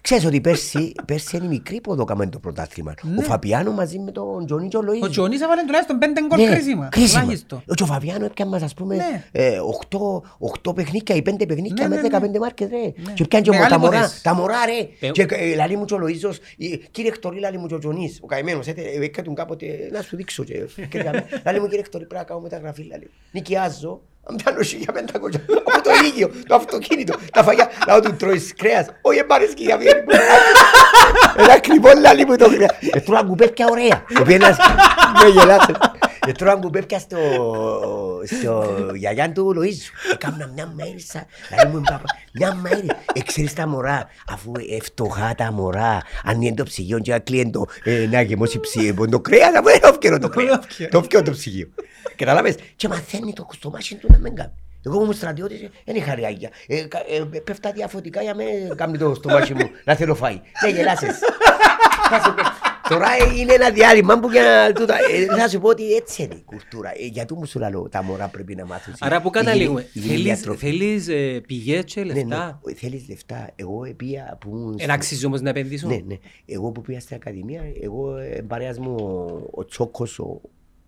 Ξέρεις 0.00 0.24
ότι 0.24 0.40
πέρσι, 0.40 0.92
πέρσι 1.06 1.36
είναι 1.36 1.46
μικρή 1.46 1.80
που 1.80 1.92
εδώ 1.92 2.04
κάνουμε 2.04 2.26
το 2.26 2.38
πρωτάθλημα. 2.38 2.94
Ο 3.18 3.22
Φαπιάνο 3.22 3.72
μαζί 3.72 3.98
με 3.98 4.10
τον 4.10 4.46
Τζονί 4.46 4.68
και 4.68 4.76
ο 4.76 4.80
Λοΐζο. 4.80 4.98
Ναι. 5.00 5.06
Ο 5.06 5.08
Τζονής 5.10 5.40
έβαλε 5.40 5.62
τουλάχιστον 5.62 5.98
πέντε 5.98 6.20
γκολ 6.26 6.46
κρίσιμα. 6.46 6.82
Ναι, 6.82 6.88
κρίσιμα. 6.88 7.20
Τουλάχιστον. 7.20 7.62
Ο 7.68 7.74
Τζοφαβιάνο 7.74 8.24
έπιανε 8.24 8.50
μας 8.50 8.62
ας 8.62 8.74
πούμε 8.74 8.96
Ναι. 8.96 9.24
ε, 9.32 9.58
οχτώ, 9.58 10.24
οχτώ 10.38 10.72
παιχνίκια 10.72 11.14
ή 11.14 11.22
πέντε 11.22 11.46
παιχνίκια 11.46 11.88
Ναι, 11.88 11.96
με 11.96 12.08
ναι, 12.08 12.18
15 12.36 12.38
μάρκες 12.38 12.68
ρε. 12.70 12.90
Και 13.14 13.22
έπιανε 13.22 13.44
και 13.44 13.50
Μεγάλη 13.50 13.70
τα 13.70 13.78
μωρά, 13.78 13.96
υπόθεση. 13.98 14.22
τα 14.22 14.34
μωρά 14.34 14.56
ρε. 14.66 14.88
Πε- 15.00 15.12
Και 15.12 15.26
ε, 15.34 15.54
λαλεί 15.54 15.76
μου 15.76 15.84
και 15.84 15.94
ο 15.94 15.98
Λοΐζος, 16.02 16.34
ε, 16.58 16.76
κύριε 16.90 17.10
Εκτορή 17.10 17.38
λαλεί 17.40 17.58
μου 17.58 17.66
και 17.66 17.74
ο 17.74 17.78
Τζονής, 17.78 18.18
ο 18.22 18.26
καημένος, 18.26 18.66
ε, 18.66 18.70
ε, 18.70 19.04
έκατουν 19.04 19.34
κάποτε 19.34 19.66
να 19.92 20.02
σου 20.02 20.16
δείξω 20.16 20.44
και 20.44 20.54
και 20.88 20.98
λέμε, 21.02 21.24
λαλεί 21.44 21.60
μου 21.60 21.64
κύριε 21.66 21.80
Εκτορή 21.80 22.04
πρέπει 22.06 22.22
να 22.22 22.28
κάνω 22.28 22.40
μεταγραφή 22.40 22.82
λαλεί. 22.82 23.10
Νοικιάζω, 23.32 24.00
αν 24.30 24.36
πιάνω 24.36 24.60
για 24.60 24.92
πέντα 24.92 25.18
κοτσιά, 25.18 25.40
από 25.64 25.82
το 25.82 25.90
ίδιο, 26.06 26.30
το 26.46 26.54
αυτοκίνητο, 26.54 27.14
τα 27.32 27.42
φαγιά, 27.42 27.70
λαό 27.86 28.00
του 28.00 28.16
τρώεις 28.16 28.54
κρέας, 28.56 28.86
όχι 29.00 29.18
εμπάρες 29.18 29.54
και 29.54 29.64
για 29.64 29.76
βγαίνει. 29.78 30.02
Ένα 31.36 31.52
ακριβό 31.52 31.90
λαλί 32.00 32.26
μου 32.26 32.36
το 32.36 32.44
χρειάζεται. 32.44 32.90
Ε, 32.92 33.00
τρώγαν 33.00 33.26
κουπέπια 33.26 33.66
ωραία. 33.70 34.04
Επένας, 34.20 34.56
με 35.22 35.28
γελάτε. 36.28 36.30
Ε, 36.30 36.32
τρώγαν 36.32 36.60
κουπέπια 36.60 36.98
στο, 36.98 37.18
στο 38.24 38.64
γιαγιάν 38.94 39.32
του 39.32 39.54
Λοΐζου. 39.56 40.12
Έκανα 40.12 40.50
μια 40.54 40.72
μέρισα. 40.74 41.26
Λαλί 41.56 41.74
μου 41.76 41.80
παπά, 41.80 42.04
μια 42.32 42.54
μέρη. 42.54 42.90
Εξαιρείς 43.12 43.54
τα 43.54 43.66
μωρά, 43.68 44.06
αφού 44.28 44.52
ε, 44.70 44.80
φτωχά 44.82 45.34
τα 45.36 45.52
μωρά. 45.52 46.02
Αν 46.24 46.42
είναι 46.42 46.54
το 46.54 46.62
ψυγείο 46.64 46.98
και 46.98 47.18
κλείεν 47.24 47.50
το 47.50 47.64
ε, 47.84 48.06
να 48.10 48.20
γεμώσει 48.20 48.60
ψυγείο. 48.60 49.08
Το 49.08 49.20
κρέας, 49.20 49.54
αφού 49.54 49.68
είναι 49.68 49.80
όφκαιρο 49.88 50.18
το 50.18 50.28
κρέας. 50.28 50.58
Το 50.90 50.98
όφκαιρο 50.98 51.22
το 51.22 51.30
ψυγείο. 51.30 51.68
Καταλάβες. 52.16 52.54
Και 52.76 52.88
μαθαίνει 52.88 53.32
το 53.32 53.44
κουστομάσι 53.44 53.94
του 53.94 54.06
να 54.10 54.18
μην 54.18 54.34
κάνει. 54.34 54.52
Εγώ 54.86 55.00
ήμουν 55.02 55.12
στρατιώτης, 55.14 55.60
ε, 55.62 55.70
δεν 55.84 55.94
είχα 55.96 56.14
ριάγια. 56.14 56.50
Ε, 56.66 56.80
κα- 56.82 57.02
ε, 57.34 57.38
πέφτα 57.40 57.72
διαφωτικά 57.72 58.22
για 58.22 58.34
με 58.34 58.44
κάνει 58.76 58.98
το 58.98 59.14
στομάχι 59.14 59.54
μου 59.54 59.70
να 59.84 59.94
θέλω 59.94 60.14
φάει. 60.14 60.40
Ναι, 60.64 60.70
γελάσες. 60.70 61.18
Θα 62.88 62.94
σου 62.94 63.00
πω, 63.00 63.04
Τώρα 63.04 63.08
είναι 63.38 63.52
ένα 63.52 63.70
διάλειμμα 63.70 64.20
που 64.20 64.30
για 64.30 64.42
να 64.42 64.72
τούτα, 64.72 64.94
ε, 64.94 65.36
θα 65.40 65.48
σου 65.48 65.60
πω 65.60 65.68
ότι 65.68 65.94
έτσι 65.94 66.22
είναι 66.22 66.34
η 66.34 66.42
κουλτούρα. 66.44 66.88
Ε, 66.90 67.06
γιατί 67.06 67.34
μου 67.34 67.44
σου 67.46 67.58
λέω 67.58 67.88
τα 67.88 68.02
μωρά 68.02 68.28
πρέπει 68.28 68.54
να 68.54 68.66
μάθουν. 68.66 68.94
Άρα 68.98 69.20
που 69.22 69.30
καταλήγουμε. 69.30 69.80
Η- 69.80 69.84
η- 69.92 70.00
η 70.00 70.06
Θέλεις- 70.08 70.22
διατροφή. 70.24 70.66
Θέλεις 70.66 71.08
ε, 71.08 71.40
πηγές 71.46 71.84
και 71.84 72.00
Ναι, 72.04 72.12
ναι, 72.12 72.18
λεφτά. 72.20 72.60
θέλεις 72.76 73.08
λεφτά. 73.08 73.50
Εγώ 73.56 73.84
επία 73.84 74.36
που 74.40 74.48
ήμουν... 74.48 74.76
Εν 74.78 74.90
αξίζει 74.90 75.26
όμως 75.26 75.40
να 75.40 75.50
επενδύσω. 75.50 75.88
Ναι, 75.88 76.00
ναι. 76.06 76.16
Εγώ 76.46 76.70
που 76.70 76.80
πήγα 76.80 77.00
στην 77.00 77.16
Ακαδημία, 77.16 77.62
εγώ 77.82 78.16
ε, 78.16 78.42
παρέας 78.48 78.78
μου 78.78 78.94
ο- 78.98 79.48
ο 79.60 79.64
Τσόκος, 79.64 80.18
ο 80.18 80.40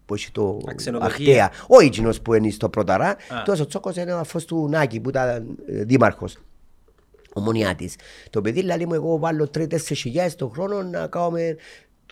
που 0.06 0.14
έχει 0.16 0.30
το 0.30 0.58
Α, 0.70 0.74
ξενοδοχεία. 0.74 1.44
αχτέα. 1.44 1.64
Όχι 1.66 1.86
εκείνος 1.86 2.20
που 2.20 2.34
είναι 2.34 2.50
στο 2.50 2.68
Πρωταρά, 2.68 3.08
Α. 3.08 3.16
τόσο 3.44 3.62
ο 3.62 3.66
Τσόκος 3.66 3.96
είναι 3.96 4.12
ο 4.12 4.18
αφός 4.18 4.44
του 4.44 4.68
Νάκη 4.70 5.00
που 5.00 5.08
ήταν 5.08 5.56
ε, 5.66 5.84
δήμαρχος. 5.84 6.36
Ομονιάτης. 7.32 7.94
Το 8.30 8.40
παιδί 8.40 8.62
λέει 8.62 8.84
μου 8.86 8.94
εγώ 8.94 9.18
βάλω 9.18 9.50
3-4 9.58 9.76
χιλιάδες 9.94 10.34
το 10.34 10.48
χρόνο 10.48 10.82
να 10.82 11.06
κάνουμε 11.06 11.56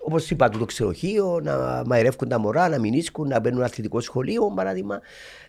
όπως 0.08 0.30
είπα 0.30 0.48
το 0.48 0.64
ξενοδοχείο, 0.64 1.40
να 1.42 1.82
μαϊρεύκουν 1.86 2.28
τα 2.28 2.38
μωρά, 2.38 2.68
να 2.68 2.78
μηνίσκουν, 2.78 3.28
να 3.28 3.40
μπαίνουν 3.40 3.62
αθλητικό 3.62 4.00
σχολείο, 4.00 4.52
παράδειγμα, 4.54 5.00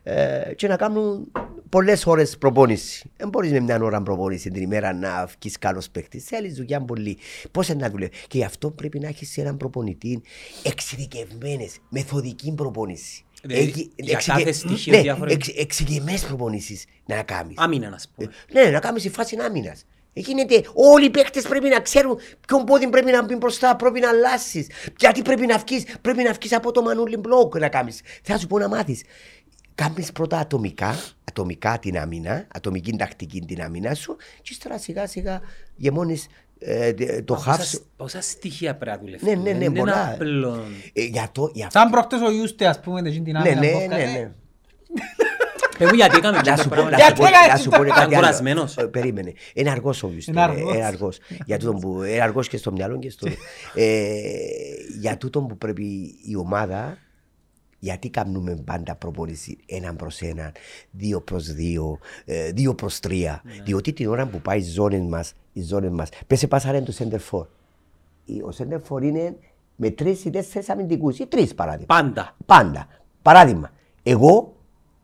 ε, 0.03 0.53
και 0.55 0.67
να 0.67 0.75
κάνουν 0.75 1.31
πολλές 1.69 2.05
ώρες 2.05 2.37
προπόνηση. 2.37 3.11
Δεν 3.17 3.29
μπορείς 3.29 3.51
με 3.51 3.59
μια 3.59 3.79
ώρα 3.81 4.01
προπόνηση 4.01 4.49
την 4.49 4.61
ημέρα 4.61 4.93
να 4.93 5.25
βγει 5.25 5.51
καλός 5.59 5.89
παίκτης. 5.89 6.23
Θέλεις 6.23 6.55
δουλειά 6.55 6.81
πολύ. 6.81 7.17
Πώς 7.51 7.67
να 7.69 7.89
δουλεύεις; 7.89 8.19
Και 8.27 8.37
γι' 8.37 8.43
αυτό 8.43 8.71
πρέπει 8.71 8.99
να 8.99 9.07
έχεις 9.07 9.37
έναν 9.37 9.57
προπονητή 9.57 10.21
εξειδικευμένες, 10.63 11.77
μεθοδική 11.89 12.53
προπόνηση. 12.53 13.23
Δηλαδή, 13.43 13.91
για 13.95 14.21
κάθε 14.25 14.51
στοιχείο 14.51 14.95
ναι, 14.95 15.01
διάφορα- 15.01 15.31
εξ, 15.31 15.47
εξειδικευμένες 15.47 16.25
προπονήσεις 16.25 16.85
να 17.05 17.23
κάνεις. 17.23 17.57
Άμυνας, 17.57 18.09
να 18.17 18.25
πούμε. 18.25 18.31
Ναι, 18.51 18.71
να 18.71 18.79
κάνεις 18.79 19.05
η 19.05 19.09
φάση 19.09 19.35
άμυνας. 19.45 19.85
Ε, 20.19 20.21
Γίνεται, 20.25 20.61
όλοι 20.73 21.05
οι 21.05 21.09
παίκτες 21.09 21.43
πρέπει 21.47 21.67
να 21.69 21.79
ξέρουν 21.79 22.19
ποιον 22.47 22.63
πόδι 22.63 22.89
πρέπει 22.89 23.11
να 23.11 23.23
μπει 23.23 23.35
μπροστά, 23.35 23.75
πρέπει 23.75 23.99
να 23.99 24.09
αλλάσεις. 24.09 24.67
Γιατί 24.99 25.21
πρέπει 25.21 25.45
να 25.45 25.57
βγεις, 25.57 25.83
πρέπει 26.01 26.23
να 26.23 26.31
βγεις 26.33 26.53
από 26.53 26.71
το 26.71 26.81
μανούλι 26.81 27.17
μπλοκ 27.17 27.57
να 27.59 27.69
κάνεις. 27.69 28.01
Θα 28.23 28.37
σου 28.37 28.47
πω 28.47 28.57
να 28.59 28.67
μάθεις. 28.67 29.03
Κάνεις 29.75 30.11
πρώτα 30.11 30.37
ατομικά, 30.39 30.95
ατομικά 31.29 31.79
την 31.79 31.97
άμυνα, 31.97 32.47
ατομική 32.53 32.91
τακτική 32.91 33.39
την 33.41 33.61
άμυνα 33.61 33.93
σου 33.93 34.15
και 34.41 34.49
ύστερα 34.51 34.77
σιγά 34.77 35.07
σιγά 35.07 35.41
γεμώνεις 35.75 36.27
ε, 36.59 36.93
το 37.23 37.33
Μα 37.33 37.39
χαφ 37.39 37.57
πόσα- 37.57 37.69
σου. 37.69 37.85
Πόσα 37.97 38.21
στοιχεία 38.21 38.75
πρέπει 38.75 38.95
να 38.97 39.01
δουλεύουν. 39.03 39.27
Ναι, 39.29 39.35
ναι, 39.35 39.41
ναι, 39.51 39.57
Δεν 39.57 39.61
είναι 39.69 39.79
πολλά. 39.79 40.09
απλό. 40.13 40.63
Ε, 40.93 41.03
για 41.03 41.29
το, 41.31 41.51
για 41.53 41.65
αυτό. 41.65 41.79
Σαν 41.79 41.89
προχτές 41.89 42.21
ο 42.21 42.31
Ιούστε, 42.31 42.67
ας 42.67 42.79
πούμε, 42.79 43.01
την 43.01 43.23
Ναι, 43.31 43.39
άμυνα 43.39 43.59
ναι, 43.59 43.71
που 43.71 43.77
ναι, 43.77 43.83
έκανε. 43.83 44.03
ναι. 44.03 44.31
Πες 45.79 45.89
μου 45.89 45.95
γιατί 45.95 46.17
έκαμε 46.17 46.37
Να 46.37 46.43
τέτοια 46.43 46.57
σου 46.63 46.69
πω, 46.69 46.75
πράγματα. 46.75 46.97
να 46.97 47.03
σου 47.03 47.05
Γιατί 47.07 47.21
πω- 47.21 47.27
έκανες 47.27 47.49
να 47.51 47.57
σου 47.57 47.69
πω 47.69 47.77
το- 47.77 47.83
κάτι 47.83 47.99
άλλο. 47.99 48.07
Ήταν 48.09 48.19
κουρασμένος. 48.19 48.77
Ε, 48.77 48.85
Περίμενε. 48.85 49.33
Είναι 49.53 49.69
αργός 49.69 50.03
ο 50.03 50.07
Βιουστέ. 50.07 50.31
Είναι 50.31 50.41
αργός. 50.41 50.73
Είναι 50.75 50.85
αργός. 50.85 51.19
Για 51.45 51.57
τούτον 51.57 51.79
που 51.79 52.03
είναι 52.03 52.21
αργός 52.21 52.47
και 52.47 52.57
στο 52.57 52.71
μυαλό 52.71 52.99
και 52.99 53.09
στο... 53.09 53.27
Ε, 53.73 54.03
Για 54.99 55.17
τούτον 55.17 55.47
που 55.47 55.57
πρέπει 55.57 56.15
η 56.25 56.35
ομάδα 56.35 56.97
γιατί 57.79 58.09
κάνουμε 58.09 58.55
πάντα 58.65 58.95
προπόνηση 58.95 59.57
έναν 59.65 59.95
προς 59.95 60.21
έναν, 60.21 60.51
δύο 60.91 61.21
προς 61.21 61.53
δύο, 61.53 61.99
ε, 62.25 62.51
δύο 62.51 62.75
προς 62.75 62.99
τρία. 62.99 63.41
Διότι 63.63 63.93
την 63.93 64.07
ώρα 64.07 64.25
που 64.27 64.41
πάει 64.41 64.57
οι 64.59 64.63
ζώνες 64.63 65.01
μας, 65.01 65.33
οι 65.53 65.61
ζώνες 65.61 65.91
μας, 65.91 66.09
πέσε 66.27 66.47
πάσαρεν 66.47 66.83
του 66.85 66.93
center 66.93 67.19
for. 67.31 67.45
Ο 68.27 68.49
center 68.57 68.79
for 68.89 69.03
είναι 69.03 69.35
με 69.75 69.89
τρεις 69.89 70.25
ή 70.25 70.29
τέσσερις 70.29 70.69
αμυντικούς 70.69 71.19
ή 71.19 71.25
τρεις 71.27 71.55
παράδειγμα. 71.55 71.85
Πάντα. 71.95 72.35
Πάντα. 72.45 72.87
Παράδειγμα, 73.21 73.71
εγώ 74.03 74.55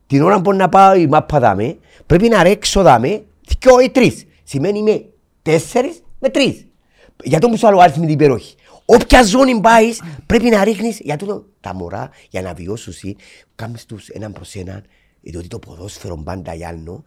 την 0.08 0.22
ώρα 0.22 0.42
που 0.42 0.54
να 0.54 0.70
πάω 0.70 0.96
η 0.96 1.08
μάπα 1.08 1.40
δάμε, 1.40 1.78
πρέπει 2.06 2.28
να 2.28 2.44
ρέξω 2.44 2.82
δάμε 2.82 3.24
δυο 3.60 3.80
ή 3.80 3.90
τρεις. 3.90 4.26
Σημαίνει 4.44 4.82
με 4.82 5.06
τέσσερις 5.42 6.04
με 6.20 6.30
τρεις. 6.30 6.66
Για 7.24 7.40
το 7.40 7.50
που 7.50 7.58
σου 7.58 7.68
άλλο 7.68 7.80
αριθμή 7.80 8.06
την 8.06 8.14
υπερόχη. 8.14 8.56
Όποια 8.86 9.24
ζώνη 9.24 9.60
πάεις, 9.60 10.02
πρέπει 10.26 10.50
να 10.50 10.64
ρίχνεις, 10.64 11.00
για 11.00 11.16
τούτο 11.16 11.46
τα 11.62 11.74
μωρά, 11.74 12.10
για 12.30 12.42
να 12.42 12.54
βιώσουν 12.54 12.94
εσύ, 12.96 13.16
κάνεις 13.56 13.86
τους 13.86 14.08
έναν 14.08 14.32
προς 14.32 14.56
έναν, 14.56 14.84
διότι 15.30 15.48
το 15.48 15.60
ποδόσφαιρο 15.60 16.18
πάντα 16.18 16.54
γιάλνο, 16.54 17.04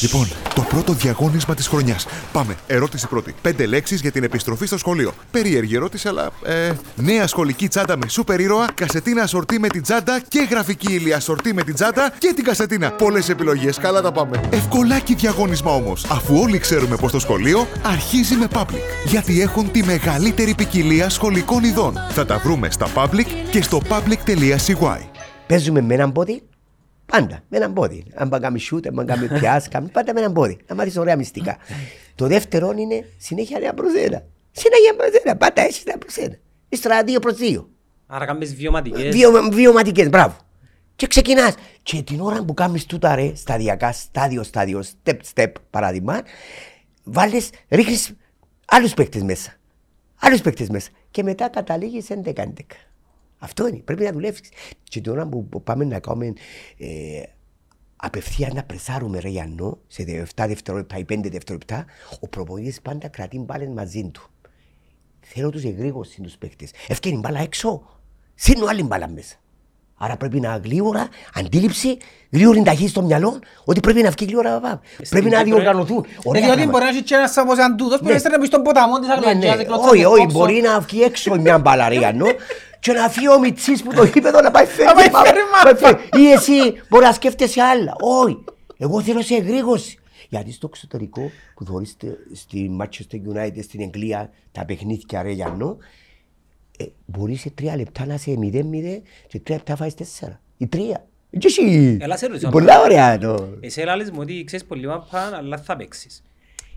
Λοιπόν, 0.00 0.28
το 0.54 0.62
πρώτο 0.62 0.92
διαγώνισμα 0.92 1.54
της 1.54 1.66
χρονιάς. 1.66 2.06
Πάμε. 2.32 2.56
Ερώτηση 2.66 3.08
πρώτη. 3.08 3.34
Πέντε 3.42 3.66
λέξεις 3.66 4.00
για 4.00 4.10
την 4.10 4.22
επιστροφή 4.22 4.66
στο 4.66 4.78
σχολείο. 4.78 5.12
Περίεργη 5.30 5.74
ερώτηση, 5.76 6.08
αλλά. 6.08 6.30
Ε, 6.44 6.72
νέα 6.96 7.26
σχολική 7.26 7.68
τσάντα 7.68 7.96
με 7.96 8.08
σούπερ 8.08 8.40
ήρωα, 8.40 8.68
κασετίνα 8.74 9.26
σορτή 9.26 9.58
με 9.58 9.68
την 9.68 9.82
τσάντα 9.82 10.20
και 10.28 10.46
γραφική 10.50 10.92
ύλια 10.92 11.20
σορτή 11.20 11.54
με 11.54 11.62
την 11.62 11.74
τσάντα 11.74 12.12
και 12.18 12.32
την 12.34 12.44
κασετίνα. 12.44 12.92
Πολλές 12.92 13.28
επιλογές. 13.28 13.78
Καλά 13.78 14.00
τα 14.00 14.12
πάμε. 14.12 14.40
Ευκολάκι 14.50 15.14
διαγώνισμα 15.14 15.74
όμως. 15.74 16.04
Αφού 16.04 16.36
όλοι 16.36 16.58
ξέρουμε 16.58 16.96
πως 16.96 17.12
το 17.12 17.18
σχολείο 17.18 17.66
αρχίζει 17.82 18.34
με 18.34 18.46
public. 18.54 19.06
Γιατί 19.06 19.40
έχουν 19.40 19.70
τη 19.70 19.82
μεγαλύτερη 19.82 20.54
ποικιλία 20.54 21.08
σχολικών 21.08 21.64
ειδών. 21.64 21.94
Θα 22.10 22.26
τα 22.26 22.38
βρούμε 22.38 22.70
στα 22.70 22.88
public 22.94 23.26
και 23.50 23.62
στο 23.62 23.80
public.cy. 23.88 24.98
Παίζουμε 25.46 25.80
με 25.80 25.94
έναν 25.94 26.12
πόδι, 26.12 26.42
πάντα 27.12 27.42
με 27.48 27.56
έναν 27.56 27.72
πόδι. 27.72 28.04
Αν 28.14 28.28
πάμε 28.28 28.42
κάνουμε 28.42 28.60
shoot, 28.70 28.86
αν 28.86 28.94
πάμε 28.94 29.04
κάνουμε 29.04 29.38
πιάς, 29.38 29.68
κάνουμε 29.68 29.92
πάντα 29.92 30.12
με 30.12 30.20
έναν 30.20 30.32
πόδι. 30.32 30.58
Να 30.66 30.74
μάθεις 30.74 30.96
ωραία 30.96 31.16
μυστικά. 31.16 31.56
Το 32.14 32.26
δεύτερο 32.26 32.72
είναι 32.76 33.04
συνέχεια 33.18 33.58
ένα 33.60 33.74
προς 33.74 33.94
ένα. 33.94 34.24
Συνέχεια 34.52 34.94
προς 34.96 35.10
ένα, 35.24 35.36
πάντα 35.36 35.62
έχεις 35.62 35.82
ένα 35.84 35.98
προς 35.98 36.16
ένα. 36.16 36.36
Ύστερα 36.68 37.04
δύο 37.04 37.18
προς 37.18 37.36
δύο. 37.36 37.70
Άρα 38.06 38.24
κάνεις 38.26 38.54
βιωματικές. 38.54 39.14
Βιο, 39.14 39.30
βιωματικές, 39.52 40.08
μπράβο. 40.08 40.36
Και 40.96 41.06
ξεκινάς. 41.06 41.54
Και 41.82 42.02
την 42.02 42.20
ώρα 42.20 42.44
που 42.44 42.54
κάνεις 42.54 42.86
τούτα 42.86 43.14
ρε, 43.14 43.34
σταδιακά, 43.34 43.92
στάδιο, 43.92 44.42
στάδιο, 44.42 44.82
step, 45.04 45.16
step, 45.34 45.52
παράδειγμα, 45.70 46.22
βάλεις, 47.04 47.50
ρίχνεις 47.68 48.12
άλλους 48.66 48.94
παίκτες 48.94 49.22
μέσα. 49.22 49.52
Άλλους 50.20 50.40
παίκτες 50.40 50.68
μέσα. 50.68 50.90
Και 51.10 51.22
μετά 51.22 51.48
καταλήγεις 51.48 52.10
11-11. 52.10 52.76
Αυτό 53.44 53.66
είναι. 53.68 53.76
Πρέπει 53.76 54.02
να 54.04 54.12
δουλεύεις. 54.12 54.40
Και 54.84 55.00
την 55.00 55.12
ώρα 55.12 55.26
που 55.26 55.46
που 55.48 55.62
πάμε 55.62 55.84
να 55.84 55.98
κάνουμε 56.00 56.26
ε, 56.78 57.22
απευθείας 57.96 58.52
να 58.52 58.62
πρεσάρουμε 58.62 59.18
ρε 59.18 59.28
Γιάννο, 59.28 59.78
σε 59.86 60.26
7 60.36 60.44
δευτερόλεπτα 60.48 60.96
ή 60.98 61.04
5 61.08 61.18
δευτερόλεπτα, 61.22 61.84
ο 62.20 62.28
προπονητής 62.28 62.80
πάντα 62.80 63.08
κρατεί 63.08 63.38
μπάλες 63.38 63.68
μαζί 63.68 64.10
του. 64.12 64.22
Θέλω 65.20 65.50
τους 65.50 65.64
εγρήγορους 65.64 66.14
τους 66.22 66.36
παίκτες. 66.36 66.70
Ευκαιρία 66.88 67.18
μπάλα 67.18 67.40
έξω, 67.40 67.82
σύνου 68.34 68.68
άλλη 68.68 68.82
μπάλα 68.82 69.08
μέσα. 69.08 69.34
Άρα 70.04 70.16
πρέπει 70.16 70.40
να 70.40 70.56
γλύωρα, 70.64 71.08
αντίληψη, 71.34 71.96
γλύωρη 72.30 72.62
ταχύ 72.62 72.88
στο 72.88 73.02
μυαλό, 73.02 73.38
ότι 73.64 73.80
πρέπει 73.80 74.02
να 74.02 74.10
βγει 74.10 74.24
γλύωρα 74.24 74.50
παπά. 74.60 74.80
Πρέπει 75.08 75.28
να 75.28 75.42
Κύπρο, 75.42 75.54
διοργανωθούν. 75.54 76.04
Ε, 76.04 76.08
Ωραία 76.24 76.42
Διότι 76.42 76.56
πράγματα. 76.56 76.70
μπορεί 76.70 76.84
να 76.84 76.88
έχεις 76.90 77.02
και 77.02 77.14
ένας 77.14 77.36
όπως 77.36 77.58
αν 77.58 77.76
τούτος, 77.76 78.00
μπορεί 78.02 78.12
να 78.12 78.18
στέλνεις 78.18 78.46
στον 78.48 78.62
ποταμό 78.62 78.98
της 78.98 79.08
Ναι, 79.08 79.14
Αγλαντίας, 79.14 79.56
ναι. 79.56 79.62
εκλωτσά 79.62 79.88
Όχι, 79.88 80.02
το 80.02 80.10
όχι, 80.10 80.20
κόψο. 80.22 80.38
μπορεί 80.38 80.60
να 80.60 80.80
βγει 80.80 81.02
έξω 81.02 81.34
μια 81.40 81.58
μπαλαρία, 81.58 82.12
νο, 82.12 82.26
και 82.82 82.92
να 82.92 83.08
φύγει 83.08 83.28
ο 83.28 83.38
Μιτσής 83.38 83.82
που 83.82 83.92
το 83.94 84.04
γήπεδο 84.04 84.40
να 84.40 84.50
πάει 84.50 84.66
φέρει. 84.66 84.88
Να 84.88 84.94
πάει 84.94 85.10
μα- 85.10 85.18
φέρει 85.24 85.38
πάει 85.62 85.72
μάπα. 85.72 85.76
φέρει. 86.08 86.24
Ή 86.24 86.30
εσύ 86.30 86.58
μπορεί 86.88 87.04
να 87.04 87.12
σκέφτεσαι 87.12 87.60
άλλα. 87.62 87.94
Όχι, 88.00 88.44
εγώ 88.76 89.02
θέλω 89.02 89.22
σε 89.22 89.34
εγρήγορση. 89.34 89.98
Γιατί 90.28 90.52
στο 90.52 90.66
εξωτερικό 90.70 91.30
που 91.54 91.64
θεωρείς 91.64 91.96
στη 92.32 92.70
Manchester 92.80 93.16
United, 93.34 93.62
στην 93.62 93.80
Αγγλία, 93.82 94.30
τα 94.52 94.64
παιχνίδια 94.64 95.22
ρε 95.22 95.30
Γιάννο, 95.30 95.76
ε, 96.78 96.84
μπορείς 97.06 97.40
σε 97.40 97.50
τρία 97.50 97.76
λεπτά 97.76 98.06
να 98.06 98.14
είσαι 98.14 98.30
0-0 98.42 99.02
και 99.28 99.40
τρία 99.40 99.56
λεπτά 99.56 99.76
φάεις 99.76 99.94
τέσσερα. 99.94 100.40
Ή 100.56 100.66
τρία. 100.66 101.06
Και 101.38 101.46
εσύ. 101.46 101.96
Έλα, 102.00 102.16
σε 102.16 102.26
ρωτήσω. 102.26 102.48
Πολλά 102.48 102.80
ωραία 102.80 103.18
το. 103.18 103.48
Εσύ 103.60 103.80
λες 103.96 104.10
μου 104.10 104.18
ότι 104.20 104.44
ξέρεις 104.44 104.66
πολύ 104.66 104.86
μάπα, 104.86 105.30
αλλά 105.36 105.58
θα 105.58 105.76
παίξεις. 105.76 106.22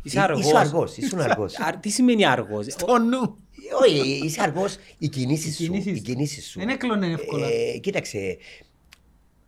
Είσαι 0.04 0.20
Ε, 0.20 0.22
αργός. 0.22 0.46
Είσαι 0.46 0.58
αργός, 0.58 0.98
ήσουν 0.98 1.20
αργός. 1.20 1.60
Α, 1.66 1.78
Τι 1.80 1.90
σημαίνει 1.90 2.26
αργός; 2.26 2.66
Το 2.76 2.98
νου. 2.98 3.38
Όχι, 3.82 4.22
είσαι 4.24 4.42
αργός. 4.42 4.76
Οι 4.98 5.08
κινήσεις 5.08 5.56
σου. 5.56 5.64
κινήσεις. 5.64 5.98
Οι 5.98 6.02
κινήσεις 6.02 6.46
σου. 6.50 6.60
Δεν 6.60 6.70
έκλωνε 6.70 7.08
εύκολα. 7.08 7.48
Ε, 7.48 7.78
κοίταξε, 7.78 8.38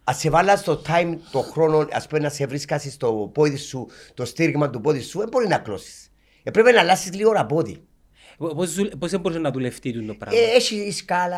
ας 0.03 0.19
σε 0.19 0.29
βάλα 0.29 0.57
στο 0.57 0.81
time, 0.87 1.17
το 1.31 1.41
χρόνο, 1.41 1.87
ας 1.91 2.07
πούμε 2.07 2.21
να 2.21 2.29
σε 2.29 2.45
βρίσκασεις 2.45 2.93
στο 2.93 3.31
πόδι 3.33 3.57
σου, 3.57 3.87
το 4.13 4.25
στήριγμα 4.25 4.69
του 4.69 4.81
πόδι 4.81 5.01
σου, 5.01 5.19
δεν 5.19 5.27
μπορεί 5.27 5.47
να 5.47 5.57
κλώσεις. 5.57 6.11
Ε, 6.43 6.51
πρέπει 6.51 6.71
να 6.71 6.79
αλλάσεις 6.79 7.13
λίγο 7.13 7.29
ώρα 7.29 7.45
πόδι. 7.45 7.81
Πώς 8.37 8.69
σου- 8.71 8.97
Πώς 8.99 9.11
δεν 9.11 9.19
μπορούσε 9.19 9.39
να 9.41 9.51
δουλευτεί 9.51 9.91
τούτο 9.93 10.05
το 10.07 10.13
πράγμα; 10.13 10.39
Ε, 10.39 10.55
έχει 10.55 10.91
σκάλα, 10.91 11.37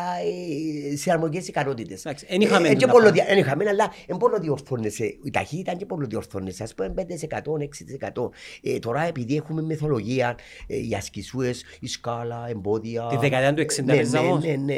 ε, 0.92 0.96
σε 0.96 1.10
αρμογές 1.10 1.48
ικανότητες. 1.48 2.04
Εντάξει, 2.04 2.26
εν 2.28 2.40
είχαμε 2.40 2.68
Ε, 2.68 2.70
ε, 2.70 2.74
και 2.74 2.80
τούτα 2.80 2.92
πολλο 2.92 3.04
πράγματα. 3.04 3.24
δια- 3.24 3.34
εν 3.36 3.38
είχαμε, 3.42 3.64
αλλά 3.68 3.92
εν 4.06 4.16
πολλο 4.16 4.38
διορθώνεσαι. 4.38 5.04
Η 5.04 5.30
ταχύτητα 5.32 5.74
και 5.74 5.86
πολλο 5.86 6.06
διορθώνεσαι. 6.06 6.62
Ας 6.62 6.74
πούμε 6.74 6.90
5%, 6.90 7.56
6%. 7.58 8.30
Ε, 8.62 8.78
τώρα 8.78 9.02
επειδή 9.06 9.36
έχουμε 9.36 9.62
μεθολογία, 9.62 10.34
ε, 10.66 10.76
οι 10.76 10.94
ασκησούες, 10.96 11.64
η 11.80 11.86
σκάλα, 11.88 12.46
εμπόδια. 12.48 13.06
Τη 13.10 13.16
δεκαετία 13.16 13.54
του 13.54 13.60
60 13.60 13.84
ναι, 13.84 13.94
παίζαμε 13.96 14.38
ναι, 14.38 14.54
ναι, 14.56 14.76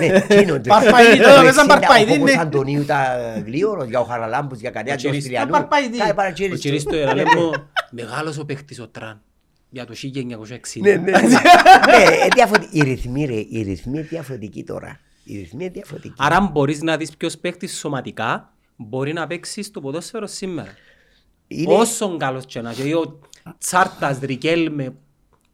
ναι. 0.00 0.06
Ναι, 0.06 0.24
γίνονται. 0.42 0.68
Παρπαϊδί, 0.68 1.16
Το 1.16 1.22
τώρα 1.22 1.40
60, 1.40 1.42
παίζαν 1.44 1.66
παρπαϊδί, 1.66 2.12
Όπως 2.12 2.34
ναι. 2.34 2.40
Αντωνίου 2.40 2.84
τα 2.84 3.04
γλίωρος, 3.44 3.88
για 3.88 4.00
ο 4.00 4.04
Χαραλάμπους, 4.04 4.60
για 4.60 4.70
κανένα 4.70 4.94
Ο 4.94 4.96
του 4.96 5.02
Τσιρίστο. 5.02 5.18
Αυστριανού. 5.28 5.52
Τα 5.52 5.58
παρπαϊδί. 5.58 5.98
Κάτι 5.98 6.10
Ο 6.10 6.14
παρατσίριστο. 6.14 6.58
Τσιρίστο 6.58 6.90
era 7.10 7.14
λέμε 7.14 7.30
μεγάλος 7.90 8.38
ο 8.38 8.44
παίχτης 8.44 8.80
ο 8.80 8.88
Τραν 8.88 9.20
για 9.70 9.84
το 9.86 9.94
1960. 10.14 10.80
Ναι, 10.80 10.94
ναι, 10.94 11.10
ναι. 11.10 11.18
Ναι, 11.86 12.04
ε, 12.24 12.28
διαφορετική. 12.34 12.78
Οι 12.78 12.82
ρυθμοί, 12.82 13.24
ρε, 13.24 13.34
οι 13.34 13.62
ρυθμοί 13.62 13.92
είναι 13.98 14.06
διαφορετικοί 14.06 14.64
τώρα. 14.64 15.00
Οι 15.24 15.36
ρυθμοί 15.38 15.62
είναι 15.64 15.72
διαφορετικοί. 15.72 16.14
Άρα 16.18 16.36
αν 16.36 16.46
μπορείς 16.52 16.82
να 16.82 16.96
δεις 16.96 17.16
ποιος 17.16 17.38
παίχτης 17.38 17.78
σωματικά 17.78 18.52
μπορεί 18.76 19.12
να 19.12 19.26
παίξει 19.26 19.62
στο 19.62 19.80
ποδόσφαιρο 19.80 20.26
σήμερα. 20.26 20.70
Είναι- 21.48 21.74
Όσον 21.74 22.18
καλός 22.18 22.44
και 22.46 22.60
να 22.60 22.70
είσαι, 22.70 22.88
ή 22.88 22.92
ο 22.92 23.18
Τσάρτας, 23.58 24.18
Ρικέλμε, 24.18 24.94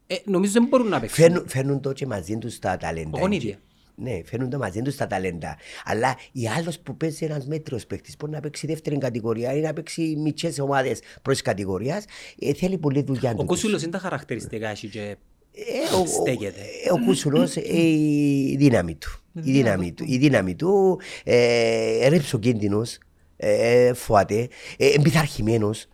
ε, 0.07 0.15
νομίζω 0.25 0.51
δεν 0.51 0.65
μπορούν 0.65 0.87
να 0.87 0.99
παίξουν. 0.99 1.23
Φέρνουν, 1.23 1.49
φέρνουν 1.49 1.81
το 1.81 1.93
και 1.93 2.05
μαζί 2.07 2.37
τους 2.37 2.59
τα 2.59 2.77
ταλέντα. 2.77 3.17
Εγώ 3.17 3.27
ίδια. 3.31 3.57
Ναι, 3.95 4.21
φέρνουν 4.25 4.49
το 4.49 4.57
μαζί 4.57 4.81
τους 4.81 4.95
τα 4.95 5.07
ταλέντα. 5.07 5.57
Αλλά 5.85 6.15
οι 6.31 6.47
άλλος 6.47 6.79
που 6.79 6.97
παίζει 6.97 7.25
ένας 7.25 7.45
μέτρος 7.47 7.85
παίκτης 7.85 8.15
μπορεί 8.19 8.31
να 8.31 8.39
παίξει 8.39 8.67
δεύτερη 8.67 8.97
κατηγορία 8.97 9.53
ή 9.53 9.59
να 9.59 9.73
παίξει 9.73 10.15
μικρές 10.17 10.59
ομάδες 10.59 10.99
πρώτης 11.21 11.41
κατηγορίας, 11.41 12.05
ε, 12.39 12.53
θέλει 12.53 12.77
πολλή 12.77 13.01
δουλειά. 13.03 13.31
Ο 13.31 13.35
του. 13.35 13.45
Κούσουλος 13.45 13.81
είναι 13.81 13.91
τα 13.91 13.97
χαρακτηριστικά 13.97 14.69
έχει 14.69 14.87
και 14.87 15.15
Ε, 15.55 15.95
ο- 15.95 15.99
ο- 16.01 16.05
στέκεται. 16.05 16.61
ε, 16.85 16.91
Ο 16.91 16.99
Κούσουλος, 17.05 17.55
ε, 17.55 17.61
η 17.77 18.55
δύναμη 18.59 18.95
του. 18.95 19.19
Η 19.33 19.51
δύναμη 19.51 19.91
του. 19.91 20.03
Η 20.07 20.17
δύναμη 20.17 20.55
του, 20.55 20.99
ε, 21.23 22.07
ρεψοκίνδυνος, 22.07 22.97
ε, 23.37 23.93
φοάται, 23.93 24.47
ε, 24.77 24.87
εμπειθαρχημένος. 24.93 25.87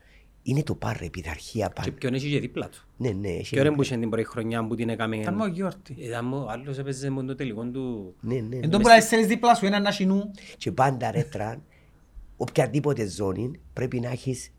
Είναι 0.44 0.64
το 0.64 0.76
πάρε, 0.76 1.10
πειθαρχία 1.10 1.68
Και 1.68 1.74
πάρε. 1.76 1.92
ποιον 1.92 2.14
έχει 2.14 2.30
και 2.30 2.40
δίπλα 2.40 2.70
του. 2.70 2.84
Ναι, 2.98 3.10
ναι, 3.10 3.30
έχει 3.30 3.56
Και 3.56 3.60
ώρα 3.60 3.74
που 3.74 3.82
είχε 3.82 3.98
την 3.98 4.10
πρώτη 4.10 4.28
χρονιά 4.28 4.68
που 4.68 4.76
την 4.76 4.90
έκαμε... 4.90 5.16
Ήταν 5.18 5.34
μόνο 5.36 5.52
γιόρτη. 5.52 5.96
Ήταν 5.98 6.26
μου, 6.28 6.38
ο 6.38 6.50
άλλος 6.50 6.78
έπαιζε 6.78 7.10
με 7.10 7.24
το 7.24 7.36
τελικό 7.36 7.66
του... 7.66 8.16
Ναι, 8.22 8.34
ναι, 8.34 8.42
ναι. 8.42 8.56
Εν 8.56 8.70
τω 8.70 8.80
μπορεί 8.80 8.94
να 8.96 9.02
θέλεις 9.02 9.28
δίπλα 9.28 9.56
σου 9.56 9.66
έναν 9.66 9.82
να 9.82 9.92
σινού. 9.92 10.32
Και 10.58 10.72
πάντα 10.72 11.12
ρε 11.12 11.24
τραν, 11.24 11.64
οποιαδήποτε 12.38 13.08
ζώνη 13.08 13.52
πρέπει 13.74 14.00
να 14.00 14.10
έχεις 14.10 14.52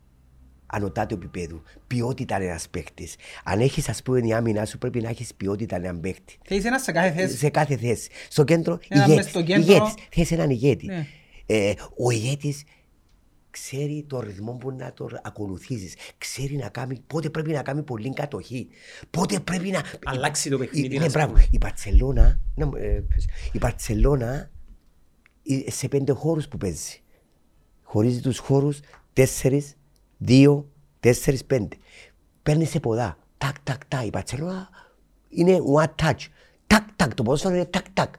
ανωτάτου 0.65 1.13
επίπεδου. 1.15 1.61
Ποιότητα 1.87 2.35
είναι 2.35 2.45
ένας 2.45 2.69
παίκτης. 2.69 3.15
Αν 3.43 3.59
έχεις 3.59 3.89
ας 3.89 4.01
πούμε 4.01 4.19
η 4.27 4.33
άμυνα 4.33 4.65
σου 4.65 4.77
πρέπει 4.77 5.01
να 5.01 5.09
έχεις 5.09 5.33
ποιότητα 5.33 5.75
έναν 5.75 5.99
παίκτη. 5.99 6.37
Θέλεις 6.45 6.65
ένα 6.65 6.79
σε 6.79 6.91
κάθε 6.91 7.11
θέση. 7.11 7.37
Σε 7.37 7.49
κάθε 7.49 7.77
θέση. 7.77 8.09
Στο 8.29 8.43
κέντρο 8.43 8.79
Έναν 8.87 9.09
ηγέτης. 9.09 9.23
μες 9.23 9.31
στο 9.33 9.43
κέντρο. 9.43 9.73
ηγέτης. 9.73 9.93
Θες 10.11 10.31
έναν 10.31 10.49
ηγέτη. 10.49 10.85
Ναι. 10.85 11.07
Ε, 11.45 11.73
ο 11.97 12.11
ηγέτης 12.11 12.63
ξέρει 13.51 14.05
το 14.09 14.19
ρυθμό 14.19 14.53
που 14.53 14.71
να 14.71 14.93
το 14.93 15.09
ακολουθήσεις. 15.23 15.95
Ξέρει 16.17 16.55
να 16.55 16.69
κάνει, 16.69 16.99
πότε 17.07 17.29
πρέπει 17.29 17.51
να 17.51 17.61
κάνει 17.61 17.83
πολύ 17.83 18.13
κατοχή. 18.13 18.67
Πότε 19.09 19.39
πρέπει 19.39 19.69
να... 19.69 19.83
Αλλάξει 20.05 20.49
το 20.49 20.57
παιχνίδι, 20.57 20.97
Ναι, 20.97 21.05
ας 21.05 21.11
μπράβο. 21.11 21.31
πούμε. 21.31 21.45
Η 21.51 21.57
Παρτσελώνα, 21.57 22.39
να 22.55 22.65
μου, 22.65 22.75
ε, 22.75 23.03
πες, 23.07 23.25
η 23.51 23.57
Παρτσελώνα 23.57 24.51
ε, 25.43 25.71
σε 25.71 25.87
πέντε 25.87 26.11
χώρους 26.11 26.47
που 26.47 26.57
παίζει. 26.57 27.01
Χωρίζει 27.83 28.21
τους 28.21 28.37
χώρους 28.37 28.79
τέσσερις, 29.13 29.75
δύο, 30.17 30.71
τέσσερις, 30.99 31.45
πέντε. 31.45 31.77
Παίρνει 32.43 32.65
σε 32.65 32.79
ποδά. 32.79 33.17
Τάκ, 33.37 33.55
τάκ, 33.63 33.85
τάκ. 33.85 34.05
Η 34.05 34.09
Παρτσελώνα 34.09 34.69
είναι 35.29 35.57
one 35.77 36.03
touch. 36.03 36.25
Τάκ, 36.67 36.87
τάκ. 36.95 37.13
Το 37.13 37.23
ποδόσφαιρο 37.23 37.55
είναι 37.55 37.65
τάκ, 37.65 37.85
τάκ. 37.93 38.13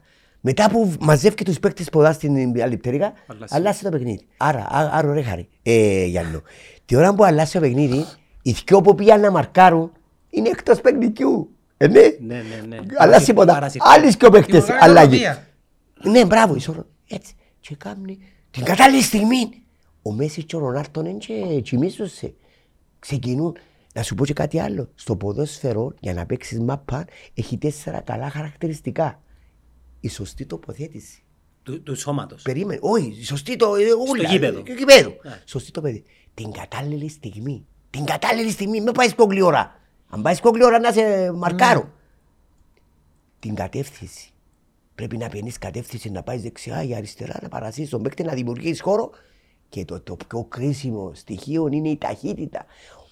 Μετά 0.44 0.70
που 0.70 0.92
μαζεύει 1.00 1.44
τους 1.44 1.58
παίκτες 1.60 1.88
ποδά 1.90 2.12
στην 2.12 2.62
άλλη 2.62 2.76
πτέρυγα, 2.76 3.12
Αλλάζει. 3.26 3.54
αλλάζει 3.54 3.82
το 3.82 3.88
παιχνίδι. 3.88 4.26
Άρα, 4.36 4.58
α- 4.58 4.90
άρα 4.92 5.12
ρε 5.12 5.22
χάρη, 5.22 5.48
ε, 5.62 6.04
Γιάννο. 6.04 6.42
Τη 6.84 6.96
ώρα 6.96 7.14
που 7.14 7.24
αλλάζει 7.24 7.52
το 7.52 7.60
παιχνίδι, 7.60 8.04
οι 8.42 8.50
δυο 8.66 8.80
που 8.80 8.94
πήγαν 8.94 9.20
να 9.20 9.30
μαρκάρουν 9.30 9.92
είναι 10.30 10.48
εκτός 10.48 10.80
παιχνικιού. 10.80 11.50
Ε, 11.76 11.86
ναι. 11.86 12.00
Ναι, 12.00 12.34
ναι, 12.34 12.66
ναι. 12.68 12.78
Αλλάζει 12.98 13.32
ποδά. 13.32 13.52
Παρασυρθεί. 13.52 13.88
Άλλοι 13.90 14.16
και 14.16 14.26
ο 14.26 14.30
παίκτες, 14.30 14.68
Η 14.68 14.72
μεγάλη 14.72 14.82
αλλάγει. 14.98 15.14
ισορροπία. 15.16 15.46
Ναι, 16.02 16.24
μπράβο, 16.26 16.54
ισορρο... 16.54 16.86
Έτσι. 17.08 17.34
Και 17.60 17.74
κάνει 17.76 18.18
την 18.50 18.64
κατάλληλη 18.64 19.02
στιγμή. 19.02 19.48
Ο 20.02 20.12
Μέσης 20.12 20.44
και 20.44 20.56
ο 20.56 20.58
Ρονάρτον 20.58 21.04
είναι 21.06 21.18
και 21.18 21.60
κοιμίζονται. 21.60 22.34
Ξεκινούν. 22.98 23.56
Να 23.94 24.02
σου 24.02 24.14
πω 24.14 24.24
και 24.24 24.32
κάτι 24.32 24.58
άλλο. 24.60 24.88
Στο 24.94 25.16
ποδόσφαιρο, 25.16 25.94
για 26.00 26.14
να 26.14 26.26
παίξεις 26.26 26.60
μάπα, 26.60 27.04
έχει 27.34 27.58
τέσσερα 27.58 28.00
καλά 28.00 28.30
χαρακτηριστικά. 28.30 29.20
Η 30.04 30.08
σωστή 30.08 30.46
τοποθέτηση. 30.46 31.22
Του, 31.62 31.82
του 31.82 31.96
σώματος. 31.96 32.42
Περίμενε. 32.42 32.78
Όχι, 32.82 33.16
η 33.20 33.24
σωστή 33.24 33.56
το. 33.56 33.74
ε, 33.74 33.84
ούλα, 34.10 34.28
γήπεδο. 34.28 34.62
ε, 34.66 34.72
γήπεδο. 34.72 35.16
Ναι. 35.22 35.42
Σωστή 35.44 35.70
το 35.70 35.80
παιδί. 35.80 36.04
Την 36.34 36.52
κατάλληλη 36.52 37.08
στιγμή. 37.08 37.66
Την 37.90 38.04
κατάλληλη 38.04 38.50
στιγμή. 38.50 38.80
Μην 38.80 38.92
πάει 38.92 39.08
σκόγλη 39.08 39.42
ώρα. 39.42 39.80
Αν 40.08 40.22
πάει 40.22 40.34
σκόγλη 40.34 40.64
ώρα 40.64 40.78
να 40.78 40.92
σε 40.92 41.32
μαρκάρω. 41.32 41.92
Την 43.38 43.54
κατεύθυνση. 43.54 44.30
Πρέπει 44.94 45.16
να 45.16 45.28
παίρνει 45.28 45.50
κατεύθυνση 45.50 46.10
να 46.10 46.22
πάει 46.22 46.38
δεξιά 46.38 46.82
ή 46.82 46.94
αριστερά, 46.94 47.38
να 47.42 47.48
παρασύρεις 47.48 47.90
τον 47.90 48.02
παίκτη, 48.02 48.22
να 48.22 48.32
δημιουργήσεις 48.32 48.80
χώρο. 48.80 49.10
Και 49.68 49.84
το, 49.84 50.00
το 50.00 50.16
πιο 50.28 50.44
κρίσιμο 50.44 51.10
στοιχείο 51.14 51.68
είναι 51.72 51.88
η 51.88 51.96
ταχύτητα. 51.96 52.64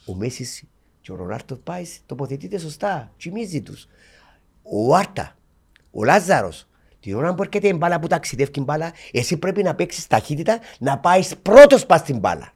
Ο 0.07 0.15
Μέσης 0.15 0.63
και 1.01 1.13
ο 1.13 1.15
Ρονάρτο 1.15 1.57
πάει, 1.57 1.85
τοποθετείται 2.07 2.59
σωστά. 2.59 3.13
Τσιμίζει 3.17 3.63
τους. 3.63 3.87
Ο 4.63 4.95
Άρτα, 4.95 5.37
ο 5.91 6.05
Λάζαρος, 6.05 6.69
την 7.01 7.15
ώρα 7.17 7.35
που 7.35 7.43
έρχεται 7.43 7.69
η 7.69 7.75
μπάλα 7.79 8.01
που 8.01 8.07
ταξιδεύει 8.07 8.51
η 8.55 8.61
μπάλα, 8.61 8.93
εσύ 9.13 9.37
πρέπει 9.37 9.63
να 9.63 9.75
παίξεις 9.75 10.07
ταχύτητα 10.07 10.59
να 10.79 10.99
πάεις 10.99 11.33
πρώτος 11.43 11.87
πας 11.87 12.01
στην 12.01 12.19
μπάλα. 12.19 12.53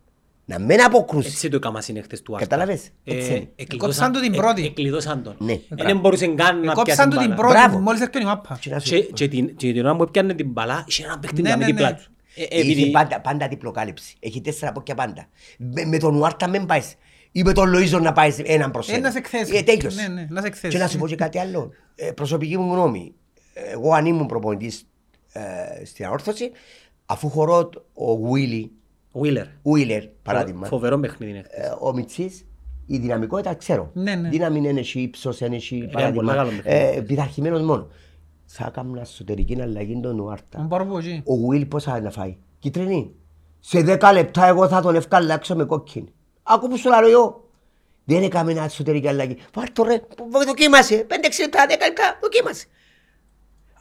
Να 0.47 0.59
μην 0.59 0.81
αποκρούσεις. 0.83 1.33
Έτσι 1.33 1.49
το 1.49 1.57
έκαμα 1.57 1.81
συνέχτες 1.81 2.23
του 2.23 2.35
Άρτα. 2.35 2.47
Κατάλαβες, 2.47 2.91
έτσι 3.05 3.31
είναι. 3.35 3.49
Εκόψαν 3.57 4.13
του 4.13 4.21
την 4.21 4.33
πρώτη. 4.33 4.65
Εκλειδώσαν 4.65 5.23
τον. 5.23 5.35
Ναι. 5.39 5.59
Δεν 5.69 5.99
μπορούσε 5.99 6.27
καν 6.27 6.37
να 6.57 6.61
πιάσει 6.61 6.75
Κόψαν 6.75 7.11
του 7.11 7.17
την 7.17 7.27
μπάλα. 7.27 7.35
πρώτη 7.41 7.53
Μπράβο. 7.55 7.79
μόλις 7.79 8.01
έρθει 8.01 8.21
η 8.21 8.25
μάπα. 8.25 8.59
Και 8.61 8.71
να 8.71 8.79
σου- 8.79 8.89
Και, 8.91 9.01
και, 9.01 9.29
την, 9.29 9.57
και 9.57 9.73
την 9.73 9.85
ώρα 9.85 9.97
που 9.97 10.03
έπιανε 10.03 10.35
την 10.35 10.49
μπαλά, 10.51 10.85
είχε 10.89 11.05
έναν 11.05 11.21
παίχτη 11.21 11.43
Ναι, 11.43 11.49
να 11.51 11.57
ναι, 11.57 11.65
μην 11.65 11.75
δίπλα 11.75 11.91
ναι. 11.91 11.97
του. 11.97 12.03
Ε, 12.37 12.43
Είχε 12.43 12.61
επειδή- 12.73 12.91
πάντα, 12.91 13.21
πάντα 13.21 13.49
διπλοκάλυψη. 13.49 14.17
Έχει 14.21 14.41
τέσσερα 14.41 14.73
πόκια 14.73 14.95
πάντα. 14.95 15.27
Με, 15.59 15.85
με 15.85 15.99
τον 15.99 16.15
Ουάρτα 16.15 16.49
μην 16.49 16.67
πάεις. 16.67 16.95
Ή 17.33 17.43
με 17.43 17.53
τον 17.53 17.69
Λοίζο 17.73 17.99
να 17.99 18.13
πάεις 18.13 18.39
έναν 18.45 18.71
προς 18.71 18.89
Ε, 18.89 18.91
έναν. 18.91 19.03
να 19.03 19.11
σε 19.11 19.19
εκθέσεις. 19.19 19.59
Ε, 19.61 19.63
τέλειωσε. 19.63 20.01
Ναι, 20.09 20.15
ναι, 20.15 20.27
να 20.31 20.41
σε 20.41 20.47
εκθέσεις. 20.47 20.77
Και 20.77 20.83
να 20.83 20.89
σου 20.89 20.99
πω 20.99 21.07
και 21.09 21.17
κάτι 21.17 21.39
άλλο. 21.39 21.71
Ε, 21.95 22.11
προσωπική 22.11 22.57
μου 22.59 22.73
γνώμη. 22.73 23.15
Εγώ 23.55 23.93
αν 23.93 24.07
ήμουν 24.07 24.27
προπονητής 24.27 24.87
ε, 25.33 25.85
στην 25.85 26.07
αόρθωση, 26.07 26.51
αφού 27.07 27.29
χωρώ 27.29 27.71
ο 27.95 28.17
Βίλι, 28.17 28.73
Wheeler. 29.13 29.45
Βίλερ 29.63 30.05
παράδειγμα, 30.23 30.67
Φοβερό 30.67 30.99
παιχνίδι 30.99 31.31
είναι. 31.33 31.45
ε, 31.51 31.73
ο 31.81 31.93
Μιτσής, 31.93 32.47
η 32.87 32.99
δυναμικότητα 32.99 33.55
ξέρω. 33.55 33.91
Ναι, 33.93 34.15
ναι. 34.15 34.29
Δύναμη 34.29 34.59
είναι 34.69 34.81
εσύ, 34.81 35.01
ύψος 35.01 35.41
είναι 35.41 35.57
εσύ, 35.57 35.89
παράδειγμα. 35.93 36.23
μεγάλο 36.23 36.49
παιχνίδι. 36.51 36.97
Ε, 36.97 37.01
πειθαρχημένος 37.01 37.63
μόνο. 37.63 37.89
Θα 38.47 38.65
έκανα 38.69 39.01
εσωτερική 39.01 39.61
αλλαγή 39.63 40.01
τον 40.01 40.19
Ουάρτα. 40.21 40.59
Τον 40.59 40.69
πάρω 40.69 40.83
από 40.83 40.99
εκεί. 40.99 41.23
Ο 41.25 41.35
Βουίλ 41.37 41.67
πόσα 41.67 42.01
να 42.01 42.11
φάει. 42.11 42.37
Κίτρινη. 42.59 43.15
Σε 43.61 43.81
10 44.01 44.11
λεπτά 44.13 44.47
εγώ 44.47 44.69
θα 44.69 44.81
τον 44.81 44.95
ευκαλλάξω 44.95 45.55
με 45.57 45.65
κόκκινη. 45.65 46.09
Άκου 46.43 46.69
που 46.69 46.77
σου 46.79 46.89
λέω 46.89 47.09
εγώ. 47.09 47.49
Δεν 48.05 48.23
έκαμε 48.23 48.51
ένα 48.53 48.63
εσωτερική 48.65 49.09
αλλαγή. 49.09 49.37
Πάρ' 49.53 49.71
το 49.71 49.83
ρε, 49.83 50.01
δοκίμασε. 50.47 51.07
5-6 51.09 51.13
λεπτά, 51.41 51.67
10 51.67 51.69
λεπτά, 51.69 52.19
δοκίμασε. 52.23 52.67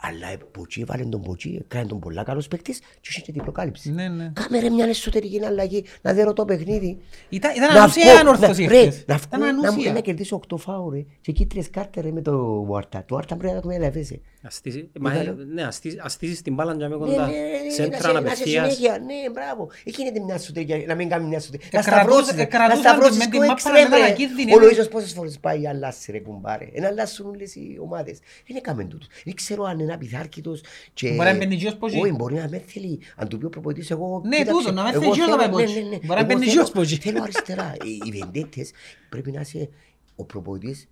Αλλά 0.00 0.28
ε, 0.28 0.36
Ποτσί 0.50 0.84
βάλε 0.84 1.04
τον 1.04 1.22
Ποτσί, 1.22 1.58
έκανε 1.64 1.86
τον 1.86 1.98
πολλά 1.98 2.22
καλός 2.22 2.48
παίκτης 2.48 2.78
και 2.78 3.08
είχε 3.10 3.20
και 3.20 3.32
την 3.32 3.42
προκάλυψη. 3.42 3.90
Ναι, 3.92 4.08
ναι. 4.08 4.32
Κάμε 4.34 4.58
ρε 4.60 4.70
μια 4.70 4.84
εσωτερική 4.86 5.44
αλλαγή, 5.44 5.84
να 6.02 6.12
δέρω 6.12 6.32
το 6.32 6.44
παιχνίδι. 6.44 6.98
Ήταν, 7.28 7.52
ήταν 7.56 7.74
Να 7.74 7.80
ανούσια 7.82 8.04
βγω- 8.10 8.20
ανόρθωση 8.20 8.62
να- 8.64 8.68
ρε, 8.72 8.78
χθες. 8.80 9.04
Να 9.06 9.14
Ήταν 9.14 9.40
βγω, 9.40 9.50
να 9.50 9.52
μου- 9.54 9.66
ανούσια. 9.68 9.92
να 9.92 10.00
κερδίσω 10.00 10.36
8 10.36 10.56
φάου 10.56 10.90
ρε. 10.90 11.04
Και 11.20 11.32
κίτριες 11.32 11.70
κάρτες 11.70 12.02
ρε 12.04 12.12
με 12.12 12.22
το 12.22 12.62
Βουάρτα. 12.62 12.98
Το 12.98 13.04
Βουάρτα 13.08 13.36
πρέπει 13.36 13.54
να 13.54 13.60
το 13.60 13.66
με 13.68 13.74
ελεύθεσε. 13.74 14.20
Αστήσει- 14.46 14.90
μα, 15.00 15.12
ε, 15.12 15.22
Είδα, 15.22 15.34
Ναι, 15.54 15.62
αστήσει- 15.64 15.98
αστήσεις 16.02 16.42
την 16.42 16.54
μπάλα 16.54 16.74
για 16.74 16.88
με 16.88 16.94
Ναι, 16.96 17.00
κοντά. 17.04 17.26
ναι, 17.26 17.32
ναι, 17.32 17.38
ναι, 17.64 17.70
Σέντρα 17.70 17.88
να 17.90 17.96
σε- 17.96 17.96
να 17.96 17.98
σε 18.02 18.08
αναπευθείας. 18.08 18.72
συνέχεια, 18.74 18.98
ναι, 18.98 19.30
μπράβο. 19.32 19.70
Εκεί 19.84 20.02
είναι 20.02 20.20
μια 20.24 20.34
εσωτερική, 20.34 20.84
να 20.86 20.94
μην 20.94 21.08
κάνει 21.08 21.26
μια 21.26 21.36
εσωτερική. 21.36 21.68
Να 21.72 21.78
Εκρατούσε- 21.78 22.06
σταυρώσεις, 22.06 22.30
ρε, 22.30 22.36
να 22.36 22.42
εκρατούσαν 22.42 22.80
σταυρώσεις 22.82 23.16
με 23.18 23.24
την 23.24 23.32
το 23.32 23.38
μάπα 23.40 23.52
εξτρέμ, 23.52 23.74
να 23.74 23.80
ήταν 23.96 23.98
ρε. 24.00 24.06
ακίνδυνη, 24.12 24.54
Ο 24.54 24.58
ναι. 24.58 24.66
Λοΐζος 24.66 24.90
πόσες 24.90 25.12
φορές 25.12 25.38
πάει 25.38 25.58
για 25.58 25.70
αλλάσει 25.70 26.12
ρε 26.12 26.18
κουμπάρε. 26.20 26.68
Εν 26.72 26.84
αλλάσουν 26.84 27.26
όλες 27.26 27.54
οι 27.54 27.76
ομάδες. 27.80 28.18
Δεν 28.46 28.56
έκαμε 28.56 28.84
τούτος. 28.84 29.08
Δεν 29.24 29.34
ξέρω 29.34 29.62
αν 29.64 29.78
είναι 29.78 29.92
απειθάρκητος 29.94 30.60
και... 30.94 31.08
Μπορεί 31.10 31.28
να 31.30 31.36
μπαίνει 31.36 31.54
γιος 31.54 31.76
πόζι. 31.76 31.98
Όχι, 32.00 32.12
μπορεί 32.12 32.34
να 32.34 32.48
με 32.48 32.58
θέλει. 32.66 33.00
Αν 33.16 33.28
του 33.28 33.38
πει 33.38 33.44
ο 33.44 33.48
προπονητής 33.48 33.90
εγώ... 33.90 34.22
Ναι, 34.24 34.36
κοίταξε, 34.36 34.58
τούτο, 34.60 34.72
να 34.72 34.82
με 34.82 34.88
εγώ 34.90 35.00
θέλει 35.00 35.12
γιος 35.14 35.26
να 35.28 35.36
θέλω- 35.38 35.52
πάει 35.52 35.64
ναι, 35.64 35.72
πόζι. 35.72 35.82
ναι, 35.82 35.88
ναι. 35.88 35.96
Μπορεί 35.96 36.06
να 36.06 36.14
Εγώ 36.16 36.26
μπαίνει 36.26 36.40
θέλω- 36.40 36.52
γιος 36.52 36.70
πόζι. 36.70 36.96
Θέλω 36.96 37.22
αριστερά. 37.22 37.74
Οι- 37.84 38.00
Οι 38.04 38.10
βεντέτες 38.18 38.70
πρέπει 39.08 39.30
να 39.30 39.40
είσαι... 39.40 39.68
Ο 40.16 40.24
προπονητής, 40.24 40.88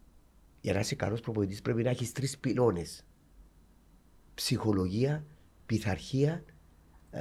για 0.60 0.72
να 0.72 0.80
είσαι 0.80 0.94
καλός 0.94 1.20
προπονητής 1.20 1.62
πρέπει 1.62 1.82
να 1.82 1.90
έχεις 1.90 2.12
τρεις 2.12 2.38
πυλώνες 2.38 3.04
ψυχολογία, 4.34 5.24
πειθαρχία, 5.66 6.44
ε, 7.10 7.20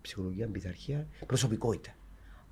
ψυχολογία, 0.00 0.48
πειθαρχία, 0.48 1.06
προσωπικότητα. 1.26 1.90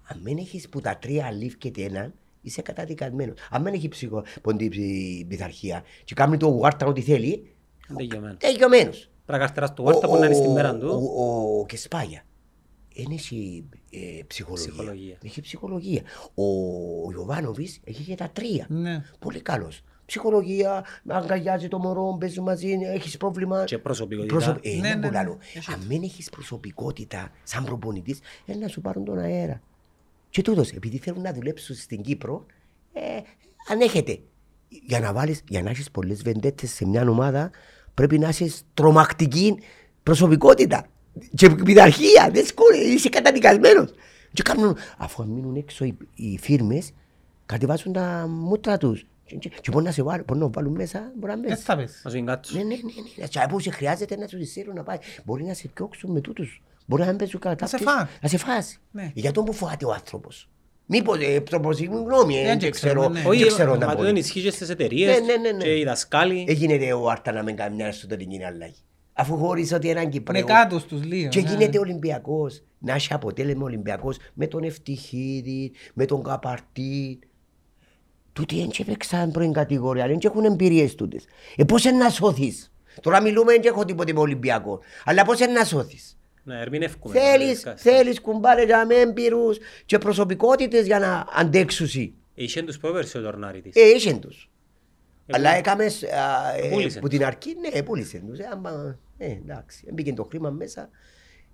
Αν 0.09 0.21
δεν 0.23 0.37
έχεις 0.37 0.69
που 0.69 0.81
τα 0.81 0.97
τρία 0.97 1.27
αλήφκεται 1.27 1.83
έναν, 1.83 2.15
είσαι 2.43 2.63
καταδικασμένος. 2.63 3.39
Αν 3.51 3.63
δεν 3.63 3.75
έχει 3.75 3.89
ψυχο, 3.89 4.25
ποντι, 4.43 4.69
ψη- 4.69 5.27
πειθαρχία 5.27 5.83
και 6.05 6.15
κάνει 6.15 6.37
το 6.37 6.47
γουάρτα 6.49 6.87
ό,τι 6.87 7.01
θέλει, 7.01 7.51
Τελειωμένο. 7.97 8.37
τελειωμένος. 8.37 8.99
Πρέπει 9.25 9.41
να 9.41 9.47
καρτεράς 9.47 9.75
το 9.75 9.83
Βάρτα 9.83 10.09
που 10.09 10.17
να 10.17 10.27
είναι 10.27 10.35
στην 10.35 10.51
μέρα 10.51 10.77
του. 10.79 10.89
Ο, 11.17 11.23
ο, 11.25 11.59
ο 11.61 11.67
Κεσπάγια. 11.67 12.23
Δεν 12.95 13.07
έχει 13.11 13.65
ε, 13.91 14.23
ψυχολογία. 14.27 14.69
Ψυχολογία. 14.73 15.19
Έχει 15.25 15.41
ψυχολογία. 15.41 16.03
Ο, 16.35 16.45
ο 17.07 17.11
Ιωβάνοβης 17.13 17.81
έχει 17.85 18.03
και 18.03 18.15
τα 18.15 18.31
τρία. 18.31 18.67
Ναι. 18.69 19.03
Πολύ 19.19 19.41
καλός. 19.41 19.83
Ψυχολογία, 20.07 20.85
αγκαλιάζει 21.07 21.69
το 21.69 21.79
μωρό, 21.79 22.17
παίζει 22.21 22.41
μαζί, 22.41 22.79
έχεις 22.95 23.17
πρόβλημα. 23.17 23.65
Και 23.65 23.79
προσωπικότητα. 23.79 24.35
Προσωπ... 24.35 24.57
Ε, 24.63 24.69
Ναι, 24.69 24.75
είναι 24.77 24.89
ναι, 24.89 25.01
πολύ 25.01 25.13
ναι. 25.13 25.19
άλλο. 25.19 25.39
Αν 25.73 25.83
δεν 25.89 26.03
έχεις 26.03 26.31
προσωπικότητα 26.31 27.31
σαν 27.43 27.65
προπονητής, 27.65 28.19
ε, 28.47 28.55
να 28.55 28.69
σου 28.69 28.81
πάρουν 28.81 29.05
τον 29.05 29.19
αέρα. 29.19 29.61
Και 30.31 30.43
τούτος, 30.43 30.71
επειδή 30.71 30.99
θέλουν 30.99 31.23
να 31.23 31.33
δουλέψουν 31.33 31.77
στην 31.77 32.03
Κύπρο, 32.03 32.47
ε, 32.93 33.01
ανέχεται. 33.69 34.19
Για 34.69 35.01
να, 35.01 35.13
βάλεις, 35.13 35.43
για 35.49 35.63
να 35.63 35.71
έχεις 35.71 35.91
πολλές 35.91 36.23
βεντέτες 36.23 36.71
σε 36.71 36.87
μια 36.87 37.09
ομάδα, 37.09 37.51
πρέπει 37.95 38.19
να 38.19 38.29
είσαι 38.29 38.51
τρομακτική 38.75 39.59
προσωπικότητα. 40.03 40.87
Και 41.35 41.51
πειθαρχία, 41.51 42.31
δεν 42.33 42.47
σκόρε, 42.47 42.77
είσαι 42.77 43.09
καταδικασμένος. 43.09 43.93
Και 44.33 44.43
κάνουν, 44.43 44.77
αφού 44.99 45.27
μείνουν 45.27 45.57
έξω 45.57 45.85
οι, 45.85 45.97
οι 46.15 46.39
φίρμες, 46.39 46.93
κατεβάζουν 47.47 47.93
τα 47.93 48.27
μούτρα 48.29 48.77
τους. 48.77 49.07
Και, 49.27 49.37
και, 49.37 49.49
και 49.61 49.71
μπορεί 49.71 49.85
να 49.85 49.91
σε 49.91 50.03
βάλουν, 50.03 50.25
μπορεί 50.27 50.41
να 50.41 50.49
βάλουν 50.49 50.73
μέσα, 50.73 51.13
μπορεί 51.17 51.33
να 51.33 51.41
Δεν 51.41 51.51
μέσα. 51.51 51.63
θα 51.63 51.77
πες. 51.77 52.01
Να 52.05 52.11
σου 52.11 52.17
εγκάτσουν. 52.17 52.57
Ναι, 52.59 52.65
ναι, 52.65 52.75
ναι, 52.75 52.75
ναι. 53.17 53.25
Να 53.35 53.41
σε- 53.41 53.47
που 53.49 53.61
σε 53.61 53.71
χρειάζεται 53.71 54.17
να 54.17 54.27
σου 54.27 54.47
στείλουν 54.47 54.75
να 54.75 54.83
πάει. 54.83 54.99
Μπορεί 55.25 55.45
να 55.45 55.55
σε 55.55 55.69
πιώξουν 55.75 56.11
με 56.13 56.21
τούτους. 56.21 56.63
Μπορεί 56.87 57.03
να 57.03 57.09
μην 57.09 57.17
παίζουν 57.17 57.41
κατά. 57.41 57.67
σε 57.67 57.79
φάνε. 57.79 58.09
Να 58.23 58.29
σε 58.29 58.37
φάσει. 58.39 58.79
Ναι. 58.91 59.11
Για 59.15 59.33
τον 59.33 59.45
που 59.45 59.53
φοβάται 59.53 59.85
ο 59.85 59.93
άνθρωπος. 59.93 60.49
Μήπως, 60.87 61.19
ε, 61.21 61.41
τροποσή 61.41 61.89
μου 61.89 61.99
γνώμη, 61.99 62.39
ε, 62.39 62.45
Δεν 62.45 62.59
δεν 62.59 62.71
ξέρω, 62.71 62.93
ξέρω, 62.95 63.09
ναι. 63.13 63.21
δεν 63.21 63.31
Όχι, 63.31 63.47
ξέρω 63.47 63.75
να 63.77 63.87
μα 63.87 63.93
πω. 63.93 63.99
το 63.99 64.03
δεν 64.05 64.17
ισχύει 64.17 64.43
και 64.43 64.51
στις 64.51 64.69
εταιρείες 64.69 65.21
Ναι, 65.21 65.27
ναι, 65.27 65.37
ναι, 65.37 65.51
ναι. 65.57 65.63
και 65.65 65.79
οι 65.79 65.85
δασκάλοι. 65.85 66.45
Ε, 66.49 66.53
γίνεται 66.53 66.93
ο 66.93 67.11
Άρτα 67.11 67.33
να 67.33 67.43
μην 67.43 67.57
κάνει 67.57 67.75
μια 67.77 67.87
εσωτερική 67.87 68.45
αλλαγή. 68.45 68.75
Αφού 69.13 69.37
χωρίς 69.37 69.73
ότι 69.73 69.89
έναν 69.91 70.03
Είναι 70.03 70.13
Κυπρέο 70.13 70.45
κάτω 70.45 70.79
στους 70.79 71.05
λίγο. 71.05 71.29
και 71.29 71.41
ναι. 71.41 71.49
γίνεται 71.51 71.79
Ολυμπιακός, 71.79 72.63
να 72.79 72.95
έχει 72.95 73.13
αποτέλεσμα 73.13 73.65
Ολυμπιακός 73.65 74.17
με 74.35 74.47
τον 74.47 74.63
Ευτυχίδη, 74.65 75.73
με 75.95 76.05
τον 76.05 76.23
Καπαρτή. 76.23 77.19
Τούτοι 78.37 78.57
δεν 78.57 78.71
έπαιξαν 78.79 79.31
πρώην 79.31 79.53
κατηγορία, 79.53 80.07
δεν 80.07 80.19
έχουν 80.23 80.45
εμπειρίες 80.45 80.95
τούτες. 80.95 81.25
Ε, 81.57 81.65
πώς 81.65 81.85
είναι 81.85 81.97
να 81.97 82.11
σώθεις; 82.11 82.73
Τώρα 83.01 83.23
μιλούμε, 83.23 83.53
δεν 83.53 83.63
έχω 83.65 83.85
τίποτε 83.85 84.13
με 84.13 84.21
Ολυμπιακό. 84.21 84.81
Αλλά 85.05 85.25
πώς 85.25 85.41
είναι 85.41 85.53
να 85.53 85.65
σώθεις; 85.65 86.19
Ναι, 86.43 86.61
ερμηνεύκουμε. 86.61 87.19
Θέλεις, 87.21 87.67
θέλεις 87.77 88.21
κουμπάρε 88.21 88.65
για 88.65 88.87
με 88.87 88.95
έμπειρους 88.95 89.59
και 89.87 89.99
προσωπικότητες 89.99 90.87
για 90.87 90.99
να 90.99 91.27
αντέξουσι. 91.33 92.15
Είχε 92.35 92.63
τους 92.63 92.79
πρόπερσι 92.79 93.19
ο 93.19 93.23
Τορνάρη 93.23 93.61
της. 93.61 93.75
Ε, 93.75 93.89
είσαι 93.89 94.15
τους. 94.15 94.51
Αλλά 95.31 95.51
έκαμες 95.51 96.03
α, 96.03 96.55
ε, 96.57 96.69
Πούλησες 96.69 97.01
που 97.01 97.09
την 97.09 97.25
αρχή, 97.25 97.57
ναι, 97.75 97.83
πούλησες 97.83 98.21
τους. 98.29 98.39
Ε, 98.39 98.49
άμα, 98.53 98.99
ε, 99.19 99.27
εντάξει, 99.27 99.87
μπήκε 99.93 100.13
το 100.13 100.25
χρήμα 100.25 100.51
μέσα. 100.51 100.89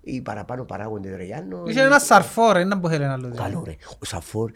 Οι 0.05 0.21
παραπάνω 0.21 0.63
παράγοντες 0.63 1.15
ρε 1.15 1.23
Γιάννο. 1.23 1.63
Είχε 1.67 1.81
ένα 1.81 1.99
σαρφόρ, 1.99 2.55
ένα 2.57 2.79
που 2.79 2.87
θέλει 2.87 3.05
να 3.05 3.13
άλλο. 3.13 3.33
Καλό 3.35 3.63
ρε. 3.65 3.75
Ο 3.99 4.05
Σαφόρ, 4.05 4.51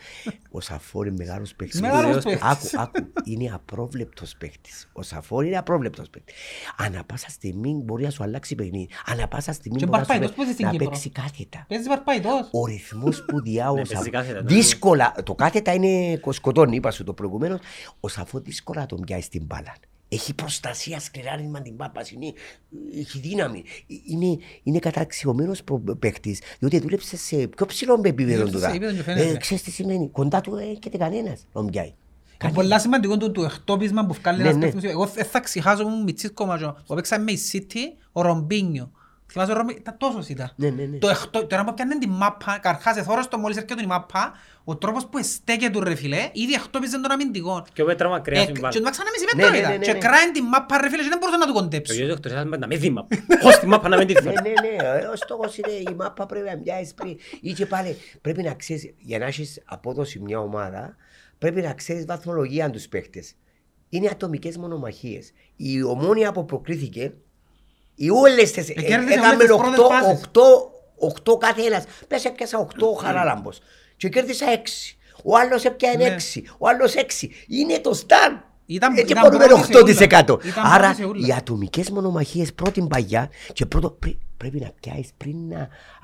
ο 0.52 0.60
Σαφόρ 0.62 1.08
είναι 1.08 1.16
μεγάλος 1.18 1.56
παίκτης. 1.56 1.82
Μεγάλος 1.82 2.16
Άκου, 2.16 2.30
παίκτης. 2.30 2.74
άκου, 2.78 3.12
είναι 3.24 3.52
απρόβλεπτος 3.54 4.36
παίκτης. 4.38 4.89
Ο 4.93 5.02
Σαφόρ 5.02 5.45
είναι 5.45 5.58
απρόβλεπτος 5.58 6.10
παίκτης. 6.10 6.36
Ανά 6.78 7.04
πάσα 7.04 7.30
στιγμή 7.30 7.82
μπορεί 7.86 8.04
να 8.04 8.10
σου 8.10 8.24
αλλάξει 8.24 8.56
παιχνίδι. 8.56 8.89
Ανά 9.06 9.28
πάσα 9.28 9.54
στιγμή 9.54 9.78
Και 9.78 9.86
μπορεί 9.86 9.98
να, 9.98 10.04
σου, 10.04 10.10
Παρπάιτος, 10.10 10.36
πού 10.36 10.43
είσαι 10.43 10.52
στην 10.52 10.66
να 10.66 10.72
Κύπρο; 10.72 10.89
παίξει 10.89 11.10
κάθετα. 11.10 11.66
Παίζεις 11.68 11.88
παρπαϊτός. 11.88 12.50
Ο 12.52 12.66
ρυθμός 12.66 13.26
που 13.26 13.41
διά 13.41 13.70
ο 13.72 13.76
Ναι, 13.76 13.82
παίζει 13.82 13.93
Σαφ... 13.95 14.10
κάθετα, 14.10 14.41
ναι. 14.41 14.48
Δύσκολα, 14.48 15.14
το 15.24 15.36
κάθετα 15.36 15.74
είναι 15.74 16.20
σκοτώνει, 16.30 16.76
είπα 16.76 16.91
σου 16.91 17.04
το 17.04 17.14
προηγουμένως. 17.14 17.60
Ο 18.00 18.08
Σαφό 18.08 18.39
δύσκολα 18.39 18.86
τον 18.86 19.00
πιάσει 19.00 19.30
την 19.30 19.45
μπάλα. 19.45 19.74
Έχει 20.10 20.34
προστασία 20.34 20.99
σκληράνισμα 20.99 21.62
την 21.62 21.74
μπάλα, 21.74 21.91
είναι, 22.14 22.34
έχει 22.99 23.20
δύναμη. 23.20 23.64
Είναι, 24.08 24.38
είναι 24.64 24.80
καταξιωμένος 24.80 25.64
προ- 25.64 25.95
παίκτης, 25.99 26.41
διότι 26.60 26.80
δούλεψε 26.80 27.18
σε 27.18 27.36
πιο 27.47 27.66
ψηλό 27.66 28.01
επίπεδο 28.03 28.32
Δούλεψε 28.45 28.51
του. 28.53 28.60
σε 28.60 28.68
επίπεδο 28.70 28.95
και 28.95 29.03
φαίνεται. 29.03 29.30
Ε, 29.30 29.38
ξέρεις 29.38 29.64
τι 29.64 29.72
σημαίνει, 29.72 30.10
κοντά 30.10 30.41
του 30.41 30.55
δεν 30.55 30.70
έρχεται 30.70 30.97
κανένας 30.97 31.39
να 31.53 31.62
τον 31.62 31.72
πιάει. 31.72 31.93
Είναι 32.43 32.53
πολλά 32.53 32.80
σημαντικό 32.80 33.18
το, 33.18 33.32
το 33.32 33.43
εκτόπισμα 33.43 34.05
που 34.05 34.14
βγάλει 34.14 34.38
Ναι, 34.38 34.43
ένας 34.43 34.55
ναι. 34.55 34.62
παίκτης. 34.72 34.89
Εγώ 34.91 35.05
δεν 35.05 35.26
θα 35.26 35.39
ξεχάσω 35.39 35.88
μου 35.88 36.03
μητσής 36.03 36.32
κομμάτιο 36.34 36.78
που 36.86 36.93
έπαιξα 36.93 37.20
με 37.20 37.32
η 37.32 37.39
City, 37.51 37.78
ο 38.12 38.22
Ρομπίνιο. 38.22 38.91
Θυμάσαι 39.32 39.51
ο 39.51 39.55
Ρομπίνιο, 39.55 39.78
ήταν 39.82 39.97
τόσος 39.97 40.28
ήταν. 40.30 40.51
Ναι, 40.55 40.69
ναι, 40.69 40.84
ναι. 40.84 40.97
Το 40.97 41.09
εκτό, 41.09 41.45
τώρα 41.45 41.63
που 41.63 41.73
πιάνε 41.73 41.97
την 41.97 42.09
μάπα, 42.09 42.57
καρχάς 42.61 42.97
εθώρος 42.97 43.28
το 43.28 43.38
μόλις 43.38 43.57
έρχεται 43.57 43.84
η 43.84 43.86
μάπα, 43.86 44.34
ο 44.63 44.75
τρόπος 44.75 45.05
που 45.05 45.17
εστέκεται 45.17 45.71
του 45.71 45.80
ρε 45.84 45.95
φίλε, 45.95 46.30
ήδη 46.34 46.53
εκτόπιζε 46.53 46.99
τον 47.01 47.11
αμυντικό. 47.11 47.65
Και 47.73 47.82
ο 47.82 47.86
Πέτρα 47.86 48.09
μακριά 48.09 48.39
Ε, 48.39 48.43
στην 48.43 48.53
Και 48.55 48.59
μπάλα. 48.61 48.73
του 48.73 48.82
μάξανε 48.84 49.09
μισή 49.13 49.25
Ναι, 49.36 49.41
μέτρο 49.43 49.51
ναι, 49.51 49.57
ήταν. 49.59 49.71
ναι, 49.71 49.78
ναι, 49.78 49.86
Και 49.86 49.91
ναι. 49.91 49.97
κράιν 49.99 50.34
την 50.34 50.43
μάπα 50.43 50.78
ρε 50.82 50.89
φίλε 50.89 51.03
και 51.03 51.09
δεν 51.09 51.17
μπορούσε 51.17 51.38
να 51.38 51.45
του 51.45 51.51
Και 51.53 51.57
ο 51.57 51.61
κοντέψει. 51.61 51.95
γιος 51.95 52.07
доκτορ 52.09 52.32
να 52.57 52.67
με 52.67 52.75
δει 52.75 52.89
μάπα. 52.89 53.15
Πώς 53.41 53.59
τη 53.59 53.67
μάπα 53.67 53.88
να 53.89 53.97
με 53.97 54.05
τη 54.05 54.13
Ναι, 54.13 54.21
φέρει; 54.21 54.36
ναι, 54.41 54.53
ναι. 54.84 55.07
Ο 55.07 55.15
στόχος 55.15 55.57
είναι 55.57 55.71
η 55.71 55.95
μάπα 55.99 56.25
πρέπει 56.25 56.45
να 56.49 56.55
μοιάζει 56.57 56.93
πριν. 56.93 57.17
Ή 57.41 57.53
και 57.53 57.65
πάλι 57.65 57.97
πρέπει 58.21 58.43
να 58.43 58.53
ξέρεις, 58.53 58.93
για 58.97 59.17
να 59.19 59.25
έχεις 59.25 59.61
απόδοση 59.65 60.19
μια 60.19 60.39
ομάδα, 60.39 60.95
πρέπει 61.38 61.61
να 61.61 61.73
ξέρεις 61.73 62.05
βαθμολογία 62.05 62.69
τους 62.69 62.88
παίχτες. 62.88 63.34
Είναι 63.89 64.07
ατομικές 64.11 64.57
μονομαχίες. 64.57 65.32
Η 65.55 65.84
ομόνια 65.84 66.32
που 66.32 66.45
προκρίθηκε, 66.45 67.13
οι 68.00 68.10
όλες 68.10 68.52
τις... 68.52 68.70
Εκέρδισε 68.70 69.14
Έκαμε 69.14 69.28
όλες 69.36 69.48
τις 69.48 69.56
πρώτες 69.56 69.80
πάσες. 69.88 70.22
8 71.34 71.38
κάθε 71.39 71.62
ένας. 71.62 71.84
Πες 72.08 72.26
έπιασα 72.26 72.60
8 72.60 72.66
ο 72.80 72.93
Χαράλαμπος. 72.93 73.60
Και 73.98 74.10
κέρδισα 74.10 74.45
6. 74.50 74.95
Ο 75.24 75.38
άλλος 75.38 75.64
έπιανε 75.66 76.04
Ναι. 76.04 76.16
6. 76.16 76.43
Ο 76.58 76.68
άλλος 76.68 76.93
6. 76.95 77.30
Είναι 77.48 77.80
το 77.80 77.93
στάν. 77.93 78.43
Ήταν- 78.66 78.98
Έτσι 78.98 79.12
ήταν 79.12 79.24
μπορούμε 79.24 79.45
πρώτη 79.45 79.93
σε 79.93 80.04
8%. 80.04 80.34
όλα. 80.34 80.41
Ήταν 80.45 80.66
Άρα 80.66 80.78
πρώτη 80.84 80.95
σε 80.95 81.04
όλα. 81.04 81.28
οι 81.28 81.32
ατομικές 81.32 81.89
μονομαχίες 81.89 82.54
πρώτη 82.54 82.88
παγιά 82.89 83.30
και 83.54 83.66
πρώτο 83.66 83.89
πρέ- 83.89 84.16
πρέπει 84.38 84.60
να 84.60 84.72
πιάσεις 84.82 85.10
πριν 85.18 85.36
να 85.48 85.60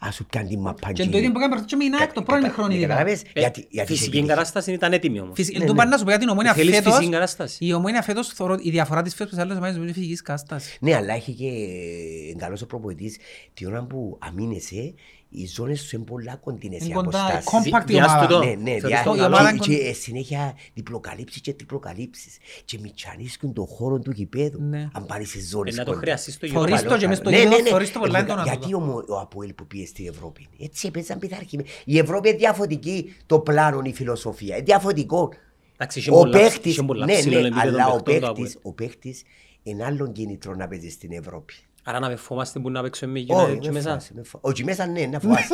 α, 0.08 0.12
σου 0.12 0.26
πιάνει 0.26 0.48
την 0.50 0.60
μαπά. 0.60 0.92
Και 0.92 1.06
το 1.08 1.18
ίδιο 1.18 1.32
που 1.32 1.40
έκανες 1.40 1.66
και 1.66 1.76
με 1.76 1.84
η 1.84 1.90
ΝΑΕΚ 1.90 2.14
το 2.14 2.22
πρώην 2.22 2.50
χρόνο 2.52 2.74
ειδικά. 2.74 2.88
Καταλάβες, 2.88 3.22
Ε, 3.34 3.40
γιατί, 3.40 3.68
γιατί 3.70 3.90
σε 3.90 3.96
Φυσική 3.98 4.08
επιτυχία. 4.18 4.36
κατάσταση 4.36 4.72
ήταν 4.72 4.94
έτοιμη 4.94 5.20
όμως. 5.20 5.34
Φυσι- 5.36 5.58
Ναι, 5.58 5.66
Του 5.66 5.72
ναι. 5.72 5.78
πάνε 5.78 5.90
να 5.90 5.98
σου 5.98 6.04
πω 6.04 6.10
για 6.10 6.20
την 6.20 6.30
ομόνια 6.30 6.54
Θέλεις 6.54 6.76
φέτος, 6.76 6.94
φυσική 6.94 7.12
κατάσταση. 7.12 7.66
η 7.66 7.74
ομόνια 7.74 8.02
φέτος, 8.02 8.28
θωρώ- 8.28 8.60
η 8.66 8.70
διαφορά 8.70 9.02
της 9.02 9.16
φέτος 9.16 9.32
με 9.32 9.38
τις 9.38 9.46
άλλες 9.46 9.58
ομάδες 9.58 9.76
είναι 9.84 9.94
φυσικής 9.94 10.22
κατάστασης. 10.22 10.78
Ναι, 10.82 10.96
αλλά 10.96 11.14
έχει 11.14 11.32
και 11.34 11.48
ε, 11.48 12.36
καλός 12.38 12.62
ο 12.62 12.66
προπονητής. 12.66 13.18
Την 13.54 13.68
ώρα 13.68 13.84
που 13.84 14.18
αμήνεσαι, 14.22 14.94
οι 15.36 15.48
ζώνες 15.48 15.82
σου 15.82 15.96
είναι 15.96 16.06
πολλά 16.06 16.36
κοντινές 16.36 16.82
οι 16.82 16.86
Είναι 16.86 16.94
κοντά, 16.94 17.24
αποστάσεις. 17.26 17.50
compact 17.74 17.90
η 17.90 17.94
Διάστο 17.94 18.12
ομάδα. 18.18 18.28
το. 18.28 18.40
Ναι, 18.44 18.46
ναι, 18.52 18.56
Θεωρείς 18.64 18.82
διά, 18.84 19.04
το 19.04 19.14
η 19.14 19.18
και- 19.18 19.24
ομάδα 19.24 19.58
και, 19.58 19.72
είναι 19.72 19.80
και, 19.82 19.88
ε, 19.90 19.94
συνέχεια 19.94 20.56
διπλοκαλύψεις 20.74 21.42
και 21.42 21.54
διπλοκαλύψεις 21.54 22.38
και 22.66 22.80
μητσανίσκουν 22.82 23.54
τον 23.54 23.66
χώρο 23.66 24.00
του 24.00 24.12
γηπέδου 24.12 24.62
Ναι. 24.62 24.90
αν 24.94 25.06
πάρεις 25.06 25.30
σε 25.30 25.38
Ε, 25.38 25.42
ζώνες 25.42 25.76
Να 25.76 25.84
το 25.84 25.90
κοντά. 25.90 26.02
χρειαστείς 26.02 26.38
το 26.38 26.48
Θωρείς 26.48 26.76
γήπεδο. 26.76 26.94
το 26.94 27.00
και 27.00 27.08
μες 27.08 27.18
στο 27.18 27.30
Ναι, 27.30 27.38
γήπεδο 27.38 27.56
ναι, 27.56 27.62
ναι. 27.62 27.70
θωρείς 27.70 27.92
το 27.92 28.00
πολλά 28.00 28.18
Ε, 28.18 28.22
έντονα 28.22 28.44
Γιατί 28.44 28.70
τούτο. 28.70 29.04
ο, 29.08 29.14
ο 29.16 29.20
Αποέλ 29.20 29.54
που 29.54 29.68
πήγε 29.68 29.86
στην 29.86 30.08
Ευρώπη. 30.08 30.48
Έτσι 30.60 30.88
έπαιζαν 30.88 31.20
πειθαρχημένοι. 31.20 31.68
Η 31.86 31.98
Ευρώπη 31.98 32.30
είναι 32.30 32.38
διαφορετική 32.38 33.14
το 33.26 33.40
πλάνο, 33.40 33.82
η 33.84 33.94
φιλοσοφία. 33.94 34.56
Είναι 34.56 34.64
διαφορετικό. 34.66 35.34
Εντάξει, 35.74 36.00
είχε 36.00 36.12
Ο 36.12 36.14
πολλά- 36.14 36.38
παίχτης, 36.40 36.72
είχε 36.72 36.84
πολλά 36.84 37.06
ναι, 37.06 37.14
ψηλό 37.14 37.40
ναι, 37.40 37.48
επίπεδο 37.48 37.62
αλλά 37.70 37.88
ο 37.88 38.02
παιχτών 38.04 38.28
το 38.28 38.34
παίχτης, 38.34 38.56
Αποέλ. 38.56 38.72
ο 38.72 38.76
παίχτης 38.76 39.24
είναι 39.64 39.84
άλλον 39.84 40.12
κίνητρο 40.12 40.56
να 40.56 40.68
παίζει 40.68 40.90
στην 40.90 41.12
Ευρώπη. 41.12 41.54
Άρα 41.86 42.00
να 42.00 42.08
με 42.10 42.16
φοβάστε 42.16 42.60
που 42.60 42.70
να 42.70 42.82
παίξω 42.82 43.08
με 43.08 43.20
Όχι, 43.20 43.24
γύρω 43.28 43.46
με 43.66 43.72
μέσα. 43.72 43.88
φοβάσαι, 43.90 44.12
με 44.16 44.24
φο- 44.24 44.40
Όχι, 44.42 44.64
μέσα 44.64 44.86
ναι, 44.88 45.06
να 45.06 45.20
φοβάσαι. 45.20 45.48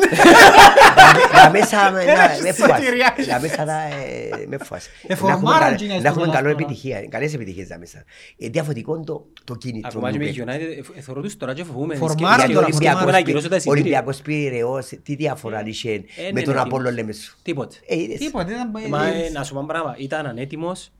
Τα 1.32 1.50
μέσα 1.50 1.90
με- 1.90 2.04
να- 2.04 2.42
με 2.42 2.52
φοβάσαι. 2.52 2.82
Σωτηρία. 2.84 3.14
Τα 3.28 3.40
μέσα 3.40 3.64
να, 3.64 3.82
ε, 3.82 4.46
με 4.48 4.58
φοβάσαι. 4.58 4.90
Ε, 5.02 5.06
Να 5.08 5.14
έχουμε 5.14 5.30
φορμάραν 5.32 5.60
καλ- 5.60 5.72
εκείνες 5.80 6.02
Να 6.02 6.08
έχουμε 6.08 6.24
που 6.26 6.30
καλό 6.32 6.48
τώρα. 6.50 6.60
επιτυχία, 6.62 7.06
καλές 7.08 7.34
επιτυχίες 7.34 7.68
τα 7.68 7.78
μέσα. 7.78 8.04
Ε, 8.38 8.48
Διαφορετικό 8.48 9.00
το- 9.00 9.26
το 9.44 9.54
κίνητρο. 9.54 9.88
Ακόμα 9.88 10.06
του 10.10 10.12
και 10.12 10.18
με 10.18 10.24
παίχτη. 10.24 10.44
United, 10.46 10.96
ε, 10.96 11.00
θεωρώ 11.00 11.20
τους 11.20 11.36
τώρα 11.36 11.54
και 11.54 11.64
φοβούμαι. 11.64 11.94
Φορμάραν 11.94 12.18
Σκέφτομαι 12.38 12.52
τώρα, 12.54 12.66
ότι 12.66 12.72
φορμάραν. 12.74 12.94
μπορούμε 12.98 13.12
να 13.12 13.18
ακυρώσω 13.18 13.48
τα 13.48 13.56
εισιτήρια. 13.56 13.80
Ολυμπιακός 13.80 14.16
Πειραιώς, 14.22 14.86
τι 15.02 15.14
διαφορά 15.14 15.62
είχε 15.66 15.90
Ε, 15.92 16.00
με 16.24 16.30
ναι, 16.32 16.42
τον 16.42 16.54
ναι, 16.54 16.60
Απόλλων 16.60 16.70
τίποτε. 16.84 16.90
λέμε 17.00 17.12
σου. 17.12 17.36
Τίποτε. 17.42 17.76
Ε, 17.86 17.96
είδες. 18.00 18.18
Τίποτε, 18.18 18.52
ήταν... 18.52 18.70
Μα 18.88 19.06
ε, 19.06 19.24
ε, 19.26 19.30
να 19.30 19.42
σου 19.44 19.52
πω 19.52 19.58
ένα 19.58 19.68
πράγμα, 19.68 19.94
ήταν 19.98 20.26
ανέτοιμος. 20.26 20.90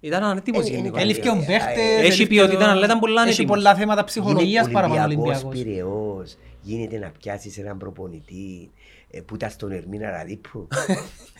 Ήταν 0.00 0.24
ανέτοιμος 0.24 0.66
Ε, 0.66 0.70
γενικά. 0.70 0.88
είναι 0.88 1.00
Έλειφε 1.00 1.28
ο 1.28 1.32
Ε, 1.34 1.44
παίχτες. 1.46 1.76
έχει 1.76 2.04
έλειφε 2.06 2.26
ποιότητα, 2.26 2.64
το- 2.64 2.70
αλλά 2.70 2.84
ήταν 2.84 2.98
πολλά 2.98 3.20
Έχει 3.20 3.28
ανέτοιμος. 3.28 3.56
πολλά 3.56 3.74
θέματα 3.74 4.04
ψυχολογίας 4.04 4.64
Είναι 4.64 4.72
παραπάνω 4.72 5.00
ο 5.00 5.04
Ολυμπιακός 5.04 5.42
Ολυμπιακός. 5.44 5.62
Πειραιώς. 5.72 6.36
Γίνεται 6.62 6.98
να 6.98 7.10
πιάσεις 7.20 7.58
έναν 7.58 7.78
προπονητή 7.78 8.70
ε, 9.10 9.20
που 9.20 9.34
ήταν 9.34 9.50
στον 9.50 9.72
Ερμήνα 9.72 10.10
Ραδίππου. 10.10 10.68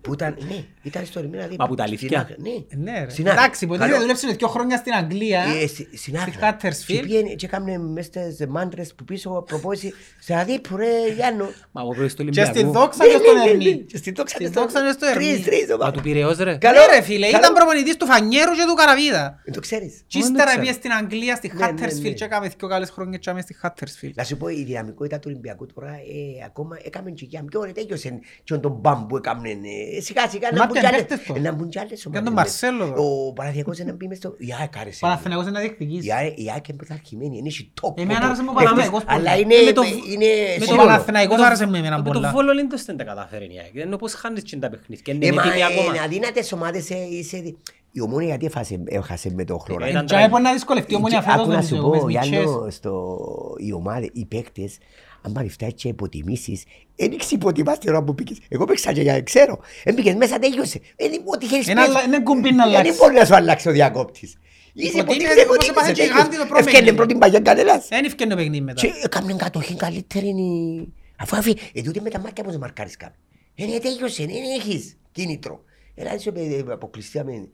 Που 0.00 0.12
ήταν, 0.12 0.36
ναι, 0.48 0.64
ήταν 0.82 1.04
στον 1.06 1.22
Ερμήνα 1.22 1.42
Ραδίππου. 1.42 1.62
Μα 1.62 1.68
που 1.68 1.74
τα 1.74 1.86
Στην 1.86 1.96
αλήθεια. 1.98 2.20
Άκρα, 2.20 2.34
Ναι. 2.38 2.90
Ναι, 2.92 3.04
ρε. 3.04 3.10
Στην 3.10 3.28
Άκρα. 3.28 3.40
Εντάξει, 3.42 3.66
ποτέ 3.66 3.78
Καλό. 3.78 3.90
δεν 3.92 4.00
δούλεψε 4.00 4.26
δύο 4.38 4.48
χρόνια 4.48 4.76
στην 4.76 4.92
Αγγλία. 4.92 5.40
Ε, 5.62 5.66
στη- 5.66 5.88
Στην 5.96 6.18
Στη 6.18 6.32
Άκρα. 6.36 6.56
Huddersfield. 6.60 6.86
Και 6.86 7.00
πήγαινε 7.00 7.28
και 7.34 7.46
έκαμε 7.46 7.78
μες 7.78 8.04
στις 8.06 8.46
μάντρες 8.48 8.94
που 8.94 9.04
πίσω 9.04 9.44
προπόνηση 9.46 9.94
σε 10.20 10.34
Ραδίππου 10.34 10.76
ρε 10.76 10.86
Γιάννο. 11.16 11.44
Μα 11.72 11.80
από 11.82 11.94
πρώτη 11.94 12.14
του 12.14 12.24
Και 12.24 12.44
στην 12.44 12.56
Ολυμπιακού. 12.56 12.72
δόξα 12.78 13.04
και 13.04 13.10
στον 13.10 13.34
Ναι, 13.34 13.38
ναι, 13.40 13.44
ναι, 13.44 13.50
Ερμή. 13.50 13.64
ναι. 13.64 13.76
Και 13.76 13.96
στην 13.96 14.14
δόξα 14.14 14.34
Στην 14.34 14.46
και 14.46 14.52
στο- 14.52 14.60
δόξα 14.60 14.78
και 14.86 14.92
στο 14.92 15.06
Ερμή. 15.06 15.24
Τρεις, 15.32 15.44
τρεις 15.44 15.66
Μα 15.68 15.74
ομάδα. 15.74 15.90
του 15.92 16.00
Πειραιώς 16.00 16.36
ρε. 16.38 16.56
Καλό. 16.56 16.78
Ναι 16.80 16.86
ρε 16.96 17.02
φίλε, 17.02 17.26
Καλό. 17.30 17.38
ήταν 17.42 17.54
προπονητής 17.54 17.96
του 17.96 18.06
Φανιέρου 18.06 18.52
και 18.52 18.64
του 18.68 18.74
Καραβίδα. 18.74 19.40
Δεν 19.44 19.54
το 19.54 19.60
ξέρεις. 19.60 19.92
Και 20.06 20.18
δεν 20.18 20.20
ύστερα 20.22 20.44
ξέρω. 20.44 20.60
πήγε 20.60 20.72
στην 20.72 20.90
Αγγλία, 20.92 21.34
στη 21.36 21.52
Ναι, 21.54 21.66
ναι, 21.66 21.72
Huddersfield 21.72 22.02
ναι. 22.02 22.10
και 22.18 22.24
έκαμε 22.24 22.46
δύο 22.58 22.68
καλές 22.68 22.90
χρόνια 22.90 23.18
και 23.18 23.30
άμε 23.30 23.40
στη 23.40 23.56
Huddersfield. 23.62 24.14
Να 24.14 24.24
σου 24.24 24.36
πω 24.36 24.48
η 24.48 24.62
δυναμικότητα 24.64 25.16
του 25.18 25.26
Ολυμπιακού 25.32 25.66
τώρα 25.66 25.88
ε, 25.90 26.44
ακόμα 26.46 26.74
έκαμε 26.84 27.10
και 27.10 27.24
για 27.28 27.44
πιο 27.50 27.60
ωραία 27.60 27.72
τέλειωσε 27.72 28.18
και 28.44 28.54
τον 28.56 28.72
μπαμ 28.80 29.06
που 29.06 29.16
έκαμε 29.16 29.48
ε, 29.48 29.54
σιγά 30.00 30.28
σιγά 30.28 30.48
Μα 30.52 30.58
να 30.58 30.64
μπουν 30.66 30.72
ποιον 30.72 30.84
κι 30.84 30.90
άλλες- 30.94 31.04
παίχτες 31.06 31.26
το; 31.26 31.38
να 31.40 31.52
μπουν 31.52 31.68
κι 31.68 31.78
άλλες 31.78 32.02
τον 32.02 32.12
ομάδες 32.14 32.32
Μαρσέλο 32.34 32.78
μέσα. 32.78 32.92
το. 32.94 33.02
Ο 33.02 33.32
Παναθηναϊκός 33.32 33.78
να 33.78 33.92
μπει 33.92 34.06
μες 34.08 34.16
στο... 34.16 34.34
Η 34.38 34.48
ΑΕΚ 34.60 34.76
άρεσε. 34.78 34.98
Παναθηναϊκός 35.00 35.46
είναι 35.46 35.54
να 35.58 35.60
διεκδικήσει. 35.60 36.06
Η 36.06 36.12
ΑΕΚ- 36.12 36.38
Η 36.38 36.50
ΑΕΚ 36.54 36.68
είναι 36.68 36.76
πρωταρχημένη, 36.76 37.38
είναι 37.38 37.48
η 37.48 37.72
top. 37.80 37.98
Εμένα 37.98 38.20
top 38.20 38.24
άρεσε 38.24 38.42
μου 38.42 38.48
ο 38.50 38.54
παίχτες, 38.54 38.70
Παναθηναϊκός 38.72 39.04
πολύ. 39.04 39.18
Αλλά 39.28 39.38
είναι... 39.38 39.54
Ε, 39.54 39.64
με 39.64 39.72
το- 39.72 39.82
είναι 40.12 40.26
Με 40.52 40.58
το 40.58 40.64
σύνολο. 40.64 40.82
Παναθηναϊκός 40.88 41.36
Με 41.36 41.42
το- 41.42 41.46
άρεσε 41.48 41.66
με 41.66 41.78
εμένα 41.78 41.96
με 41.98 42.02
το 42.04 42.10
πολλά. 42.10 42.30
Βόλο 42.30 42.52
Λίντος 42.52 42.84
δεν 42.84 42.96
τα 42.96 43.04
κατάφερε 43.04 43.44
η 43.44 43.58
ΑΕΚ. 43.62 43.74
Ενώ 43.86 43.96
πώς 43.96 44.12
χάνεις 44.14 44.42
και 44.42 44.56
τα 44.56 44.68
παιχνίδια. 44.70 45.14
Είναι 45.14 45.26
Ε, 45.26 45.32
μα 45.32 45.42
έτοιμοι 45.42 45.62
ακόμα. 45.64 45.84
είναι 45.94 46.00
αδύνατες 46.04 46.52
ομάδες 46.52 46.90
ε, 46.90 46.96
είσαι... 47.10 47.54
Η 47.94 48.00
ομόνια 48.00 48.26
γιατί 48.28 48.46
έχασε, 48.46 48.82
έχασε 48.84 49.30
με 49.34 49.44
το 49.44 49.58
χρόνο. 49.58 49.86
Ήταν 49.86 50.06
Και 50.06 50.14
έπρεπε 50.14 50.38
να 50.38 50.52
δυσκολευτεί 50.52 50.92
η 50.92 50.96
ομόνια 50.96 51.18
Και 51.18 51.24
φέτος 51.24 51.40
Άκου 51.40 51.48
να 51.50 51.54
νομίζω, 51.54 51.76
σου 51.76 51.82
με 51.86 51.90
τις 51.92 52.00
πω, 52.00 52.06
μητσές. 52.06 52.28
Γιάννο, 52.28 52.70
στο, 52.70 53.18
οι 53.58 53.72
ομάδες, 53.72 54.08
οι 54.12 54.24
παίκτες, 54.24 54.78
αν 55.22 55.32
πάρει 55.32 55.48
φτάσει 55.48 55.72
και 55.72 55.88
υποτιμήσεις, 55.88 56.62
δεν 56.96 57.12
έχεις 57.12 57.30
υποτιμάς 57.30 57.78
την 57.78 57.88
ώρα 57.90 58.02
που 58.02 58.14
πήγες. 58.14 58.38
Εγώ 58.48 58.64
παίξα 58.64 58.92
και 58.92 59.00
για 59.00 59.22
ξέρω. 59.22 59.58
Εν 59.84 59.94
πήγες 59.94 60.14
μέσα, 60.14 60.38
τελειώσε. 60.38 60.80
Ε, 60.96 61.06
Ό,τι 61.24 61.46
θέλεις 61.46 61.68
Ένα 61.68 61.80
πες. 61.86 61.90
αλλα- 61.94 62.02
είναι 62.04 62.20
κουμπί 62.20 62.52
να 62.52 62.62
Ε, 62.64 62.66
Δεν 62.68 62.76
αλλάξει. 62.76 62.98
μπορείς 62.98 63.18
να 63.18 63.24
σου 63.24 63.34
αλλάξει 63.34 63.68
ο 63.68 63.72
διακόπτης. 63.72 64.38
Είσαι 64.74 64.98
Υποτίμησε, 64.98 65.32
υποτίμησε, 65.32 65.42
όπως 65.48 65.68
έπαθε 65.68 65.90
υποτίμησε, 65.90 65.92
και 65.92 66.02
η 66.02 66.06
τελείωσε. 66.06 66.22
Γάντι 66.22 66.36
το 66.36 66.42
πρώτο 66.46 66.58
Ευκαιρνε 66.58 66.78
παιχνίδι. 66.78 66.96
πρώτη 66.96 67.14
παγιά 67.14 67.40
κανένας. 67.40 67.88
Δεν 67.88 68.04
ευκαιρνεί 68.04 68.32
το 68.32 68.38
παιχνίδι 68.38 68.60
μετά. 68.64 68.80
Και 68.80 68.92
έκαμε 69.04 69.32
κατοχή 69.34 69.74
καλύτερη. 69.76 70.28
είναι- 70.28 70.86
Αφού 71.18 71.36
αφή, 71.36 71.56
ε, 71.74 71.82
τούτη 71.82 72.00
με 72.00 72.10
τα 72.10 72.18
μάτια 72.20 72.44
πώς 72.44 72.56
μαρκάρεις 72.56 72.96
κάποιον. 72.96 73.18
Ε, 73.54 73.64
ναι, 73.72 73.78
τέλειωσε, 73.78 74.24
δεν 74.24 74.42
έχεις 74.58 74.96
κίνητρο. 75.12 75.64
Έλα, 75.94 76.14
είσαι 76.14 76.32
ε, 76.34 76.72
αποκλειστήκαμε 76.72 77.48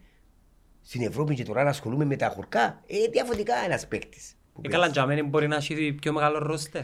στην 0.82 1.02
Ευρώπη 1.02 1.34
και 1.34 1.42
τώρα 1.42 1.62
να 1.62 1.70
ασχολούμαι 1.70 2.04
με 2.04 2.16
τα 2.16 2.28
χορκά. 2.28 2.82
Ε, 2.86 2.96
διαφορετικά 3.12 3.54
ένας 3.64 3.86
παίκτης. 3.88 4.32
Που 4.62 4.68
Ε, 4.68 4.68
καλά, 4.68 4.86
για 4.86 5.06
μένα 5.06 5.24
μπορεί 5.24 5.48
να 5.48 5.56
έχει 5.56 5.92
πιο 6.00 6.12
μεγάλο 6.12 6.38
ρόστερ. 6.38 6.82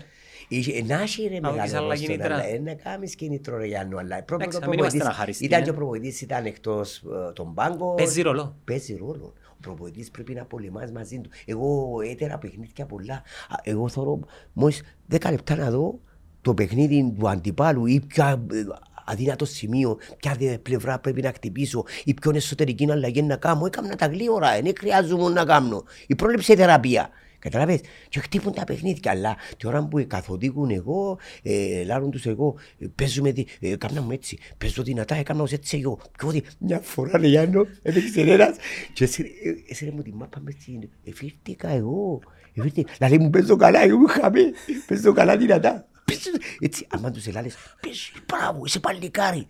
Είχε- 0.49 0.83
Να 0.85 1.01
έχει 1.01 1.29
ρε 1.29 1.41
Να 1.41 1.49
δώσεις 1.51 1.62
μεγάλο 1.72 1.85
άλλα 1.85 1.95
ρόστο, 1.95 2.07
κίνητρα. 2.07 2.35
αλλά 2.35 2.45
ε, 2.47 2.59
να 2.59 2.75
κάνεις 2.75 3.14
κίνητρο 3.14 3.57
ρε 3.57 3.66
Γιάννου, 3.66 3.99
αλλά 3.99 4.16
πρώτον 4.22 4.41
Εντάξει, 4.41 4.57
ο 4.57 4.61
να 4.61 4.68
μην 4.68 4.79
είμαστε 4.79 4.97
προπονητής 4.99 5.18
αχαριστοί, 5.18 5.45
ήταν 5.45 5.61
ε. 5.61 5.64
και 5.64 5.70
ο 5.70 5.75
προπονητής 5.75 6.20
ήταν 6.20 6.45
εκτός 6.45 6.97
ε, 6.97 7.33
των 7.33 7.55
πάγκων. 7.55 7.95
Παίζει 7.97 8.22
ρόλο. 8.22 8.57
Παίζει 8.64 8.97
ρόλο. 8.97 9.33
Ο 9.51 9.57
προπονητής 9.61 10.11
πρέπει 10.11 10.35
να 10.35 10.45
πολεμάς 10.45 10.91
μαζί 10.93 11.20
του. 11.20 11.31
Εγώ 11.45 11.97
έτερα 12.11 12.39
παιχνίδια 12.39 12.87
πολλά. 12.87 13.14
Α, 13.14 13.55
Εγώ 13.62 13.89
θέλω 13.89 14.20
μόλις 14.53 14.83
10 15.11 15.31
λεπτά 15.31 15.57
να 15.57 15.70
δω 15.70 16.01
το 16.41 16.55
παιχνίδι 16.55 17.14
του 17.18 17.29
αντιπάλου 17.29 17.87
ή 17.87 18.01
ποια 18.07 18.45
ε, 18.53 18.62
αδύνατο 19.05 19.45
σημείο, 19.45 19.99
ποια 20.18 20.35
δε 20.39 20.59
πλευρά 20.59 20.99
πρέπει 20.99 21.22
να 21.22 21.33
χτυπήσω 21.33 21.85
ή 22.05 22.14
ποιον 22.14 22.35
εσωτερική 22.35 22.91
αλλαγή 22.91 23.22
να 23.22 23.37
κάνω. 23.37 23.66
Έκανα 23.66 23.97
τα 23.97 24.07
γλύωρα, 24.07 24.61
δεν 24.62 24.72
χρειάζομαι 24.79 25.29
να 25.29 25.45
κάνω. 25.45 25.85
Η 26.07 26.14
πρόληψη 26.14 26.53
η 26.53 26.57
θεραπεία. 26.57 27.09
Καταλαβες, 27.45 27.80
και 28.09 28.20
χτύπουν 28.20 28.53
τα 28.53 28.64
παιχνίδια, 28.64 29.11
αλλά 29.11 29.36
τη 29.57 29.66
ώρα 29.66 29.86
που 29.88 30.05
καθοδήγουν 30.07 30.70
εγώ, 30.70 31.18
ε, 31.42 31.84
λάρουν 31.84 32.11
τους 32.11 32.26
εγώ, 32.26 32.55
ε, 32.78 32.86
παίζουμε, 32.95 33.32
δι- 33.32 33.49
ε, 33.61 33.76
κάμνα 33.76 34.01
μου 34.03 34.11
έτσι, 34.11 34.38
παίζω 34.59 34.82
δυνατά, 34.82 35.14
έκανα 35.14 35.42
ως 35.42 35.53
έτσι 35.53 35.78
εγώ, 35.78 36.01
πιο 36.18 36.30
δι... 36.30 36.42
μια 36.59 36.80
φορά 36.80 37.18
ρε 37.18 37.26
Γιάννο, 37.26 37.66
έπαιξε 37.82 38.20
ένας, 38.20 38.57
και 38.92 39.05
έσυρε- 39.05 39.30
ε, 39.45 39.55
έσυρε 39.68 39.90
μου 39.90 40.03
τη 40.03 40.12
μάπα 40.14 40.40
μες 40.40 40.55
στην, 40.61 40.88
εφήρθηκα 41.05 41.68
εγώ, 41.68 42.20
εφήρθηκα, 42.55 42.92
δηλαδή 42.99 43.18
μου 43.18 43.30
παίζω 43.30 43.57
καλά, 43.57 43.82
εγώ 43.82 43.97
μου 43.99 44.07
χαμέ, 44.07 44.53
παίζω 44.86 45.12
καλά 45.12 45.36
δυνατά, 45.36 45.88
Πες, 46.05 46.18
έτσι, 46.61 46.86
άμα 46.90 47.11
τους 47.11 47.26
ελάλες, 47.26 47.57
πες, 47.80 48.12
μπράβο, 48.26 48.62
είσαι 48.64 48.80
παλικάρι, 48.80 49.36
Πρέπει, 49.36 49.49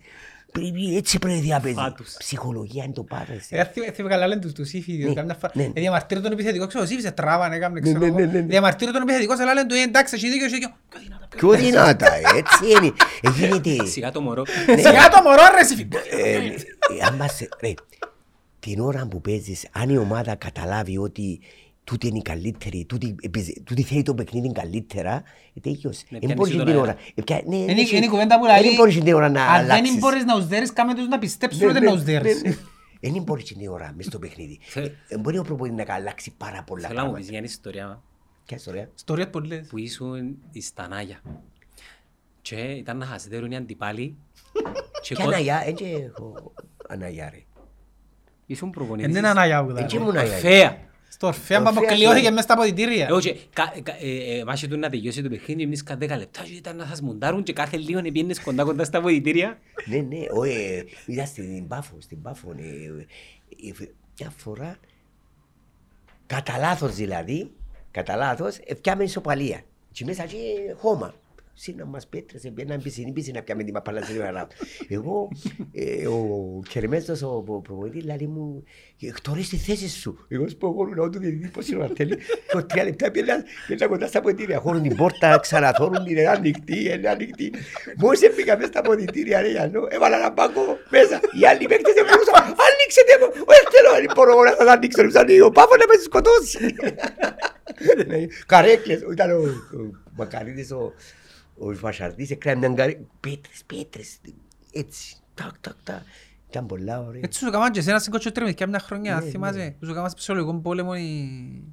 έτσι 0.97 1.19
πρέπει 1.19 1.35
να 1.35 1.41
διαπαίζει. 1.41 1.75
Φάτους. 1.75 2.15
Ψυχολογία 2.17 2.83
είναι 2.83 2.93
το 2.93 3.03
πάρεσαι. 3.03 3.55
Ε, 3.55 3.63
θυμ- 3.73 3.93
θυμ- 3.95 4.09
καλά 4.09 4.27
λένε 4.27 4.41
τους- 4.41 4.53
τους 4.53 4.73
Ήφιδους, 4.73 5.07
Ναι, 5.07 5.13
καμιά 5.13 5.33
φορά. 5.33 5.51
ναι. 5.55 5.63
Ε, 5.63 5.71
διαμαρτύρω 5.73 6.21
τον 6.21 6.31
επιθετικό, 6.31 6.67
ξέρω, 6.67 6.83
εσύ 6.83 7.01
σε 7.01 7.11
τράβαν, 7.11 7.51
έκαμε, 7.51 7.79
Ναι, 7.79 7.85
ξέρω 7.85 7.99
ναι, 7.99 8.05
εγώ. 8.05 8.17
ναι, 8.19 8.25
ναι, 8.25 8.31
ναι. 8.31 8.41
Διαμαρτύρω 8.41 8.91
τον 8.91 9.01
επιθετικό, 9.01 9.35
σε 9.35 9.43
λένε 9.43 9.65
του, 9.65 9.75
«Ε, 9.75 9.81
εντάξει, 9.81 10.15
έχει 10.15 10.29
δίκιο, 10.29 10.45
έχει 10.45 10.53
δίκιο». 10.53 10.69
Πιο 10.89 10.99
δυνατά, 11.01 11.27
πιο 11.37 11.49
Πιο 11.49 11.57
δυνατά, 11.59 12.13
έτσι 12.15 12.65
είναι. 12.77 12.93
Ε, 13.21 13.29
γίνεται. 13.29 13.85
Σιγά 13.95 14.11
το 14.11 14.21
μωρό. 14.21 14.43
δυνατά. 14.43 14.81
Σιγά 14.89 15.09
το 15.09 15.21
μωρό, 15.23 15.41
ρε, 15.55 15.59
εσύ. 15.59 15.87
Ε, 16.11 16.35
ε, 16.35 17.05
αν 17.07 17.17
πας, 17.17 17.39
ρε, 17.61 17.73
την 18.59 18.79
ώρα 18.79 19.07
που 19.09 19.21
παίζεις, 19.21 19.67
αν 19.71 19.89
η 19.89 19.97
ομάδα 19.97 20.35
καταλάβει 20.35 20.97
ότι 20.97 21.39
τούτη 21.85 22.07
είναι 22.07 22.17
η 22.17 22.21
καλύτερη, 22.21 22.85
τούτη, 22.85 23.15
επιζε- 23.21 23.63
τούτη 23.63 23.83
θέλει 23.83 24.01
το 24.03 24.13
παιχνίδι 24.15 24.51
καλύτερα, 24.51 25.23
ε, 25.53 25.59
τελείωσε. 25.59 26.05
Ναι, 26.09 26.19
Δεν 26.19 26.19
πιάνεις 26.19 26.35
μπορείς 26.35 26.53
το 26.55 26.59
την 26.59 26.67
αέρα. 26.67 26.81
ώρα. 26.81 26.95
ε, 27.15 27.21
πια- 27.21 27.41
ναι, 27.45 27.55
Είναι 27.55 27.73
ναι, 27.73 27.81
είναι 27.81 28.05
η 28.05 28.09
κουβέντα 28.09 28.39
που 28.39 28.45
Δεν 28.45 28.61
λέει, 28.63 28.73
μπορείς 28.75 28.95
την 28.99 29.13
ώρα 29.13 29.29
να 29.29 29.45
αν 29.45 29.65
δεν 29.65 29.71
αλλάξεις. 29.75 29.99
μπορείς 29.99 30.25
να 30.25 30.35
τους 30.35 30.47
δέρεις, 30.47 30.73
κάμε 30.73 30.93
τους 30.95 31.07
να 31.07 31.19
πιστέψουν 31.19 31.59
Ναι, 31.65 31.71
ότι 31.71 31.79
ναι, 31.79 31.85
να 31.85 31.91
τους 31.91 32.03
δέρεις. 32.03 32.41
ναι, 32.43 32.49
ναι. 32.49 32.55
Δεν 33.11 33.23
μπορείς 33.23 33.43
την 33.43 33.67
ώρα 33.69 33.93
μες 33.95 34.05
στο 34.05 34.19
παιχνίδι. 34.19 34.59
Θε- 34.61 34.91
Ε, 35.07 35.17
Μπορεί 35.17 35.37
ο 35.37 35.43
προπονητής 35.43 35.85
να 35.87 35.93
αλλάξει 35.93 36.33
πάρα 36.37 36.63
πολλά 36.63 36.87
Θέλω 36.87 36.99
να 36.99 37.05
μου 37.05 37.13
πεις 37.13 37.25
πράγματα. 37.25 37.41
μια 37.41 37.49
ιστορία 37.51 38.01
Ποια 38.45 38.57
ιστορία; 38.57 38.89
Ιστορίες 38.95 39.27
πολλές. 39.29 39.67
που 39.67 39.77
ήσουν 39.77 40.37
στα 40.61 40.87
Νάγια. 40.87 41.21
Και 42.41 42.55
ήταν 42.55 42.97
να 42.97 43.05
χασδέρουν 43.05 43.51
οι 43.51 43.55
αντιπάλοι. 43.55 44.15
Και 45.03 45.13
Ποια 45.15 45.23
κο- 45.25 45.31
αναγιά, 45.31 45.61
δεν 45.65 45.75
και 45.75 45.85
έχω 45.85 46.53
αναγιά 46.87 47.29
ρε. 47.33 47.43
Ήσουν 48.45 48.67
Ε, 48.67 48.71
προπονητής. 48.71 49.11
Δεν 49.13 49.17
είναι 49.21 49.29
αναγιάουδα. 49.31 49.73
Δεν 49.73 49.87
και 49.87 49.95
ήμουν 49.97 50.09
αναγιά. 50.09 50.33
Ορφέα. 50.35 50.77
Στο 51.09 51.27
Ορφέα 51.27 51.57
που 51.61 51.65
Ορφέα, 51.67 51.83
αποκλειώθηκε 51.83 52.23
ναι. 52.27 52.29
μέσα 52.29 52.41
στα 52.43 52.53
αποδητήρια. 52.53 53.07
Εγώ 53.07 53.19
και 53.19 53.35
κα- 53.53 53.73
κα- 53.83 53.97
ε, 54.01 54.37
ε, 54.37 54.43
βάσει 54.43 54.67
του 54.67 54.77
να 54.77 54.89
τελειώσει 54.89 55.21
το 55.23 55.29
παιχνίδι, 55.29 55.63
εμείς 55.63 55.83
κάθε 55.83 55.99
δέκα 55.99 56.17
λεπτά 56.17 56.43
και 56.43 56.53
ήταν 56.53 56.75
να 56.75 56.85
σας 56.85 57.01
μοντάρουν 57.01 57.43
και 57.43 57.53
κάθε 57.53 57.77
λίγο 57.77 58.01
να 58.01 58.11
πιένες 58.11 58.39
κοντά 58.41 58.63
κοντά 58.63 58.83
στα 58.83 59.01
βοητήρια. 59.01 59.59
Ναι, 59.85 59.97
ναι, 59.97 60.17
ο, 60.33 60.43
ε, 60.43 60.85
είδα 61.05 61.25
στην 61.25 61.67
Πάφο, 61.67 61.95
στην 61.99 62.21
Πάφο, 62.21 62.55
ε, 62.57 62.63
ε, 62.63 63.83
ε, 63.83 63.89
μια 64.19 64.33
φορά, 64.37 64.77
κατά 66.25 66.57
λάθος 66.57 66.95
δηλαδή, 66.95 67.51
κατά 67.91 68.15
λάθος, 68.15 68.57
έφτιαμε 68.65 69.03
ισοπαλία. 69.03 69.61
Και 69.91 70.05
μέσα 70.05 70.25
και 70.25 70.37
χώμα. 70.77 71.13
Σύνα 71.57 71.85
μας 71.85 72.07
πέτρες, 72.07 72.43
εμπαίναν 72.43 72.81
πισινή 72.81 73.11
πισινή 73.11 73.37
να 73.37 73.43
πιάμε 73.43 73.63
την 73.63 73.73
μαπάλα 73.73 74.01
στην 74.01 74.21
ώρα. 74.21 74.47
Εγώ, 74.87 75.29
ε, 75.71 76.07
ο 76.07 76.19
Κερμέστος, 76.69 77.21
ο 77.21 77.41
προ- 77.45 77.61
προπονητής, 77.61 78.03
λέει 78.05 78.27
μου, 78.27 78.63
εκτορείς 79.01 79.49
τη 79.49 79.57
θέση 79.57 79.89
σου. 79.89 80.25
Εγώ 80.27 80.47
σου 80.47 80.57
πω, 80.57 80.67
εγώ 80.67 81.03
να 81.03 81.09
του 81.09 81.19
διαιτητή 81.19 81.47
πώς 81.47 81.67
είναι 81.67 81.81
ο 81.81 81.83
Αρτέλη. 81.83 82.15
Και 82.49 82.57
ο 82.57 82.65
τρία 82.65 82.83
λεπτά 82.83 83.11
πήγαινα 83.11 83.43
πήγαινα 83.67 83.89
κοντά 83.89 84.07
στα 84.07 84.21
ποδητήρια. 84.21 84.59
Χώρουν 84.59 84.81
την 84.81 84.95
πόρτα, 84.95 85.39
ξαναθώρουν 85.39 86.03
την 86.03 86.17
είναι 86.17 86.27
ανοιχτή, 86.27 86.79
είναι 86.93 87.09
ανοιχτή. 87.09 87.53
Μόλις 87.97 88.21
έπαικα 88.21 88.55
μέσα 88.57 88.67
στα 88.67 88.81
ποδητήρια, 88.81 89.41
ρε 89.41 89.49
Γιάννο, 89.51 89.81
έβαλα 89.89 90.17
ένα 90.17 90.31
πάγκο 90.33 90.77
μέσα. 90.89 91.19
Οι 91.41 91.45
άλλοι 91.47 91.65
παίκτες 91.67 91.93
δεν 91.93 92.05
μπορούσαν. 92.05 92.43
Ανοίξετε 92.67 93.13
μου. 93.19 93.27
Όχι 93.51 93.63
θέλω, 93.73 94.05
δεν 94.05 94.11
μπορώ 94.15 94.31
εγώ 94.31 94.43
να 94.43 94.51
σας 94.55 94.67
ανοίξω. 94.67 95.03
Τους 95.03 95.15
ανοίγω. 95.15 95.45
Ο 95.45 95.51
Πάφος 95.51 95.77
να 95.77 95.85
με 95.87 96.01
σκοτώσει. 96.03 96.59
Καρέκλες. 98.51 98.99
Ήταν 99.11 99.31
ο 99.31 99.35
ο 99.79 99.91
Μακαρίδης, 100.17 100.71
ο 100.71 100.93
ο 101.57 101.75
Βασαρτής, 101.75 102.29
έκρανε 102.31 102.67
μια 102.67 102.75
καρέκλα. 102.77 103.05
Πέτρες, 103.19 103.63
πέτρες. 103.65 104.17
Έτσι. 104.73 105.15
Τακ, 105.33 105.51
τακ, 105.61 105.73
τακ. 105.83 106.01
Ήταν 106.49 106.65
πολλά 106.65 106.99
ωραία. 107.07 107.21
Έτσι 107.23 107.39
σου 107.39 107.47
έκαναν 107.47 107.71
και 107.71 107.79
εσένα 107.79 107.99
στην 107.99 108.11
Κοτσοτρέμιδη 108.11 108.65
μια 108.67 108.79
χρονιά, 108.79 109.15
Ναι, 109.15 109.29
θυμάσαι. 109.29 109.75
Τους 109.79 109.89
έκαναν 109.89 110.09
σε 110.09 110.15
ψυχολογικό 110.15 110.53
πόλεμο 110.53 110.91
οι- 110.97 111.63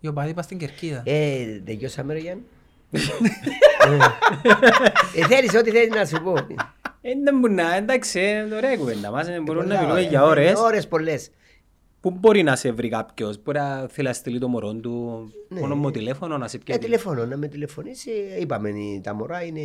οι 0.00 0.08
οπαδοί 0.08 0.34
πας 0.34 0.44
στην 0.44 0.58
Κερκίδα. 0.58 1.02
Ε, 1.04 1.44
τελειώσαμε 1.64 2.12
ρε 2.12 2.18
Γιάννη. 2.18 2.42
Ε, 5.16 5.26
θέλεις 5.26 5.54
ό,τι 5.54 5.70
θέλεις 5.70 5.88
να 5.94 6.04
σου 6.04 6.22
πω. 6.22 6.34
Ε, 7.00 7.10
Δεν 7.24 7.38
μπορεί 7.38 7.52
να, 7.52 7.74
εντάξει, 7.74 8.20
είναι 8.20 8.54
ωραία 8.56 8.72
η 8.72 8.76
κουβέντα 8.76 9.10
μας, 9.10 9.28
ε, 9.28 9.40
μπορούμε 9.40 9.64
να 9.74 9.80
μιλούμε 9.80 10.00
για 10.00 10.24
ώρες. 10.24 10.58
Ώρες 10.58 10.88
πολλές. 10.88 11.30
Πού 12.04 12.10
μπορεί 12.10 12.42
να 12.42 12.56
σε 12.56 12.72
βρει 12.72 12.88
κάποιος, 12.88 13.42
μπορεί 13.42 13.58
να 13.58 13.88
θέλει 13.88 14.06
να 14.06 14.12
στείλει 14.12 14.38
το 14.38 14.48
μωρό 14.48 14.74
του 14.74 15.28
μόνο 15.48 15.76
με 15.76 15.90
τηλέφωνο 15.90 16.38
να 16.38 16.48
σε 16.48 16.56
Ε, 16.56 16.60
πιέσει. 16.64 16.80
τηλεφωνώ, 16.80 17.26
να 17.26 17.36
με 17.36 17.48
τηλεφωνήσει. 17.48 18.10
Είπαμε, 18.40 18.68
η- 18.70 19.00
τα 19.02 19.14
μωρά 19.14 19.42
είναι 19.44 19.60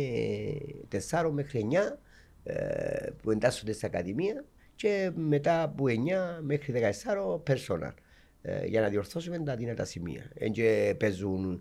4 0.88 1.30
μέχρι 1.32 1.58
9 1.58 1.98
ε, 2.42 3.10
που 3.22 3.30
εντάσσονται 3.30 3.72
στην 3.72 3.88
Ακαδημία 3.88 4.44
και 4.74 5.10
μετά 5.14 5.62
από 5.62 5.84
9 5.88 6.40
μέχρι 6.42 6.72
14 6.72 7.42
personal. 7.46 7.92
Ε, 8.42 8.66
για 8.66 8.80
να 8.80 8.88
διορθώσουμε 8.88 9.38
τα 9.38 9.56
δυνατά 9.56 9.84
σημεία. 9.84 10.30
Εν 10.34 10.52
και 10.52 10.94
παίζουν, 10.98 11.60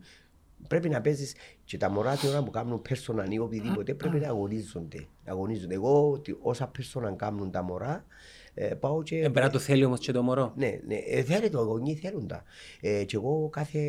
πρέπει 0.68 0.90
να 0.90 1.02
παίζεις 1.02 1.36
και 1.64 1.78
τα 1.78 1.90
μωρά 1.90 2.16
την 2.16 2.30
ώρα 2.30 2.44
που 2.44 2.52
κάνουν 2.52 2.82
personal 2.90 3.26
ή 3.30 3.40
οτιδήποτε 3.40 3.94
πρέπει 3.94 4.20
να 4.20 4.28
αγωνίζονται. 4.28 5.08
Να 5.26 5.32
αγωνίζονται. 5.32 5.74
Εγώ 5.74 6.20
τι- 6.20 6.36
όσα 6.42 6.72
personal 6.78 7.14
κάνουν 7.16 7.52
τα 7.52 7.62
μωρά 7.64 8.06
ε, 8.54 8.66
πάω 8.66 9.04
και... 9.04 9.16
Ε, 9.18 9.20
Πρέπει 9.20 9.40
να 9.40 9.50
το 9.50 9.60
θέλει 9.60 9.86
όμως 9.86 10.00
και 10.00 10.12
το 10.12 10.22
μωρό. 10.24 10.54
Ναι, 10.56 10.80
ναι, 10.88 10.96
ε, 10.96 11.24
θέλει 11.24 11.50
το, 11.50 11.60
οι 11.62 11.64
γονείς 11.64 12.00
θέλουν 12.00 12.28
τα. 12.28 12.44
Ε, 12.82 13.04
και 13.04 13.16
εγώ 13.16 13.50
κάθε 13.52 13.80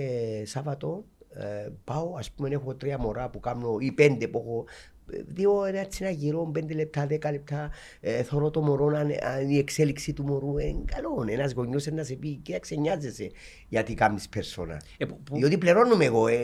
Σάββατο 0.44 1.04
ε, 1.34 1.68
πάω, 1.84 2.14
ας 2.18 2.30
πούμε, 2.30 2.48
έχω 2.48 2.74
τρία 2.74 2.98
μωρά 2.98 3.28
που 3.30 3.40
κάνω 3.40 3.76
ή 3.80 3.92
πέντε 3.92 4.26
που 4.28 4.38
έχω 4.38 4.64
ε, 5.12 5.22
δύο 5.26 5.64
ένα 5.64 5.78
έτσι 5.78 6.04
ένα 6.04 6.12
γυρό, 6.12 6.50
πέντε 6.52 6.74
λεπτά, 6.74 7.06
δέκα 7.06 7.30
λεπτά, 7.30 7.70
ε, 8.00 8.22
θωρώ 8.22 8.50
το 8.50 8.60
μωρό, 8.62 8.86
αν, 8.86 8.96
αν 9.36 9.48
η 9.50 9.58
εξέλιξη 9.58 10.12
του 10.12 10.22
μωρού 10.24 10.58
είναι 10.58 10.84
καλό. 10.94 11.24
Ένας 11.28 11.52
γονιός 11.52 11.86
να 11.86 12.04
σε 12.04 12.14
πει, 12.14 12.34
κοίταξε, 12.42 12.74
νοιάζεσαι 12.74 13.30
γιατί 13.68 13.94
κάνεις 13.94 14.28
περσόνα. 14.28 14.80
Ε, 14.98 15.04
που- 15.04 15.20
που- 15.24 15.36
Διότι 15.36 15.58
πληρώνουμε 15.58 16.04
εγώ, 16.04 16.26
ε, 16.26 16.38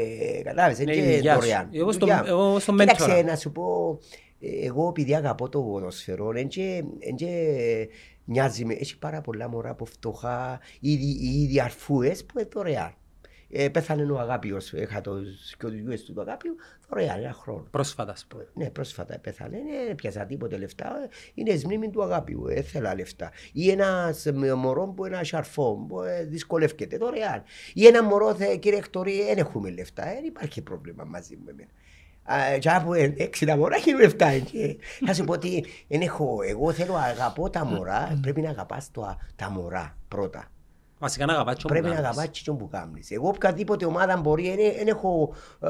κατάλαβες, 0.45 0.79
Ναι, 0.79 0.83
είναι 0.97 1.03
η 1.03 1.11
και 1.11 1.15
δουλειά 1.17 1.35
σου. 1.35 1.41
δωρεάν. 1.41 1.69
Εγώ 1.73 1.93
στο- 1.93 2.01
Δουλειά 2.07 2.21
μου. 2.23 2.29
εγώ 2.29 2.59
στο 2.59 2.73
Κοίταξε, 2.73 3.07
μέντορα. 3.09 3.27
να 3.27 3.37
σου 3.37 3.53
πω, 3.53 3.99
ε, 4.01 4.26
εγώ 4.63 4.89
επειδή 4.89 5.15
αγαπώ 5.15 5.49
το 5.49 5.63
ποδοσφαιρό, 5.63 6.33
εν 6.35 6.49
και, 6.49 6.85
εν 6.99 7.17
και 7.17 7.31
μοιάζει 8.25 8.65
με, 8.65 8.75
έχει 8.75 8.99
πάρα 8.99 9.21
πολλά 9.21 9.49
μωρά 9.49 9.71
από 9.71 9.85
φτωχά, 9.85 10.61
ήδη, 10.81 11.05
οι 11.05 11.43
ίδιοι 11.43 11.61
αρφούες 11.61 12.25
που 12.25 12.39
είναι 12.39 12.49
δωρεάν. 12.53 12.95
Ε, 13.51 13.69
πέθανε 13.69 14.13
ο 14.13 14.19
Αγάπιος, 14.19 14.73
είχα 14.73 15.01
το 15.01 15.17
σκιο 15.49 15.71
τους 15.71 15.79
γιου 15.79 16.05
του 16.05 16.13
του 16.13 16.21
Αγάπιου, 16.21 16.57
δωρεάν, 16.89 17.19
ένα 17.19 17.33
χρόνο. 17.33 17.67
Πρόσφατα, 17.71 18.13
ας 18.13 18.27
πούμε. 18.29 18.49
Ναι, 18.55 18.71
πρόσφατα 18.71 19.19
πέθανε, 19.19 19.57
ναι, 19.57 19.95
πιάσα 19.95 20.27
τίποτε 20.27 20.57
λεφτά. 20.57 21.09
Είναι 21.35 21.53
η 21.53 21.63
μνήμη 21.65 21.91
του 21.91 22.03
αγάπη, 22.03 22.37
έθελα 22.49 22.95
λεφτά. 22.95 23.33
Ή 23.53 23.71
ένας 23.71 24.27
μωρό 24.57 24.87
που 24.87 25.05
ένα 25.05 25.25
σαρφό, 25.25 25.87
που 25.89 26.03
ε, 26.03 26.25
δυσκολεύεται 26.25 26.97
δωρεάν. 26.97 27.43
Ή 27.75 27.87
ένα 27.87 28.03
μωρό, 28.03 28.35
θε, 28.35 28.57
κύριε 28.57 28.79
Εκτορή, 28.79 29.25
δεν 29.25 29.39
έχουμε 29.39 29.71
λεφτά, 29.71 30.05
δεν 30.05 30.25
υπάρχει 30.25 30.63
πρόβλημα 30.63 31.05
μαζί 31.05 31.37
μου 31.37 31.49
εμένα. 31.49 31.71
Α, 32.27 32.59
Και 32.59 32.71
από 32.71 32.95
ε, 32.95 33.15
έξι 33.17 33.47
τα 33.47 33.57
μωρά 33.57 33.77
έχουν 33.77 34.01
λεφτά. 34.01 34.27
ε, 34.27 34.39
και 34.39 34.77
Θα 35.07 35.15
σου 35.15 35.25
πω 35.25 35.33
ότι 35.33 35.65
δεν 35.89 36.01
έχω, 36.01 36.39
εγώ 36.49 36.73
θέλω 36.73 36.95
αγαπώ 36.97 37.51
τα 37.51 37.65
μωρά, 37.65 38.19
πρέπει 38.23 38.41
να 38.41 38.49
αγαπάς 38.51 38.91
το- 38.91 39.17
τα 39.37 39.51
μωρά 39.51 39.97
πρώτα. 40.09 40.45
Βασικά 40.99 41.27
να 41.27 41.33
αγαπάς 41.33 41.55
και 41.57 41.63
Πρέπει 41.67 41.87
όπου 41.87 41.95
να 41.95 42.01
κάνεις. 42.03 42.19
αγαπάς 42.19 42.41
και 42.43 42.53
που 42.53 42.69
κάνεις. 42.69 43.11
Εγώ 43.11 43.29
οποιαδήποτε 43.29 43.85
ομάδα 43.87 44.17
μπορεί, 44.17 44.57
δεν 44.79 44.87
έχω 44.87 45.35
ε, 45.61 45.69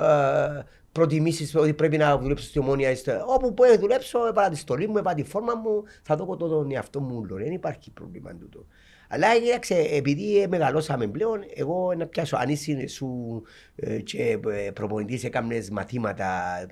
προτιμήσεις 0.92 1.54
ότι 1.54 1.72
πρέπει 1.74 1.96
να 1.96 2.18
δουλέψω 2.18 2.44
στη 2.44 2.58
ομόνια. 2.58 2.90
είστε- 2.90 3.22
Όπου 3.26 3.50
μπορεί 3.50 3.70
να 3.70 3.78
δουλέψω, 3.78 4.26
έπαρα 4.26 4.48
τη 4.48 4.56
στολή 4.56 4.88
μου, 4.88 4.96
έπαρα 4.96 5.16
τη 5.16 5.24
φόρμα 5.24 5.54
μου, 5.54 5.82
θα 6.02 6.16
δω 6.16 6.36
το 6.36 6.48
τον 6.48 6.70
εαυτό 6.72 7.00
μου 7.00 7.16
όλο. 7.22 7.34
Δεν 7.42 7.52
υπάρχει 7.52 7.90
πρόβλημα 7.90 8.34
τούτο. 8.34 8.66
Αλλά 9.08 9.38
κοίταξε, 9.38 9.74
επειδή 9.74 10.40
ε, 10.42 10.46
μεγαλώσαμε 10.46 11.06
πλέον, 11.06 11.40
εγώ 11.54 11.94
να 11.94 12.06
πιάσω, 12.06 12.36
αν 12.36 12.48
είσαι 12.48 12.86
σου 12.86 13.42
ε, 13.76 13.98
και 13.98 14.38
ε, 14.48 14.70
προπονητής 14.70 15.24
έκαμνες 15.24 15.70
μαθήματα, 15.70 16.26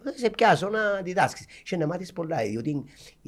θα 0.04 0.12
σε 0.14 0.30
πιάσω 0.30 0.68
να 0.68 0.80
διδάσκεις 1.02 1.46
και 1.62 1.76
να 1.76 1.86
μάθεις 1.86 2.12
πολλά, 2.12 2.36
διότι 2.42 2.84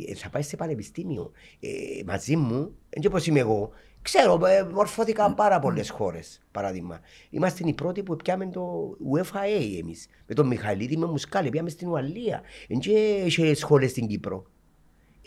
ε, 0.09 0.15
θα 0.15 0.31
πάει 0.31 0.43
σε 0.43 0.57
πανεπιστήμιο. 0.57 1.33
Ε, 1.61 1.69
μαζί 2.07 2.37
μου, 2.37 2.75
έτσι 2.91 3.09
όπως 3.09 3.27
είμαι 3.27 3.41
εγώ, 3.41 3.73
Ξέρω, 4.07 4.47
ε, 4.47 4.63
μορφώθηκα 4.73 5.35
πάρα 5.35 5.59
πολλέ 5.59 5.87
χώρε. 5.87 6.19
Παράδειγμα, 6.53 7.01
είμαστε 7.31 7.69
οι 7.69 7.73
πρώτοι 7.73 8.03
που 8.03 8.17
πιάμε 8.17 8.47
το 8.47 8.97
UEFA 9.13 9.41
εμεί. 9.81 9.95
Με 10.27 10.35
τον 10.35 10.47
Μιχαηλίδη, 10.47 10.97
με 10.97 11.07
Μουσκάλη, 11.07 11.51
πιάμε 11.51 11.69
στην 11.69 11.89
Ουαλία. 11.89 12.43
Δεν 12.69 12.79
είχε 13.25 13.55
σχόλε 13.55 13.87
στην 13.87 14.07
Κύπρο. 14.07 14.47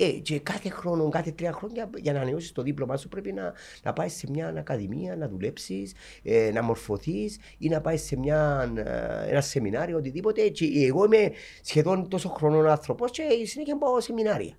Ε, 0.02 0.10
και 0.10 0.40
κάθε 0.40 0.70
χρόνο, 0.70 1.10
κάθε 1.10 1.32
τρία 1.32 1.52
χρόνια, 1.52 1.90
για 1.98 2.14
να 2.14 2.20
ανανεώσει 2.20 2.54
το 2.54 2.62
δίπλωμά 2.62 2.98
σου, 2.98 3.08
πρέπει 3.08 3.32
να, 3.34 3.54
να 3.84 3.94
πάεις 3.94 4.14
σε 4.14 4.28
μια 4.30 4.54
ακαδημία, 4.58 5.16
να 5.16 5.28
δουλέψεις, 5.28 5.94
ε, 6.24 6.50
να 6.54 6.62
μορφωθείς 6.64 7.38
ή 7.58 7.70
να 7.70 7.82
πάεις 7.82 8.02
σε 8.04 8.18
μια, 8.18 8.72
ε, 8.76 9.30
ένα 9.32 9.42
σεμινάριο, 9.42 9.98
οτιδήποτε. 9.98 10.48
Και 10.48 10.66
εγώ 10.88 11.06
είμαι 11.06 11.32
σχεδόν 11.62 12.08
τόσο 12.10 12.30
χρονών 12.30 12.68
άνθρωπος 12.68 13.12
και 13.12 13.24
συνέχεια 13.44 13.78
πάω 13.78 14.00
σεμινάρια. 14.02 14.54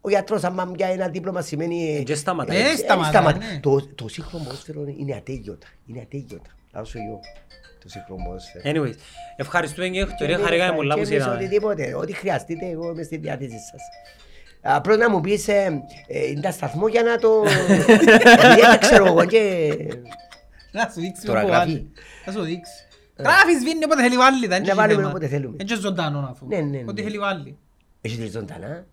Ο 0.00 0.08
γιατρός 0.08 0.44
άμα 0.44 0.72
για 0.76 0.86
ένα 0.86 1.08
δίπλωμα 1.08 1.40
σημαίνει... 1.42 2.02
Και 2.06 2.14
σταματά. 2.14 2.54
Ε, 2.54 2.58
Ε, 2.58 2.70
ε, 2.70 2.76
σταματά, 2.76 3.20
ναι. 3.36 3.58
Το, 3.62 3.86
το 3.94 4.08
σύγχρονο 4.08 4.44
ποδόσφαιρο 4.44 4.84
είναι 4.98 5.14
ατέλειωτα. 5.14 5.66
Είναι 5.86 6.00
ατέλειωτα. 6.00 6.50
Άσο 6.72 6.98
εγώ. 7.06 7.20
Το 7.82 7.88
σύγχρονο 7.88 8.22
ποδόσφαιρο. 8.24 8.62
Anyways, 8.64 8.94
ευχαριστούμε 9.36 9.88
και 9.88 10.06
κυρία 10.18 10.36
Και 10.36 10.42
χαρήκαμε 10.42 10.62
εμείς- 10.68 10.76
πολλά 10.76 10.94
που 10.94 11.00
και 11.02 11.06
εμείς 11.06 11.24
είδαμε. 11.24 11.36
Οτιδήποτε, 11.36 11.94
ό,τι 11.94 12.12
χρειαστείτε, 12.12 12.66
εγώ 12.68 12.90
είμαι 12.90 13.02
στη 13.02 13.16
διάθεσή 13.16 13.58
σας. 13.58 13.82
Απλώς 14.62 14.96
να 14.96 15.10
μου 15.10 15.20
πεις, 15.20 15.48
ε, 15.48 15.82
ε, 16.06 16.26
είναι 16.26 16.40
τα 16.40 16.50
σταθμό 16.50 16.88
για 16.88 17.02
να 17.02 17.16
το... 17.18 17.28
Γιατί 17.76 18.60
δεν 18.60 18.78
ξέρω 18.80 19.06
εγώ 19.06 19.24
και... 19.24 19.72
Να 20.72 20.90
σου 20.94 21.00
δείξει 21.00 21.26
Τώρα 21.26 21.40
όπου 21.40 21.48
γράφει. 21.48 21.66
βάλει. 21.70 21.92
Να 22.26 22.32
σου 22.32 22.40
δείξει. 22.42 22.72
Γράφεις, 23.16 23.60
σβήνει 23.60 23.84
όποτε 23.84 24.02
θέλει 24.02 24.16
βάλει. 24.16 24.46
δεν 24.46 24.62
Να 24.62 24.66
έχει 24.68 24.76
βάλουμε 24.76 24.94
θέμα. 24.96 25.08
όποτε 25.08 25.26
θέλουμε. 25.26 25.56
Έτσι 25.60 25.74
ζωντανό 25.74 26.28
αφού. 26.30 26.46
Ναι, 26.46 26.56
ναι, 26.60 26.82
Ό,τι 26.86 27.02
ναι. 27.02 27.08
θέλει 27.08 27.18
βάλει. 27.18 27.58
Έχετε 28.06 28.30
ζωντανά. 28.30 28.86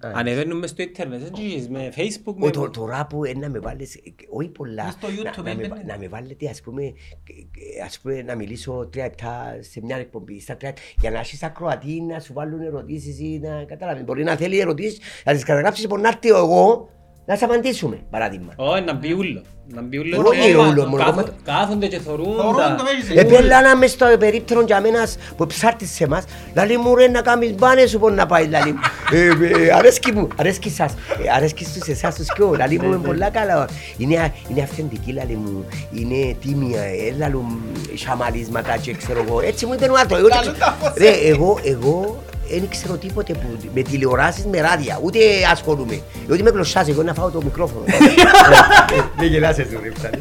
Ανεβαίνουμε 0.00 0.66
στο 0.66 0.82
ίντερνετ, 0.82 1.22
έτσι, 1.26 1.66
με 1.70 1.92
facebook, 1.96 2.34
με... 2.36 2.44
Όχι, 2.44 2.52
το- 2.52 2.70
τώρα 2.70 3.06
που 3.06 3.24
ε, 3.24 3.32
να 3.34 3.48
με 3.48 3.58
βάλεις, 3.58 3.94
ε, 3.94 4.00
όχι 4.30 4.48
πολλά, 4.48 4.84
Μες 4.84 4.92
στο 4.92 5.06
να- 5.06 5.30
YouTube, 5.32 5.44
να, 5.44 5.54
με, 5.54 5.62
ε, 5.62 5.68
βα- 5.68 5.76
ναι. 5.76 5.82
να 5.82 5.98
με 5.98 6.08
βάλετε 6.08 6.48
ας 6.48 6.60
πούμε, 6.60 6.82
ε, 6.84 6.92
ε, 7.78 7.84
ας 7.84 7.98
πούμε 8.00 8.22
να 8.22 8.34
μιλήσω 8.34 8.88
τρία 8.92 9.04
λεπτά 9.04 9.56
σε 9.60 9.80
μια 9.82 9.96
εκπομπή, 9.96 10.40
στα 10.40 10.56
τρία, 10.56 10.74
για 11.00 11.10
να 11.10 11.18
έχεις 11.18 11.42
ακροατή 11.42 12.00
να 12.02 12.20
σου 12.20 12.32
βάλουν 12.32 12.60
ερωτήσεις 12.60 13.18
ή 13.20 13.40
να 13.42 13.64
καταλάβεις. 13.64 14.04
Μπορεί 14.04 14.24
να 14.24 14.36
θέλει 14.36 14.58
ερωτήσεις, 14.58 14.98
να 15.24 15.32
τις 15.32 15.44
καταγράψεις, 15.44 15.86
μπορεί 15.86 16.02
να 16.02 16.08
έρθει 16.08 16.28
εγώ 16.28 16.88
να 17.26 17.36
σε 17.36 17.44
απαντήσουμε, 17.44 17.98
παράδειγμα. 18.10 18.52
Όχι, 18.56 18.82
να 18.82 18.92
μπει 18.94 19.12
ούλο. 19.12 19.42
Να 19.68 19.82
μπει 19.82 19.98
ούλο. 19.98 20.16
Μόνο 20.16 20.30
και- 20.30 20.36
μπει 20.38 20.54
ούλο, 20.54 20.86
μόνο 20.86 20.96
κάθο- 20.96 21.10
κόμματα. 21.10 21.32
Κάθονται 21.44 21.86
και 21.86 21.98
θωρούν 21.98 22.36
Θωρούν 22.36 22.56
τα- 22.56 22.74
το 22.78 22.84
μέγιστο. 22.84 23.20
Επέλα 23.20 23.62
να 23.62 23.76
μες 23.76 23.90
στο 23.90 24.06
περίπτερο 24.18 24.60
για 24.60 24.80
μένας 24.80 25.16
που 25.36 25.46
ψάρτης 25.46 25.90
σε 25.94 26.08
μας, 26.08 26.24
λαλή 26.54 26.76
μου 26.76 26.94
ρε 26.94 27.08
να 27.08 27.20
κάνεις 27.20 27.54
μπάνες 27.54 27.90
σου 27.90 27.98
μπορεί 27.98 28.14
να 28.14 28.26
πάει 28.26 28.46
λαλή 28.46 28.72
μου. 28.72 28.78
Ε, 29.12 29.26
ε, 29.66 29.72
Αρέσκει 29.72 30.12
μου, 30.12 30.28
αρέσκει 30.36 30.70
σας, 30.70 30.92
ε, 30.92 31.30
αρέσκει 31.36 31.64
στους 31.64 31.88
εσάς 31.88 32.14
τους 32.14 32.32
κοιό, 32.32 32.54
λαλή 32.58 32.78
μου 32.80 32.86
είναι 32.86 32.96
πολλά 33.06 33.30
καλά. 33.30 33.68
Είναι, 33.96 34.32
είναι 34.50 34.62
αυθεντική 34.62 35.12
λαλή 35.12 35.34
μου, 35.36 35.64
είναι 35.92 36.36
τίμια, 36.40 36.82
ε, 36.82 37.14
λαλούν 37.18 37.62
σαμαλίσματα 37.94 38.76
και 38.76 38.92
ξέρω 38.94 39.24
εγώ, 39.28 39.40
έτσι 39.40 39.66
μου 39.66 39.72
είπε 39.72 39.84
ο 39.84 39.94
άτομο. 40.02 40.26
Λαλούν 40.28 40.58
τα 40.58 40.76
πώς 40.80 40.92
Ρε, 40.96 41.10
εγώ, 41.10 41.58
εγώ, 41.64 42.22
δεν 42.50 42.68
ξέρω 42.68 42.96
τίποτε 42.96 43.32
που, 43.32 43.58
με 43.74 43.82
τηλεοράσεις, 43.82 44.44
με 44.46 44.60
ράδια, 44.60 45.00
ούτε 45.02 45.18
ασχολούμαι. 45.52 46.00
Διότι 46.26 46.42
με 46.42 46.50
γλωσσάζει, 46.50 46.90
εγώ 46.90 47.02
να 47.02 47.14
φάω 47.14 47.30
το 47.30 47.42
μικρόφωνο. 47.42 47.84
Δεν 49.18 49.28
γελάσαι 49.28 49.66
σου 49.70 49.80
ρε, 49.82 49.88
ψάρι. 49.90 50.18